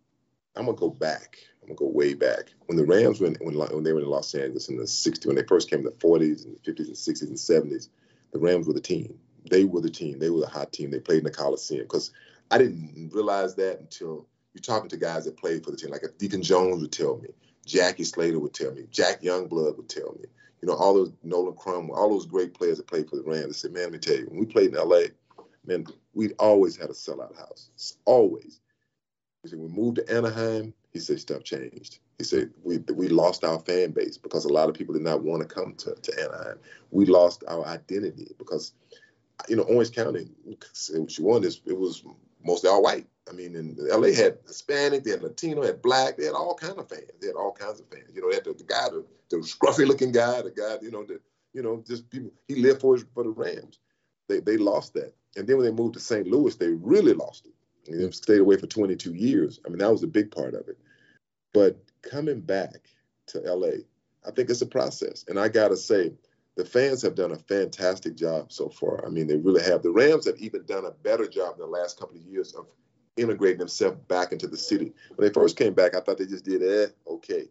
I'm 0.55 0.65
gonna 0.65 0.77
go 0.77 0.89
back. 0.89 1.37
I'm 1.61 1.67
gonna 1.67 1.77
go 1.77 1.87
way 1.87 2.13
back 2.13 2.45
when 2.65 2.77
the 2.77 2.85
Rams 2.85 3.19
when 3.19 3.35
when, 3.41 3.55
when 3.55 3.83
they 3.83 3.91
were 3.91 3.99
in 3.99 4.05
Los 4.07 4.33
Angeles 4.33 4.69
in 4.69 4.77
the 4.77 4.83
'60s, 4.83 5.25
when 5.25 5.35
they 5.35 5.43
first 5.43 5.69
came 5.69 5.79
in 5.79 5.85
the 5.85 5.91
40s 5.91 6.45
and 6.45 6.57
50s 6.63 6.87
and 6.87 6.95
60s 6.95 7.21
and 7.21 7.71
70s. 7.71 7.89
The 8.31 8.39
Rams 8.39 8.65
were 8.65 8.73
the 8.73 8.79
team. 8.79 9.19
They 9.49 9.65
were 9.65 9.81
the 9.81 9.89
team. 9.89 10.19
They 10.19 10.29
were 10.29 10.39
the 10.39 10.47
hot 10.47 10.71
team. 10.71 10.89
They 10.89 10.99
played 11.01 11.19
in 11.19 11.25
the 11.25 11.31
Coliseum 11.31 11.83
because 11.83 12.11
I 12.49 12.57
didn't 12.57 13.11
realize 13.13 13.55
that 13.55 13.79
until 13.81 14.25
you're 14.53 14.61
talking 14.61 14.89
to 14.89 14.97
guys 14.97 15.25
that 15.25 15.37
played 15.37 15.65
for 15.65 15.71
the 15.71 15.77
team. 15.77 15.91
Like 15.91 16.03
Deacon 16.17 16.41
Jones 16.41 16.81
would 16.81 16.93
tell 16.93 17.17
me, 17.17 17.29
Jackie 17.65 18.05
Slater 18.05 18.39
would 18.39 18.53
tell 18.53 18.71
me, 18.71 18.85
Jack 18.89 19.21
Youngblood 19.21 19.75
would 19.75 19.89
tell 19.89 20.15
me. 20.17 20.29
You 20.61 20.67
know, 20.67 20.75
all 20.75 20.93
those 20.93 21.11
Nolan 21.23 21.55
Crum, 21.55 21.89
all 21.91 22.09
those 22.09 22.25
great 22.25 22.53
players 22.53 22.77
that 22.77 22.87
played 22.87 23.09
for 23.09 23.15
the 23.15 23.23
Rams. 23.23 23.47
They 23.47 23.53
said, 23.53 23.73
man, 23.73 23.83
let 23.83 23.91
me 23.93 23.97
tell 23.99 24.15
you, 24.15 24.27
when 24.27 24.39
we 24.39 24.45
played 24.45 24.73
in 24.73 24.75
LA, 24.75 25.03
man, 25.65 25.85
we 26.13 26.33
always 26.33 26.75
had 26.75 26.89
a 26.89 26.93
sellout 26.93 27.35
house. 27.35 27.97
Always. 28.05 28.61
He 29.43 29.49
said, 29.49 29.59
we 29.59 29.67
moved 29.67 29.97
to 29.97 30.13
Anaheim, 30.13 30.73
he 30.91 30.99
said 30.99 31.19
stuff 31.19 31.43
changed. 31.43 31.99
He 32.17 32.23
said 32.23 32.51
we 32.63 32.77
we 32.93 33.07
lost 33.07 33.43
our 33.43 33.59
fan 33.59 33.91
base 33.91 34.17
because 34.17 34.45
a 34.45 34.53
lot 34.53 34.69
of 34.69 34.75
people 34.75 34.93
did 34.93 35.03
not 35.03 35.23
want 35.23 35.41
to 35.41 35.47
come 35.47 35.73
to, 35.75 35.95
to 35.95 36.21
Anaheim. 36.21 36.59
We 36.91 37.05
lost 37.05 37.43
our 37.47 37.65
identity 37.65 38.35
because 38.37 38.73
you 39.47 39.55
know 39.55 39.63
Orange 39.63 39.91
County, 39.91 40.29
want 41.19 41.45
is 41.45 41.61
it 41.65 41.77
was 41.77 42.03
mostly 42.43 42.69
all 42.69 42.83
white. 42.83 43.07
I 43.29 43.33
mean, 43.33 43.55
in 43.55 43.77
LA 43.79 44.13
had 44.13 44.39
Hispanic, 44.47 45.03
they 45.03 45.11
had 45.11 45.21
Latino, 45.21 45.61
they 45.61 45.67
had 45.67 45.81
black, 45.81 46.17
they 46.17 46.25
had 46.25 46.33
all 46.33 46.55
kinds 46.55 46.77
of 46.77 46.89
fans. 46.89 47.11
They 47.19 47.27
had 47.27 47.35
all 47.35 47.51
kinds 47.51 47.79
of 47.79 47.87
fans. 47.87 48.11
You 48.13 48.21
know, 48.21 48.29
they 48.29 48.35
had 48.35 48.45
the, 48.45 48.53
the 48.53 48.63
guy, 48.63 48.89
the, 48.89 49.05
the 49.29 49.37
scruffy 49.37 49.87
looking 49.87 50.11
guy, 50.11 50.41
the 50.41 50.51
guy, 50.51 50.77
you 50.81 50.91
know, 50.91 51.03
the 51.03 51.19
you 51.53 51.61
know, 51.61 51.83
just 51.87 52.09
people. 52.09 52.31
He 52.47 52.55
lived 52.55 52.81
for 52.81 52.95
his, 52.95 53.05
for 53.13 53.23
the 53.23 53.29
Rams. 53.29 53.79
They 54.27 54.39
they 54.39 54.57
lost 54.57 54.93
that, 54.93 55.13
and 55.35 55.47
then 55.47 55.57
when 55.57 55.65
they 55.65 55.71
moved 55.71 55.95
to 55.95 55.99
St. 55.99 56.27
Louis, 56.27 56.55
they 56.55 56.69
really 56.69 57.13
lost 57.13 57.47
it. 57.47 57.53
They 57.91 58.09
stayed 58.11 58.39
away 58.39 58.57
for 58.57 58.67
22 58.67 59.13
years. 59.13 59.59
I 59.65 59.69
mean, 59.69 59.79
that 59.79 59.91
was 59.91 60.03
a 60.03 60.07
big 60.07 60.31
part 60.31 60.53
of 60.53 60.67
it. 60.67 60.77
But 61.53 61.83
coming 62.01 62.39
back 62.39 62.87
to 63.27 63.39
LA, 63.39 63.83
I 64.25 64.31
think 64.31 64.49
it's 64.49 64.61
a 64.61 64.67
process, 64.67 65.25
and 65.27 65.39
I 65.39 65.49
gotta 65.49 65.77
say, 65.77 66.13
the 66.55 66.65
fans 66.65 67.01
have 67.01 67.15
done 67.15 67.31
a 67.31 67.37
fantastic 67.37 68.15
job 68.15 68.51
so 68.51 68.69
far. 68.69 69.05
I 69.05 69.09
mean, 69.09 69.27
they 69.27 69.37
really 69.37 69.63
have. 69.63 69.83
The 69.83 69.91
Rams 69.91 70.27
have 70.27 70.37
even 70.37 70.65
done 70.65 70.85
a 70.85 70.91
better 70.91 71.27
job 71.27 71.55
in 71.55 71.61
the 71.61 71.67
last 71.67 71.99
couple 71.99 72.15
of 72.15 72.21
years 72.21 72.53
of 72.53 72.67
integrating 73.17 73.59
themselves 73.59 73.97
back 74.07 74.31
into 74.31 74.47
the 74.47 74.57
city. 74.57 74.93
When 75.15 75.27
they 75.27 75.33
first 75.33 75.57
came 75.57 75.73
back, 75.73 75.95
I 75.95 75.99
thought 75.99 76.17
they 76.17 76.25
just 76.25 76.45
did 76.45 76.63
eh, 76.63 76.91
okay, 77.07 77.49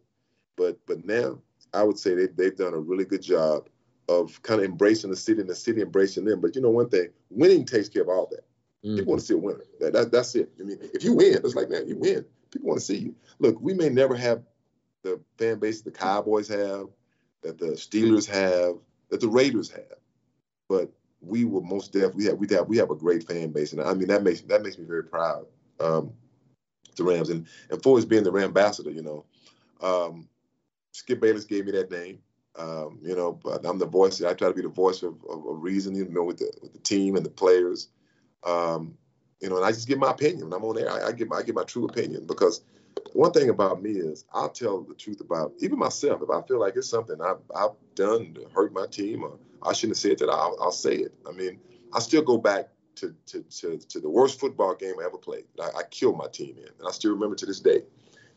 but 0.56 0.78
but 0.86 1.04
now 1.04 1.38
I 1.74 1.82
would 1.82 1.98
say 1.98 2.14
they 2.14 2.26
they've 2.26 2.56
done 2.56 2.74
a 2.74 2.78
really 2.78 3.04
good 3.04 3.22
job 3.22 3.68
of 4.08 4.42
kind 4.42 4.60
of 4.60 4.66
embracing 4.66 5.10
the 5.10 5.16
city 5.16 5.40
and 5.40 5.48
the 5.48 5.54
city 5.54 5.80
embracing 5.80 6.24
them. 6.24 6.40
But 6.40 6.54
you 6.54 6.62
know 6.62 6.70
one 6.70 6.88
thing, 6.88 7.08
winning 7.30 7.64
takes 7.64 7.88
care 7.88 8.02
of 8.02 8.08
all 8.08 8.28
that. 8.30 8.44
Mm-hmm. 8.84 8.96
People 8.96 9.10
want 9.10 9.20
to 9.20 9.26
see 9.26 9.34
a 9.34 9.38
winner. 9.38 9.64
That, 9.80 9.92
that, 9.92 10.12
that's 10.12 10.34
it. 10.34 10.50
I 10.58 10.64
mean, 10.64 10.78
if 10.94 11.04
you 11.04 11.14
win, 11.14 11.34
it's 11.34 11.54
like 11.54 11.70
man, 11.70 11.86
you 11.86 11.96
win. 11.96 12.24
People 12.50 12.68
want 12.68 12.80
to 12.80 12.86
see 12.86 12.98
you. 12.98 13.14
Look, 13.38 13.60
we 13.60 13.74
may 13.74 13.88
never 13.88 14.16
have 14.16 14.42
the 15.02 15.20
fan 15.38 15.58
base 15.58 15.82
the 15.82 15.90
Cowboys 15.90 16.48
have, 16.48 16.88
that 17.42 17.58
the 17.58 17.72
Steelers 17.72 18.26
have, 18.28 18.76
that 19.10 19.20
the 19.20 19.28
Raiders 19.28 19.70
have, 19.70 19.98
but 20.68 20.90
we 21.20 21.44
will 21.44 21.62
most 21.62 21.92
definitely 21.92 22.26
have 22.26 22.38
we 22.38 22.46
have 22.48 22.68
we 22.68 22.76
have 22.78 22.90
a 22.90 22.96
great 22.96 23.26
fan 23.26 23.50
base, 23.50 23.72
and 23.72 23.82
I 23.82 23.94
mean 23.94 24.08
that 24.08 24.22
makes 24.22 24.40
that 24.42 24.62
makes 24.62 24.78
me 24.78 24.84
very 24.84 25.04
proud. 25.04 25.46
Um, 25.78 26.12
the 26.96 27.04
Rams 27.04 27.30
and 27.30 27.46
and 27.70 27.82
for 27.82 27.96
his 27.96 28.06
being 28.06 28.24
the 28.24 28.32
Ram 28.32 28.44
ambassador, 28.44 28.90
you 28.90 29.02
know, 29.02 29.24
um, 29.80 30.28
Skip 30.92 31.20
Bayless 31.20 31.44
gave 31.44 31.66
me 31.66 31.72
that 31.72 31.90
name. 31.90 32.18
Um, 32.56 32.98
you 33.02 33.14
know, 33.14 33.32
but 33.32 33.64
I'm 33.64 33.78
the 33.78 33.86
voice. 33.86 34.20
I 34.22 34.34
try 34.34 34.48
to 34.48 34.54
be 34.54 34.62
the 34.62 34.68
voice 34.68 35.02
of, 35.02 35.14
of, 35.28 35.46
of 35.46 35.62
reason, 35.62 35.94
you 35.94 36.06
know, 36.08 36.24
with 36.24 36.38
the 36.38 36.52
with 36.62 36.72
the 36.72 36.80
team 36.80 37.16
and 37.16 37.24
the 37.24 37.30
players. 37.30 37.88
Um, 38.44 38.96
you 39.40 39.48
know, 39.48 39.56
and 39.56 39.64
I 39.64 39.70
just 39.70 39.88
give 39.88 39.98
my 39.98 40.10
opinion. 40.10 40.50
When 40.50 40.52
I'm 40.52 40.64
on 40.64 40.74
there, 40.74 40.90
I, 40.90 41.08
I 41.08 41.12
give 41.12 41.28
my 41.28 41.36
I 41.36 41.42
give 41.42 41.54
my 41.54 41.64
true 41.64 41.86
opinion 41.86 42.26
because 42.26 42.62
one 43.12 43.32
thing 43.32 43.50
about 43.50 43.82
me 43.82 43.92
is 43.92 44.24
I'll 44.32 44.48
tell 44.48 44.82
the 44.82 44.94
truth 44.94 45.20
about 45.20 45.52
even 45.60 45.78
myself. 45.78 46.22
If 46.22 46.30
I 46.30 46.42
feel 46.42 46.60
like 46.60 46.76
it's 46.76 46.88
something 46.88 47.20
I've, 47.20 47.40
I've 47.54 47.76
done 47.94 48.34
to 48.34 48.46
hurt 48.54 48.72
my 48.72 48.86
team 48.86 49.22
or 49.22 49.38
I 49.62 49.72
shouldn't 49.72 49.96
have 49.96 50.02
said 50.02 50.18
that, 50.18 50.32
I'll, 50.32 50.56
I'll 50.60 50.72
say 50.72 50.94
it. 50.94 51.14
I 51.28 51.32
mean, 51.32 51.60
I 51.92 52.00
still 52.00 52.22
go 52.22 52.38
back 52.38 52.68
to, 52.96 53.14
to, 53.26 53.42
to, 53.42 53.78
to 53.78 54.00
the 54.00 54.08
worst 54.08 54.40
football 54.40 54.74
game 54.74 54.94
I 55.00 55.06
ever 55.06 55.18
played. 55.18 55.44
I, 55.60 55.70
I, 55.78 55.82
killed 55.90 56.16
my 56.16 56.26
team 56.28 56.56
in, 56.58 56.64
and 56.64 56.88
I 56.88 56.90
still 56.90 57.12
remember 57.12 57.34
to 57.36 57.46
this 57.46 57.60
day. 57.60 57.82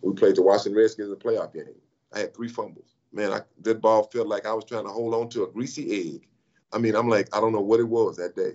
We 0.01 0.13
played 0.13 0.35
the 0.35 0.41
Washington 0.41 0.75
Redskins 0.75 1.09
in 1.09 1.17
the 1.17 1.19
playoff 1.19 1.53
game. 1.53 1.75
I 2.13 2.19
had 2.19 2.35
three 2.35 2.47
fumbles. 2.47 2.95
Man, 3.11 3.31
I, 3.31 3.41
that 3.61 3.81
ball 3.81 4.03
felt 4.03 4.27
like 4.27 4.45
I 4.45 4.53
was 4.53 4.65
trying 4.65 4.85
to 4.85 4.91
hold 4.91 5.13
on 5.13 5.29
to 5.29 5.43
a 5.43 5.51
greasy 5.51 6.15
egg. 6.15 6.27
I 6.71 6.77
mean, 6.77 6.95
I'm 6.95 7.09
like, 7.09 7.33
I 7.35 7.39
don't 7.39 7.53
know 7.53 7.61
what 7.61 7.79
it 7.79 7.87
was 7.87 8.17
that 8.17 8.35
day, 8.35 8.53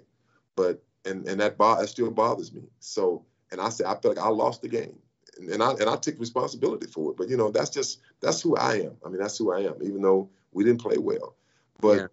but 0.57 0.83
and 1.05 1.27
and 1.29 1.41
that 1.41 1.57
ball 1.57 1.81
that 1.81 1.89
still 1.89 2.11
bothers 2.11 2.53
me. 2.53 2.63
So, 2.81 3.25
and 3.53 3.61
I 3.61 3.69
said, 3.69 3.87
I 3.87 3.95
felt 3.95 4.17
like 4.17 4.25
I 4.25 4.29
lost 4.29 4.63
the 4.63 4.69
game, 4.69 4.99
and, 5.39 5.49
and 5.51 5.63
I 5.63 5.71
and 5.73 5.89
I 5.89 5.95
take 5.97 6.19
responsibility 6.19 6.87
for 6.87 7.13
it. 7.13 7.17
But 7.17 7.29
you 7.29 7.37
know, 7.37 7.53
that's 7.53 7.71
just 7.71 8.01
that's 8.21 8.43
who 8.43 8.57
I 8.57 8.81
am. 8.81 8.97
I 9.07 9.09
mean, 9.09 9.21
that's 9.21 9.39
who 9.39 9.53
I 9.53 9.61
am. 9.61 9.77
Even 9.83 10.03
though 10.03 10.29
we 10.53 10.65
didn't 10.65 10.81
play 10.81 10.99
well, 10.99 11.37
but. 11.81 11.97
Yeah 11.97 12.07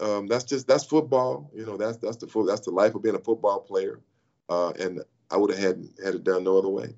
um, 0.00 0.26
that's 0.26 0.44
just 0.44 0.66
that's 0.66 0.84
football. 0.84 1.50
You 1.54 1.66
know, 1.66 1.76
that's 1.76 1.98
that's 1.98 2.16
the 2.16 2.44
that's 2.46 2.62
the 2.62 2.70
life 2.70 2.94
of 2.94 3.02
being 3.02 3.14
a 3.14 3.20
football 3.20 3.60
player. 3.60 4.00
Uh, 4.48 4.70
and 4.78 5.02
I 5.30 5.36
would 5.36 5.50
have 5.50 5.58
had 5.58 5.88
had 6.04 6.14
it 6.14 6.24
done 6.24 6.44
no 6.44 6.58
other 6.58 6.68
way. 6.68 6.94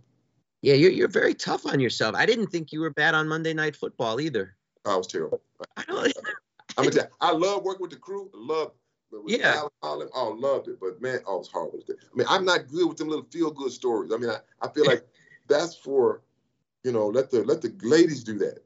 Yeah, 0.62 0.74
you're 0.74 0.90
you're 0.90 1.08
very 1.08 1.34
tough 1.34 1.66
on 1.66 1.80
yourself. 1.80 2.14
I 2.14 2.26
didn't 2.26 2.48
think 2.48 2.72
you 2.72 2.80
were 2.80 2.90
bad 2.90 3.14
on 3.14 3.28
Monday 3.28 3.52
Night 3.52 3.76
Football 3.76 4.20
either. 4.20 4.56
I 4.84 4.96
was 4.96 5.06
terrible. 5.06 5.42
I 5.76 5.84
don't. 5.84 6.12
I'm 6.78 6.84
gonna 6.84 6.90
tell 6.90 7.04
you, 7.04 7.10
I 7.20 7.32
love 7.32 7.64
working 7.64 7.82
with 7.82 7.90
the 7.90 7.98
crew. 7.98 8.30
Love. 8.32 8.72
Yeah. 9.26 9.64
Alan, 9.82 10.08
oh, 10.14 10.30
loved 10.30 10.68
it. 10.68 10.80
But 10.80 11.02
man, 11.02 11.18
oh, 11.26 11.34
I 11.34 11.38
was 11.38 11.48
horrible. 11.48 11.80
I 11.90 12.16
mean, 12.16 12.26
I'm 12.30 12.46
not 12.46 12.68
good 12.68 12.88
with 12.88 12.96
them 12.96 13.08
little 13.08 13.26
feel 13.30 13.50
good 13.50 13.70
stories. 13.70 14.10
I 14.10 14.16
mean, 14.16 14.30
I, 14.30 14.38
I 14.62 14.68
feel 14.70 14.86
like 14.86 15.06
that's 15.48 15.74
for 15.74 16.22
you 16.84 16.90
know, 16.90 17.06
let 17.06 17.30
the 17.30 17.44
let 17.44 17.62
the 17.62 17.72
ladies 17.82 18.24
do 18.24 18.38
that. 18.38 18.58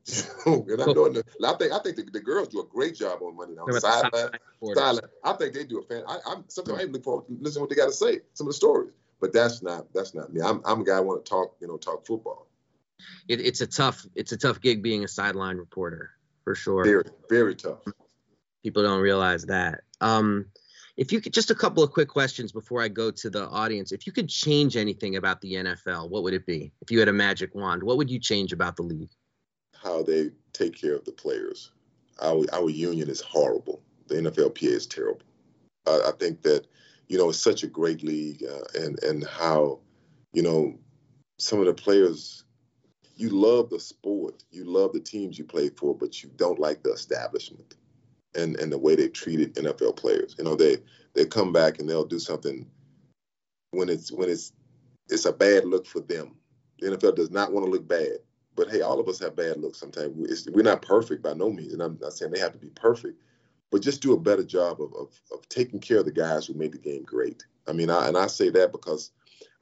and 0.47 0.83
I 0.83 0.87
know, 0.87 1.09
the, 1.09 1.23
I 1.45 1.55
think 1.55 1.73
I 1.73 1.79
think 1.81 1.97
the, 1.97 2.05
the, 2.05 2.21
girls 2.21 2.49
do 2.49 2.61
a 2.61 2.67
great 2.67 2.95
job 2.97 3.21
on 3.23 3.37
Monday 3.37 3.55
night. 3.55 3.81
Sideline, 3.81 4.31
sideline. 4.75 5.11
I 5.23 5.33
think 5.35 5.53
they 5.53 5.65
do 5.65 5.81
a 5.81 5.83
fan. 5.83 6.03
I, 6.09 6.19
I'm 6.27 6.45
sometimes 6.49 6.79
I 6.79 6.83
even 6.83 6.95
look 6.95 7.05
forward 7.05 7.27
to 7.27 7.33
listening 7.41 7.53
to 7.55 7.61
what 7.61 7.71
they 7.71 7.77
got 7.77 7.87
to 7.87 7.93
say, 7.93 8.21
some 8.33 8.47
of 8.47 8.51
the 8.51 8.57
stories. 8.57 8.93
But 9.21 9.33
that's 9.33 9.63
not 9.63 9.93
that's 9.93 10.15
not 10.15 10.33
me. 10.33 10.41
I'm 10.41 10.63
I'm 10.65 10.81
a 10.81 10.85
guy 10.85 10.97
I 10.97 11.01
want 11.01 11.25
to 11.25 11.29
talk, 11.29 11.57
you 11.61 11.69
know, 11.69 11.77
talk 11.77 12.07
football. 12.07 12.47
It, 13.29 13.41
it's 13.41 13.61
a 13.61 13.67
tough 13.67 14.07
it's 14.15 14.33
a 14.33 14.37
tough 14.37 14.61
gig 14.61 14.83
being 14.83 15.05
a 15.05 15.09
sideline 15.09 15.59
reporter 15.59 16.11
for 16.45 16.55
sure. 16.55 16.85
Very 16.85 17.05
very 17.29 17.55
tough. 17.55 17.81
People 18.63 18.83
don't 18.83 19.01
realize 19.01 19.45
that. 19.45 19.83
Um, 20.01 20.47
if 20.97 21.13
you 21.13 21.21
could 21.21 21.33
just 21.33 21.51
a 21.51 21.55
couple 21.55 21.83
of 21.83 21.93
quick 21.93 22.09
questions 22.09 22.53
before 22.53 22.83
I 22.83 22.89
go 22.89 23.11
to 23.11 23.31
the 23.31 23.49
audience. 23.49 23.93
If 23.93 24.07
you 24.07 24.13
could 24.13 24.29
change 24.29 24.77
anything 24.77 25.17
about 25.17 25.41
the 25.41 25.55
NFL, 25.55 26.09
what 26.09 26.23
would 26.23 26.35
it 26.35 26.47
be? 26.47 26.73
If 26.81 26.91
you 26.91 26.99
had 26.99 27.09
a 27.09 27.13
magic 27.13 27.55
wand, 27.55 27.83
what 27.83 27.99
would 27.99 28.11
you 28.11 28.19
change 28.19 28.53
about 28.53 28.77
the 28.77 28.83
league? 28.83 29.11
How 29.75 30.03
they 30.03 30.31
take 30.53 30.75
care 30.75 30.95
of 30.95 31.05
the 31.05 31.13
players. 31.13 31.71
Our, 32.23 32.47
our 32.53 32.71
union 32.71 33.11
is 33.11 33.21
horrible. 33.21 33.83
The 34.09 34.17
NFLPA 34.17 34.63
is 34.63 34.87
terrible. 34.87 35.27
I, 35.87 36.01
I 36.09 36.13
think 36.19 36.43
that 36.43 36.67
you 37.09 37.19
know 37.19 37.29
it's 37.29 37.39
such 37.39 37.63
a 37.63 37.69
great 37.69 38.03
league, 38.03 38.43
uh, 38.43 38.81
and 38.83 39.03
and 39.05 39.27
how 39.27 39.81
you 40.33 40.43
know 40.43 40.79
some 41.39 41.61
of 41.61 41.67
the 41.67 41.75
players. 41.75 42.43
You 43.19 43.31
love 43.31 43.71
the 43.71 43.81
sport, 43.81 44.45
you 44.51 44.65
love 44.65 44.93
the 44.93 45.01
teams 45.01 45.39
you 45.39 45.45
play 45.45 45.71
for, 45.71 45.95
but 45.95 46.23
you 46.23 46.31
don't 46.37 46.59
like 46.59 46.83
the 46.83 46.93
establishment 46.93 47.75
and 48.37 48.57
and 48.57 48.73
the 48.73 48.79
way 48.79 48.95
they 48.95 49.09
treated 49.09 49.55
NFL 49.55 49.97
players. 49.97 50.35
You 50.39 50.45
know, 50.45 50.55
they 50.55 50.79
they 51.15 51.25
come 51.25 51.53
back 51.53 51.79
and 51.79 51.89
they'll 51.89 52.05
do 52.05 52.19
something 52.19 52.67
when 53.71 53.89
it's 53.89 54.13
when 54.13 54.29
it's 54.29 54.53
it's 55.09 55.25
a 55.25 55.33
bad 55.33 55.65
look 55.65 55.87
for 55.87 56.01
them. 56.01 56.37
The 56.81 56.91
NFL 56.91 57.17
does 57.17 57.31
not 57.31 57.53
want 57.53 57.65
to 57.67 57.71
look 57.71 57.89
bad, 57.89 58.19
but 58.55 58.71
hey, 58.71 58.83
all 58.83 59.01
of 59.01 59.09
us 59.09 59.19
have 59.21 59.37
bad 59.37 59.59
looks 59.59 59.79
sometimes. 59.79 60.31
It's, 60.31 60.47
we're 60.51 60.63
not 60.63 60.83
perfect 60.83 61.23
by 61.23 61.33
no 61.33 61.51
means, 61.51 61.73
and 61.73 61.83
I'm 61.83 61.99
not 62.01 62.13
saying 62.13 62.33
they 62.33 62.41
have 62.41 62.53
to 62.53 62.59
be 62.59 62.69
perfect, 62.69 63.21
but 63.71 63.83
just 63.83 64.03
do 64.03 64.13
a 64.13 64.21
better 64.21 64.45
job 64.45 64.81
of, 64.81 64.93
of, 64.95 65.21
of 65.33 65.49
taking 65.49 65.81
care 65.81 65.99
of 65.99 66.05
the 66.05 66.13
guys 66.13 66.47
who 66.47 66.55
made 66.55 66.73
the 66.73 66.79
game 66.79 67.05
great. 67.05 67.45
I 67.67 67.73
mean, 67.73 67.89
I, 67.89 68.09
and 68.09 68.17
I 68.17 68.27
say 68.27 68.51
that 68.51 68.73
because 68.73 69.13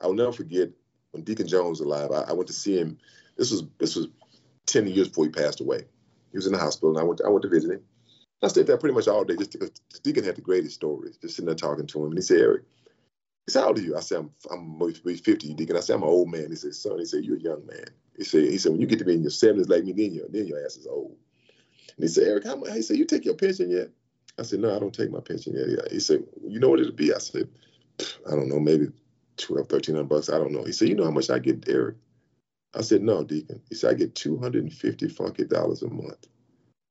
I 0.02 0.06
will 0.06 0.14
never 0.14 0.32
forget 0.32 0.70
when 1.12 1.22
Deacon 1.22 1.46
Jones 1.46 1.80
was 1.80 1.86
alive. 1.86 2.10
I, 2.10 2.30
I 2.30 2.32
went 2.32 2.48
to 2.48 2.52
see 2.52 2.76
him. 2.76 2.98
This 3.36 3.50
was 3.50 3.64
this 3.78 3.96
was 3.96 4.08
ten 4.66 4.86
years 4.86 5.08
before 5.08 5.24
he 5.26 5.30
passed 5.30 5.60
away. 5.60 5.84
He 6.32 6.38
was 6.38 6.46
in 6.46 6.52
the 6.52 6.58
hospital, 6.58 6.90
and 6.90 6.98
I 6.98 7.04
went 7.04 7.18
to, 7.18 7.26
I 7.26 7.28
went 7.28 7.42
to 7.42 7.48
visit 7.48 7.70
him. 7.70 7.80
I 8.44 8.48
stayed 8.48 8.66
there 8.66 8.78
pretty 8.78 8.94
much 8.94 9.08
all 9.08 9.24
day 9.24 9.36
just 9.36 9.52
because 9.52 9.70
Deacon 10.02 10.24
had 10.24 10.36
the 10.36 10.42
greatest 10.42 10.74
stories, 10.74 11.16
just 11.16 11.36
sitting 11.36 11.46
there 11.46 11.54
talking 11.54 11.86
to 11.86 11.98
him. 12.00 12.06
And 12.06 12.18
he 12.18 12.22
said, 12.22 12.40
Eric, 12.40 12.64
he 13.46 13.52
said, 13.52 13.60
how 13.60 13.68
old 13.68 13.78
are 13.78 13.82
you? 13.82 13.96
I 13.96 14.00
said, 14.00 14.18
I'm, 14.18 14.30
I'm 14.80 14.92
50, 14.92 15.54
Deacon. 15.54 15.76
I 15.76 15.80
said, 15.80 15.96
I'm 15.96 16.02
an 16.02 16.08
old 16.08 16.30
man. 16.30 16.50
He 16.50 16.56
said, 16.56 16.74
son, 16.74 16.98
he 16.98 17.04
said, 17.04 17.24
you're 17.24 17.36
a 17.36 17.40
young 17.40 17.66
man. 17.66 17.84
He 18.16 18.24
said, 18.24 18.44
he 18.44 18.58
said, 18.58 18.72
when 18.72 18.80
you 18.80 18.86
get 18.86 18.98
to 19.00 19.04
be 19.04 19.14
in 19.14 19.22
your 19.22 19.30
70s 19.30 19.68
like 19.68 19.84
me, 19.84 19.92
then 19.92 20.14
your, 20.14 20.26
then 20.28 20.46
your 20.46 20.64
ass 20.64 20.76
is 20.76 20.86
old. 20.86 21.16
And 21.96 22.04
he 22.04 22.08
said, 22.08 22.24
Eric, 22.26 22.44
how? 22.44 22.62
He 22.64 22.82
said, 22.82 22.96
you 22.96 23.04
take 23.04 23.24
your 23.24 23.34
pension 23.34 23.70
yet? 23.70 23.90
I 24.38 24.42
said, 24.42 24.60
no, 24.60 24.74
I 24.74 24.78
don't 24.78 24.94
take 24.94 25.10
my 25.10 25.20
pension 25.20 25.54
yet. 25.54 25.92
He 25.92 26.00
said, 26.00 26.24
you 26.46 26.58
know 26.58 26.70
what 26.70 26.80
it'll 26.80 26.92
be? 26.92 27.14
I 27.14 27.18
said, 27.18 27.48
I 28.26 28.30
don't 28.30 28.48
know, 28.48 28.58
maybe 28.58 28.88
12, 29.36 29.70
1300 29.70 30.08
bucks. 30.08 30.28
I 30.28 30.38
don't 30.38 30.52
know. 30.52 30.64
He 30.64 30.72
said, 30.72 30.88
you 30.88 30.94
know 30.96 31.04
how 31.04 31.10
much 31.10 31.30
I 31.30 31.38
get, 31.38 31.68
Eric? 31.68 31.96
I 32.74 32.82
said, 32.82 33.02
no, 33.02 33.22
Deacon. 33.22 33.62
He 33.68 33.74
said, 33.76 33.90
I 33.90 33.94
get 33.94 34.14
250 34.14 35.08
funky 35.08 35.44
dollars 35.44 35.82
a 35.82 35.88
month. 35.88 36.26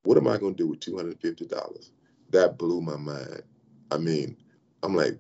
What 0.04 0.18
am 0.18 0.28
I 0.28 0.38
going 0.38 0.56
to 0.56 0.64
do 0.64 0.68
with 0.68 0.80
$250? 0.80 1.89
That 2.32 2.58
blew 2.58 2.82
my 2.82 2.97
mind. 2.97 3.43
I 3.91 3.97
mean, 3.97 4.38
I'm 4.82 4.95
like, 4.95 5.18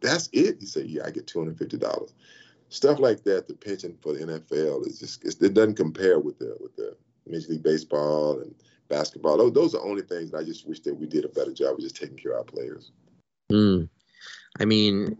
that's 0.00 0.28
it? 0.32 0.56
He 0.60 0.66
said, 0.66 0.86
yeah, 0.86 1.02
I 1.04 1.10
get 1.10 1.26
$250. 1.26 2.12
Stuff 2.68 2.98
like 2.98 3.22
that, 3.24 3.46
the 3.46 3.54
pension 3.54 3.96
for 4.00 4.12
the 4.12 4.20
NFL 4.20 4.86
is 4.86 4.98
just, 4.98 5.24
it 5.24 5.54
doesn't 5.54 5.76
compare 5.76 6.18
with 6.18 6.38
the, 6.38 6.56
with 6.60 6.74
the 6.76 6.96
Major 7.26 7.48
League 7.52 7.62
Baseball 7.62 8.40
and 8.40 8.54
basketball. 8.88 9.38
Those, 9.38 9.52
those 9.52 9.74
are 9.74 9.84
only 9.84 10.02
things 10.02 10.34
I 10.34 10.42
just 10.42 10.66
wish 10.66 10.80
that 10.80 10.94
we 10.94 11.06
did 11.06 11.24
a 11.24 11.28
better 11.28 11.52
job 11.52 11.74
of 11.74 11.80
just 11.80 11.96
taking 11.96 12.16
care 12.16 12.32
of 12.32 12.38
our 12.38 12.44
players. 12.44 12.90
Mm. 13.50 13.88
I 14.58 14.64
mean, 14.64 15.16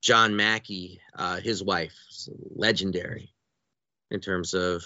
John 0.00 0.36
Mackey, 0.36 1.00
uh, 1.14 1.40
his 1.40 1.62
wife, 1.62 1.96
legendary 2.54 3.32
in 4.10 4.20
terms 4.20 4.54
of 4.54 4.84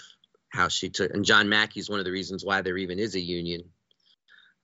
how 0.51 0.67
she 0.67 0.89
took 0.89 1.13
and 1.13 1.25
John 1.25 1.49
Mackey 1.49 1.79
is 1.79 1.89
one 1.89 1.99
of 1.99 2.05
the 2.05 2.11
reasons 2.11 2.45
why 2.45 2.61
there 2.61 2.77
even 2.77 2.99
is 2.99 3.15
a 3.15 3.19
union 3.19 3.63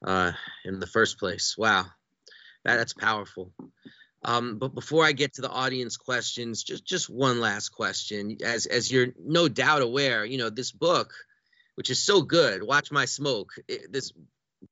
uh, 0.05 0.31
in 0.65 0.79
the 0.79 0.88
first 0.88 1.17
place. 1.17 1.55
Wow, 1.57 1.85
that, 2.65 2.77
that's 2.77 2.93
powerful. 2.93 3.51
Um, 4.23 4.57
but 4.57 4.73
before 4.73 5.05
I 5.05 5.11
get 5.13 5.35
to 5.35 5.41
the 5.41 5.49
audience 5.49 5.97
questions, 5.97 6.63
just 6.63 6.85
just 6.85 7.09
one 7.09 7.39
last 7.39 7.69
question. 7.69 8.38
As 8.43 8.65
as 8.65 8.91
you're 8.91 9.13
no 9.23 9.47
doubt 9.47 9.81
aware, 9.81 10.25
you 10.25 10.38
know 10.38 10.49
this 10.49 10.71
book, 10.71 11.13
which 11.75 11.89
is 11.89 12.03
so 12.03 12.21
good, 12.21 12.63
Watch 12.63 12.91
My 12.91 13.05
Smoke. 13.05 13.51
It, 13.67 13.91
this 13.91 14.11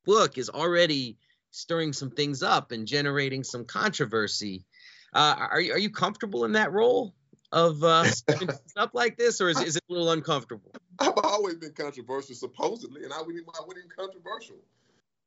book 0.04 0.38
is 0.38 0.50
already 0.50 1.18
stirring 1.52 1.94
some 1.94 2.12
things 2.12 2.44
up 2.44 2.72
and 2.72 2.88
generating 2.88 3.44
some 3.44 3.66
controversy. 3.66 4.66
Uh, 5.14 5.36
are 5.38 5.58
are 5.58 5.80
you 5.80 5.90
comfortable 5.90 6.44
in 6.44 6.54
that 6.54 6.74
role? 6.74 7.14
Of 7.56 7.82
uh, 7.84 8.04
stuff 8.68 8.92
like 8.94 9.18
this, 9.18 9.40
or 9.40 9.50
is, 9.50 9.60
is 9.62 9.78
it 9.78 9.84
a 9.90 9.92
little 9.92 10.12
uncomfortable? 10.12 10.74
I've 11.00 11.14
always 11.24 11.56
been 11.56 11.72
controversial, 11.72 12.36
supposedly, 12.36 13.06
and 13.06 13.14
I 13.14 13.22
wouldn't, 13.22 13.48
I 13.48 13.64
wouldn't 13.66 13.86
even 13.86 13.98
controversial. 13.98 14.58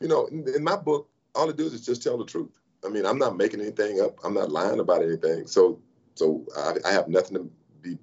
You 0.00 0.08
know, 0.08 0.26
in, 0.26 0.46
in, 0.54 0.62
my 0.62 0.76
book, 0.76 1.08
all 1.34 1.48
it 1.48 1.56
does 1.56 1.72
is 1.72 1.84
just 1.84 2.02
tell 2.02 2.18
the 2.18 2.26
truth. 2.26 2.50
I 2.84 2.90
mean, 2.90 3.06
I'm 3.06 3.18
not 3.18 3.36
making 3.36 3.60
anything 3.60 4.00
up. 4.00 4.18
I'm 4.22 4.34
not 4.34 4.52
lying 4.52 4.78
about 4.78 5.02
anything. 5.02 5.46
So, 5.46 5.80
so 6.14 6.44
I, 6.56 6.74
I 6.84 6.92
have 6.92 7.08
nothing 7.08 7.36
to 7.38 7.50
be, 7.80 7.98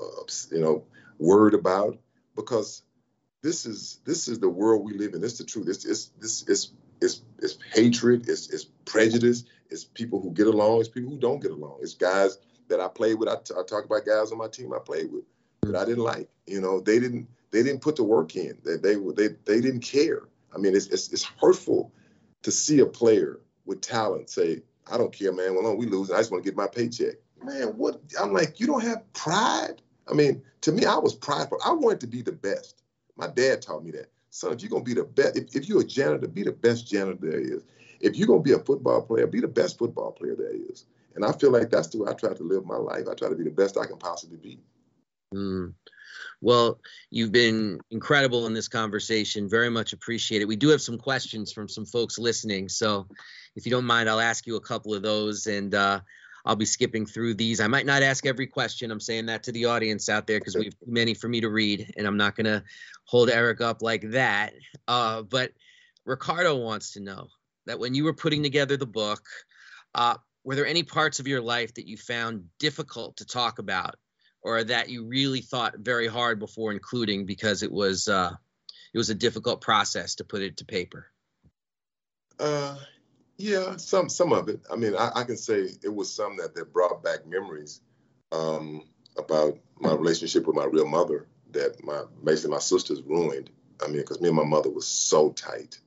uh, 0.00 0.22
you 0.52 0.60
know, 0.60 0.84
worried 1.18 1.54
about 1.54 1.98
because 2.36 2.82
this 3.42 3.64
is 3.64 4.00
this 4.04 4.28
is 4.28 4.38
the 4.38 4.48
world 4.48 4.84
we 4.84 4.92
live 4.92 5.14
in. 5.14 5.22
This 5.22 5.32
is 5.32 5.38
the 5.38 5.44
truth. 5.44 5.66
This 5.66 5.86
is 5.86 6.12
this 6.20 6.42
is 6.42 6.72
it's, 7.00 7.22
it's 7.38 7.56
hatred. 7.72 8.28
It's, 8.28 8.50
it's 8.50 8.66
prejudice. 8.84 9.44
It's 9.70 9.84
people 9.84 10.20
who 10.20 10.32
get 10.32 10.46
along. 10.46 10.80
It's 10.80 10.88
people 10.90 11.10
who 11.10 11.18
don't 11.18 11.40
get 11.40 11.50
along. 11.50 11.78
It's 11.80 11.94
guys 11.94 12.36
that 12.70 12.80
I 12.80 12.88
played 12.88 13.18
with. 13.18 13.28
I, 13.28 13.36
t- 13.36 13.54
I 13.54 13.62
talk 13.62 13.84
about 13.84 14.06
guys 14.06 14.32
on 14.32 14.38
my 14.38 14.48
team 14.48 14.72
I 14.72 14.78
played 14.78 15.12
with 15.12 15.24
that 15.62 15.76
I 15.76 15.84
mm. 15.84 15.86
didn't 15.86 16.04
like. 16.04 16.28
You 16.46 16.60
know, 16.60 16.80
they 16.80 16.98
didn't 16.98 17.28
they 17.50 17.62
didn't 17.62 17.82
put 17.82 17.96
the 17.96 18.04
work 18.04 18.36
in. 18.36 18.56
They 18.64 18.76
they 18.76 18.94
they, 18.94 19.28
they 19.44 19.60
didn't 19.60 19.80
care. 19.80 20.22
I 20.54 20.58
mean, 20.58 20.74
it's, 20.74 20.86
it's 20.86 21.12
it's 21.12 21.24
hurtful 21.24 21.92
to 22.42 22.50
see 22.50 22.80
a 22.80 22.86
player 22.86 23.40
with 23.66 23.80
talent 23.80 24.30
say, 24.30 24.62
I 24.90 24.96
don't 24.96 25.12
care, 25.12 25.32
man. 25.32 25.54
Well, 25.54 25.62
no, 25.62 25.74
we 25.74 25.86
lose. 25.86 26.10
I 26.10 26.18
just 26.18 26.32
want 26.32 26.42
to 26.42 26.50
get 26.50 26.56
my 26.56 26.66
paycheck. 26.66 27.16
Man, 27.42 27.68
what? 27.68 28.00
I'm 28.20 28.32
like, 28.32 28.58
you 28.58 28.66
don't 28.66 28.82
have 28.82 29.10
pride. 29.12 29.82
I 30.10 30.14
mean, 30.14 30.42
to 30.62 30.72
me, 30.72 30.84
I 30.84 30.96
was 30.96 31.14
prideful. 31.14 31.58
I 31.64 31.72
wanted 31.72 32.00
to 32.00 32.06
be 32.06 32.22
the 32.22 32.32
best. 32.32 32.82
My 33.16 33.28
dad 33.28 33.62
taught 33.62 33.84
me 33.84 33.90
that. 33.92 34.10
Son, 34.30 34.52
if 34.52 34.62
you're 34.62 34.70
gonna 34.70 34.84
be 34.84 34.94
the 34.94 35.04
best, 35.04 35.36
if, 35.36 35.54
if 35.54 35.68
you're 35.68 35.80
a 35.80 35.84
janitor, 35.84 36.28
be 36.28 36.42
the 36.42 36.52
best 36.52 36.86
janitor 36.88 37.18
there 37.20 37.40
is. 37.40 37.62
If 38.00 38.16
you're 38.16 38.28
gonna 38.28 38.42
be 38.42 38.52
a 38.52 38.58
football 38.58 39.02
player, 39.02 39.26
be 39.26 39.40
the 39.40 39.48
best 39.48 39.78
football 39.78 40.12
player 40.12 40.36
there 40.36 40.54
is. 40.70 40.86
And 41.14 41.24
I 41.24 41.32
feel 41.32 41.50
like 41.50 41.70
that's 41.70 41.88
the 41.88 41.98
way 41.98 42.10
I 42.10 42.14
try 42.14 42.34
to 42.34 42.42
live 42.42 42.64
my 42.64 42.76
life. 42.76 43.06
I 43.10 43.14
try 43.14 43.28
to 43.28 43.34
be 43.34 43.44
the 43.44 43.50
best 43.50 43.76
I 43.76 43.86
can 43.86 43.98
possibly 43.98 44.36
be. 44.36 44.60
Mm. 45.34 45.74
Well, 46.40 46.80
you've 47.10 47.32
been 47.32 47.80
incredible 47.90 48.46
in 48.46 48.54
this 48.54 48.68
conversation. 48.68 49.48
Very 49.48 49.70
much 49.70 49.92
appreciate 49.92 50.42
it. 50.42 50.48
We 50.48 50.56
do 50.56 50.68
have 50.68 50.80
some 50.80 50.98
questions 50.98 51.52
from 51.52 51.68
some 51.68 51.84
folks 51.84 52.18
listening. 52.18 52.68
So 52.68 53.06
if 53.56 53.66
you 53.66 53.70
don't 53.70 53.84
mind, 53.84 54.08
I'll 54.08 54.20
ask 54.20 54.46
you 54.46 54.56
a 54.56 54.60
couple 54.60 54.94
of 54.94 55.02
those 55.02 55.46
and 55.46 55.74
uh, 55.74 56.00
I'll 56.44 56.56
be 56.56 56.64
skipping 56.64 57.04
through 57.04 57.34
these. 57.34 57.60
I 57.60 57.66
might 57.66 57.86
not 57.86 58.02
ask 58.02 58.24
every 58.24 58.46
question. 58.46 58.90
I'm 58.90 59.00
saying 59.00 59.26
that 59.26 59.42
to 59.44 59.52
the 59.52 59.66
audience 59.66 60.08
out 60.08 60.26
there 60.26 60.38
because 60.38 60.56
we 60.56 60.64
have 60.64 60.78
too 60.78 60.90
many 60.90 61.14
for 61.14 61.28
me 61.28 61.40
to 61.40 61.50
read, 61.50 61.92
and 61.96 62.06
I'm 62.06 62.16
not 62.16 62.34
going 62.36 62.46
to 62.46 62.62
hold 63.04 63.28
Eric 63.28 63.60
up 63.60 63.82
like 63.82 64.10
that. 64.10 64.54
Uh, 64.88 65.22
but 65.22 65.52
Ricardo 66.06 66.56
wants 66.56 66.92
to 66.92 67.00
know 67.00 67.28
that 67.66 67.78
when 67.78 67.94
you 67.94 68.04
were 68.04 68.14
putting 68.14 68.42
together 68.42 68.76
the 68.76 68.86
book, 68.86 69.22
uh, 69.94 70.16
were 70.44 70.54
there 70.54 70.66
any 70.66 70.82
parts 70.82 71.20
of 71.20 71.26
your 71.26 71.40
life 71.40 71.74
that 71.74 71.86
you 71.86 71.96
found 71.96 72.44
difficult 72.58 73.18
to 73.18 73.26
talk 73.26 73.58
about 73.58 73.96
or 74.42 74.64
that 74.64 74.88
you 74.88 75.06
really 75.06 75.40
thought 75.40 75.78
very 75.78 76.06
hard 76.06 76.38
before 76.38 76.72
including 76.72 77.26
because 77.26 77.62
it 77.62 77.70
was 77.70 78.08
uh, 78.08 78.32
it 78.92 78.98
was 78.98 79.10
a 79.10 79.14
difficult 79.14 79.60
process 79.60 80.16
to 80.16 80.24
put 80.24 80.42
it 80.42 80.58
to 80.58 80.64
paper? 80.64 81.06
Uh, 82.38 82.76
yeah, 83.36 83.76
some 83.76 84.08
some 84.08 84.32
of 84.32 84.48
it. 84.48 84.60
I 84.70 84.76
mean, 84.76 84.94
I, 84.96 85.10
I 85.14 85.24
can 85.24 85.36
say 85.36 85.68
it 85.82 85.94
was 85.94 86.12
some 86.12 86.36
that 86.38 86.54
that 86.54 86.72
brought 86.72 87.02
back 87.02 87.26
memories 87.26 87.80
um, 88.32 88.84
about 89.16 89.58
my 89.78 89.92
relationship 89.92 90.46
with 90.46 90.56
my 90.56 90.64
real 90.64 90.86
mother 90.86 91.26
that 91.52 91.82
my 91.84 92.02
basically 92.24 92.52
my 92.52 92.58
sisters 92.58 93.02
ruined. 93.02 93.50
I 93.82 93.86
mean, 93.86 93.98
because 93.98 94.20
me 94.20 94.28
and 94.28 94.36
my 94.36 94.44
mother 94.44 94.70
was 94.70 94.86
so 94.86 95.30
tight. 95.30 95.78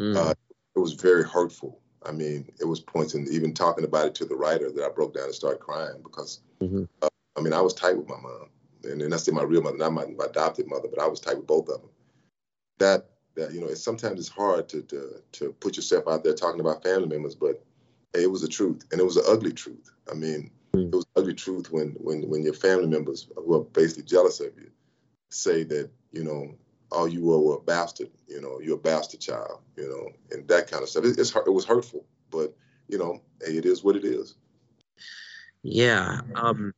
Mm. 0.00 0.16
Uh, 0.16 0.34
it 0.74 0.78
was 0.78 0.94
very 0.94 1.24
hurtful. 1.24 1.80
I 2.04 2.12
mean, 2.12 2.50
it 2.60 2.64
was 2.64 2.80
points 2.80 3.14
in 3.14 3.26
even 3.30 3.52
talking 3.52 3.84
about 3.84 4.06
it 4.06 4.14
to 4.16 4.24
the 4.24 4.36
writer 4.36 4.70
that 4.70 4.84
I 4.84 4.88
broke 4.88 5.14
down 5.14 5.24
and 5.24 5.34
started 5.34 5.60
crying 5.60 6.00
because 6.02 6.40
mm-hmm. 6.60 6.84
uh, 7.02 7.08
I 7.36 7.40
mean, 7.40 7.52
I 7.52 7.60
was 7.60 7.74
tight 7.74 7.96
with 7.96 8.08
my 8.08 8.18
mom, 8.20 8.48
and 8.84 9.00
then 9.00 9.12
I 9.12 9.16
say 9.16 9.32
my 9.32 9.42
real 9.42 9.62
mother, 9.62 9.76
not 9.76 9.92
my, 9.92 10.06
my, 10.06 10.24
adopted 10.24 10.66
mother, 10.66 10.88
but 10.88 11.02
I 11.02 11.06
was 11.06 11.20
tight 11.20 11.36
with 11.36 11.46
both 11.46 11.68
of 11.68 11.80
them. 11.80 11.90
That 12.78 13.06
that 13.34 13.52
you 13.52 13.60
know, 13.60 13.66
it's 13.66 13.82
sometimes 13.82 14.18
it's 14.18 14.28
hard 14.28 14.68
to 14.70 14.82
to 14.82 15.22
to 15.32 15.52
put 15.60 15.76
yourself 15.76 16.08
out 16.08 16.24
there 16.24 16.34
talking 16.34 16.60
about 16.60 16.82
family 16.82 17.08
members, 17.08 17.34
but 17.34 17.62
hey, 18.14 18.24
it 18.24 18.30
was 18.30 18.42
the 18.42 18.48
truth, 18.48 18.84
and 18.90 19.00
it 19.00 19.04
was 19.04 19.16
an 19.16 19.24
ugly 19.28 19.52
truth. 19.52 19.90
I 20.10 20.14
mean, 20.14 20.50
mm-hmm. 20.72 20.88
it 20.88 20.94
was 20.94 21.06
ugly 21.16 21.34
truth 21.34 21.70
when 21.70 21.90
when 22.00 22.28
when 22.28 22.42
your 22.42 22.54
family 22.54 22.86
members 22.86 23.28
who 23.36 23.54
are 23.54 23.64
basically 23.64 24.04
jealous 24.04 24.40
of 24.40 24.52
you 24.56 24.70
say 25.28 25.62
that 25.64 25.90
you 26.12 26.24
know 26.24 26.54
all 26.92 27.08
you 27.08 27.24
were 27.24 27.38
were 27.38 27.56
a 27.56 27.60
bastard, 27.60 28.10
you 28.26 28.40
know, 28.40 28.60
you're 28.60 28.76
a 28.76 28.80
bastard 28.80 29.20
child, 29.20 29.60
you 29.76 29.88
know, 29.88 30.08
and 30.36 30.46
that 30.48 30.70
kind 30.70 30.82
of 30.82 30.88
stuff. 30.88 31.04
It, 31.04 31.18
it's 31.18 31.34
it 31.34 31.52
was 31.52 31.64
hurtful, 31.64 32.04
but 32.30 32.54
you 32.88 32.98
know, 32.98 33.20
hey, 33.44 33.56
it 33.56 33.66
is 33.66 33.84
what 33.84 33.96
it 33.96 34.04
is. 34.04 34.34
Yeah. 35.62 36.20
Um, 36.34 36.72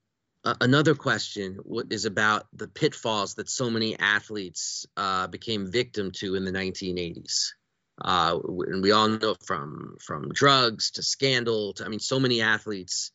another 0.60 0.94
question 0.94 1.60
is 1.90 2.04
about 2.04 2.46
the 2.52 2.68
pitfalls 2.68 3.34
that 3.34 3.48
so 3.48 3.70
many 3.70 3.98
athletes 3.98 4.86
uh, 4.96 5.28
became 5.28 5.70
victim 5.70 6.10
to 6.12 6.34
in 6.34 6.44
the 6.44 6.52
1980s. 6.52 7.50
Uh, 8.00 8.38
and 8.66 8.82
we 8.82 8.90
all 8.90 9.08
know 9.08 9.36
from 9.44 9.96
from 10.00 10.30
drugs 10.32 10.92
to 10.92 11.02
scandal 11.02 11.74
to 11.74 11.84
I 11.84 11.88
mean, 11.88 12.00
so 12.00 12.18
many 12.18 12.40
athletes 12.40 13.12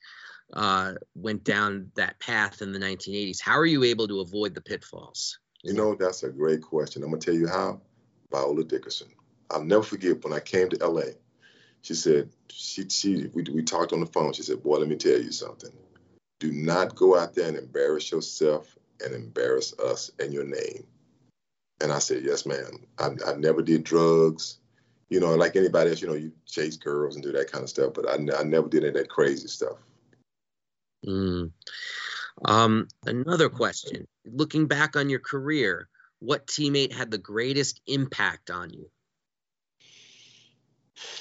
uh, 0.54 0.94
went 1.16 1.44
down 1.44 1.92
that 1.96 2.20
path 2.20 2.62
in 2.62 2.72
the 2.72 2.80
1980s. 2.80 3.42
How 3.42 3.58
are 3.58 3.66
you 3.66 3.84
able 3.84 4.08
to 4.08 4.22
avoid 4.22 4.54
the 4.54 4.62
pitfalls? 4.62 5.40
You 5.64 5.74
know, 5.74 5.96
that's 5.96 6.24
a 6.24 6.30
great 6.30 6.62
question. 6.62 7.04
I'm 7.04 7.10
gonna 7.10 7.22
tell 7.22 7.34
you 7.34 7.48
how. 7.48 7.82
Viola 8.30 8.64
Dickerson. 8.64 9.08
I'll 9.50 9.64
never 9.64 9.84
forget 9.84 10.22
when 10.22 10.34
I 10.34 10.42
came 10.42 10.70
to 10.70 10.86
LA. 10.86 11.14
She 11.82 11.94
said, 11.94 12.30
she, 12.50 12.90
she 12.90 13.30
we, 13.34 13.44
we 13.44 13.64
talked 13.64 13.94
on 13.94 14.02
the 14.02 14.06
phone. 14.06 14.34
She 14.34 14.44
said, 14.44 14.62
boy, 14.62 14.80
let 14.80 14.90
me 14.90 14.98
tell 14.98 15.18
you 15.18 15.32
something 15.32 15.72
do 16.40 16.52
not 16.52 16.96
go 16.96 17.18
out 17.18 17.34
there 17.34 17.48
and 17.48 17.58
embarrass 17.58 18.12
yourself 18.12 18.78
and 19.04 19.14
embarrass 19.14 19.78
us 19.80 20.12
and 20.20 20.34
your 20.34 20.46
name. 20.46 20.86
And 21.82 21.92
I 21.92 22.00
said, 22.00 22.24
yes, 22.24 22.46
ma'am. 22.46 22.86
I, 22.98 23.10
I 23.26 23.34
never 23.36 23.62
did 23.62 23.84
drugs. 23.84 24.58
You 25.10 25.20
know, 25.20 25.36
like 25.36 25.56
anybody 25.56 25.92
else, 25.92 26.02
you 26.02 26.08
know, 26.08 26.16
you 26.16 26.32
chase 26.46 26.76
girls 26.76 27.16
and 27.16 27.24
do 27.24 27.32
that 27.32 27.52
kind 27.52 27.64
of 27.64 27.70
stuff, 27.70 27.94
but 27.94 28.10
I, 28.10 28.16
I 28.38 28.44
never 28.44 28.68
did 28.68 28.84
any 28.84 28.90
of 28.90 28.94
that 28.96 29.10
crazy 29.10 29.48
stuff. 29.48 29.78
Mm. 31.06 31.52
Um, 32.44 32.88
another 33.06 33.50
question. 33.50 34.08
Looking 34.32 34.68
back 34.68 34.96
on 34.96 35.10
your 35.10 35.20
career, 35.20 35.90
what 36.20 36.48
teammate 36.48 36.92
had 36.92 37.12
the 37.12 37.18
greatest 37.18 37.82
impact 37.88 38.50
on 38.50 38.72
you? 38.72 38.90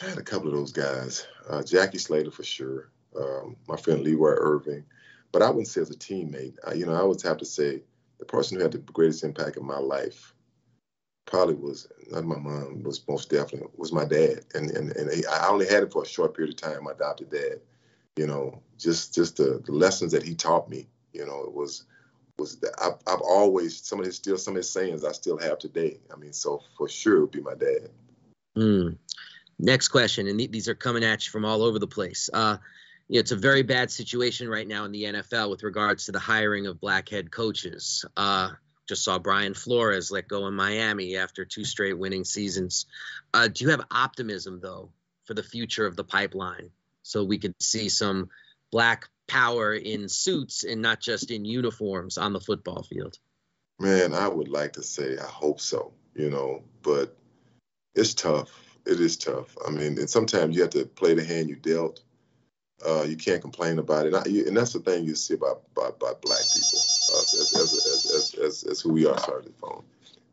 I 0.03 0.11
had 0.11 0.19
a 0.19 0.23
couple 0.23 0.49
of 0.49 0.55
those 0.55 0.73
guys. 0.73 1.27
Uh, 1.49 1.63
Jackie 1.63 1.99
Slater 1.99 2.31
for 2.31 2.45
sure. 2.45 2.91
Um, 3.19 3.57
my 3.69 3.77
friend 3.77 4.03
Leroy 4.03 4.35
Irvin. 4.37 4.85
But 5.33 5.43
I 5.43 5.49
wouldn't 5.49 5.69
say 5.69 5.83
as 5.83 5.91
a 5.91 5.95
teammate. 5.95 6.57
I, 6.67 6.75
you 6.75 6.87
know, 6.87 6.95
I 6.95 7.03
would 7.03 7.21
have 7.23 7.39
to 7.39 7.45
say 7.45 7.83
the 8.19 8.25
person 8.25 8.57
who 8.57 8.63
had 8.63 8.73
the 8.73 8.79
greatest 8.79 9.25
impact 9.25 9.57
in 9.57 9.67
my 9.67 9.79
life 9.79 10.35
probably 11.27 11.55
was 11.55 11.89
not 12.11 12.25
my 12.25 12.39
mom, 12.39 12.83
was 12.83 13.07
most 13.09 13.31
definitely 13.31 13.69
was 13.77 13.93
my 13.93 14.05
dad, 14.05 14.45
and 14.55 14.71
and 14.71 14.93
and 14.93 15.13
he, 15.13 15.27
I 15.27 15.49
only 15.49 15.67
had 15.67 15.83
it 15.83 15.93
for 15.93 16.03
a 16.03 16.07
short 16.07 16.35
period 16.35 16.55
of 16.55 16.61
time. 16.61 16.85
My 16.85 16.93
adopted 16.93 17.31
dad, 17.31 17.61
you 18.17 18.27
know, 18.27 18.63
just 18.79 19.15
just 19.15 19.37
the, 19.37 19.61
the 19.65 19.73
lessons 19.73 20.13
that 20.13 20.23
he 20.23 20.35
taught 20.35 20.71
me. 20.71 20.89
You 21.13 21.27
know, 21.27 21.43
it 21.43 21.53
was 21.53 21.85
was 22.39 22.57
that 22.61 22.75
I've, 22.81 22.97
I've 23.07 23.21
always 23.21 23.83
some 23.83 24.01
of 24.01 24.07
his 24.07 24.17
still 24.17 24.39
some 24.39 24.55
of 24.55 24.59
his 24.59 24.71
sayings 24.71 25.05
I 25.05 25.13
still 25.13 25.39
have 25.39 25.59
today. 25.59 25.99
I 26.13 26.17
mean, 26.17 26.33
so 26.33 26.63
for 26.77 26.89
sure 26.89 27.17
it 27.17 27.21
would 27.21 27.31
be 27.31 27.41
my 27.41 27.55
dad. 27.55 27.91
Mm. 28.57 28.97
Next 29.59 29.89
question, 29.89 30.29
and 30.29 30.39
th- 30.39 30.51
these 30.51 30.69
are 30.69 30.75
coming 30.75 31.05
at 31.05 31.27
you 31.27 31.31
from 31.31 31.45
all 31.45 31.63
over 31.63 31.79
the 31.79 31.87
place. 31.87 32.29
Uh, 32.33 32.59
you 33.09 33.15
know, 33.15 33.21
it's 33.21 33.33
a 33.33 33.37
very 33.37 33.63
bad 33.63 33.91
situation 33.91 34.49
right 34.49 34.67
now 34.67 34.85
in 34.85 34.93
the 34.93 35.05
NFL 35.05 35.51
with 35.51 35.63
regards 35.63 36.07
to 36.07 36.13
the 36.13 36.19
hiring 36.19 36.67
of 36.67 36.81
black 36.81 37.09
head 37.09 37.31
coaches. 37.31 38.05
Uh, 38.17 38.51
just 38.87 39.03
saw 39.05 39.19
Brian 39.19 39.55
Flores 39.55 40.11
let 40.11 40.29
go 40.29 40.47
in 40.47 40.55
Miami 40.55 41.17
after 41.17 41.45
two 41.45 41.65
straight 41.65 41.99
winning 41.99 42.25
seasons. 42.25 42.87
Uh, 43.33 43.49
do 43.49 43.65
you 43.65 43.71
have 43.71 43.85
optimism 43.91 44.61
though 44.61 44.91
for 45.25 45.35
the 45.35 45.43
future 45.43 45.87
of 45.87 45.97
the 45.97 46.05
pipeline, 46.05 46.71
so 47.03 47.25
we 47.25 47.39
could 47.39 47.55
see 47.61 47.89
some 47.89 48.29
black 48.71 49.09
power 49.29 49.75
in 49.75 50.09
suits 50.09 50.65
and 50.65 50.83
not 50.83 51.01
just 51.01 51.31
in 51.31 51.45
uniforms 51.45 52.19
on 52.19 52.33
the 52.33 52.41
football 52.41 52.83
field? 52.83 53.19
Man, 53.79 54.15
I 54.15 54.29
would 54.29 54.49
like 54.49 54.75
to 54.75 54.83
say 54.83 55.19
I 55.19 55.27
hope 55.27 55.61
so, 55.61 55.93
you 56.15 56.31
know, 56.31 56.63
but 56.83 57.17
it's 57.95 58.15
tough. 58.15 58.51
It 58.87 59.01
is 59.01 59.17
tough. 59.17 59.57
I 59.67 59.71
mean, 59.71 59.99
and 59.99 60.09
sometimes 60.09 60.55
you 60.55 60.63
have 60.63 60.71
to 60.71 60.87
play 60.87 61.15
the 61.15 61.25
hand 61.25 61.49
you 61.49 61.57
dealt 61.57 62.01
uh, 62.85 63.05
you 63.09 63.17
can't 63.17 63.41
complain 63.41 63.79
about 63.79 64.07
it. 64.07 64.15
And, 64.15 64.17
I, 64.17 64.49
and, 64.49 64.57
that's 64.57 64.73
the 64.73 64.81
thing 64.81 65.05
you 65.05 65.15
see 65.15 65.35
about 65.35 65.63
about, 65.77 65.97
about 65.97 66.21
black 66.23 66.41
people 66.55 66.81
uh, 67.15 67.21
as, 67.21 67.55
as, 67.55 68.15
as, 68.15 68.35
as, 68.43 68.65
as, 68.65 68.81
who 68.81 68.93
we 68.93 69.07
are. 69.07 69.19
Sorry, 69.19 69.43
the 69.43 69.53
phone 69.53 69.83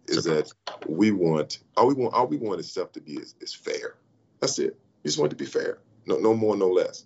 is 0.07 0.25
that 0.25 0.51
we 0.87 1.11
want 1.11 1.59
all 1.77 1.87
we 1.87 1.93
want 1.93 2.13
all 2.13 2.27
we 2.27 2.37
want 2.37 2.59
is 2.59 2.69
stuff 2.69 2.91
to 2.93 3.01
be 3.01 3.13
is, 3.13 3.35
is 3.39 3.53
fair. 3.53 3.95
That's 4.39 4.59
it. 4.59 4.77
We 5.03 5.07
just 5.07 5.19
want 5.19 5.31
it 5.31 5.37
to 5.37 5.43
be 5.43 5.49
fair. 5.49 5.79
No, 6.05 6.17
no 6.17 6.33
more, 6.33 6.57
no 6.57 6.69
less. 6.69 7.05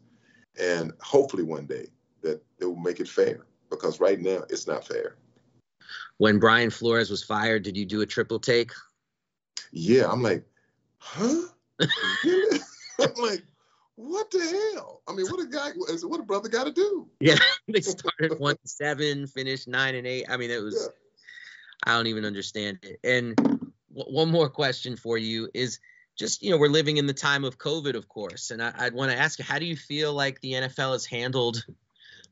And 0.59 0.93
hopefully 1.01 1.43
one 1.43 1.65
day 1.65 1.87
that 2.21 2.43
it 2.59 2.65
will 2.65 2.75
make 2.75 2.99
it 2.99 3.07
fair 3.07 3.45
because 3.69 3.99
right 3.99 4.19
now 4.19 4.43
it's 4.49 4.67
not 4.67 4.87
fair. 4.87 5.17
When 6.17 6.39
Brian 6.39 6.69
Flores 6.69 7.09
was 7.09 7.23
fired, 7.23 7.63
did 7.63 7.77
you 7.77 7.85
do 7.85 8.01
a 8.01 8.05
triple 8.05 8.39
take? 8.39 8.71
Yeah, 9.71 10.09
I'm 10.11 10.23
like, 10.23 10.43
huh? 10.97 11.47
I'm 11.79 13.13
like, 13.17 13.43
what 13.95 14.29
the 14.31 14.73
hell? 14.73 15.01
I 15.07 15.13
mean, 15.13 15.27
what 15.27 15.39
a 15.39 15.47
guy, 15.47 15.71
what 15.75 16.19
a 16.19 16.23
brother 16.23 16.49
got 16.49 16.65
to 16.65 16.71
do? 16.71 17.07
Yeah, 17.19 17.37
they 17.67 17.81
started 17.81 18.39
one 18.39 18.57
seven, 18.65 19.27
finished 19.27 19.67
nine 19.67 19.95
and 19.95 20.07
eight. 20.07 20.25
I 20.29 20.37
mean, 20.37 20.51
it 20.51 20.61
was, 20.61 20.89
yeah. 20.89 21.91
I 21.91 21.95
don't 21.95 22.07
even 22.07 22.25
understand 22.25 22.79
it. 22.83 22.99
And 23.03 23.35
w- 23.35 23.65
one 23.93 24.29
more 24.29 24.49
question 24.49 24.95
for 24.95 25.17
you 25.17 25.49
is 25.53 25.79
just, 26.17 26.41
you 26.41 26.49
know, 26.49 26.57
we're 26.57 26.67
living 26.67 26.97
in 26.97 27.05
the 27.05 27.13
time 27.13 27.43
of 27.43 27.57
COVID, 27.57 27.95
of 27.95 28.07
course. 28.07 28.51
And 28.51 28.61
I, 28.61 28.71
would 28.85 28.93
want 28.93 29.11
to 29.11 29.17
ask 29.17 29.39
you, 29.39 29.45
how 29.45 29.59
do 29.59 29.65
you 29.65 29.75
feel 29.75 30.13
like 30.13 30.41
the 30.41 30.53
NFL 30.53 30.93
has 30.93 31.05
handled 31.05 31.63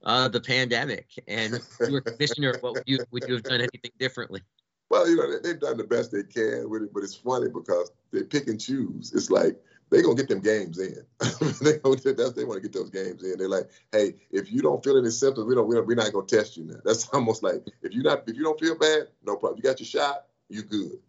uh, 0.03 0.27
the 0.27 0.41
pandemic? 0.41 1.07
And 1.27 1.59
you 1.79 1.93
were 1.93 2.01
commissioner, 2.01 2.55
what 2.61 2.73
would 2.73 2.83
you, 2.85 2.99
would 3.11 3.23
you 3.27 3.35
have 3.35 3.43
done 3.43 3.59
anything 3.61 3.91
differently? 3.99 4.41
Well, 4.89 5.07
you 5.07 5.15
know, 5.15 5.39
they've 5.39 5.59
done 5.59 5.77
the 5.77 5.83
best 5.83 6.11
they 6.11 6.23
can 6.23 6.69
with 6.69 6.83
it, 6.83 6.93
but 6.93 7.03
it's 7.03 7.15
funny 7.15 7.47
because 7.47 7.91
they 8.11 8.23
pick 8.23 8.47
and 8.47 8.59
choose. 8.59 9.13
It's 9.13 9.29
like, 9.29 9.57
they're 9.89 10.01
gonna 10.01 10.15
get 10.15 10.27
them 10.27 10.41
games 10.41 10.79
in. 10.79 10.97
they 11.61 11.73
they 11.73 11.79
want 11.83 12.01
to 12.01 12.59
get 12.61 12.73
those 12.73 12.89
games 12.89 13.23
in. 13.23 13.37
They're 13.37 13.47
like, 13.47 13.69
hey, 13.91 14.15
if 14.31 14.51
you 14.51 14.61
don't 14.61 14.83
feel 14.83 14.97
any 14.97 15.11
symptoms, 15.11 15.45
we 15.45 15.55
don't, 15.55 15.67
we 15.67 15.75
don't 15.75 15.87
we're 15.87 15.95
not 15.95 16.11
gonna 16.11 16.25
test 16.25 16.57
you 16.57 16.65
now. 16.65 16.79
That's 16.83 17.07
almost 17.13 17.43
like 17.43 17.63
if 17.81 17.93
you 17.93 18.01
not 18.01 18.27
if 18.27 18.35
you 18.35 18.43
don't 18.43 18.59
feel 18.59 18.77
bad, 18.77 19.07
no 19.23 19.35
problem. 19.35 19.57
You 19.57 19.63
got 19.63 19.79
your 19.79 19.87
shot, 19.87 20.25
you 20.49 20.63
good. 20.63 20.99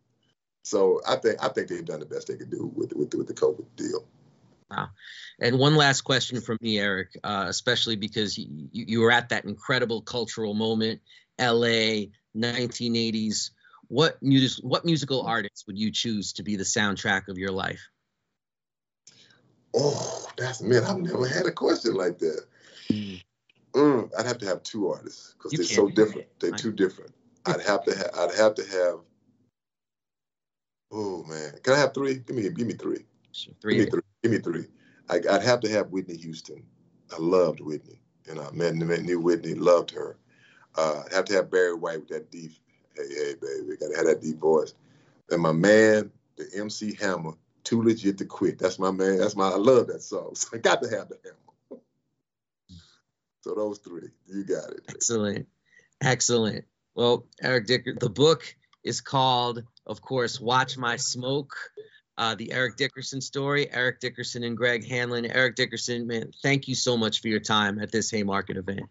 So 0.67 1.01
I 1.07 1.14
think 1.14 1.37
I 1.41 1.47
think 1.47 1.69
they've 1.69 1.85
done 1.85 2.01
the 2.01 2.07
best 2.07 2.27
they 2.27 2.35
could 2.35 2.51
do 2.51 2.73
with 2.75 2.93
with, 2.93 3.14
with 3.14 3.29
the 3.29 3.35
COVID 3.35 3.67
deal. 3.77 4.05
Wow. 4.69 4.89
And 5.39 5.61
one 5.61 5.77
last 5.77 6.01
question 6.01 6.41
from 6.41 6.59
me, 6.61 6.81
Eric, 6.81 7.17
uh, 7.23 7.47
especially 7.49 7.95
because 7.95 8.37
you, 8.37 8.69
you 8.73 9.01
were 9.01 9.12
at 9.12 9.29
that 9.29 9.45
incredible 9.45 10.03
cultural 10.03 10.55
moment, 10.55 11.03
LA, 11.39 12.07
1980s. 12.37 13.51
What 13.87 14.21
music, 14.21 14.64
what 14.64 14.85
musical 14.85 15.23
artist 15.23 15.62
would 15.69 15.79
you 15.79 15.93
choose 15.93 16.33
to 16.33 16.43
be 16.43 16.57
the 16.57 16.64
soundtrack 16.64 17.29
of 17.29 17.39
your 17.39 17.53
life? 17.53 17.89
Oh, 19.73 20.27
that's 20.37 20.61
man. 20.62 20.83
I've 20.83 20.99
never 20.99 21.29
had 21.29 21.47
a 21.47 21.53
question 21.53 21.95
like 21.95 22.19
that. 22.19 22.45
Mm. 22.91 23.23
Mm, 23.73 24.11
I'd 24.19 24.27
have 24.27 24.39
to 24.39 24.47
have 24.47 24.64
two 24.64 24.89
artists 24.89 25.33
because 25.35 25.53
they're 25.53 25.64
so 25.64 25.89
different. 25.89 26.27
They're 26.41 26.51
too 26.51 26.73
different. 26.73 27.14
I'd 27.45 27.62
have 27.62 27.85
to 27.85 27.97
have. 27.97 28.11
I'd 28.19 28.35
have 28.35 28.55
to 28.57 28.64
have. 28.64 28.99
Oh 30.99 31.22
man, 31.24 31.53
can 31.62 31.74
I 31.74 31.78
have 31.78 31.92
three? 31.92 32.14
Give 32.14 32.34
me, 32.34 32.49
give 32.49 32.66
me 32.66 32.72
three. 32.72 33.05
Three. 33.61 33.76
Give 33.76 33.84
me 33.84 33.90
three. 33.90 34.03
Give 34.22 34.32
me 34.32 34.38
three. 34.38 34.64
I, 35.11 35.16
would 35.18 35.42
have 35.42 35.61
to 35.61 35.68
have 35.68 35.90
Whitney 35.90 36.16
Houston. 36.16 36.62
I 37.12 37.16
loved 37.18 37.61
Whitney. 37.61 38.01
Know, 38.34 38.42
I 38.42 38.51
met, 38.53 38.74
met 38.74 39.03
knew 39.03 39.20
Whitney, 39.20 39.53
loved 39.53 39.90
her. 39.90 40.16
Uh, 40.74 41.03
I'd 41.05 41.12
have 41.12 41.26
to 41.26 41.34
have 41.34 41.51
Barry 41.51 41.74
White 41.74 42.01
with 42.01 42.09
that 42.09 42.30
deep, 42.30 42.53
hey, 42.97 43.09
hey, 43.09 43.34
baby, 43.34 43.76
gotta 43.78 43.94
have 43.94 44.07
that 44.07 44.22
deep 44.22 44.38
voice. 44.38 44.72
And 45.30 45.42
my 45.42 45.53
man, 45.53 46.11
the 46.36 46.49
MC 46.57 46.94
Hammer, 46.94 47.32
too 47.62 47.82
legit 47.82 48.16
to 48.18 48.24
quit. 48.24 48.59
That's 48.59 48.78
my 48.78 48.90
man. 48.90 49.18
That's 49.18 49.36
my. 49.36 49.49
I 49.49 49.57
love 49.57 49.88
that 49.88 50.03
song. 50.03 50.32
So 50.34 50.49
I 50.55 50.59
got 50.59 50.82
to 50.82 50.88
have 50.88 51.11
the 51.11 51.18
Hammer. 51.22 51.82
so 53.42 53.55
those 53.55 53.78
three, 53.80 54.09
you 54.28 54.44
got 54.44 54.70
it. 54.70 54.80
Excellent, 54.88 55.47
excellent. 56.01 56.64
Well, 56.94 57.26
Eric 57.42 57.66
Dicker, 57.66 57.94
the 58.01 58.09
book 58.09 58.57
is 58.87 59.01
called, 59.01 59.62
of 59.87 60.01
course, 60.01 60.41
Watch 60.41 60.78
My 60.78 60.97
Smoke 60.97 61.55
uh, 62.18 62.34
the 62.34 62.53
Eric 62.53 62.76
Dickerson 62.76 63.20
story, 63.20 63.70
Eric 63.72 64.01
Dickerson 64.01 64.43
and 64.45 64.57
Greg 64.57 64.87
Hanlon. 64.87 65.26
Eric 65.26 65.57
Dickerson, 65.57 66.07
man, 66.07 66.30
thank 66.43 66.68
you 66.68 66.74
so 66.74 66.97
much 66.97 67.20
for 67.20 67.28
your 67.28 67.41
time 67.41 67.78
at 67.78 67.93
this 67.93 68.11
Haymarket 68.11 68.57
event. 68.57 68.89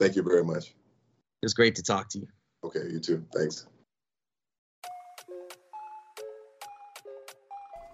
Thank 0.00 0.16
you 0.16 0.22
very 0.22 0.44
much. 0.44 0.68
It 0.68 1.44
was 1.44 1.54
great 1.54 1.74
to 1.76 1.82
talk 1.82 2.08
to 2.10 2.20
you. 2.20 2.28
Okay, 2.64 2.90
you 2.90 3.00
too. 3.00 3.24
Thanks. 3.34 3.66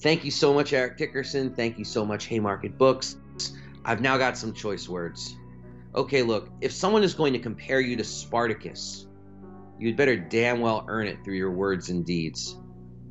Thank 0.00 0.24
you 0.24 0.30
so 0.30 0.54
much, 0.54 0.72
Eric 0.72 0.96
Dickerson. 0.96 1.54
Thank 1.54 1.78
you 1.78 1.84
so 1.84 2.06
much, 2.06 2.24
Haymarket 2.26 2.78
Books. 2.78 3.16
I've 3.84 4.00
now 4.00 4.16
got 4.16 4.38
some 4.38 4.54
choice 4.54 4.88
words. 4.88 5.36
Okay, 5.94 6.22
look, 6.22 6.48
if 6.60 6.72
someone 6.72 7.02
is 7.02 7.14
going 7.14 7.34
to 7.34 7.38
compare 7.38 7.80
you 7.80 7.96
to 7.96 8.04
Spartacus, 8.04 9.06
you'd 9.78 9.96
better 9.96 10.16
damn 10.16 10.60
well 10.60 10.84
earn 10.88 11.06
it 11.06 11.22
through 11.22 11.34
your 11.34 11.50
words 11.50 11.90
and 11.90 12.06
deeds. 12.06 12.56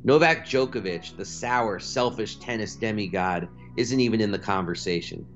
Novak 0.02 0.46
Djokovic, 0.46 1.16
the 1.16 1.24
sour, 1.24 1.78
selfish 1.78 2.36
tennis 2.36 2.74
demigod, 2.74 3.48
isn't 3.76 4.00
even 4.00 4.20
in 4.20 4.30
the 4.30 4.38
conversation. 4.38 5.26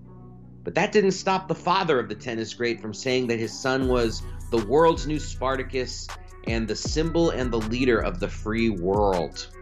But 0.64 0.74
that 0.74 0.90
didn't 0.90 1.12
stop 1.12 1.46
the 1.46 1.54
father 1.54 2.00
of 2.00 2.08
the 2.08 2.14
tennis 2.14 2.54
great 2.54 2.80
from 2.80 2.94
saying 2.94 3.26
that 3.26 3.38
his 3.38 3.56
son 3.56 3.86
was 3.86 4.22
the 4.50 4.64
world's 4.66 5.06
new 5.06 5.20
Spartacus 5.20 6.08
and 6.48 6.66
the 6.66 6.74
symbol 6.74 7.30
and 7.30 7.52
the 7.52 7.60
leader 7.60 8.00
of 8.00 8.18
the 8.18 8.28
free 8.28 8.70
world. 8.70 9.53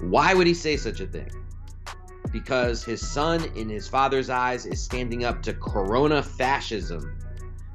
Why 0.00 0.34
would 0.34 0.46
he 0.46 0.54
say 0.54 0.76
such 0.76 1.00
a 1.00 1.06
thing? 1.06 1.30
Because 2.32 2.84
his 2.84 3.06
son, 3.06 3.44
in 3.54 3.68
his 3.68 3.86
father's 3.86 4.28
eyes, 4.28 4.66
is 4.66 4.82
standing 4.82 5.24
up 5.24 5.42
to 5.42 5.54
corona 5.54 6.22
fascism 6.22 7.18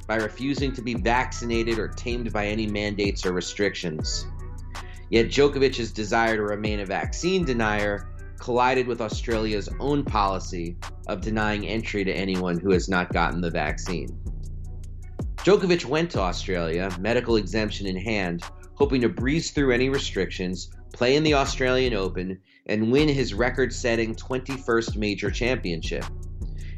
by 0.07 0.15
refusing 0.15 0.73
to 0.73 0.81
be 0.81 0.95
vaccinated 0.95 1.79
or 1.79 1.87
tamed 1.87 2.33
by 2.33 2.47
any 2.47 2.67
mandates 2.67 3.25
or 3.25 3.31
restrictions. 3.31 4.27
Yet 5.09 5.27
Djokovic's 5.27 5.91
desire 5.91 6.35
to 6.35 6.43
remain 6.43 6.81
a 6.81 6.85
vaccine 6.85 7.45
denier 7.45 8.09
collided 8.39 8.87
with 8.87 9.01
Australia's 9.01 9.69
own 9.79 10.03
policy 10.03 10.77
of 11.07 11.21
denying 11.21 11.67
entry 11.67 12.03
to 12.03 12.11
anyone 12.11 12.59
who 12.59 12.71
has 12.71 12.89
not 12.89 13.13
gotten 13.13 13.41
the 13.41 13.49
vaccine. 13.49 14.07
Djokovic 15.37 15.85
went 15.85 16.11
to 16.11 16.19
Australia, 16.19 16.89
medical 16.99 17.37
exemption 17.37 17.87
in 17.87 17.97
hand, 17.97 18.43
hoping 18.75 19.01
to 19.01 19.09
breeze 19.09 19.51
through 19.51 19.73
any 19.73 19.89
restrictions 19.89 20.69
play 20.99 21.15
in 21.15 21.23
the 21.23 21.33
Australian 21.33 21.93
Open, 21.93 22.37
and 22.65 22.91
win 22.91 23.07
his 23.07 23.33
record 23.33 23.71
setting 23.71 24.13
21st 24.13 24.97
major 24.97 25.31
championship. 25.31 26.03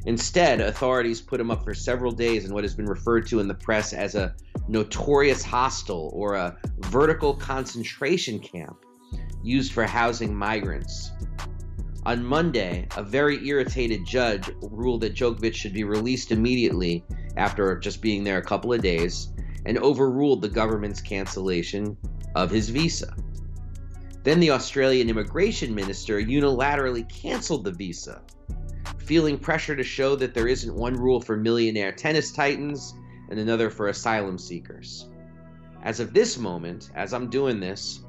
Instead, 0.05 0.61
authorities 0.61 1.19
put 1.19 1.41
him 1.41 1.49
up 1.49 1.63
for 1.63 1.73
several 1.73 2.11
days 2.11 2.45
in 2.45 2.53
what 2.53 2.63
has 2.63 2.75
been 2.75 2.85
referred 2.85 3.25
to 3.25 3.39
in 3.39 3.47
the 3.47 3.55
press 3.55 3.93
as 3.93 4.13
a 4.13 4.35
notorious 4.67 5.43
hostel 5.43 6.11
or 6.13 6.35
a 6.35 6.55
vertical 6.81 7.33
concentration 7.33 8.37
camp 8.37 8.85
used 9.41 9.73
for 9.73 9.85
housing 9.85 10.35
migrants. 10.35 11.09
On 12.05 12.23
Monday, 12.23 12.87
a 12.97 13.01
very 13.01 13.43
irritated 13.47 14.05
judge 14.05 14.51
ruled 14.61 15.01
that 15.01 15.15
Djokovic 15.15 15.55
should 15.55 15.73
be 15.73 15.83
released 15.83 16.31
immediately 16.31 17.03
after 17.37 17.75
just 17.79 18.03
being 18.03 18.23
there 18.23 18.37
a 18.37 18.45
couple 18.45 18.71
of 18.71 18.83
days 18.83 19.29
and 19.65 19.79
overruled 19.79 20.43
the 20.43 20.49
government's 20.49 21.01
cancellation 21.01 21.97
of 22.35 22.51
his 22.51 22.69
visa. 22.69 23.15
Then 24.23 24.39
the 24.39 24.51
Australian 24.51 25.09
immigration 25.09 25.73
minister 25.73 26.21
unilaterally 26.21 27.09
canceled 27.09 27.63
the 27.63 27.71
visa, 27.71 28.21
feeling 28.99 29.39
pressure 29.39 29.75
to 29.75 29.83
show 29.83 30.15
that 30.15 30.33
there 30.35 30.47
isn't 30.47 30.75
one 30.75 30.95
rule 30.95 31.19
for 31.19 31.35
millionaire 31.35 31.91
tennis 31.91 32.31
titans 32.31 32.93
and 33.29 33.39
another 33.39 33.71
for 33.71 33.87
asylum 33.87 34.37
seekers. 34.37 35.09
As 35.83 35.99
of 35.99 36.13
this 36.13 36.37
moment, 36.37 36.91
as 36.93 37.13
I'm 37.13 37.29
doing 37.29 37.59
this, 37.59 38.03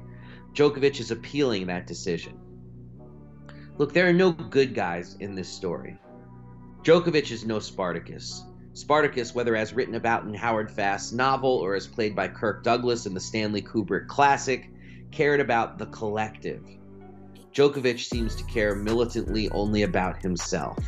Djokovic 0.53 0.99
is 0.99 1.09
appealing 1.09 1.65
that 1.65 1.87
decision. 1.87 2.39
Look, 3.79 3.91
there 3.91 4.07
are 4.07 4.13
no 4.13 4.31
good 4.31 4.75
guys 4.75 5.15
in 5.19 5.33
this 5.33 5.49
story. 5.49 5.97
Djokovic 6.83 7.31
is 7.31 7.43
no 7.43 7.57
Spartacus. 7.57 8.43
Spartacus, 8.73 9.33
whether 9.33 9.55
as 9.55 9.73
written 9.73 9.95
about 9.95 10.25
in 10.25 10.33
Howard 10.35 10.69
Fast's 10.69 11.11
novel 11.11 11.49
or 11.49 11.73
as 11.73 11.87
played 11.87 12.15
by 12.15 12.27
Kirk 12.27 12.63
Douglas 12.63 13.07
in 13.07 13.15
the 13.15 13.19
Stanley 13.19 13.63
Kubrick 13.63 14.07
classic, 14.07 14.69
cared 15.13 15.39
about 15.39 15.77
the 15.77 15.85
collective. 15.87 16.63
Djokovic 17.53 17.99
seems 17.99 18.35
to 18.35 18.43
care 18.45 18.73
militantly 18.73 19.47
only 19.51 19.83
about 19.83 20.19
himself. 20.21 20.79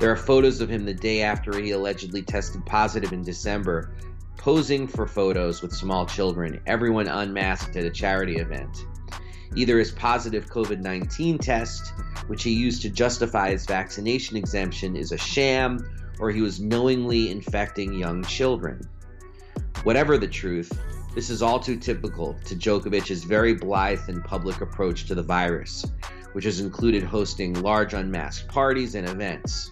There 0.00 0.10
are 0.10 0.16
photos 0.16 0.60
of 0.60 0.68
him 0.68 0.84
the 0.84 0.94
day 0.94 1.22
after 1.22 1.56
he 1.56 1.70
allegedly 1.70 2.22
tested 2.22 2.66
positive 2.66 3.12
in 3.12 3.22
December, 3.22 3.94
posing 4.36 4.88
for 4.88 5.06
photos 5.06 5.62
with 5.62 5.72
small 5.72 6.04
children, 6.04 6.60
everyone 6.66 7.06
unmasked 7.06 7.76
at 7.76 7.84
a 7.84 7.90
charity 7.90 8.36
event. 8.36 8.84
Either 9.54 9.78
his 9.78 9.92
positive 9.92 10.50
COVID 10.50 10.80
19 10.80 11.38
test, 11.38 11.92
which 12.26 12.42
he 12.42 12.50
used 12.50 12.82
to 12.82 12.90
justify 12.90 13.50
his 13.50 13.66
vaccination 13.66 14.36
exemption, 14.36 14.96
is 14.96 15.12
a 15.12 15.18
sham, 15.18 15.78
or 16.18 16.32
he 16.32 16.40
was 16.40 16.58
knowingly 16.58 17.30
infecting 17.30 17.94
young 17.94 18.24
children. 18.24 18.80
Whatever 19.84 20.18
the 20.18 20.26
truth, 20.26 20.72
this 21.14 21.28
is 21.28 21.42
all 21.42 21.60
too 21.60 21.76
typical 21.76 22.34
to 22.44 22.56
Djokovic's 22.56 23.24
very 23.24 23.54
blithe 23.54 24.08
and 24.08 24.24
public 24.24 24.60
approach 24.62 25.04
to 25.06 25.14
the 25.14 25.22
virus, 25.22 25.84
which 26.32 26.44
has 26.44 26.60
included 26.60 27.02
hosting 27.02 27.60
large 27.60 27.92
unmasked 27.92 28.48
parties 28.48 28.94
and 28.94 29.08
events. 29.08 29.70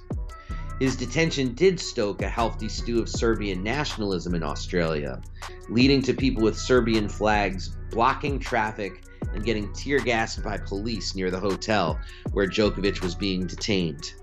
His 0.78 0.96
detention 0.96 1.54
did 1.54 1.78
stoke 1.78 2.22
a 2.22 2.28
healthy 2.28 2.68
stew 2.68 3.00
of 3.00 3.08
Serbian 3.08 3.62
nationalism 3.62 4.34
in 4.34 4.42
Australia, 4.42 5.20
leading 5.68 6.02
to 6.02 6.14
people 6.14 6.42
with 6.42 6.58
Serbian 6.58 7.08
flags 7.08 7.68
blocking 7.90 8.38
traffic 8.38 9.04
and 9.34 9.44
getting 9.44 9.72
tear 9.72 9.98
gassed 9.98 10.42
by 10.42 10.56
police 10.56 11.14
near 11.14 11.30
the 11.30 11.38
hotel 11.38 11.98
where 12.32 12.46
Djokovic 12.46 13.02
was 13.02 13.14
being 13.14 13.46
detained. 13.46 14.14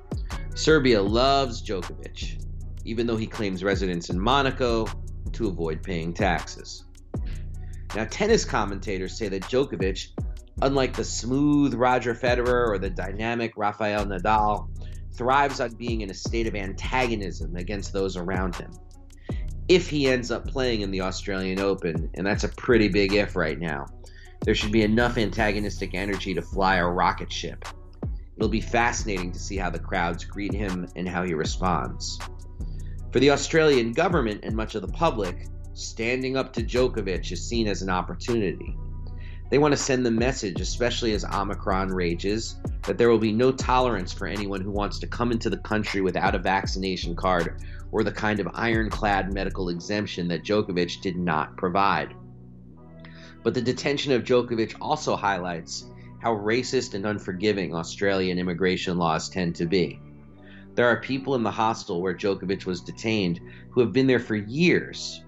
Serbia 0.56 1.02
loves 1.02 1.62
Djokovic, 1.62 2.44
even 2.86 3.06
though 3.06 3.18
he 3.18 3.28
claims 3.28 3.64
residence 3.64 4.10
in 4.10 4.20
Monaco 4.20 4.88
to 5.34 5.48
avoid 5.48 5.84
paying 5.84 6.14
taxes. 6.14 6.87
Now, 7.96 8.06
tennis 8.06 8.46
commentators 8.46 9.18
say 9.18 9.30
that 9.30 9.44
Djokovic 9.44 10.10
unlike 10.62 10.96
the 10.96 11.04
smooth 11.04 11.74
Roger 11.74 12.16
Federer 12.16 12.68
or 12.68 12.78
the 12.78 12.90
dynamic 12.90 13.54
Rafael 13.58 14.06
Nadal, 14.06 14.68
thrives 15.14 15.60
on 15.60 15.76
being 15.76 16.02
in 16.02 16.10
a 16.10 16.16
state 16.16 16.48
of 16.48 16.56
antagonism 16.56 17.56
against 17.56 17.94
those 17.94 18.18
around 18.18 18.56
him. 18.56 18.72
If 19.68 19.90
he 19.90 20.08
ends 20.08 20.32
up 20.32 20.48
playing 20.48 20.82
in 20.82 20.92
the 20.92 21.02
Australian 21.02 21.60
Open, 21.60 22.10
and 22.14 22.26
that's 22.26 22.44
a 22.44 22.50
pretty 22.50 22.88
big 22.88 23.14
if 23.14 23.36
right 23.36 23.60
now, 23.60 23.88
there 24.42 24.56
should 24.56 24.72
be 24.72 24.84
enough 24.84 25.18
antagonistic 25.18 25.94
energy 25.94 26.34
to 26.34 26.42
fly 26.42 26.78
a 26.78 26.88
rocket 26.88 27.32
ship. 27.32 27.66
It'll 28.38 28.50
be 28.50 28.62
fascinating 28.62 29.32
to 29.34 29.40
see 29.40 29.58
how 29.58 29.70
the 29.70 29.80
crowds 29.80 30.24
greet 30.24 30.54
him 30.54 30.88
and 30.96 31.10
how 31.10 31.24
he 31.24 31.34
responds. 31.34 32.20
For 33.12 33.20
the 33.20 33.32
Australian 33.32 33.94
government 33.94 34.42
and 34.44 34.56
much 34.56 34.76
of 34.76 34.84
the 34.84 34.88
public, 34.88 35.48
standing 35.78 36.36
up 36.36 36.52
to 36.54 36.64
Djokovic 36.64 37.32
is 37.32 37.48
seen 37.48 37.68
as 37.68 37.84
an 37.84 37.90
opportunity. 37.92 38.76
They 39.52 39.60
want 39.60 39.74
to 39.74 39.78
send 39.78 40.04
the 40.04 40.12
message, 40.12 40.60
especially 40.60 41.14
as 41.14 41.24
Omicron 41.24 41.90
rages, 41.90 42.56
that 42.82 42.98
there 42.98 43.10
will 43.10 43.20
be 43.20 43.32
no 43.32 43.52
tolerance 43.52 44.12
for 44.12 44.26
anyone 44.26 44.60
who 44.60 44.72
wants 44.72 44.98
to 45.00 45.08
come 45.08 45.32
into 45.32 45.52
the 45.52 45.58
country 45.58 46.02
without 46.02 46.34
a 46.34 46.40
vaccination 46.40 47.16
card 47.16 47.62
or 47.92 48.04
the 48.04 48.12
kind 48.12 48.40
of 48.40 48.50
ironclad 48.56 49.32
medical 49.32 49.70
exemption 49.70 50.28
that 50.30 50.44
Djokovic 50.44 51.00
did 51.02 51.16
not 51.16 51.56
provide. 51.58 52.12
But 53.44 53.54
the 53.54 53.62
detention 53.62 54.14
of 54.14 54.24
Djokovic 54.24 54.76
also 54.82 55.16
highlights 55.16 55.86
how 56.20 56.36
racist 56.36 56.96
and 56.96 57.06
unforgiving 57.06 57.76
Australian 57.76 58.40
immigration 58.40 58.98
laws 58.98 59.30
tend 59.30 59.56
to 59.58 59.68
be. 59.68 60.00
There 60.74 60.88
are 60.88 61.02
people 61.02 61.36
in 61.36 61.44
the 61.44 61.52
hostel 61.52 62.02
where 62.02 62.16
Djokovic 62.16 62.66
was 62.66 62.82
detained 62.82 63.40
who 63.70 63.82
have 63.82 63.94
been 63.94 64.08
there 64.08 64.20
for 64.20 64.36
years 64.36 65.22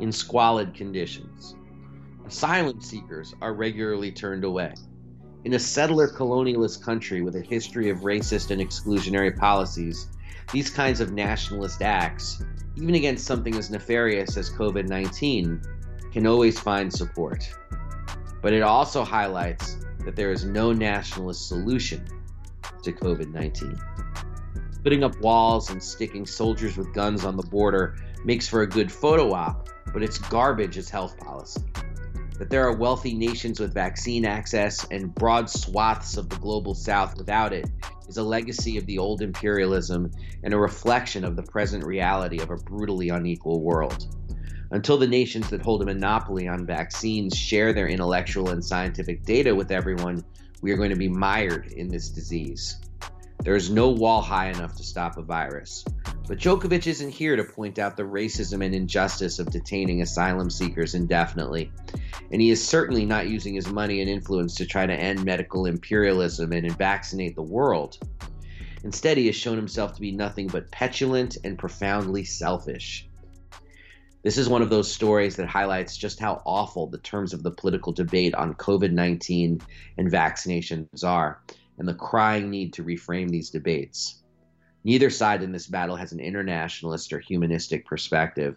in 0.00 0.10
squalid 0.10 0.74
conditions. 0.74 1.54
Asylum 2.26 2.80
seekers 2.80 3.34
are 3.40 3.54
regularly 3.54 4.10
turned 4.10 4.44
away. 4.44 4.74
In 5.44 5.54
a 5.54 5.58
settler 5.58 6.08
colonialist 6.08 6.82
country 6.82 7.22
with 7.22 7.36
a 7.36 7.40
history 7.40 7.90
of 7.90 8.00
racist 8.00 8.50
and 8.50 8.60
exclusionary 8.60 9.36
policies, 9.36 10.08
these 10.52 10.70
kinds 10.70 11.00
of 11.00 11.12
nationalist 11.12 11.82
acts, 11.82 12.42
even 12.76 12.94
against 12.94 13.26
something 13.26 13.54
as 13.56 13.70
nefarious 13.70 14.36
as 14.36 14.50
COVID 14.50 14.88
19, 14.88 15.60
can 16.12 16.26
always 16.26 16.58
find 16.58 16.92
support. 16.92 17.48
But 18.42 18.52
it 18.52 18.62
also 18.62 19.04
highlights 19.04 19.76
that 20.04 20.16
there 20.16 20.32
is 20.32 20.44
no 20.44 20.72
nationalist 20.72 21.48
solution 21.48 22.04
to 22.82 22.92
COVID 22.92 23.32
19. 23.32 23.80
Putting 24.82 25.04
up 25.04 25.20
walls 25.20 25.70
and 25.70 25.82
sticking 25.82 26.26
soldiers 26.26 26.76
with 26.76 26.92
guns 26.94 27.24
on 27.24 27.36
the 27.36 27.42
border 27.42 27.96
makes 28.24 28.48
for 28.48 28.62
a 28.62 28.66
good 28.66 28.90
photo 28.90 29.32
op, 29.32 29.68
but 29.92 30.02
it's 30.02 30.18
garbage 30.18 30.78
as 30.78 30.88
health 30.88 31.18
policy 31.18 31.62
that 32.40 32.48
there 32.48 32.66
are 32.66 32.74
wealthy 32.74 33.12
nations 33.12 33.60
with 33.60 33.74
vaccine 33.74 34.24
access 34.24 34.86
and 34.90 35.14
broad 35.14 35.50
swaths 35.50 36.16
of 36.16 36.30
the 36.30 36.36
global 36.36 36.74
south 36.74 37.14
without 37.18 37.52
it 37.52 37.68
is 38.08 38.16
a 38.16 38.22
legacy 38.22 38.78
of 38.78 38.86
the 38.86 38.96
old 38.96 39.20
imperialism 39.20 40.10
and 40.42 40.54
a 40.54 40.58
reflection 40.58 41.22
of 41.22 41.36
the 41.36 41.42
present 41.42 41.84
reality 41.84 42.40
of 42.40 42.50
a 42.50 42.56
brutally 42.56 43.10
unequal 43.10 43.60
world. 43.60 44.08
Until 44.70 44.96
the 44.96 45.06
nations 45.06 45.50
that 45.50 45.60
hold 45.60 45.82
a 45.82 45.84
monopoly 45.84 46.48
on 46.48 46.64
vaccines 46.64 47.36
share 47.36 47.74
their 47.74 47.88
intellectual 47.88 48.48
and 48.48 48.64
scientific 48.64 49.22
data 49.24 49.54
with 49.54 49.70
everyone, 49.70 50.24
we 50.62 50.72
are 50.72 50.78
going 50.78 50.90
to 50.90 50.96
be 50.96 51.08
mired 51.08 51.72
in 51.72 51.88
this 51.88 52.08
disease. 52.08 52.78
There 53.44 53.54
is 53.54 53.68
no 53.68 53.90
wall 53.90 54.22
high 54.22 54.48
enough 54.48 54.76
to 54.76 54.82
stop 54.82 55.18
a 55.18 55.22
virus. 55.22 55.84
But 56.30 56.38
Djokovic 56.38 56.86
isn't 56.86 57.10
here 57.10 57.34
to 57.34 57.42
point 57.42 57.80
out 57.80 57.96
the 57.96 58.04
racism 58.04 58.64
and 58.64 58.72
injustice 58.72 59.40
of 59.40 59.50
detaining 59.50 60.00
asylum 60.00 60.48
seekers 60.48 60.94
indefinitely. 60.94 61.72
And 62.30 62.40
he 62.40 62.50
is 62.50 62.64
certainly 62.64 63.04
not 63.04 63.26
using 63.26 63.52
his 63.52 63.66
money 63.66 64.00
and 64.00 64.08
influence 64.08 64.54
to 64.54 64.64
try 64.64 64.86
to 64.86 64.94
end 64.94 65.24
medical 65.24 65.66
imperialism 65.66 66.52
and 66.52 66.70
vaccinate 66.78 67.34
the 67.34 67.42
world. 67.42 67.98
Instead, 68.84 69.16
he 69.16 69.26
has 69.26 69.34
shown 69.34 69.56
himself 69.56 69.92
to 69.94 70.00
be 70.00 70.12
nothing 70.12 70.46
but 70.46 70.70
petulant 70.70 71.36
and 71.42 71.58
profoundly 71.58 72.22
selfish. 72.22 73.08
This 74.22 74.38
is 74.38 74.48
one 74.48 74.62
of 74.62 74.70
those 74.70 74.88
stories 74.88 75.34
that 75.34 75.48
highlights 75.48 75.96
just 75.96 76.20
how 76.20 76.42
awful 76.46 76.86
the 76.86 76.98
terms 76.98 77.34
of 77.34 77.42
the 77.42 77.50
political 77.50 77.92
debate 77.92 78.36
on 78.36 78.54
COVID 78.54 78.92
19 78.92 79.60
and 79.98 80.12
vaccinations 80.12 81.02
are 81.02 81.42
and 81.78 81.88
the 81.88 81.94
crying 81.94 82.50
need 82.50 82.72
to 82.74 82.84
reframe 82.84 83.30
these 83.30 83.50
debates. 83.50 84.19
Neither 84.84 85.10
side 85.10 85.42
in 85.42 85.52
this 85.52 85.66
battle 85.66 85.96
has 85.96 86.12
an 86.12 86.20
internationalist 86.20 87.12
or 87.12 87.20
humanistic 87.20 87.84
perspective. 87.84 88.56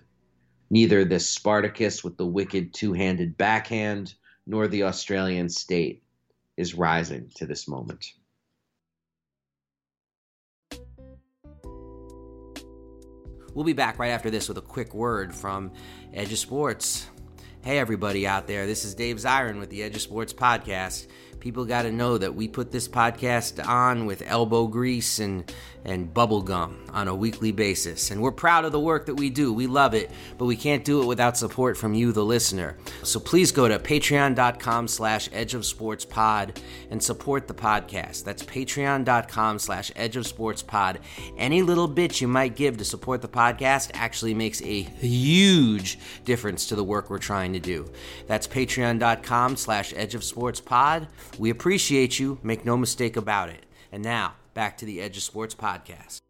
Neither 0.70 1.04
this 1.04 1.30
Spartacus 1.30 2.04
with 2.04 2.18
the 2.18 2.26
wicked 2.26 2.74
two 2.74 2.94
handed 2.94 3.38
backhand 3.38 4.14
nor 4.48 4.68
the 4.68 4.84
Australian 4.84 5.50
state 5.50 6.02
is 6.56 6.74
rising 6.74 7.30
to 7.36 7.46
this 7.46 7.68
moment. 7.68 8.06
We'll 13.54 13.66
be 13.66 13.74
back 13.74 14.00
right 14.00 14.10
after 14.10 14.32
this 14.32 14.48
with 14.48 14.58
a 14.58 14.62
quick 14.62 14.96
word 14.96 15.36
from 15.36 15.74
Edge 16.14 16.32
of 16.32 16.40
Sports. 16.40 17.08
Hey, 17.62 17.78
everybody 17.78 18.26
out 18.26 18.48
there, 18.48 18.66
this 18.66 18.84
is 18.84 18.96
Dave 18.96 19.18
Zirin 19.18 19.60
with 19.60 19.70
the 19.70 19.84
Edge 19.84 19.96
of 19.96 20.02
Sports 20.02 20.34
podcast 20.34 21.08
people 21.44 21.66
got 21.66 21.82
to 21.82 21.92
know 21.92 22.18
that 22.18 22.34
we 22.34 22.48
put 22.48 22.72
this 22.72 22.88
podcast 22.88 23.64
on 23.68 24.06
with 24.06 24.24
elbow 24.26 24.66
grease 24.66 25.20
and 25.20 25.54
and 25.86 26.14
bubble 26.14 26.42
gum 26.42 26.78
on 26.92 27.08
a 27.08 27.16
weekly 27.16 27.52
basis. 27.52 28.12
And 28.12 28.22
we're 28.22 28.32
proud 28.32 28.66
of 28.66 28.72
the 28.72 28.80
work 28.80 29.06
that 29.08 29.16
we 29.16 29.30
do. 29.30 29.52
We 29.52 29.68
love 29.68 29.94
it, 29.94 30.12
but 30.38 30.46
we 30.46 30.56
can't 30.56 30.86
do 30.86 31.02
it 31.02 31.06
without 31.06 31.38
support 31.38 31.78
from 31.78 31.94
you, 31.94 32.12
the 32.12 32.24
listener. 32.24 32.78
So 33.04 33.20
please 33.20 33.52
go 33.52 33.68
to 33.68 33.80
patreon.com 33.80 34.88
slash 34.88 35.30
edge 35.34 35.54
of 35.54 35.66
sports 35.66 36.06
pod 36.06 36.60
and 36.90 37.02
support 37.02 37.48
the 37.48 37.54
podcast. 37.54 38.24
That's 38.24 38.44
patreon.com 38.44 39.60
slash 39.60 39.92
edge 39.96 40.16
of 40.16 40.28
sports 40.28 40.62
pod. 40.62 41.00
Any 41.38 41.62
little 41.62 41.88
bit 41.88 42.22
you 42.22 42.28
might 42.28 42.56
give 42.56 42.78
to 42.78 42.86
support 42.86 43.22
the 43.22 43.28
podcast 43.28 43.92
actually 43.94 44.34
makes 44.34 44.62
a 44.62 44.82
huge 44.82 46.00
difference 46.26 46.68
to 46.68 46.76
the 46.76 46.84
work 46.84 47.10
we're 47.10 47.18
trying 47.18 47.54
to 47.54 47.60
do. 47.60 47.90
That's 48.28 48.48
patreon.com 48.48 49.58
slash 49.58 49.94
edge 49.96 50.16
of 50.16 50.24
sports 50.24 50.60
pod. 50.60 51.08
We 51.38 51.50
appreciate 51.50 52.20
you. 52.20 52.40
Make 52.44 52.66
no 52.66 52.78
mistake 52.78 53.18
about 53.18 53.50
it. 53.50 53.66
And 53.92 54.04
now, 54.04 54.34
back 54.54 54.78
to 54.78 54.86
the 54.86 55.02
Edge 55.02 55.18
of 55.18 55.24
Sports 55.24 55.56
podcast. 55.56 56.22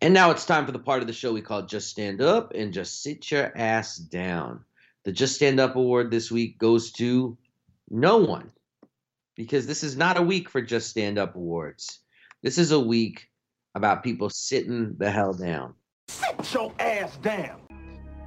And 0.00 0.14
now 0.14 0.30
it's 0.30 0.44
time 0.44 0.66
for 0.66 0.72
the 0.72 0.78
part 0.78 1.00
of 1.00 1.06
the 1.06 1.12
show 1.12 1.32
we 1.32 1.42
call 1.42 1.62
Just 1.62 1.88
Stand 1.88 2.20
Up 2.20 2.52
and 2.54 2.72
Just 2.72 3.02
Sit 3.02 3.30
Your 3.30 3.52
Ass 3.56 3.96
Down. 3.96 4.64
The 5.04 5.12
Just 5.12 5.36
Stand 5.36 5.60
Up 5.60 5.76
award 5.76 6.10
this 6.10 6.30
week 6.30 6.58
goes 6.58 6.92
to 6.92 7.36
no 7.90 8.18
one 8.18 8.50
because 9.34 9.66
this 9.66 9.82
is 9.82 9.96
not 9.96 10.18
a 10.18 10.22
week 10.22 10.48
for 10.48 10.60
Just 10.60 10.90
Stand 10.90 11.18
Up 11.18 11.34
awards. 11.34 12.00
This 12.42 12.58
is 12.58 12.70
a 12.70 12.80
week 12.80 13.28
about 13.74 14.04
people 14.04 14.30
sitting 14.30 14.94
the 14.98 15.10
hell 15.10 15.32
down. 15.32 15.74
Sit 16.08 16.54
your 16.54 16.72
ass 16.78 17.16
down. 17.18 17.60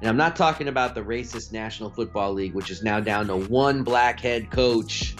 And 0.00 0.08
I'm 0.08 0.16
not 0.16 0.34
talking 0.34 0.68
about 0.68 0.94
the 0.94 1.02
racist 1.02 1.52
National 1.52 1.88
Football 1.88 2.32
League, 2.32 2.54
which 2.54 2.70
is 2.70 2.82
now 2.82 2.98
down 2.98 3.28
to 3.28 3.36
one 3.36 3.84
black 3.84 4.18
head 4.18 4.50
coach 4.50 5.14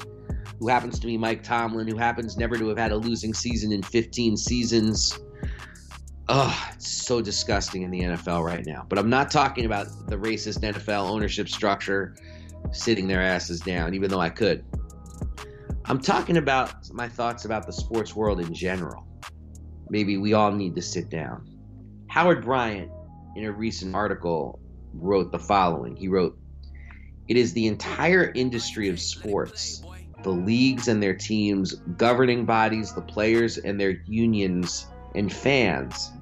who 0.62 0.68
happens 0.68 1.00
to 1.00 1.06
be 1.08 1.18
Mike 1.18 1.42
Tomlin, 1.42 1.88
who 1.88 1.96
happens 1.96 2.36
never 2.36 2.56
to 2.56 2.68
have 2.68 2.78
had 2.78 2.92
a 2.92 2.96
losing 2.96 3.34
season 3.34 3.72
in 3.72 3.82
15 3.82 4.36
seasons. 4.36 5.18
Oh, 6.28 6.56
it's 6.72 6.88
so 6.88 7.20
disgusting 7.20 7.82
in 7.82 7.90
the 7.90 8.02
NFL 8.02 8.44
right 8.44 8.64
now. 8.64 8.86
But 8.88 9.00
I'm 9.00 9.10
not 9.10 9.28
talking 9.28 9.64
about 9.64 9.88
the 10.06 10.16
racist 10.16 10.60
NFL 10.60 11.10
ownership 11.10 11.48
structure 11.48 12.14
sitting 12.70 13.08
their 13.08 13.20
asses 13.20 13.58
down, 13.58 13.92
even 13.94 14.08
though 14.08 14.20
I 14.20 14.30
could. 14.30 14.64
I'm 15.86 16.00
talking 16.00 16.36
about 16.36 16.88
my 16.92 17.08
thoughts 17.08 17.44
about 17.44 17.66
the 17.66 17.72
sports 17.72 18.14
world 18.14 18.38
in 18.38 18.54
general. 18.54 19.04
Maybe 19.90 20.16
we 20.16 20.32
all 20.32 20.52
need 20.52 20.76
to 20.76 20.82
sit 20.82 21.10
down. 21.10 21.44
Howard 22.06 22.44
Bryant, 22.44 22.88
in 23.34 23.46
a 23.46 23.50
recent 23.50 23.96
article, 23.96 24.60
wrote 24.94 25.32
the 25.32 25.40
following. 25.40 25.96
He 25.96 26.06
wrote, 26.06 26.38
It 27.26 27.36
is 27.36 27.52
the 27.52 27.66
entire 27.66 28.30
industry 28.32 28.88
of 28.88 29.00
sports, 29.00 29.81
the 30.22 30.30
leagues 30.30 30.88
and 30.88 31.02
their 31.02 31.14
teams, 31.14 31.74
governing 31.96 32.44
bodies, 32.44 32.92
the 32.94 33.02
players 33.02 33.58
and 33.58 33.80
their 33.80 34.02
unions, 34.06 34.86
and 35.14 35.32
fans 35.32 36.12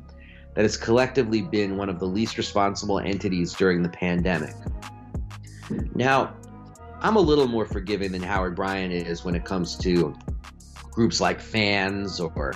that 0.55 0.62
has 0.62 0.77
collectively 0.77 1.43
been 1.43 1.77
one 1.77 1.89
of 1.89 1.98
the 1.98 2.06
least 2.06 2.36
responsible 2.36 2.98
entities 2.98 3.55
during 3.55 3.82
the 3.82 3.89
pandemic. 3.89 4.55
Now, 5.94 6.35
I'm 7.01 7.16
a 7.16 7.20
little 7.20 7.47
more 7.47 7.64
forgiving 7.64 8.12
than 8.12 8.22
Howard 8.22 8.56
Bryant 8.56 8.93
is 8.93 9.24
when 9.24 9.35
it 9.35 9.44
comes 9.44 9.77
to 9.78 10.14
groups 10.90 11.20
like 11.20 11.40
fans 11.40 12.20
or 12.20 12.55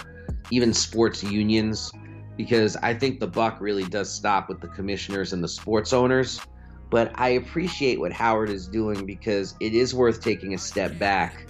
even 0.50 0.74
sports 0.74 1.22
unions 1.22 1.92
because 2.36 2.76
I 2.76 2.94
think 2.94 3.20
the 3.20 3.26
buck 3.26 3.60
really 3.60 3.84
does 3.84 4.10
stop 4.10 4.48
with 4.48 4.60
the 4.60 4.68
commissioners 4.68 5.32
and 5.32 5.42
the 5.42 5.48
sports 5.48 5.92
owners. 5.92 6.40
But 6.90 7.12
I 7.14 7.30
appreciate 7.30 7.98
what 7.98 8.12
Howard 8.12 8.50
is 8.50 8.68
doing 8.68 9.06
because 9.06 9.54
it 9.60 9.74
is 9.74 9.94
worth 9.94 10.20
taking 10.20 10.54
a 10.54 10.58
step 10.58 10.98
back 10.98 11.48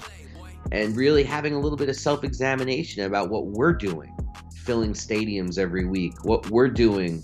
and 0.72 0.96
really 0.96 1.22
having 1.22 1.54
a 1.54 1.58
little 1.58 1.76
bit 1.76 1.88
of 1.88 1.96
self 1.96 2.24
examination 2.24 3.04
about 3.04 3.30
what 3.30 3.46
we're 3.46 3.74
doing, 3.74 4.14
filling 4.56 4.92
stadiums 4.92 5.58
every 5.58 5.84
week, 5.84 6.24
what 6.24 6.48
we're 6.50 6.68
doing, 6.68 7.22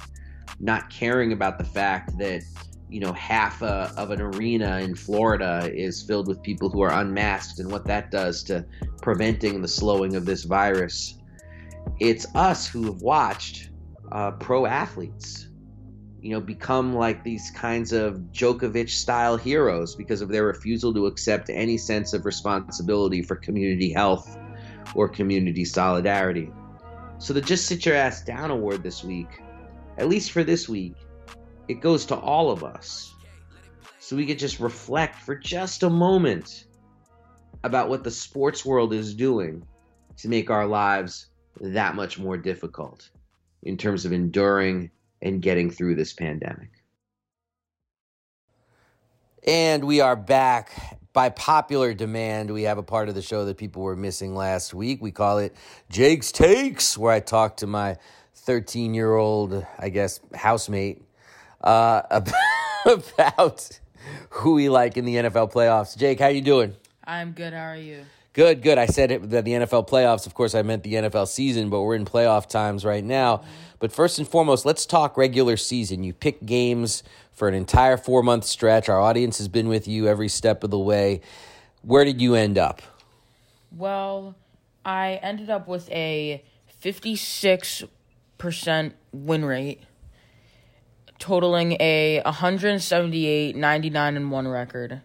not 0.58 0.90
caring 0.90 1.32
about 1.32 1.58
the 1.58 1.64
fact 1.64 2.18
that 2.18 2.42
you 2.90 2.98
know, 2.98 3.12
half 3.12 3.62
a, 3.62 3.92
of 3.96 4.10
an 4.10 4.20
arena 4.20 4.78
in 4.78 4.94
Florida 4.94 5.70
is 5.72 6.02
filled 6.02 6.26
with 6.26 6.42
people 6.42 6.68
who 6.68 6.82
are 6.82 6.92
unmasked 6.92 7.60
and 7.60 7.70
what 7.70 7.86
that 7.86 8.10
does 8.10 8.42
to 8.42 8.66
preventing 9.00 9.62
the 9.62 9.68
slowing 9.68 10.16
of 10.16 10.26
this 10.26 10.42
virus. 10.44 11.16
It's 12.00 12.26
us 12.34 12.66
who 12.66 12.84
have 12.86 13.00
watched 13.00 13.70
uh, 14.10 14.32
pro 14.32 14.66
athletes, 14.66 15.48
you 16.22 16.30
know, 16.30 16.40
become 16.40 16.94
like 16.94 17.24
these 17.24 17.50
kinds 17.50 17.92
of 17.92 18.14
Djokovic 18.32 18.90
style 18.90 19.36
heroes 19.36 19.94
because 19.94 20.20
of 20.20 20.28
their 20.28 20.44
refusal 20.44 20.92
to 20.94 21.06
accept 21.06 21.48
any 21.48 21.78
sense 21.78 22.12
of 22.12 22.26
responsibility 22.26 23.22
for 23.22 23.36
community 23.36 23.92
health 23.92 24.38
or 24.94 25.08
community 25.08 25.64
solidarity. 25.64 26.50
So 27.18 27.32
the 27.32 27.40
Just 27.40 27.66
Sit 27.66 27.86
Your 27.86 27.94
Ass 27.94 28.22
Down 28.22 28.50
award 28.50 28.82
this 28.82 29.02
week, 29.02 29.28
at 29.98 30.08
least 30.08 30.32
for 30.32 30.44
this 30.44 30.68
week, 30.68 30.94
it 31.68 31.80
goes 31.80 32.04
to 32.06 32.16
all 32.16 32.50
of 32.50 32.64
us. 32.64 33.14
So 33.98 34.16
we 34.16 34.26
could 34.26 34.38
just 34.38 34.60
reflect 34.60 35.16
for 35.16 35.34
just 35.36 35.82
a 35.82 35.90
moment 35.90 36.66
about 37.64 37.88
what 37.88 38.04
the 38.04 38.10
sports 38.10 38.64
world 38.64 38.92
is 38.92 39.14
doing 39.14 39.64
to 40.18 40.28
make 40.28 40.50
our 40.50 40.66
lives 40.66 41.28
that 41.60 41.94
much 41.94 42.18
more 42.18 42.36
difficult 42.36 43.10
in 43.62 43.76
terms 43.76 44.04
of 44.04 44.12
enduring 44.12 44.90
and 45.22 45.42
getting 45.42 45.70
through 45.70 45.94
this 45.94 46.12
pandemic. 46.12 46.70
And 49.46 49.84
we 49.84 50.00
are 50.00 50.16
back. 50.16 50.98
By 51.12 51.30
popular 51.30 51.92
demand, 51.92 52.52
we 52.52 52.62
have 52.62 52.78
a 52.78 52.84
part 52.84 53.08
of 53.08 53.16
the 53.16 53.22
show 53.22 53.44
that 53.46 53.56
people 53.56 53.82
were 53.82 53.96
missing 53.96 54.34
last 54.34 54.72
week. 54.74 55.02
We 55.02 55.10
call 55.10 55.38
it 55.38 55.56
Jake's 55.88 56.30
Takes, 56.30 56.96
where 56.96 57.12
I 57.12 57.18
talk 57.18 57.56
to 57.58 57.66
my 57.66 57.96
13 58.34 58.94
year 58.94 59.16
old, 59.16 59.66
I 59.78 59.88
guess, 59.88 60.20
housemate 60.34 61.02
uh, 61.62 62.02
about 62.86 63.80
who 64.30 64.54
we 64.54 64.68
like 64.68 64.96
in 64.96 65.04
the 65.04 65.16
NFL 65.16 65.52
playoffs. 65.52 65.96
Jake, 65.96 66.20
how 66.20 66.28
you 66.28 66.42
doing? 66.42 66.76
I'm 67.04 67.32
good. 67.32 67.52
How 67.52 67.64
are 67.64 67.76
you? 67.76 68.04
Good, 68.32 68.62
good. 68.62 68.78
I 68.78 68.86
said 68.86 69.30
that 69.30 69.44
the 69.44 69.52
NFL 69.52 69.88
playoffs. 69.88 70.24
Of 70.24 70.34
course, 70.34 70.54
I 70.54 70.62
meant 70.62 70.84
the 70.84 70.94
NFL 70.94 71.26
season, 71.26 71.68
but 71.68 71.82
we're 71.82 71.96
in 71.96 72.04
playoff 72.04 72.48
times 72.48 72.84
right 72.84 73.02
now. 73.02 73.42
But 73.80 73.90
first 73.92 74.18
and 74.18 74.28
foremost, 74.28 74.64
let's 74.64 74.86
talk 74.86 75.16
regular 75.16 75.56
season. 75.56 76.04
You 76.04 76.12
pick 76.12 76.46
games 76.46 77.02
for 77.32 77.48
an 77.48 77.54
entire 77.54 77.96
four 77.96 78.22
month 78.22 78.44
stretch. 78.44 78.88
Our 78.88 79.00
audience 79.00 79.38
has 79.38 79.48
been 79.48 79.66
with 79.66 79.88
you 79.88 80.06
every 80.06 80.28
step 80.28 80.62
of 80.62 80.70
the 80.70 80.78
way. 80.78 81.22
Where 81.82 82.04
did 82.04 82.20
you 82.20 82.36
end 82.36 82.56
up? 82.56 82.82
Well, 83.76 84.36
I 84.84 85.18
ended 85.22 85.50
up 85.50 85.66
with 85.66 85.90
a 85.90 86.44
56% 86.82 87.88
win 89.12 89.44
rate, 89.44 89.80
totaling 91.18 91.76
a 91.80 92.22
178, 92.24 93.56
99, 93.56 94.16
and 94.16 94.30
1 94.30 94.48
record. 94.48 95.02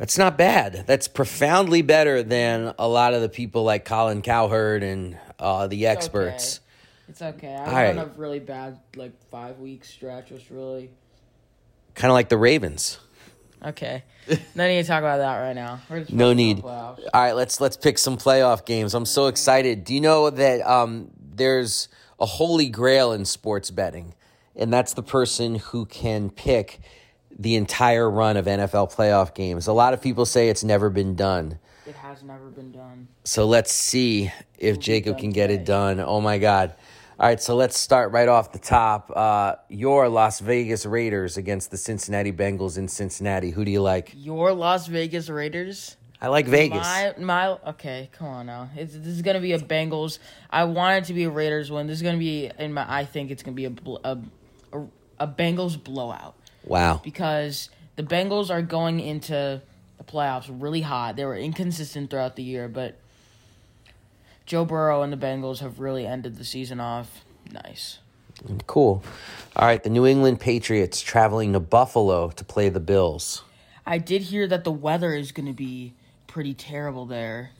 That's 0.00 0.16
not 0.16 0.38
bad. 0.38 0.84
That's 0.86 1.08
profoundly 1.08 1.82
better 1.82 2.22
than 2.22 2.72
a 2.78 2.88
lot 2.88 3.12
of 3.12 3.20
the 3.20 3.28
people 3.28 3.64
like 3.64 3.84
Colin 3.84 4.22
Cowherd 4.22 4.82
and 4.82 5.18
uh, 5.38 5.66
the 5.66 5.84
It's 5.84 5.94
experts. 5.94 6.60
okay. 6.60 7.10
It's 7.10 7.22
okay. 7.36 7.54
I 7.54 7.84
went 7.84 7.98
right. 7.98 8.06
a 8.06 8.18
really 8.18 8.38
bad, 8.38 8.78
like, 8.96 9.12
five 9.30 9.58
week 9.58 9.84
stretch. 9.84 10.30
Was 10.30 10.50
really. 10.50 10.88
Kind 11.94 12.10
of 12.10 12.14
like 12.14 12.30
the 12.30 12.38
Ravens. 12.38 12.98
Okay. 13.62 14.02
no 14.54 14.66
need 14.66 14.80
to 14.80 14.88
talk 14.88 15.00
about 15.00 15.18
that 15.18 15.36
right 15.38 15.54
now. 15.54 15.80
No 16.08 16.32
need. 16.32 16.64
All 16.64 16.96
right, 17.12 17.32
let's 17.32 17.60
let's 17.60 17.76
pick 17.76 17.98
some 17.98 18.16
playoff 18.16 18.64
games. 18.64 18.94
I'm 18.94 19.04
so 19.04 19.26
excited. 19.26 19.84
Do 19.84 19.92
you 19.92 20.00
know 20.00 20.30
that 20.30 20.62
um, 20.62 21.10
there's 21.20 21.88
a 22.18 22.24
holy 22.24 22.70
grail 22.70 23.12
in 23.12 23.26
sports 23.26 23.70
betting, 23.70 24.14
and 24.56 24.72
that's 24.72 24.94
the 24.94 25.02
person 25.02 25.56
who 25.56 25.84
can 25.84 26.30
pick 26.30 26.80
the 27.40 27.56
entire 27.56 28.08
run 28.08 28.36
of 28.36 28.44
NFL 28.44 28.94
playoff 28.94 29.34
games. 29.34 29.66
A 29.66 29.72
lot 29.72 29.94
of 29.94 30.02
people 30.02 30.26
say 30.26 30.50
it's 30.50 30.62
never 30.62 30.90
been 30.90 31.16
done. 31.16 31.58
It 31.86 31.94
has 31.96 32.22
never 32.22 32.50
been 32.50 32.70
done. 32.70 33.08
So 33.24 33.46
let's 33.46 33.72
see 33.72 34.30
if 34.58 34.78
Jacob 34.78 35.18
can 35.18 35.30
get 35.30 35.50
it 35.50 35.64
done. 35.64 36.00
Oh 36.00 36.20
my 36.20 36.36
God. 36.36 36.74
All 37.18 37.26
right, 37.26 37.40
so 37.40 37.56
let's 37.56 37.78
start 37.78 38.12
right 38.12 38.28
off 38.28 38.52
the 38.52 38.58
top. 38.58 39.10
Uh, 39.14 39.54
your 39.68 40.08
Las 40.10 40.40
Vegas 40.40 40.84
Raiders 40.84 41.38
against 41.38 41.70
the 41.70 41.78
Cincinnati 41.78 42.30
Bengals 42.32 42.76
in 42.76 42.88
Cincinnati. 42.88 43.50
Who 43.50 43.64
do 43.64 43.70
you 43.70 43.80
like? 43.80 44.12
Your 44.14 44.52
Las 44.52 44.86
Vegas 44.86 45.30
Raiders. 45.30 45.96
I 46.20 46.28
like 46.28 46.46
Vegas. 46.46 46.78
My 46.78 47.14
my 47.18 47.46
okay, 47.68 48.10
come 48.12 48.26
on 48.28 48.46
now. 48.46 48.68
It's, 48.76 48.92
this 48.92 49.06
is 49.06 49.22
gonna 49.22 49.40
be 49.40 49.52
a 49.52 49.58
Bengals. 49.58 50.18
I 50.50 50.64
want 50.64 51.04
it 51.04 51.06
to 51.06 51.14
be 51.14 51.24
a 51.24 51.30
Raiders 51.30 51.70
win. 51.70 51.86
This 51.86 51.96
is 51.96 52.02
gonna 52.02 52.18
be 52.18 52.50
in 52.58 52.74
my. 52.74 52.84
I 52.86 53.06
think 53.06 53.30
it's 53.30 53.42
gonna 53.42 53.54
be 53.54 53.64
a 53.64 53.72
a, 54.04 54.18
a, 54.74 54.86
a 55.20 55.26
Bengals 55.26 55.82
blowout 55.82 56.36
wow. 56.64 57.00
because 57.02 57.70
the 57.96 58.02
Bengals 58.02 58.50
are 58.50 58.62
going 58.62 59.00
into 59.00 59.60
the 59.98 60.04
playoffs 60.04 60.46
really 60.48 60.80
hot. 60.80 61.16
They 61.16 61.24
were 61.24 61.36
inconsistent 61.36 62.10
throughout 62.10 62.36
the 62.36 62.42
year, 62.42 62.68
but 62.68 62.98
Joe 64.46 64.64
Burrow 64.64 65.02
and 65.02 65.12
the 65.12 65.16
Bengals 65.16 65.58
have 65.60 65.80
really 65.80 66.06
ended 66.06 66.36
the 66.36 66.44
season 66.44 66.80
off 66.80 67.24
nice. 67.52 67.98
Cool. 68.66 69.02
All 69.56 69.66
right, 69.66 69.82
the 69.82 69.90
New 69.90 70.06
England 70.06 70.40
Patriots 70.40 71.02
traveling 71.02 71.52
to 71.52 71.60
Buffalo 71.60 72.30
to 72.30 72.44
play 72.44 72.68
the 72.68 72.80
Bills. 72.80 73.42
I 73.86 73.98
did 73.98 74.22
hear 74.22 74.46
that 74.46 74.64
the 74.64 74.72
weather 74.72 75.12
is 75.14 75.32
going 75.32 75.46
to 75.46 75.52
be 75.52 75.94
pretty 76.26 76.54
terrible 76.54 77.06
there. 77.06 77.50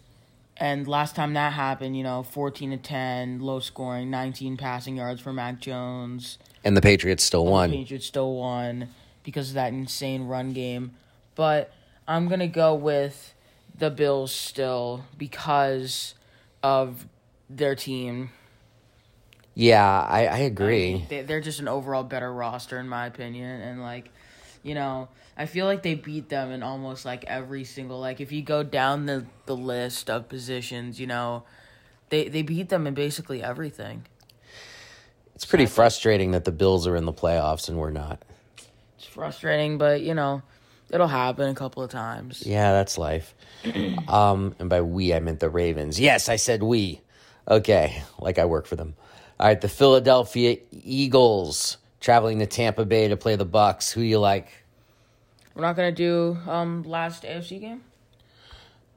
And 0.57 0.87
last 0.87 1.17
time 1.17 1.35
that 1.35 1.55
happened, 1.55 1.97
you 1.97 2.03
know, 2.03 2.23
14 2.23 2.71
to 2.71 2.77
10, 2.77 3.41
low 3.41 3.61
scoring, 3.61 4.11
19 4.11 4.57
passing 4.57 4.97
yards 4.97 5.21
for 5.21 5.33
Mac 5.33 5.59
Jones. 5.61 6.39
And 6.65 6.77
the 6.77 6.83
Patriots 6.83 7.25
still 7.25 7.47
won. 7.47 7.71
The. 7.71 7.79
Patriots 7.79 8.07
still 8.07 8.35
won 8.35 8.89
because 9.23 9.49
of 9.49 9.55
that 9.55 9.73
insane 9.73 10.25
run 10.25 10.53
game. 10.53 10.93
But 11.35 11.73
I'm 12.07 12.29
going 12.29 12.41
to 12.41 12.49
go 12.49 12.75
with 12.75 13.35
the 13.79 13.91
Bills 13.91 14.33
still 14.33 15.05
because 15.17 16.15
of 16.63 17.07
their 17.49 17.75
team. 17.75 18.31
Yeah, 19.55 20.07
I, 20.09 20.27
I 20.27 20.39
agree. 20.39 21.07
They, 21.09 21.23
they're 21.23 21.41
just 21.41 21.61
an 21.61 21.69
overall 21.69 22.05
better 22.05 22.33
roster, 22.33 22.79
in 22.79 22.89
my 22.89 23.07
opinion. 23.07 23.61
And, 23.61 23.83
like, 23.83 24.11
you 24.63 24.75
know, 24.75 25.09
I 25.37 25.47
feel 25.47 25.67
like 25.67 25.83
they 25.83 25.95
beat 25.95 26.29
them 26.29 26.51
in 26.51 26.63
almost 26.63 27.05
like 27.05 27.25
every 27.25 27.65
single, 27.65 27.99
like, 27.99 28.21
if 28.21 28.33
you 28.33 28.43
go 28.43 28.63
down 28.63 29.07
the, 29.07 29.25
the 29.47 29.57
list 29.57 30.11
of 30.11 30.29
positions, 30.29 31.01
you 31.01 31.07
know, 31.07 31.45
they, 32.11 32.29
they 32.29 32.43
beat 32.43 32.69
them 32.69 32.87
in 32.87 32.95
basically 32.95 33.43
everything. 33.43 34.05
It's 35.41 35.47
pretty 35.47 35.65
frustrating 35.65 36.33
that 36.33 36.45
the 36.45 36.53
Bills 36.53 36.87
are 36.87 36.95
in 36.95 37.07
the 37.07 37.15
playoffs 37.15 37.71
and 37.71 37.79
we're 37.79 37.91
not. 37.91 38.21
It's 38.99 39.07
frustrating, 39.07 39.79
but, 39.79 40.03
you 40.03 40.13
know, 40.13 40.43
it'll 40.91 41.07
happen 41.07 41.49
a 41.49 41.55
couple 41.55 41.83
of 41.83 41.91
times. 41.91 42.43
Yeah, 42.45 42.73
that's 42.73 42.99
life. 42.99 43.35
um, 44.09 44.55
and 44.59 44.69
by 44.69 44.83
we, 44.83 45.15
I 45.15 45.21
meant 45.21 45.41
the 45.41 45.49
Ravens. 45.49 45.99
Yes, 45.99 46.29
I 46.29 46.37
said 46.37 46.63
we. 46.63 47.01
Okay, 47.49 48.03
like 48.19 48.39
I 48.39 48.45
work 48.45 48.67
for 48.67 48.77
them. 48.77 48.97
All 49.41 49.47
right, 49.47 49.59
the 49.59 49.71
Philadelphia 49.71 50.59
Eagles 50.73 51.79
traveling 52.01 52.41
to 52.41 52.47
Tampa 52.47 52.85
Bay 52.85 53.09
to 53.09 53.17
play 53.17 53.37
the 53.37 53.47
Bucks. 53.47 53.91
Who 53.91 54.03
do 54.03 54.07
you 54.07 54.19
like? 54.19 54.49
We're 55.55 55.63
not 55.63 55.75
going 55.75 55.91
to 55.91 55.97
do 55.97 56.37
um 56.51 56.83
last 56.83 57.23
AFC 57.23 57.61
game? 57.61 57.81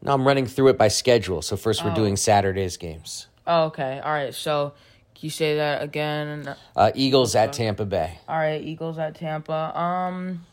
No, 0.01 0.13
I'm 0.13 0.27
running 0.27 0.47
through 0.47 0.67
it 0.67 0.77
by 0.77 0.89
schedule. 0.89 1.41
So 1.41 1.55
first, 1.55 1.85
we're 1.85 1.93
doing 1.93 2.17
Saturday's 2.17 2.75
games. 2.75 3.27
Oh, 3.47 3.67
okay. 3.67 4.01
All 4.03 4.11
right. 4.11 4.33
So, 4.33 4.73
you 5.23 5.29
say 5.29 5.55
that 5.57 5.81
again? 5.81 6.55
Uh, 6.75 6.91
Eagles 6.95 7.35
at 7.35 7.53
Tampa 7.53 7.85
Bay. 7.85 8.19
All 8.27 8.37
right, 8.37 8.61
Eagles 8.61 8.97
at 8.97 9.15
Tampa. 9.15 9.77
Um, 9.79 10.45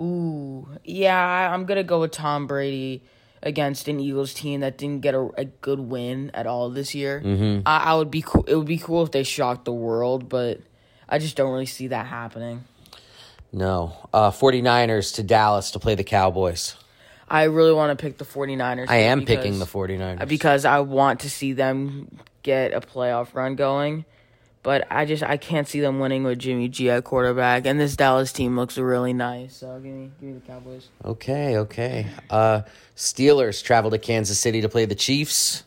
ooh, 0.00 0.66
yeah, 0.84 1.16
I- 1.18 1.52
I'm 1.52 1.64
gonna 1.64 1.82
go 1.84 2.00
with 2.00 2.12
Tom 2.12 2.46
Brady 2.46 3.02
against 3.42 3.86
an 3.88 4.00
Eagles 4.00 4.34
team 4.34 4.60
that 4.60 4.76
didn't 4.78 5.02
get 5.02 5.14
a, 5.14 5.28
a 5.36 5.44
good 5.44 5.78
win 5.78 6.30
at 6.34 6.46
all 6.46 6.68
this 6.70 6.94
year. 6.94 7.20
Mm-hmm. 7.24 7.62
I, 7.66 7.78
I 7.78 7.94
would 7.94 8.10
be 8.10 8.22
cool. 8.22 8.44
It 8.44 8.56
would 8.56 8.66
be 8.66 8.78
cool 8.78 9.02
if 9.04 9.12
they 9.12 9.22
shocked 9.22 9.64
the 9.64 9.72
world, 9.72 10.28
but 10.28 10.60
I 11.08 11.18
just 11.18 11.36
don't 11.36 11.52
really 11.52 11.66
see 11.66 11.88
that 11.88 12.06
happening. 12.06 12.64
No. 13.52 14.08
Uh, 14.12 14.30
49ers 14.30 15.14
to 15.14 15.22
Dallas 15.22 15.70
to 15.72 15.78
play 15.78 15.94
the 15.94 16.04
Cowboys. 16.04 16.74
I 17.28 17.44
really 17.44 17.72
want 17.72 17.96
to 17.96 18.02
pick 18.02 18.18
the 18.18 18.24
49ers. 18.24 18.86
I 18.88 18.96
am 18.96 19.24
picking 19.24 19.58
the 19.58 19.64
49ers. 19.64 20.28
because 20.28 20.64
I 20.64 20.80
want 20.80 21.20
to 21.20 21.30
see 21.30 21.52
them 21.52 22.18
get 22.46 22.72
a 22.72 22.80
playoff 22.80 23.34
run 23.34 23.56
going. 23.56 24.04
But 24.62 24.86
I 24.90 25.04
just 25.04 25.22
I 25.22 25.36
can't 25.36 25.68
see 25.68 25.80
them 25.80 26.00
winning 26.00 26.24
with 26.24 26.38
Jimmy 26.38 26.68
G 26.68 26.90
at 26.90 27.04
quarterback, 27.04 27.66
and 27.66 27.78
this 27.78 27.94
Dallas 27.94 28.32
team 28.32 28.56
looks 28.56 28.78
really 28.78 29.12
nice. 29.12 29.56
So 29.56 29.74
give 29.78 29.92
me 29.92 30.10
give 30.20 30.28
me 30.28 30.34
the 30.34 30.40
Cowboys. 30.40 30.88
Okay, 31.04 31.58
okay. 31.58 32.06
Uh, 32.30 32.62
Steelers 32.96 33.62
travel 33.62 33.90
to 33.92 33.98
Kansas 33.98 34.40
City 34.40 34.60
to 34.62 34.68
play 34.68 34.84
the 34.84 34.96
Chiefs. 34.96 35.62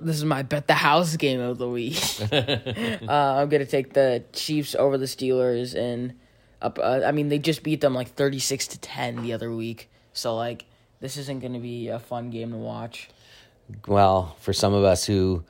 This 0.00 0.16
is 0.16 0.24
my 0.24 0.42
bet 0.42 0.66
the 0.66 0.74
house 0.74 1.16
game 1.16 1.40
of 1.40 1.56
the 1.56 1.68
week. 1.68 1.98
uh, 2.32 3.06
I'm 3.08 3.48
gonna 3.48 3.64
take 3.64 3.94
the 3.94 4.24
Chiefs 4.32 4.74
over 4.74 4.98
the 4.98 5.06
Steelers, 5.06 5.74
and 5.74 6.14
up. 6.60 6.78
Uh, 6.78 7.00
I 7.06 7.12
mean, 7.12 7.30
they 7.30 7.38
just 7.38 7.62
beat 7.62 7.80
them 7.80 7.94
like 7.94 8.08
36 8.08 8.66
to 8.68 8.78
10 8.80 9.22
the 9.22 9.32
other 9.32 9.50
week. 9.50 9.90
So 10.12 10.36
like, 10.36 10.66
this 11.00 11.16
isn't 11.16 11.40
gonna 11.40 11.58
be 11.58 11.88
a 11.88 11.98
fun 11.98 12.28
game 12.28 12.50
to 12.50 12.58
watch. 12.58 13.08
Well, 13.86 14.36
for 14.40 14.52
some 14.52 14.74
of 14.74 14.84
us 14.84 15.04
who 15.04 15.44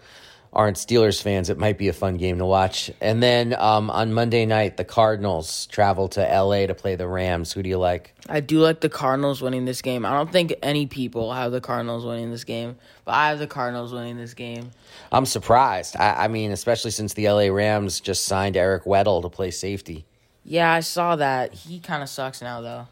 aren't 0.52 0.76
Steelers 0.76 1.22
fans, 1.22 1.48
it 1.48 1.56
might 1.56 1.78
be 1.78 1.88
a 1.88 1.92
fun 1.92 2.18
game 2.18 2.38
to 2.38 2.44
watch. 2.44 2.90
And 3.00 3.22
then 3.22 3.54
um, 3.58 3.90
on 3.90 4.12
Monday 4.12 4.44
night, 4.44 4.76
the 4.76 4.84
Cardinals 4.84 5.66
travel 5.66 6.08
to 6.08 6.20
LA 6.20 6.66
to 6.66 6.74
play 6.74 6.94
the 6.94 7.08
Rams. 7.08 7.52
Who 7.52 7.62
do 7.62 7.68
you 7.68 7.78
like? 7.78 8.14
I 8.28 8.40
do 8.40 8.58
like 8.58 8.80
the 8.80 8.90
Cardinals 8.90 9.40
winning 9.40 9.64
this 9.64 9.80
game. 9.80 10.04
I 10.04 10.10
don't 10.12 10.30
think 10.30 10.54
any 10.62 10.86
people 10.86 11.32
have 11.32 11.52
the 11.52 11.60
Cardinals 11.60 12.04
winning 12.04 12.30
this 12.30 12.44
game, 12.44 12.76
but 13.04 13.12
I 13.12 13.30
have 13.30 13.38
the 13.38 13.46
Cardinals 13.46 13.92
winning 13.92 14.18
this 14.18 14.34
game. 14.34 14.70
I'm 15.10 15.26
surprised. 15.26 15.96
I, 15.98 16.24
I 16.24 16.28
mean, 16.28 16.52
especially 16.52 16.90
since 16.90 17.14
the 17.14 17.28
LA 17.30 17.46
Rams 17.46 18.00
just 18.00 18.24
signed 18.24 18.56
Eric 18.56 18.84
Weddle 18.84 19.22
to 19.22 19.30
play 19.30 19.50
safety. 19.50 20.04
Yeah, 20.44 20.70
I 20.72 20.80
saw 20.80 21.16
that. 21.16 21.54
He 21.54 21.80
kind 21.80 22.02
of 22.02 22.08
sucks 22.08 22.42
now, 22.42 22.60
though. 22.60 22.88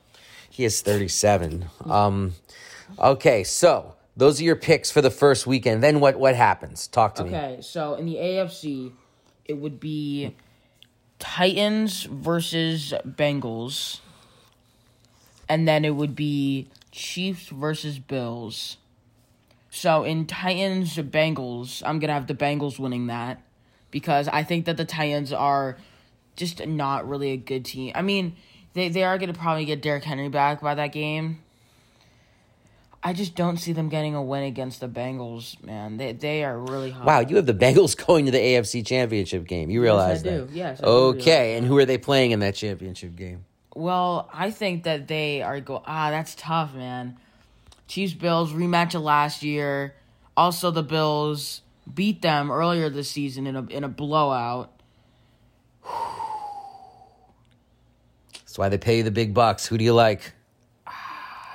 He 0.48 0.64
is 0.64 0.80
37. 0.82 1.66
Um, 1.84 2.34
okay, 2.98 3.44
so 3.44 3.94
those 4.20 4.38
are 4.38 4.44
your 4.44 4.56
picks 4.56 4.90
for 4.90 5.00
the 5.00 5.10
first 5.10 5.46
weekend. 5.46 5.82
Then 5.82 5.98
what? 5.98 6.16
What 6.16 6.36
happens? 6.36 6.86
Talk 6.86 7.14
to 7.14 7.24
me. 7.24 7.30
Okay, 7.30 7.58
so 7.62 7.94
in 7.94 8.04
the 8.04 8.16
AFC, 8.16 8.92
it 9.46 9.54
would 9.54 9.80
be 9.80 10.36
Titans 11.18 12.04
versus 12.04 12.92
Bengals, 13.06 14.00
and 15.48 15.66
then 15.66 15.86
it 15.86 15.96
would 15.96 16.14
be 16.14 16.68
Chiefs 16.92 17.48
versus 17.48 17.98
Bills. 17.98 18.76
So 19.70 20.04
in 20.04 20.26
Titans 20.26 20.96
Bengals, 20.96 21.82
I'm 21.86 21.98
gonna 21.98 22.12
have 22.12 22.26
the 22.26 22.34
Bengals 22.34 22.78
winning 22.78 23.06
that 23.06 23.40
because 23.90 24.28
I 24.28 24.42
think 24.42 24.66
that 24.66 24.76
the 24.76 24.84
Titans 24.84 25.32
are 25.32 25.78
just 26.36 26.66
not 26.66 27.08
really 27.08 27.30
a 27.30 27.38
good 27.38 27.64
team. 27.64 27.92
I 27.94 28.02
mean, 28.02 28.36
they 28.74 28.90
they 28.90 29.02
are 29.02 29.16
gonna 29.16 29.32
probably 29.32 29.64
get 29.64 29.80
Derrick 29.80 30.04
Henry 30.04 30.28
back 30.28 30.60
by 30.60 30.74
that 30.74 30.92
game. 30.92 31.40
I 33.02 33.14
just 33.14 33.34
don't 33.34 33.56
see 33.56 33.72
them 33.72 33.88
getting 33.88 34.14
a 34.14 34.22
win 34.22 34.42
against 34.42 34.80
the 34.80 34.88
Bengals, 34.88 35.62
man. 35.64 35.96
They 35.96 36.12
they 36.12 36.44
are 36.44 36.58
really 36.58 36.90
hot. 36.90 37.06
Wow, 37.06 37.20
you 37.20 37.36
have 37.36 37.46
the 37.46 37.54
Bengals 37.54 37.96
going 38.06 38.26
to 38.26 38.30
the 38.30 38.38
AFC 38.38 38.84
Championship 38.86 39.46
game. 39.46 39.70
You 39.70 39.80
realize 39.80 40.22
Yes, 40.22 40.34
I 40.34 40.36
do. 40.36 40.44
that? 40.46 40.54
Yes, 40.54 40.80
I 40.82 40.86
Okay, 40.86 41.42
realize 41.48 41.58
and 41.58 41.66
who 41.66 41.78
are 41.78 41.86
they 41.86 41.96
playing 41.98 42.32
in 42.32 42.40
that 42.40 42.54
championship 42.56 43.16
game? 43.16 43.44
Well, 43.74 44.28
I 44.34 44.50
think 44.50 44.82
that 44.84 45.08
they 45.08 45.40
are 45.42 45.60
go. 45.60 45.82
Ah, 45.86 46.10
that's 46.10 46.34
tough, 46.34 46.74
man. 46.74 47.16
Chiefs 47.88 48.12
Bills 48.12 48.52
rematch 48.52 48.94
of 48.94 49.02
last 49.02 49.42
year. 49.42 49.94
Also, 50.36 50.70
the 50.70 50.82
Bills 50.82 51.62
beat 51.92 52.20
them 52.22 52.50
earlier 52.50 52.90
this 52.90 53.10
season 53.10 53.46
in 53.46 53.56
a 53.56 53.64
in 53.66 53.82
a 53.84 53.88
blowout. 53.88 54.70
That's 58.34 58.58
why 58.58 58.68
they 58.68 58.78
pay 58.78 58.98
you 58.98 59.02
the 59.04 59.10
big 59.12 59.32
bucks. 59.32 59.66
Who 59.66 59.78
do 59.78 59.84
you 59.84 59.94
like? 59.94 60.32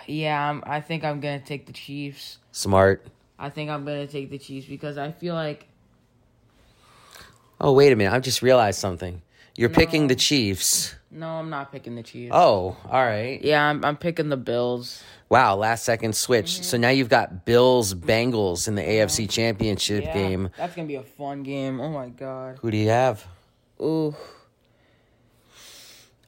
Yeah, 0.08 0.50
I'm, 0.50 0.64
I 0.66 0.82
think 0.82 1.04
I'm 1.04 1.20
gonna 1.20 1.40
take 1.40 1.66
the 1.66 1.74
Chiefs. 1.74 2.38
Smart. 2.52 3.06
I 3.38 3.50
think 3.50 3.70
I'm 3.70 3.84
gonna 3.86 4.08
take 4.08 4.30
the 4.30 4.38
Chiefs 4.38 4.68
because 4.68 4.98
I 4.98 5.12
feel 5.12 5.36
like 5.36 5.68
Oh, 7.60 7.72
wait 7.72 7.92
a 7.94 7.96
minute. 7.96 8.14
I 8.14 8.20
just 8.20 8.42
realized 8.42 8.80
something. 8.80 9.22
You're 9.58 9.70
picking 9.70 10.08
the 10.08 10.16
Chiefs. 10.16 10.96
no, 11.10 11.28
I'm 11.30 11.50
not 11.50 11.72
picking 11.72 11.96
the 11.96 12.04
Chiefs. 12.04 12.34
Oh, 12.36 12.76
all 12.90 13.06
right. 13.06 13.42
Yeah, 13.42 13.64
I'm 13.64 13.84
I'm 13.86 13.96
picking 13.96 14.28
the 14.30 14.38
Bills. 14.38 15.02
Wow, 15.30 15.56
last 15.56 15.86
second 15.86 16.16
switch. 16.16 16.52
Mm-hmm. 16.56 16.64
So 16.64 16.78
now 16.78 16.90
you've 16.90 17.10
got 17.10 17.46
Bills 17.46 17.94
Bengals 17.94 18.68
in 18.68 18.76
the 18.76 18.82
AFC 18.82 19.30
Championship 19.30 20.04
Yeah, 20.04 20.14
game. 20.14 20.50
That's 20.58 20.76
gonna 20.76 20.88
be 20.88 20.96
a 20.96 21.04
fun 21.04 21.44
game. 21.44 21.80
Oh 21.80 21.90
my 21.90 22.10
god. 22.10 22.60
Who 22.62 22.70
do 22.72 22.78
you 22.78 22.90
have? 22.90 23.26
Ooh. 23.82 24.14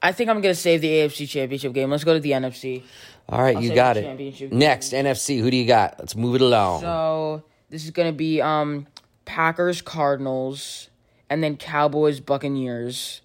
I 0.01 0.11
think 0.13 0.29
I'm 0.29 0.39
gonna 0.41 0.55
save 0.55 0.81
the 0.81 0.89
AFC 0.89 1.27
Championship 1.27 1.73
game. 1.73 1.89
Let's 1.89 2.03
go 2.05 2.13
to 2.13 2.19
the 2.19 2.31
NFC. 2.31 2.83
All 3.29 3.41
right, 3.41 3.57
I'll 3.57 3.61
you 3.63 3.75
got 3.75 3.97
it. 3.97 4.53
Next, 4.53 4.93
NFC. 4.93 5.41
Who 5.41 5.51
do 5.51 5.57
you 5.57 5.65
got? 5.65 5.95
Let's 5.99 6.15
move 6.15 6.35
it 6.35 6.41
along. 6.41 6.81
So 6.81 7.43
this 7.69 7.83
is 7.83 7.91
gonna 7.91 8.13
be 8.13 8.41
um 8.41 8.87
Packers 9.25 9.81
Cardinals 9.81 10.89
and 11.29 11.43
then 11.43 11.57
Cowboys 11.57 12.19
Buccaneers. 12.19 13.21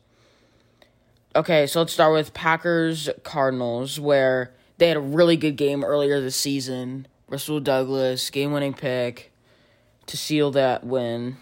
Okay, 1.34 1.66
so 1.66 1.80
let's 1.80 1.92
start 1.92 2.12
with 2.12 2.34
Packers 2.34 3.08
Cardinals, 3.22 3.98
where 3.98 4.52
they 4.78 4.88
had 4.88 4.96
a 4.96 5.00
really 5.00 5.36
good 5.36 5.56
game 5.56 5.84
earlier 5.84 6.20
this 6.20 6.36
season. 6.36 7.06
Rasul 7.28 7.60
Douglas, 7.60 8.28
game 8.28 8.52
winning 8.52 8.74
pick 8.74 9.32
to 10.06 10.16
seal 10.16 10.50
that 10.50 10.84
win. 10.84 11.38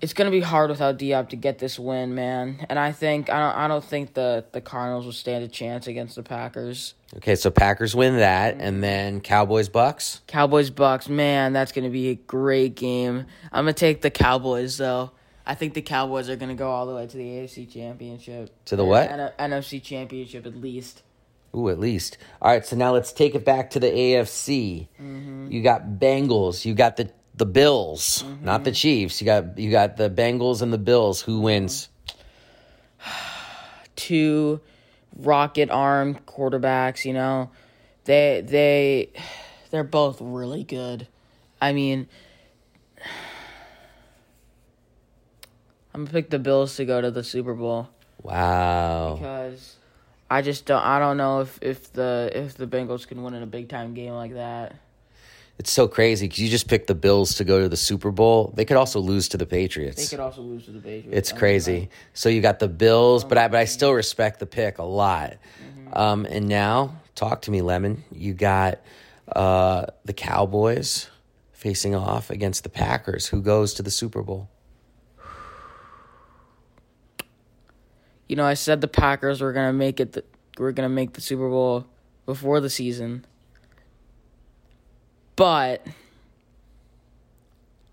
It's 0.00 0.12
gonna 0.12 0.30
be 0.30 0.40
hard 0.40 0.70
without 0.70 0.98
D-Hop 0.98 1.30
to 1.30 1.36
get 1.36 1.58
this 1.58 1.78
win, 1.78 2.14
man. 2.14 2.66
And 2.68 2.78
I 2.78 2.92
think 2.92 3.30
I 3.30 3.38
don't 3.38 3.56
I 3.56 3.68
don't 3.68 3.84
think 3.84 4.14
the 4.14 4.44
the 4.52 4.60
Cardinals 4.60 5.04
will 5.06 5.12
stand 5.12 5.44
a 5.44 5.48
chance 5.48 5.86
against 5.86 6.16
the 6.16 6.22
Packers. 6.22 6.94
okay, 7.16 7.34
so 7.34 7.50
Packers 7.50 7.94
win 7.94 8.16
that, 8.16 8.56
and 8.58 8.82
then 8.82 9.20
Cowboys 9.20 9.68
Bucks. 9.68 10.20
Cowboys 10.26 10.70
Bucks, 10.70 11.08
man, 11.08 11.52
that's 11.52 11.72
gonna 11.72 11.90
be 11.90 12.08
a 12.08 12.14
great 12.14 12.74
game. 12.74 13.26
I'm 13.52 13.64
gonna 13.64 13.72
take 13.72 14.02
the 14.02 14.10
Cowboys 14.10 14.76
though. 14.76 15.12
I 15.46 15.54
think 15.54 15.74
the 15.74 15.82
Cowboys 15.82 16.28
are 16.28 16.36
gonna 16.36 16.54
go 16.54 16.70
all 16.70 16.86
the 16.86 16.94
way 16.94 17.06
to 17.06 17.16
the 17.16 17.24
AFC 17.24 17.70
Championship. 17.72 18.50
To 18.66 18.76
the 18.76 18.84
what? 18.84 19.10
N- 19.10 19.32
NFC 19.38 19.82
Championship 19.82 20.44
at 20.44 20.56
least. 20.56 21.02
Ooh, 21.54 21.70
at 21.70 21.78
least. 21.78 22.18
All 22.42 22.50
right, 22.50 22.66
so 22.66 22.76
now 22.76 22.92
let's 22.92 23.12
take 23.12 23.34
it 23.34 23.44
back 23.44 23.70
to 23.70 23.80
the 23.80 23.86
AFC. 23.86 24.88
Mm-hmm. 25.00 25.50
You 25.50 25.62
got 25.62 25.86
Bengals. 25.98 26.64
You 26.66 26.74
got 26.74 26.96
the 26.96 27.10
the 27.36 27.46
Bills, 27.46 28.24
not 28.42 28.56
Mm-hmm. 28.60 28.64
the 28.64 28.72
Chiefs. 28.72 29.20
You 29.20 29.26
got 29.26 29.58
you 29.58 29.70
got 29.70 29.96
the 29.96 30.08
Bengals 30.10 30.62
and 30.62 30.72
the 30.72 30.78
Bills. 30.78 31.20
Who 31.22 31.40
wins? 31.40 31.88
Two 33.96 34.60
rocket 35.16 35.70
arm 35.70 36.16
quarterbacks, 36.26 37.04
you 37.04 37.12
know. 37.12 37.50
They 38.04 38.42
they 38.46 39.10
they're 39.70 39.84
both 39.84 40.20
really 40.20 40.64
good. 40.64 41.06
I 41.60 41.72
mean 41.72 42.08
I'm 45.94 46.04
gonna 46.04 46.12
pick 46.12 46.30
the 46.30 46.38
Bills 46.38 46.76
to 46.76 46.84
go 46.84 47.00
to 47.00 47.10
the 47.10 47.24
Super 47.24 47.54
Bowl. 47.54 47.88
Wow. 48.22 49.16
because 49.18 49.76
I 50.30 50.42
just 50.42 50.66
don't. 50.66 50.82
I 50.82 50.98
don't 50.98 51.16
know 51.16 51.40
if 51.40 51.58
if 51.62 51.92
the 51.92 52.30
if 52.34 52.54
the 52.56 52.66
Bengals 52.66 53.06
can 53.06 53.22
win 53.22 53.34
in 53.34 53.42
a 53.42 53.46
big 53.46 53.68
time 53.68 53.94
game 53.94 54.12
like 54.14 54.34
that. 54.34 54.76
It's 55.58 55.70
so 55.70 55.88
crazy 55.88 56.26
because 56.26 56.40
you 56.40 56.48
just 56.48 56.68
picked 56.68 56.86
the 56.86 56.94
Bills 56.94 57.36
to 57.36 57.44
go 57.44 57.60
to 57.60 57.68
the 57.68 57.76
Super 57.76 58.10
Bowl. 58.10 58.52
They 58.54 58.64
could 58.66 58.76
also 58.76 59.00
lose 59.00 59.28
to 59.28 59.38
the 59.38 59.46
Patriots. 59.46 59.96
They 59.96 60.16
could 60.16 60.22
also 60.22 60.42
lose 60.42 60.66
to 60.66 60.72
the 60.72 60.80
Patriots. 60.80 61.08
It's 61.10 61.32
crazy. 61.32 61.88
So 62.12 62.28
you 62.28 62.42
got 62.42 62.58
the 62.58 62.68
Bills, 62.68 63.24
but 63.24 63.38
I 63.38 63.48
but 63.48 63.58
I 63.58 63.64
still 63.64 63.92
respect 63.92 64.38
the 64.38 64.46
pick 64.46 64.78
a 64.78 64.84
lot. 64.84 65.32
Mm-hmm. 65.32 65.96
Um, 65.98 66.26
and 66.26 66.46
now 66.46 67.00
talk 67.14 67.42
to 67.42 67.50
me, 67.50 67.62
Lemon. 67.62 68.04
You 68.12 68.34
got 68.34 68.80
uh, 69.34 69.86
the 70.04 70.12
Cowboys 70.12 71.08
facing 71.52 71.94
off 71.94 72.30
against 72.30 72.62
the 72.62 72.68
Packers. 72.68 73.26
Who 73.26 73.40
goes 73.40 73.72
to 73.74 73.82
the 73.82 73.90
Super 73.90 74.22
Bowl? 74.22 74.50
you 78.28 78.36
know, 78.36 78.44
I 78.44 78.54
said 78.54 78.80
the 78.80 78.88
Packers 78.88 79.40
were 79.40 79.52
gonna 79.52 79.72
make 79.72 80.00
it. 80.00 80.12
The, 80.12 80.24
were 80.58 80.72
gonna 80.72 80.88
make 80.88 81.12
the 81.12 81.20
Super 81.20 81.48
Bowl 81.48 81.86
before 82.24 82.60
the 82.60 82.70
season, 82.70 83.24
but 85.36 85.86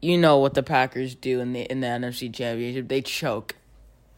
you 0.02 0.18
know 0.18 0.38
what 0.38 0.53
the 0.53 0.64
Packers 0.64 1.15
do 1.15 1.40
in 1.40 1.53
the 1.53 1.61
in 1.61 1.82
the 1.82 1.88
NFC 1.88 2.34
Championship? 2.34 2.88
They 2.88 3.02
choke. 3.02 3.56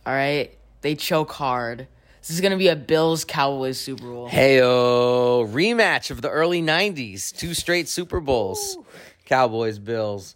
All 0.06 0.14
right, 0.14 0.56
they 0.82 0.96
choke 0.96 1.32
hard. 1.34 1.88
This 2.22 2.32
is 2.32 2.42
gonna 2.42 2.58
be 2.58 2.70
a 2.70 2.76
Bills 2.76 3.24
Cowboys 3.24 3.80
Super 3.80 4.04
Bowl. 4.04 4.30
Heyo, 4.30 5.48
rematch 5.52 6.10
of 6.10 6.22
the 6.22 6.30
early 6.30 6.62
'90s, 6.62 7.36
two 7.36 7.54
straight 7.54 7.88
Super 7.88 8.20
Bowls, 8.20 8.78
Cowboys 9.26 9.78
Bills. 9.78 10.36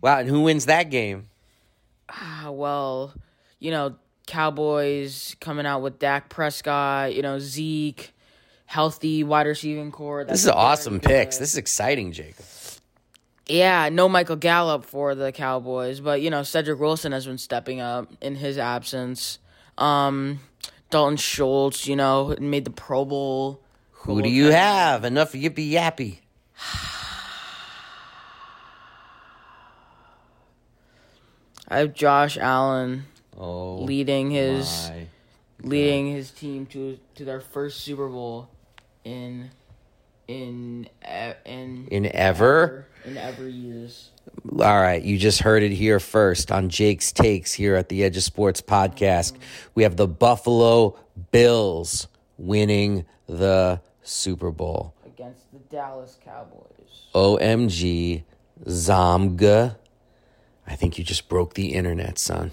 Wow, 0.00 0.18
and 0.20 0.28
who 0.28 0.42
wins 0.42 0.66
that 0.66 0.90
game? 0.90 1.28
Ah, 2.08 2.50
well, 2.52 3.12
you 3.58 3.72
know, 3.72 3.96
Cowboys 4.26 5.34
coming 5.40 5.66
out 5.66 5.82
with 5.82 5.98
Dak 5.98 6.28
Prescott, 6.28 7.14
you 7.14 7.22
know, 7.22 7.38
Zeke, 7.40 8.12
healthy 8.66 9.24
wide 9.24 9.46
receiving 9.46 9.90
core. 9.90 10.24
This 10.24 10.42
is 10.44 10.50
awesome 10.50 11.00
picks. 11.00 11.38
This 11.38 11.52
is 11.52 11.56
exciting, 11.56 12.12
Jacob. 12.12 12.44
yeah, 13.48 13.88
no 13.88 14.08
Michael 14.08 14.36
Gallup 14.36 14.84
for 14.84 15.14
the 15.14 15.32
Cowboys, 15.32 16.00
but 16.00 16.20
you 16.20 16.30
know, 16.30 16.42
Cedric 16.42 16.78
Wilson 16.78 17.12
has 17.12 17.26
been 17.26 17.38
stepping 17.38 17.80
up 17.80 18.10
in 18.20 18.34
his 18.36 18.58
absence. 18.58 19.38
Um, 19.78 20.40
Dalton 20.90 21.16
Schultz, 21.16 21.86
you 21.86 21.96
know, 21.96 22.34
made 22.40 22.64
the 22.64 22.70
Pro 22.70 23.04
Bowl. 23.04 23.60
Who 23.92 24.22
do 24.22 24.28
you 24.28 24.46
have? 24.52 25.04
Enough 25.04 25.32
yippee 25.32 25.70
yappy. 25.72 26.18
I 31.68 31.78
have 31.78 31.94
Josh 31.94 32.36
Allen 32.38 33.06
Oh, 33.38 33.76
leading 33.82 34.30
his 34.30 34.90
leading 35.62 36.10
his 36.10 36.30
team 36.30 36.64
to 36.66 36.98
to 37.16 37.24
their 37.24 37.40
first 37.40 37.80
Super 37.80 38.08
Bowl 38.08 38.48
in 39.06 39.50
in 40.26 40.88
in 41.46 41.86
in 41.88 42.06
ever. 42.06 42.88
in 43.04 43.16
ever 43.16 43.48
years. 43.48 44.10
All 44.58 44.80
right, 44.80 45.00
you 45.02 45.16
just 45.18 45.40
heard 45.40 45.62
it 45.62 45.70
here 45.70 46.00
first 46.00 46.50
on 46.50 46.68
Jake's 46.68 47.12
Takes 47.12 47.52
here 47.52 47.76
at 47.76 47.88
the 47.88 48.02
Edge 48.02 48.16
of 48.16 48.24
Sports 48.24 48.60
podcast. 48.60 49.36
We 49.74 49.84
have 49.84 49.96
the 49.96 50.08
Buffalo 50.08 50.98
Bills 51.30 52.08
winning 52.36 53.06
the 53.28 53.80
Super 54.02 54.50
Bowl. 54.50 54.94
against 55.06 55.52
the 55.52 55.60
Dallas 55.70 56.18
Cowboys. 56.24 56.66
OMG, 57.14 58.24
Zomga. 58.64 59.76
I 60.66 60.74
think 60.74 60.98
you 60.98 61.04
just 61.04 61.28
broke 61.28 61.54
the 61.54 61.74
internet, 61.74 62.18
son. 62.18 62.50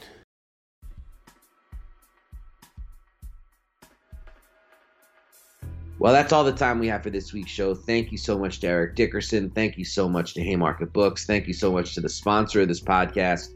Well, 6.03 6.11
that's 6.11 6.33
all 6.33 6.43
the 6.43 6.51
time 6.51 6.79
we 6.79 6.89
have 6.89 7.01
for 7.01 7.11
this 7.11 7.31
week's 7.31 7.49
show. 7.49 7.73
Thank 7.73 8.11
you 8.11 8.17
so 8.17 8.37
much 8.37 8.59
to 8.59 8.67
Eric 8.67 8.95
Dickerson. 8.95 9.49
Thank 9.51 9.77
you 9.77 9.85
so 9.85 10.09
much 10.09 10.33
to 10.33 10.43
Haymarket 10.43 10.91
Books. 10.91 11.25
Thank 11.25 11.47
you 11.47 11.53
so 11.53 11.71
much 11.71 11.95
to 11.95 12.01
the 12.01 12.09
sponsor 12.09 12.59
of 12.59 12.67
this 12.67 12.81
podcast, 12.81 13.53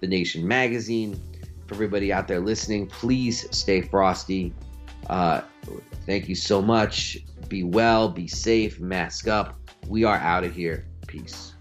The 0.00 0.08
Nation 0.08 0.44
Magazine. 0.44 1.22
For 1.68 1.74
everybody 1.74 2.12
out 2.12 2.26
there 2.26 2.40
listening, 2.40 2.88
please 2.88 3.46
stay 3.56 3.80
frosty. 3.80 4.52
Uh, 5.08 5.42
thank 6.04 6.28
you 6.28 6.34
so 6.34 6.60
much. 6.60 7.18
Be 7.48 7.62
well, 7.62 8.08
be 8.08 8.26
safe, 8.26 8.80
mask 8.80 9.28
up. 9.28 9.56
We 9.86 10.02
are 10.02 10.16
out 10.16 10.42
of 10.42 10.52
here. 10.52 10.88
Peace. 11.06 11.53